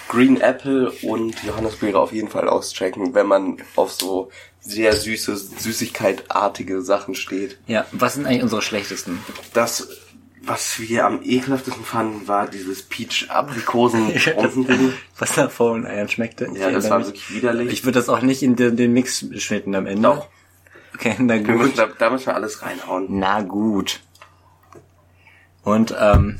Green 0.07 0.39
Apple 0.39 0.91
und 1.03 1.43
Johannisbeere 1.43 1.99
auf 1.99 2.13
jeden 2.13 2.29
Fall 2.29 2.47
auschecken, 2.47 3.13
wenn 3.13 3.27
man 3.27 3.57
auf 3.75 3.91
so 3.91 4.29
sehr 4.61 4.93
süße, 4.93 5.35
süßigkeitartige 5.35 6.81
Sachen 6.81 7.15
steht. 7.15 7.59
Ja, 7.67 7.85
was 7.91 8.15
sind 8.15 8.25
eigentlich 8.25 8.43
unsere 8.43 8.61
schlechtesten? 8.61 9.19
Das, 9.53 9.87
was 10.41 10.79
wir 10.79 11.05
am 11.05 11.21
ekelhaftesten 11.23 11.83
fanden, 11.83 12.27
war 12.27 12.47
dieses 12.47 12.83
Peach-Aprikosen-Ding. 12.83 14.93
was 15.17 15.37
nach 15.37 15.51
vollen 15.51 15.85
Eiern 15.85 16.09
schmeckte. 16.09 16.49
Ja, 16.53 16.71
das 16.71 16.89
war 16.89 16.99
mich. 16.99 17.07
wirklich 17.07 17.33
widerlich. 17.33 17.73
Ich 17.73 17.85
würde 17.85 17.99
das 17.99 18.09
auch 18.09 18.21
nicht 18.21 18.43
in 18.43 18.55
den, 18.55 18.75
den 18.75 18.93
Mix 18.93 19.25
schnitten 19.37 19.75
am 19.75 19.85
Ende. 19.85 20.01
Doch. 20.01 20.27
Okay, 20.95 21.15
na 21.19 21.35
wir 21.35 21.55
müssen, 21.55 21.71
gut. 21.71 21.77
da, 21.77 21.87
da 21.87 22.09
müssen 22.09 22.27
wir 22.27 22.35
alles 22.35 22.61
reinhauen. 22.61 23.05
Na 23.09 23.41
gut. 23.41 24.01
Und, 25.63 25.93
ähm, 25.99 26.39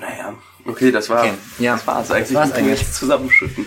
Naja. 0.00 0.34
Okay, 0.64 0.92
das 0.92 1.08
war, 1.08 1.22
Okay, 1.24 1.32
ja. 1.58 1.74
das 1.74 1.86
war's 1.86 2.10
eigentlich. 2.10 2.28
Das 2.28 2.34
war's 2.36 2.52
eigentlich. 2.52 2.80
Jetzt 2.80 2.94
zusammenschütten. 2.94 3.66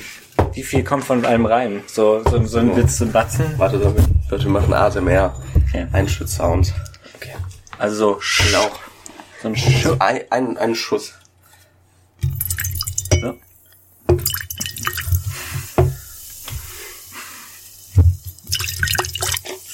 wie 0.54 0.64
viel 0.64 0.84
kommt 0.84 1.04
von 1.04 1.26
allem 1.26 1.46
rein? 1.46 1.84
So, 1.88 2.24
so, 2.24 2.44
so 2.46 2.60
ein 2.60 2.76
Witz 2.76 2.98
zu 2.98 3.06
Batzen? 3.08 3.46
Warte, 3.58 3.80
damit. 3.80 4.04
Leute, 4.30 4.46
wir 4.46 4.52
machen 4.52 4.74
ASMR. 4.74 5.36
Okay. 5.68 5.88
Einschütz-Sounds. 5.92 6.74
Okay. 7.16 7.36
Also 7.78 7.96
so, 8.14 8.22
Schlauch. 8.22 8.80
so 9.42 9.50
ein 9.50 9.56
Sch 9.56 9.88
Ein, 10.00 10.22
ein, 10.30 10.58
ein 10.58 10.76
Schuss. 10.76 11.14
so. 13.22 13.36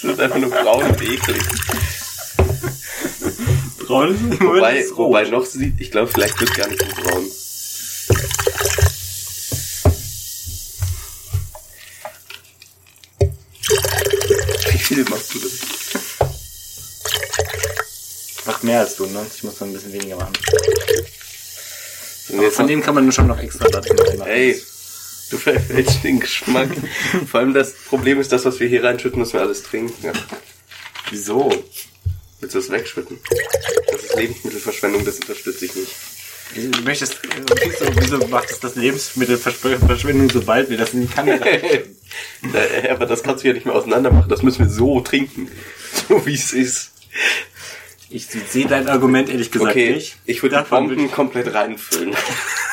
Das 0.03 0.11
ist 0.13 0.19
einfach 0.19 0.37
nur 0.39 0.49
braun 0.49 0.83
und 0.83 1.01
eklig. 1.01 1.41
Braun 3.91 4.31
ist 4.31 4.39
Wobei, 4.39 4.85
wobei 4.95 5.23
noch 5.29 5.45
sieht, 5.45 5.81
ich 5.81 5.91
glaube, 5.91 6.07
vielleicht 6.07 6.39
wird 6.39 6.55
gar 6.55 6.67
nicht 6.69 6.81
so 6.81 7.03
braun. 7.03 7.25
Wie 14.71 14.77
viel 14.77 15.03
machst 15.09 15.33
du 15.33 15.39
das? 15.39 15.51
Macht 18.45 18.63
mehr 18.63 18.79
als 18.79 18.95
du, 18.95 19.07
ne? 19.07 19.25
Ich 19.35 19.43
muss 19.43 19.59
noch 19.59 19.67
ein 19.67 19.73
bisschen 19.73 19.91
weniger 19.91 20.15
machen. 20.15 20.33
Aber 22.31 22.51
von 22.51 22.67
dem 22.67 22.81
kann 22.81 22.95
man 22.95 23.11
schon 23.11 23.27
noch 23.27 23.39
extra 23.39 23.67
Batzen 23.67 23.99
reinmachen. 23.99 24.31
ey, 24.31 24.61
du 25.31 25.37
verfälschst 25.37 26.01
den 26.05 26.21
Geschmack. 26.21 26.69
Vor 27.29 27.41
allem 27.41 27.53
das 27.53 27.73
Problem 27.73 28.21
ist, 28.21 28.31
das, 28.31 28.45
was 28.45 28.57
wir 28.61 28.69
hier 28.69 28.85
reinschütten, 28.85 29.19
müssen 29.19 29.33
wir 29.33 29.41
alles 29.41 29.63
trinken. 29.63 29.93
Ja. 30.01 30.13
Wieso? 31.09 31.51
Willst 32.41 32.55
du 32.55 32.59
das 32.59 32.69
wegschütten? 32.69 33.19
Das 33.91 34.03
ist 34.03 34.15
Lebensmittelverschwendung, 34.15 35.05
das 35.05 35.19
unterstütze 35.19 35.65
ich 35.65 35.75
nicht. 35.75 35.91
Du 36.73 36.81
möchtest, 36.81 37.17
wieso, 37.63 37.85
wieso 37.95 38.27
macht 38.27 38.51
es 38.51 38.59
das 38.59 38.75
Lebensmittelverschwendung, 38.75 40.29
sobald 40.29 40.69
wir 40.69 40.77
das 40.77 40.91
nicht 40.93 41.15
kann? 41.15 41.27
Äh, 41.29 42.89
Aber 42.89 43.05
das 43.05 43.23
kannst 43.23 43.43
du 43.43 43.47
ja 43.47 43.53
nicht 43.53 43.65
mehr 43.65 43.75
auseinander 43.75 44.11
machen. 44.11 44.27
Das 44.29 44.41
müssen 44.43 44.65
wir 44.65 44.69
so 44.71 44.99
trinken. 45.01 45.49
So 46.07 46.25
wie 46.25 46.33
es 46.35 46.53
ist. 46.53 46.91
Ich 48.09 48.25
sehe 48.27 48.65
dein 48.65 48.87
Argument 48.87 49.29
ehrlich 49.29 49.51
gesagt 49.51 49.71
Okay, 49.71 49.91
nicht. 49.93 50.15
ich 50.25 50.41
würde 50.41 50.61
die 50.63 50.69
Bomben 50.69 51.11
komplett 51.11 51.53
reinfüllen. 51.53 52.15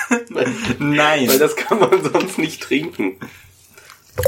Nein, 0.79 1.29
weil 1.29 1.39
das 1.41 1.57
kann 1.57 1.81
man 1.81 2.01
sonst 2.03 2.39
nicht 2.39 2.63
trinken. 2.63 3.19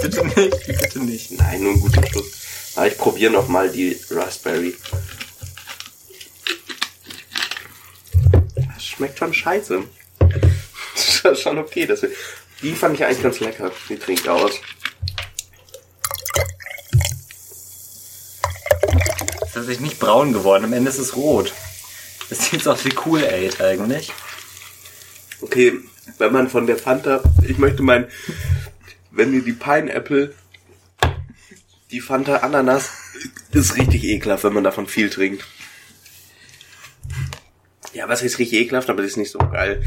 bitte 0.02 0.26
nicht, 0.26 0.66
bitte 0.66 0.98
nicht. 1.04 1.30
Nein, 1.32 1.62
nur 1.62 1.72
einen 1.72 1.80
guten 1.80 2.04
Schluss. 2.06 2.32
Aber 2.74 2.88
ich 2.88 2.98
probiere 2.98 3.32
noch 3.32 3.46
mal 3.46 3.70
die 3.70 3.96
Raspberry. 4.10 4.74
Schmeckt 9.00 9.18
schon 9.18 9.32
scheiße. 9.32 9.82
Das 11.22 11.38
ist 11.38 11.42
schon 11.42 11.58
okay. 11.58 11.86
Das, 11.86 12.04
die 12.62 12.74
fand 12.74 12.94
ich 12.94 13.04
eigentlich 13.04 13.22
ganz 13.22 13.40
lecker. 13.40 13.70
Die 13.88 13.96
trinkt 13.96 14.28
aus. 14.28 14.52
Es 19.54 19.68
ist 19.68 19.80
nicht 19.80 19.98
braun 19.98 20.32
geworden, 20.32 20.64
am 20.64 20.72
Ende 20.72 20.90
ist 20.90 20.98
es 20.98 21.16
rot. 21.16 21.52
Das 22.28 22.46
sieht 22.46 22.66
aus 22.66 22.84
wie 22.84 22.94
Cool 23.04 23.22
Aid 23.22 23.60
eigentlich. 23.60 24.12
Okay, 25.40 25.80
wenn 26.18 26.32
man 26.32 26.48
von 26.48 26.66
der 26.66 26.76
Fanta, 26.76 27.22
ich 27.46 27.58
möchte 27.58 27.82
meinen, 27.82 28.08
wenn 29.10 29.32
ihr 29.32 29.42
die 29.42 29.52
Pineapple, 29.52 30.34
die 31.90 32.00
Fanta 32.00 32.38
Ananas, 32.38 32.90
ist 33.52 33.76
richtig 33.76 34.04
ekelhaft, 34.04 34.44
wenn 34.44 34.54
man 34.54 34.64
davon 34.64 34.86
viel 34.86 35.10
trinkt. 35.10 35.44
Ja, 37.92 38.08
was 38.08 38.22
ist 38.22 38.38
richtig 38.38 38.60
ekelhaft, 38.60 38.88
aber 38.88 39.02
das 39.02 39.12
ist 39.12 39.16
nicht 39.16 39.32
so 39.32 39.38
geil, 39.38 39.82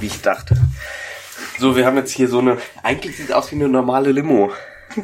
wie 0.00 0.06
ich 0.06 0.20
dachte. 0.22 0.56
So, 1.58 1.76
wir 1.76 1.84
haben 1.84 1.96
jetzt 1.96 2.12
hier 2.12 2.28
so 2.28 2.38
eine, 2.38 2.58
eigentlich 2.82 3.16
sieht 3.16 3.28
es 3.28 3.32
aus 3.34 3.50
wie 3.50 3.56
eine 3.56 3.68
normale 3.68 4.12
Limo. 4.12 4.52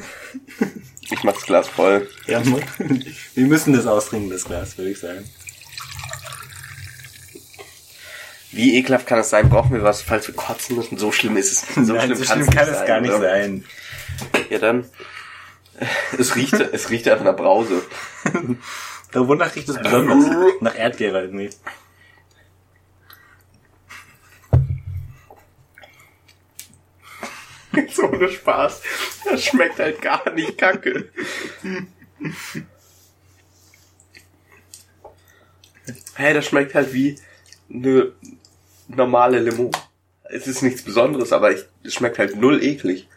Ich 1.11 1.25
mach's 1.25 1.47
Glas 1.47 1.67
voll. 1.69 2.07
Ja, 2.27 2.43
wir 2.45 3.47
müssen 3.47 3.73
das 3.73 3.87
austrinken, 3.87 4.29
das 4.29 4.45
Glas, 4.45 4.77
würde 4.77 4.91
ich 4.91 5.01
sagen. 5.01 5.25
Wie 8.51 8.77
ekelhaft 8.77 9.07
kann 9.07 9.19
es 9.21 9.31
sein? 9.31 9.49
Brauchen 9.49 9.73
wir 9.73 9.83
was, 9.83 10.03
falls 10.03 10.27
wir 10.29 10.35
kotzen 10.35 10.77
müssen? 10.77 10.99
So 10.99 11.11
schlimm 11.11 11.39
ist 11.39 11.51
es. 11.51 11.87
So 11.87 11.95
Nein, 11.95 12.07
schlimm, 12.07 12.19
so 12.19 12.25
schlimm 12.25 12.51
kann 12.51 12.69
es 12.69 12.79
sein, 12.79 12.87
gar 12.87 13.01
nicht 13.01 13.15
oder? 13.15 13.21
sein. 13.21 13.65
Ja, 14.51 14.59
dann. 14.59 14.85
Es 16.19 16.35
riecht, 16.35 16.55
es 16.55 16.91
riecht 16.91 17.09
einfach 17.09 17.25
nach 17.25 17.37
Brause. 17.37 17.83
Da 19.13 19.27
wonach 19.27 19.57
riecht 19.57 19.69
es 19.71 19.79
besonders? 19.79 20.27
Nach 20.61 20.77
Erdbeere 20.77 21.23
irgendwie. 21.23 21.49
Jetzt 27.77 27.99
ohne 27.99 28.29
Spaß. 28.31 28.83
Das 29.25 29.45
schmeckt 29.45 29.79
halt 29.79 30.01
gar 30.01 30.31
nicht 30.33 30.57
kacke. 30.59 31.11
Hey, 36.15 36.35
das 36.35 36.47
schmeckt 36.47 36.75
halt 36.75 36.93
wie 36.93 37.19
eine 37.73 38.13
normale 38.89 39.39
Limo. 39.39 39.71
Es 40.25 40.47
ist 40.47 40.63
nichts 40.63 40.83
Besonderes, 40.83 41.33
aber 41.33 41.53
ich, 41.53 41.65
es 41.85 41.95
schmeckt 41.95 42.19
halt 42.19 42.37
null 42.37 42.63
eklig. 42.63 43.09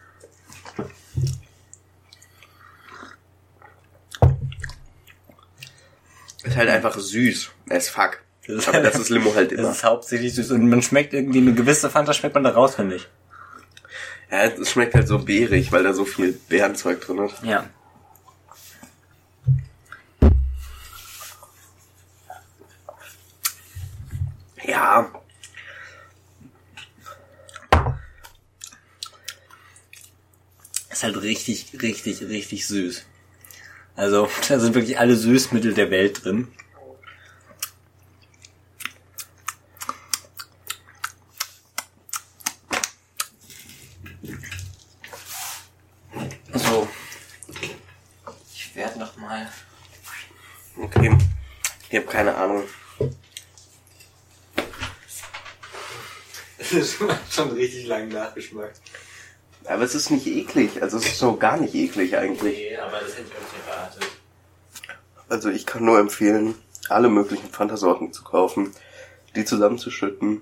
Ist 6.44 6.58
halt 6.58 6.70
einfach 6.70 6.98
süß. 6.98 7.52
Es 7.70 7.90
fuck. 7.90 8.20
Aber 8.68 8.82
das 8.82 8.96
ist 8.96 9.10
Limo 9.10 9.34
halt 9.36 9.52
Das 9.52 9.60
immer. 9.60 9.72
ist 9.72 9.84
hauptsächlich 9.84 10.34
süß 10.34 10.52
und 10.52 10.68
man 10.68 10.82
schmeckt 10.82 11.14
irgendwie 11.14 11.40
eine 11.40 11.54
gewisse 11.54 11.90
Fanta 11.90 12.14
schmeckt 12.14 12.34
man 12.36 12.44
da 12.44 12.50
raus, 12.52 12.76
finde 12.76 12.96
ich. 12.96 13.08
Ja, 14.32 14.46
es 14.46 14.72
schmeckt 14.72 14.96
halt 14.96 15.08
so 15.08 15.20
beerig, 15.20 15.72
weil 15.72 15.84
da 15.84 15.94
so 15.94 16.06
viel 16.06 16.34
Beerenzeug 16.48 17.02
drin 17.02 17.20
ist. 17.20 17.44
Ja. 17.44 17.70
Ja. 24.64 25.12
Ist 30.90 31.04
halt 31.04 31.22
richtig, 31.22 31.82
richtig, 31.82 32.22
richtig 32.22 32.68
süß. 32.68 33.06
Also, 33.96 34.30
da 34.48 34.60
sind 34.60 34.76
wirklich 34.76 35.00
alle 35.00 35.16
Süßmittel 35.16 35.74
der 35.74 35.92
Welt 35.92 36.24
drin. 36.24 36.48
So. 46.54 46.88
Ich 48.54 48.76
werde 48.76 49.00
noch 49.00 49.18
mal. 49.18 49.50
Okay. 50.78 51.18
Ich 51.90 51.98
habe 51.98 52.08
keine 52.08 52.36
Ahnung. 52.36 52.64
Schon 57.32 57.52
richtig 57.52 57.88
langen 57.88 58.10
Nachgeschmack. 58.10 58.74
Aber 59.66 59.84
es 59.84 59.96
ist 59.96 60.12
nicht 60.12 60.28
eklig. 60.28 60.82
Also 60.82 60.98
es 60.98 61.06
ist 61.06 61.20
so 61.20 61.38
gar 61.38 61.56
nicht 61.58 61.74
eklig 61.74 62.18
eigentlich. 62.18 62.58
Nee, 62.58 62.78
aber 62.78 63.00
das 63.00 63.12
hätte 63.18 63.28
ich 63.30 63.36
auch 63.36 63.54
nicht 63.54 63.68
erwartet. 63.68 64.08
Also 65.30 65.50
ich 65.50 65.66
kann 65.66 65.86
nur 65.86 65.98
empfehlen, 65.98 66.56
alle 66.90 67.08
möglichen 67.08 67.50
Fanta-Sorten 67.50 68.12
zu 68.12 68.24
kaufen, 68.24 68.74
die 69.36 69.46
zusammenzuschütten. 69.46 70.42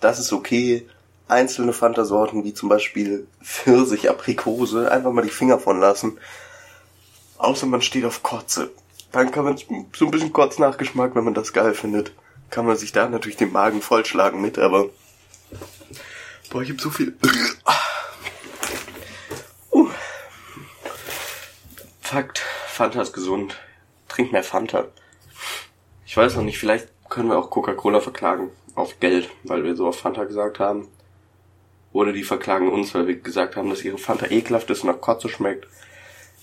Das 0.00 0.18
ist 0.18 0.32
okay. 0.32 0.86
Einzelne 1.26 1.72
Fanta-Sorten, 1.72 2.44
wie 2.44 2.52
zum 2.52 2.68
Beispiel 2.68 3.26
Pfirsich, 3.42 4.10
Aprikose, 4.10 4.92
einfach 4.92 5.12
mal 5.12 5.22
die 5.22 5.30
Finger 5.30 5.58
von 5.58 5.80
lassen. 5.80 6.18
Außer 7.38 7.66
man 7.66 7.80
steht 7.80 8.04
auf 8.04 8.22
Kotze. 8.22 8.70
Dann 9.10 9.30
kann 9.30 9.44
man 9.44 9.56
so 9.56 10.04
ein 10.04 10.10
bisschen 10.10 10.34
Kotznachgeschmack, 10.34 11.14
wenn 11.14 11.24
man 11.24 11.34
das 11.34 11.54
geil 11.54 11.72
findet. 11.72 12.12
Kann 12.50 12.66
man 12.66 12.76
sich 12.76 12.92
da 12.92 13.08
natürlich 13.08 13.38
den 13.38 13.52
Magen 13.52 13.80
vollschlagen 13.80 14.42
mit, 14.42 14.58
aber... 14.58 14.90
Boah, 16.50 16.62
ich 16.62 16.70
hab 16.70 16.80
so 16.80 16.90
viel... 16.90 17.16
Uh. 19.72 19.88
Fakt, 22.00 22.38
Fanta 22.66 23.02
ist 23.02 23.12
gesund. 23.12 23.56
Trink 24.08 24.32
mehr 24.32 24.44
Fanta. 24.44 24.86
Ich 26.06 26.16
weiß 26.16 26.36
noch 26.36 26.42
nicht, 26.42 26.58
vielleicht 26.58 26.88
können 27.08 27.28
wir 27.28 27.38
auch 27.38 27.50
Coca-Cola 27.50 28.00
verklagen. 28.00 28.50
Auf 28.74 29.00
Geld, 29.00 29.30
weil 29.44 29.64
wir 29.64 29.74
so 29.74 29.88
auf 29.88 29.98
Fanta 30.00 30.24
gesagt 30.24 30.58
haben. 30.58 30.88
Oder 31.92 32.12
die 32.12 32.24
verklagen 32.24 32.70
uns, 32.70 32.94
weil 32.94 33.06
wir 33.06 33.16
gesagt 33.16 33.56
haben, 33.56 33.70
dass 33.70 33.82
ihre 33.82 33.98
Fanta 33.98 34.26
ekelhaft 34.26 34.70
ist 34.70 34.82
und 34.82 34.90
nach 34.90 35.00
Kotze 35.00 35.28
schmeckt. 35.28 35.66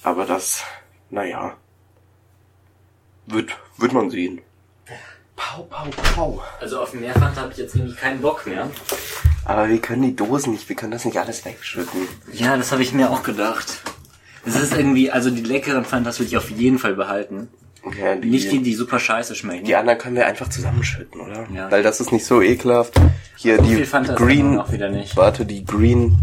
Aber 0.01 0.25
das, 0.25 0.63
naja, 1.09 1.55
wird, 3.25 3.57
wird 3.77 3.93
man 3.93 4.09
sehen. 4.09 4.41
Pau, 5.35 5.63
pau, 5.63 5.87
pau. 6.15 6.43
Also 6.59 6.81
auf 6.81 6.93
Meerfanta 6.93 7.41
habe 7.41 7.51
ich 7.51 7.57
jetzt 7.57 7.75
irgendwie 7.75 7.95
keinen 7.95 8.21
Bock 8.21 8.45
mehr. 8.45 8.69
Aber 9.45 9.67
wir 9.69 9.79
können 9.79 10.01
die 10.03 10.15
Dosen 10.15 10.53
nicht, 10.53 10.69
wir 10.69 10.75
können 10.75 10.91
das 10.91 11.05
nicht 11.05 11.17
alles 11.17 11.43
wegschütten. 11.45 12.01
Ja, 12.31 12.55
das 12.57 12.71
habe 12.71 12.81
ich 12.81 12.93
mir 12.93 13.11
auch 13.11 13.23
gedacht. 13.23 13.81
Es 14.45 14.55
ist 14.55 14.73
irgendwie, 14.73 15.11
also 15.11 15.29
die 15.29 15.41
leckeren 15.41 15.85
Fantas 15.85 16.19
will 16.19 16.27
ich 16.27 16.37
auf 16.37 16.49
jeden 16.49 16.79
Fall 16.79 16.95
behalten. 16.95 17.47
Ja, 17.99 18.15
die, 18.15 18.29
Nicht 18.29 18.49
die, 18.51 18.61
die 18.61 18.75
super 18.75 18.97
scheiße 18.99 19.35
schmecken. 19.35 19.65
die 19.65 19.75
anderen 19.75 19.99
können 19.99 20.15
wir 20.15 20.25
einfach 20.25 20.47
zusammenschütten, 20.47 21.19
oder? 21.19 21.45
Ja. 21.53 21.69
Weil 21.69 21.83
das 21.83 21.99
ist 21.99 22.13
nicht 22.13 22.25
so 22.25 22.41
ekelhaft. 22.41 22.93
Hier 23.35 23.57
So 23.57 23.63
die 23.63 23.83
Green, 24.15 24.51
dann 24.53 24.59
auch 24.61 24.71
wieder 24.71 24.89
nicht. 24.89 25.17
warte, 25.17 25.45
die 25.45 25.65
Green, 25.65 26.17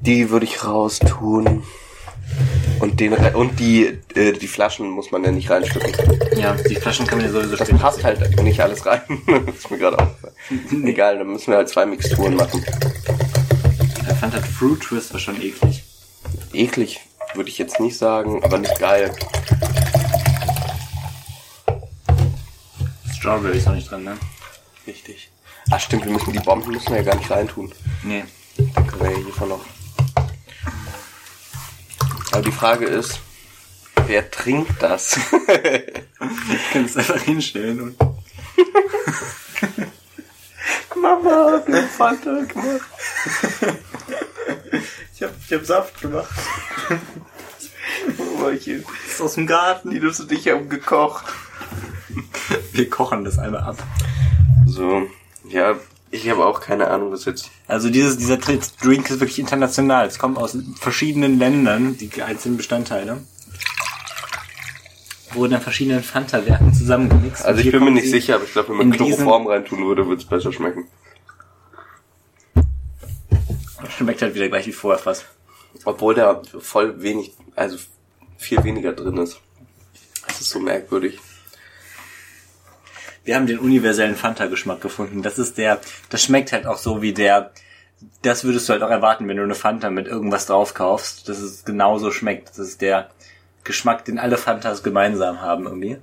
die 0.00 0.30
würde 0.30 0.46
ich 0.46 0.64
raustun. 0.64 1.62
Und 2.80 2.98
den 2.98 3.12
und 3.12 3.60
die 3.60 3.98
äh, 4.14 4.32
die 4.32 4.48
Flaschen 4.48 4.88
muss 4.88 5.10
man 5.10 5.22
ja 5.22 5.30
nicht 5.30 5.50
reinstücken. 5.50 5.92
Ja, 6.36 6.54
die 6.54 6.76
Flaschen 6.76 7.06
kann 7.06 7.18
man 7.18 7.26
ja 7.26 7.32
sowieso 7.32 7.56
Das 7.56 7.68
passt 7.68 8.02
halt 8.02 8.42
nicht 8.42 8.60
alles 8.60 8.86
rein. 8.86 9.02
das 9.46 9.56
ist 9.56 9.70
mir 9.70 9.78
gerade 9.78 9.98
aufgefallen. 9.98 10.86
Egal, 10.86 11.18
dann 11.18 11.28
müssen 11.28 11.48
wir 11.48 11.58
halt 11.58 11.68
zwei 11.68 11.84
Mixturen 11.84 12.36
machen. 12.36 12.64
Der 14.06 14.16
Fanta 14.16 14.40
Fruit 14.40 14.80
Twist 14.80 15.12
war 15.12 15.20
schon 15.20 15.40
eklig. 15.42 15.84
Eklig 16.54 17.00
würde 17.34 17.50
ich 17.50 17.58
jetzt 17.58 17.80
nicht 17.80 17.98
sagen, 17.98 18.42
aber 18.42 18.58
nicht 18.58 18.78
geil. 18.78 19.14
Strawberry 23.14 23.58
ist 23.58 23.66
noch 23.66 23.74
nicht 23.74 23.90
dran, 23.90 24.04
ne? 24.04 24.16
Richtig. 24.86 25.30
Ach 25.70 25.78
stimmt, 25.78 26.06
wir 26.06 26.12
müssen 26.12 26.32
die 26.32 26.38
Bomben 26.38 26.72
müssen 26.72 26.88
wir 26.88 26.96
ja 26.96 27.02
gar 27.02 27.16
nicht 27.16 27.30
reintun. 27.30 27.70
Nee. 28.02 28.24
Dann 28.74 28.86
können 28.86 29.02
wir 29.02 29.10
ja 29.10 29.16
hiervon 29.18 29.50
noch. 29.50 29.60
Aber 32.32 32.42
die 32.42 32.52
Frage 32.52 32.86
ist, 32.86 33.20
wer 34.06 34.30
trinkt 34.30 34.82
das? 34.82 35.16
Ich 35.16 36.72
kann 36.72 36.84
es 36.84 36.96
einfach 36.96 37.20
hinstellen 37.20 37.80
und. 37.80 37.96
Mama, 41.00 41.62
wir 41.66 41.76
haben 41.76 41.88
Fanta 41.88 42.42
gemacht. 42.42 42.80
Ich 45.14 45.22
hab, 45.22 45.32
ich 45.44 45.52
hab 45.52 45.64
Saft 45.64 46.00
gemacht. 46.00 46.30
Mäuchen. 48.38 48.84
Das 48.84 49.14
ist 49.14 49.20
aus 49.20 49.34
dem 49.34 49.46
Garten. 49.46 49.90
Die 49.90 50.00
Nüsse 50.00 50.26
dich 50.26 50.48
haben 50.48 50.68
gekocht. 50.68 51.24
Wir 52.72 52.88
kochen 52.88 53.24
das 53.24 53.38
einmal 53.38 53.62
ab. 53.62 53.76
So, 54.66 55.08
ja, 55.48 55.76
ich 56.10 56.28
habe 56.28 56.44
auch 56.44 56.60
keine 56.60 56.88
Ahnung, 56.88 57.12
was 57.12 57.24
jetzt. 57.24 57.50
Also 57.68 57.88
dieses, 57.88 58.18
dieser 58.18 58.36
Drink 58.36 58.62
ist 59.10 59.20
wirklich 59.20 59.38
international. 59.38 60.06
Es 60.06 60.18
kommt 60.18 60.38
aus 60.38 60.56
verschiedenen 60.78 61.38
Ländern, 61.38 61.96
die 61.96 62.22
einzelnen 62.22 62.56
Bestandteile. 62.56 63.22
Wurden 65.32 65.54
in 65.54 65.60
verschiedenen 65.60 66.02
Fanta-Werken 66.02 66.74
zusammengemixt. 66.74 67.44
Also 67.44 67.60
ich 67.60 67.70
bin 67.70 67.84
mir 67.84 67.92
nicht 67.92 68.10
sicher, 68.10 68.34
aber 68.34 68.44
ich 68.44 68.52
glaube, 68.52 68.70
wenn 68.70 68.88
man 68.88 68.90
Chloroform 68.90 69.46
reintun 69.46 69.86
würde, 69.86 70.06
würde 70.06 70.20
es 70.20 70.28
besser 70.28 70.52
schmecken. 70.52 70.88
Schmeckt 73.96 74.22
halt 74.22 74.34
wieder 74.34 74.48
gleich 74.48 74.66
wie 74.66 74.72
vorher 74.72 74.98
fast. 75.00 75.26
Obwohl 75.84 76.16
da 76.16 76.42
voll 76.58 77.00
wenig, 77.00 77.32
also 77.54 77.78
viel 78.36 78.64
weniger 78.64 78.92
drin 78.92 79.18
ist. 79.18 79.40
Das 80.26 80.40
ist 80.40 80.50
so 80.50 80.58
merkwürdig. 80.58 81.20
Wir 83.24 83.36
haben 83.36 83.46
den 83.46 83.58
universellen 83.58 84.16
Fanta-Geschmack 84.16 84.80
gefunden. 84.80 85.22
Das 85.22 85.38
ist 85.38 85.58
der, 85.58 85.80
das 86.08 86.22
schmeckt 86.22 86.52
halt 86.52 86.66
auch 86.66 86.78
so 86.78 87.02
wie 87.02 87.12
der, 87.12 87.52
das 88.22 88.44
würdest 88.44 88.68
du 88.68 88.72
halt 88.72 88.82
auch 88.82 88.90
erwarten, 88.90 89.28
wenn 89.28 89.36
du 89.36 89.42
eine 89.42 89.54
Fanta 89.54 89.90
mit 89.90 90.06
irgendwas 90.06 90.46
drauf 90.46 90.74
kaufst, 90.74 91.28
dass 91.28 91.38
es 91.38 91.64
genauso 91.64 92.10
schmeckt. 92.10 92.50
Das 92.50 92.58
ist 92.58 92.80
der 92.80 93.10
Geschmack, 93.64 94.04
den 94.04 94.18
alle 94.18 94.38
Fantas 94.38 94.82
gemeinsam 94.82 95.42
haben 95.42 95.66
irgendwie. 95.66 95.98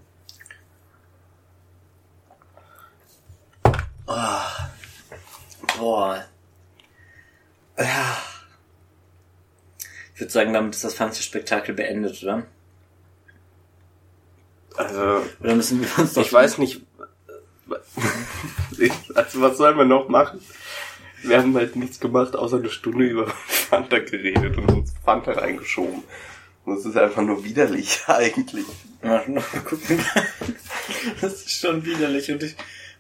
Oh. 4.06 4.14
Boah. 5.77 6.26
Ja. 7.77 8.18
Ich 10.14 10.22
würde 10.22 10.31
sagen, 10.31 10.53
damit 10.53 10.76
ist 10.76 10.84
das 10.84 10.95
Fanta-Spektakel 10.95 11.76
beendet, 11.76 12.23
oder? 12.23 12.44
Also, 14.76 15.23
Oder 15.39 15.56
müssen 15.56 15.81
wir 15.81 15.99
uns 15.99 16.14
doch 16.14 16.22
ich 16.22 16.31
weiß 16.31 16.60
nicht. 16.60 16.87
Also, 19.16 19.41
was 19.41 19.58
sollen 19.58 19.78
wir 19.78 19.86
noch 19.86 20.08
machen? 20.10 20.40
Wir 21.24 21.38
haben 21.40 21.56
halt 21.56 21.76
nichts 21.76 21.99
gemacht, 21.99 22.36
außer 22.36 22.58
eine 22.58 22.70
Stunde 22.70 23.06
über 23.06 23.28
Fanta 23.48 23.99
geredet 23.99 24.58
und 24.58 24.72
uns 24.72 24.94
Fanta 25.04 25.32
reingeschoben. 25.34 26.04
Und 26.66 26.78
es 26.78 26.86
ist 26.86 26.98
einfach 26.98 27.22
nur 27.24 27.44
widerlich, 27.44 28.02
eigentlich. 28.08 28.66
Ja, 29.04 29.20
gucken. 29.66 29.99
Das 31.22 31.34
ist 31.34 31.60
schon 31.60 31.86
widerlich 31.86 32.32
und 32.32 32.44
ich, 32.44 32.56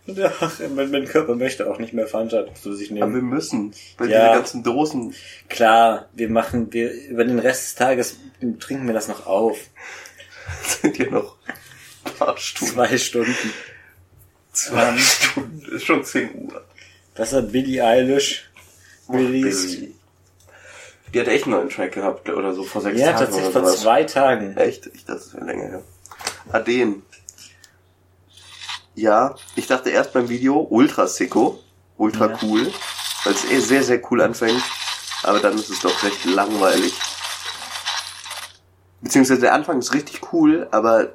und 0.07 0.19
ach, 0.21 0.59
mein, 0.75 0.91
mein 0.91 1.05
Körper 1.05 1.35
möchte 1.35 1.69
auch 1.69 1.79
nicht 1.79 1.93
mehr 1.93 2.07
Fanta 2.07 2.45
zu 2.53 2.73
sich 2.73 2.91
Aber 2.91 2.99
nehmen. 3.01 3.15
wir 3.15 3.21
müssen. 3.21 3.73
Weil 3.97 4.09
Ja. 4.09 4.27
diese 4.27 4.37
ganzen 4.39 4.63
Dosen 4.63 5.13
Klar, 5.49 6.09
wir 6.13 6.29
machen, 6.29 6.71
wir, 6.73 6.91
über 7.09 7.23
den 7.25 7.39
Rest 7.39 7.63
des 7.63 7.75
Tages 7.75 8.17
trinken 8.59 8.87
wir 8.87 8.93
das 8.93 9.07
noch 9.09 9.25
auf. 9.25 9.57
sind 10.81 10.97
ja 10.97 11.09
noch 11.09 11.35
ein 12.05 12.13
paar 12.13 12.37
Stunden. 12.37 12.73
Zwei 12.73 12.97
Stunden. 12.97 13.35
Zwei 14.57 14.97
Stunden. 14.97 15.61
Ist 15.75 15.85
schon 15.85 16.03
10 16.03 16.35
Uhr. 16.49 16.65
Das 17.15 17.31
hat 17.33 17.51
Billie 17.51 17.83
Eilish 17.85 18.49
released. 19.07 19.71
Billy. 19.79 19.95
Die 21.13 21.19
hat 21.19 21.27
echt 21.27 21.45
einen 21.45 21.53
neuen 21.53 21.69
Track 21.69 21.93
gehabt 21.93 22.27
oder 22.29 22.53
so 22.53 22.63
vor 22.63 22.81
sechs 22.81 22.99
Ja, 22.99 23.13
Tagen 23.13 23.19
tatsächlich 23.25 23.55
oder 23.55 23.63
vor 23.67 23.75
zwei 23.75 24.03
Tagen. 24.03 24.57
Echt? 24.57 24.87
Ich 24.87 25.05
dachte, 25.05 25.19
das 25.19 25.33
wäre 25.33 25.45
länger 25.45 25.67
her. 25.69 25.83
Ah, 26.51 26.59
den. 26.59 27.03
Ja, 28.95 29.35
ich 29.55 29.67
dachte 29.67 29.91
erst 29.91 30.13
beim 30.13 30.27
Video 30.27 30.59
ultra 30.69 31.07
sicko, 31.07 31.59
ultra 31.97 32.29
Ja. 32.31 32.39
cool, 32.41 32.73
weil 33.23 33.33
es 33.33 33.45
eh 33.45 33.59
sehr, 33.59 33.83
sehr 33.83 34.01
cool 34.11 34.21
anfängt. 34.21 34.63
Aber 35.23 35.39
dann 35.39 35.55
ist 35.55 35.69
es 35.69 35.79
doch 35.81 36.03
recht 36.03 36.25
langweilig. 36.25 36.93
Beziehungsweise 39.01 39.41
der 39.41 39.53
Anfang 39.53 39.79
ist 39.79 39.93
richtig 39.93 40.33
cool, 40.33 40.67
aber 40.71 41.13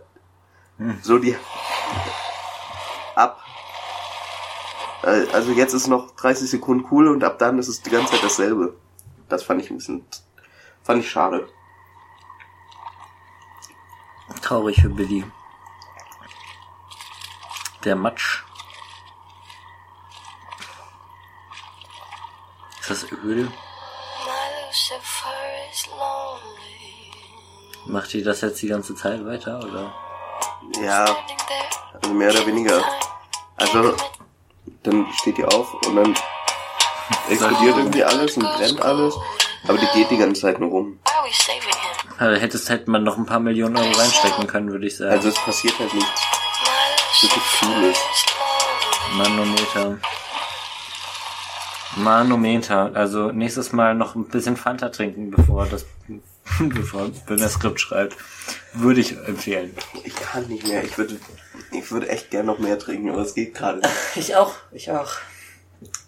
so 1.02 1.19
die 1.19 1.36
ab. 3.14 3.40
äh, 5.02 5.26
Also 5.32 5.52
jetzt 5.52 5.72
ist 5.74 5.86
noch 5.86 6.10
30 6.16 6.51
Sekunden 6.51 6.86
cool 6.90 7.09
und 7.09 7.24
ab 7.24 7.39
dann 7.39 7.59
ist 7.59 7.68
es 7.68 7.82
die 7.82 7.90
ganze 7.90 8.12
Zeit 8.12 8.22
dasselbe. 8.24 8.76
Das 9.28 9.43
fand 9.43 9.62
ich 9.62 9.70
ein 9.70 9.76
bisschen, 9.78 10.06
fand 10.82 11.02
ich 11.02 11.10
schade. 11.10 11.48
Traurig 14.43 14.80
für 14.80 14.89
Billy. 14.89 15.24
Der 17.84 17.97
Matsch. 17.97 18.43
Ist 22.80 22.90
das 22.90 23.12
Öl? 23.12 23.51
Macht 27.86 28.14
ihr 28.14 28.24
das 28.24 28.40
jetzt 28.40 28.62
die 28.62 28.68
ganze 28.68 28.94
Zeit 28.94 29.24
weiter, 29.24 29.59
oder? 29.59 29.93
Ja, 30.80 31.05
also 31.94 32.14
mehr 32.14 32.30
oder 32.30 32.47
weniger. 32.47 32.82
Also, 33.62 33.94
dann 34.82 35.06
steht 35.20 35.39
die 35.39 35.44
auf 35.44 35.72
und 35.86 35.97
dann 35.97 36.14
explodiert 37.30 37.76
irgendwie 37.76 38.02
alles 38.05 38.36
und 38.36 38.43
brennt 38.43 38.82
alles. 38.82 39.14
Aber 39.68 39.78
die 39.78 39.86
geht 39.94 40.10
die 40.10 40.16
ganze 40.16 40.40
Zeit 40.40 40.59
nur 40.59 40.70
rum. 40.70 40.98
Also 42.18 42.40
hättest 42.40 42.68
hätte 42.68 42.90
man 42.90 43.05
noch 43.05 43.16
ein 43.16 43.26
paar 43.26 43.39
Millionen 43.39 43.76
Euro 43.76 43.90
reinstecken 43.93 44.47
können, 44.48 44.70
würde 44.70 44.86
ich 44.86 44.97
sagen. 44.97 45.12
Also 45.12 45.28
es 45.28 45.36
passiert 45.36 45.78
halt 45.78 45.94
nichts. 45.94 46.22
Wirklich 47.20 47.43
vieles. 47.43 47.98
Manometer. 49.14 49.98
Manometer. 51.97 52.90
Also 52.94 53.30
nächstes 53.30 53.72
Mal 53.72 53.94
noch 53.94 54.16
ein 54.16 54.24
bisschen 54.24 54.56
Fanta 54.56 54.89
trinken, 54.89 55.30
bevor 55.30 55.66
das, 55.66 55.86
bevor, 56.59 57.10
wenn 57.26 57.39
das 57.39 57.52
Skript 57.55 57.80
schreibt. 57.80 58.16
Würde 58.72 59.01
ich 59.01 59.16
empfehlen. 59.28 59.76
Ich 60.02 60.14
kann 60.16 60.47
nicht 60.48 60.66
mehr. 60.66 60.82
Ich 60.82 60.98
würde, 60.98 61.18
ich 61.74 61.90
würde 61.90 62.09
echt 62.09 62.31
gern 62.31 62.47
noch 62.47 62.59
mehr 62.59 62.78
trinken, 62.78 63.11
aber 63.11 63.23
es 63.23 63.35
geht 63.35 63.55
gerade 63.55 63.78
nicht. 63.78 63.90
Ich 64.16 64.36
auch, 64.36 64.55
ich 64.73 64.90
auch. 64.90 65.12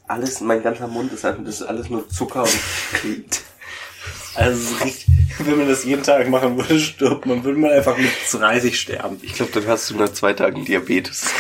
Alles, 0.07 0.41
mein 0.41 0.63
ganzer 0.63 0.87
Mund 0.87 1.13
ist 1.13 1.25
einfach, 1.25 1.45
das 1.45 1.61
ist 1.61 1.67
alles 1.67 1.89
nur 1.89 2.09
Zucker 2.09 2.43
und 2.43 2.61
klebt. 2.93 3.43
Also 4.35 4.77
richtig, 4.77 5.07
wenn 5.39 5.59
man 5.59 5.69
das 5.69 5.85
jeden 5.85 6.03
Tag 6.03 6.29
machen 6.29 6.57
würde, 6.57 6.79
stirbt 6.81 7.25
man, 7.27 7.45
würde 7.45 7.59
man 7.59 7.71
einfach 7.71 7.97
mit 7.97 8.11
30 8.33 8.79
sterben. 8.79 9.19
Ich 9.23 9.35
glaube, 9.35 9.53
dann 9.53 9.67
hast 9.67 9.91
du 9.91 9.97
nach 9.97 10.13
zwei 10.13 10.33
Tagen 10.33 10.65
Diabetes. 10.65 11.33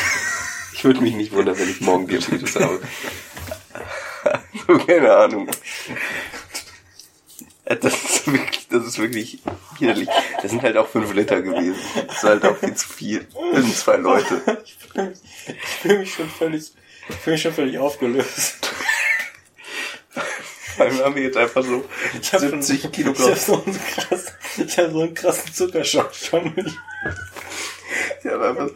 Ich 0.73 0.85
würde 0.85 1.01
mich 1.01 1.15
nicht 1.15 1.33
wundern, 1.33 1.59
wenn 1.59 1.69
ich 1.69 1.81
morgen 1.81 2.07
Diabetes 2.07 2.57
habe. 2.57 2.81
so, 4.67 4.79
keine 4.79 5.13
Ahnung. 5.15 5.49
Äh, 7.65 7.77
Das 7.77 7.95
ist 7.95 8.27
wirklich, 8.31 8.69
das 8.69 8.85
ist 8.87 8.99
wirklich 8.99 9.39
widerlich. 9.79 10.09
Das 10.43 10.51
sind 10.51 10.63
halt 10.63 10.77
auch 10.77 10.89
fünf 10.89 11.13
Liter 11.15 11.41
gewesen. 11.43 11.77
Das 12.07 12.17
ist 12.19 12.23
halt 12.25 12.45
auch 12.45 12.57
viel 12.57 12.75
zu 12.75 12.89
viel. 12.89 13.27
Das 13.53 13.63
sind 13.65 13.77
zwei 13.77 13.97
Leute. 13.97 14.63
Ich 15.47 15.65
fühle 15.83 15.99
mich 15.99 16.15
schon 16.15 16.31
völlig, 16.31 16.73
ich 17.09 17.17
fühle 17.17 17.35
mich 17.35 17.43
schon 17.43 17.53
völlig 17.53 17.79
aufgelöst. 17.79 18.71
Vor 20.77 20.87
allem 20.87 20.99
haben 21.01 21.15
wir 21.17 21.23
jetzt 21.25 21.37
einfach 21.37 21.63
so 21.65 21.85
Ich 22.21 22.33
habe 22.33 22.49
70 22.49 22.85
Ich 22.85 22.93
Kilogramm. 22.93 23.27
habe 23.31 23.37
so 23.37 23.63
einen 23.65 23.79
krassen, 23.79 24.33
ich 24.67 24.79
habe 24.79 24.91
so 24.93 25.01
einen 25.03 25.15
krassen 25.15 25.53
Zuckerschock 25.53 26.15
schon. 26.15 26.55
Ich 28.25 28.31
habe 28.31 28.49
einfach 28.49 28.69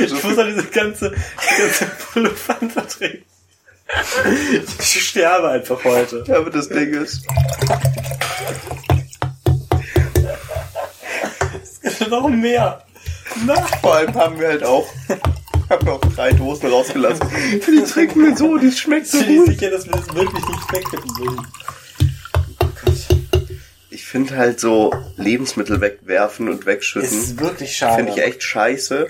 Ich 0.00 0.12
muss 0.24 0.34
doch 0.36 0.44
diese 0.46 0.64
ganze, 0.66 1.10
die 1.10 1.62
ganze 1.62 1.86
Pulle 1.86 2.30
Fanta 2.30 2.80
trinken. 2.82 3.24
Ich 4.80 5.08
sterbe 5.08 5.48
einfach 5.50 5.82
heute. 5.84 6.24
ja, 6.26 6.36
aber 6.38 6.50
das 6.50 6.68
Ding 6.68 6.92
ist, 6.92 7.22
Noch 12.08 12.28
mehr. 12.28 12.82
Nein. 13.44 13.64
vor 13.80 13.94
allem 13.96 14.14
haben 14.14 14.38
wir 14.40 14.48
halt 14.48 14.64
auch, 14.64 14.86
haben 15.68 15.86
wir 15.86 15.92
auch 15.94 16.00
drei 16.14 16.32
Dosen 16.32 16.68
rausgelassen. 16.70 17.28
Die 17.66 17.82
trinken 17.84 18.24
wir 18.24 18.36
so, 18.36 18.56
die 18.56 18.70
schmeckt 18.72 19.08
so 19.08 19.18
Ich 19.18 19.26
bin 19.26 19.36
gut. 19.38 19.46
sicher, 19.48 19.70
dass 19.70 19.84
wir 19.86 19.92
das 19.92 20.14
wirklich 20.14 20.46
nicht 20.46 20.72
wegkippen 20.72 21.18
würden. 21.18 21.46
Ich 23.90 24.04
finde 24.04 24.36
halt 24.36 24.60
so 24.60 24.92
Lebensmittel 25.16 25.80
wegwerfen 25.80 26.48
und 26.48 26.64
wegschütten, 26.66 27.08
ist 27.08 27.40
wirklich 27.40 27.76
schade. 27.76 27.96
finde 27.96 28.12
ich 28.12 28.18
echt 28.26 28.42
scheiße. 28.42 29.08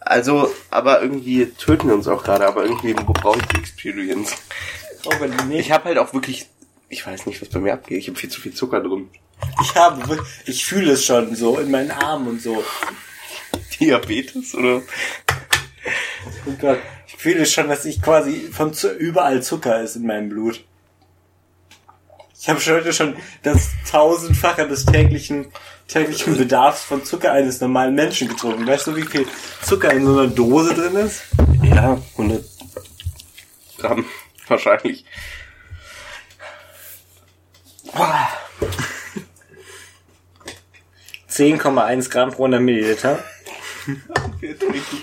Also, 0.00 0.52
aber 0.70 1.00
irgendwie 1.02 1.46
töten 1.46 1.88
wir 1.88 1.94
uns 1.94 2.08
auch 2.08 2.24
gerade, 2.24 2.46
aber 2.46 2.64
irgendwie 2.64 2.94
brauche 2.94 3.38
ich 3.38 3.46
die 3.46 3.58
Experience. 3.58 4.32
Ich 5.50 5.70
habe 5.70 5.84
halt 5.84 5.98
auch 5.98 6.12
wirklich, 6.14 6.46
ich 6.88 7.06
weiß 7.06 7.26
nicht, 7.26 7.40
was 7.40 7.48
bei 7.48 7.60
mir 7.60 7.72
abgeht. 7.74 7.98
Ich 7.98 8.08
habe 8.08 8.18
viel 8.18 8.30
zu 8.30 8.40
viel 8.40 8.54
Zucker 8.54 8.80
drin. 8.80 9.08
Ich 9.62 9.74
habe, 9.74 10.08
wirklich- 10.08 10.28
ich 10.46 10.64
fühle 10.64 10.92
es 10.92 11.04
schon 11.04 11.34
so 11.34 11.58
in 11.58 11.70
meinen 11.70 11.90
Armen 11.90 12.28
und 12.28 12.42
so. 12.42 12.64
Diabetes 13.80 14.54
oder? 14.54 14.82
Oh 16.46 16.52
Gott, 16.60 16.78
ich 17.06 17.16
fühle 17.16 17.44
schon, 17.46 17.68
dass 17.68 17.84
ich 17.84 18.00
quasi 18.00 18.48
von 18.52 18.72
zu, 18.74 18.92
überall 18.92 19.42
Zucker 19.42 19.80
ist 19.82 19.96
in 19.96 20.06
meinem 20.06 20.28
Blut. 20.28 20.64
Ich 22.40 22.48
habe 22.48 22.60
schon 22.60 22.74
heute 22.74 22.92
schon 22.92 23.16
das 23.42 23.68
tausendfache 23.90 24.68
des 24.68 24.84
täglichen, 24.84 25.46
täglichen 25.88 26.36
Bedarfs 26.36 26.82
von 26.82 27.02
Zucker 27.04 27.32
eines 27.32 27.60
normalen 27.60 27.94
Menschen 27.94 28.28
getrunken. 28.28 28.66
Weißt 28.66 28.86
du, 28.86 28.96
wie 28.96 29.02
viel 29.02 29.26
Zucker 29.62 29.90
in 29.92 30.04
so 30.04 30.12
einer 30.18 30.28
Dose 30.28 30.74
drin 30.74 30.94
ist? 30.96 31.22
Ja, 31.62 31.98
100 32.12 32.44
Gramm 33.78 34.04
wahrscheinlich. 34.46 35.06
10,1 41.34 42.10
Gramm 42.10 42.30
pro 42.30 42.44
100 42.44 42.60
Milliliter. 42.62 43.18
Wir 44.40 44.58
trinken. 44.58 45.02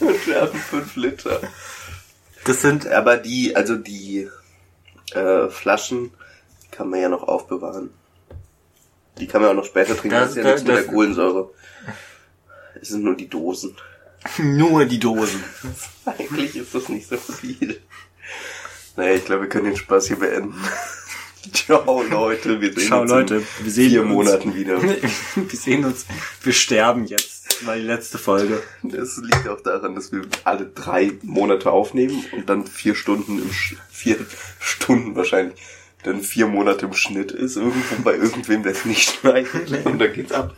Und 0.00 0.26
wir 0.26 0.40
haben 0.40 0.58
5 0.58 0.96
Liter. 0.96 1.40
Das 2.44 2.60
sind, 2.62 2.88
Aber 2.88 3.16
die, 3.16 3.54
also 3.54 3.76
die 3.76 4.28
äh, 5.14 5.48
Flaschen 5.48 6.10
kann 6.72 6.90
man 6.90 7.00
ja 7.00 7.08
noch 7.08 7.22
aufbewahren. 7.22 7.90
Die 9.18 9.26
kann 9.28 9.40
man 9.42 9.50
auch 9.50 9.54
noch 9.54 9.64
später 9.64 9.96
trinken. 9.96 10.16
Das, 10.18 10.34
Das- 10.34 10.36
ist 10.36 10.36
ja 10.44 10.44
nichts 10.50 10.62
mit 10.66 10.76
das- 10.76 10.84
der 10.84 10.92
Kohlensäure. 10.92 11.50
Es 12.80 12.88
sind 12.88 13.04
nur 13.04 13.16
die 13.16 13.28
Dosen. 13.28 13.76
nur 14.38 14.84
die 14.84 14.98
Dosen. 14.98 15.44
Eigentlich 16.04 16.56
ist 16.56 16.74
das 16.74 16.88
nicht 16.88 17.08
so 17.08 17.16
viel. 17.16 17.80
Naja, 18.96 19.14
ich 19.14 19.24
glaube, 19.24 19.42
wir 19.42 19.48
können 19.48 19.66
den 19.66 19.76
Spaß 19.76 20.08
hier 20.08 20.18
beenden. 20.18 20.54
Ciao, 21.52 22.02
Leute. 22.02 22.60
Wir 22.60 22.72
sehen 22.72 22.86
Ciao, 22.86 23.02
uns 23.02 23.10
Leute. 23.10 23.36
in 23.36 23.44
Wir 23.64 23.70
sehen 23.72 23.90
vier 23.90 24.02
uns. 24.02 24.10
Monaten 24.10 24.54
wieder. 24.54 24.82
Wir 24.82 25.58
sehen 25.58 25.84
uns. 25.84 26.06
Wir 26.42 26.52
sterben 26.52 27.04
jetzt. 27.04 27.46
Das 27.60 27.66
war 27.66 27.76
die 27.76 27.82
letzte 27.82 28.18
Folge. 28.18 28.62
Das 28.82 29.16
liegt 29.18 29.48
auch 29.48 29.60
daran, 29.60 29.94
dass 29.94 30.10
wir 30.10 30.22
alle 30.44 30.66
drei 30.66 31.12
Monate 31.22 31.70
aufnehmen 31.70 32.24
und 32.32 32.48
dann 32.48 32.66
vier 32.66 32.94
Stunden 32.94 33.40
im 33.40 33.52
Sch 33.52 33.76
vier 33.90 34.16
Stunden 34.58 35.14
wahrscheinlich 35.14 35.54
dann 36.02 36.20
vier 36.20 36.48
Monate 36.48 36.86
im 36.86 36.94
Schnitt 36.94 37.30
ist 37.30 37.56
irgendwo 37.56 38.02
bei 38.02 38.14
irgendwem, 38.14 38.64
der 38.64 38.72
es 38.72 38.84
nicht 38.84 39.08
schneidet 39.20 39.86
und 39.86 40.00
dann 40.00 40.12
geht's 40.12 40.32
ab. 40.32 40.50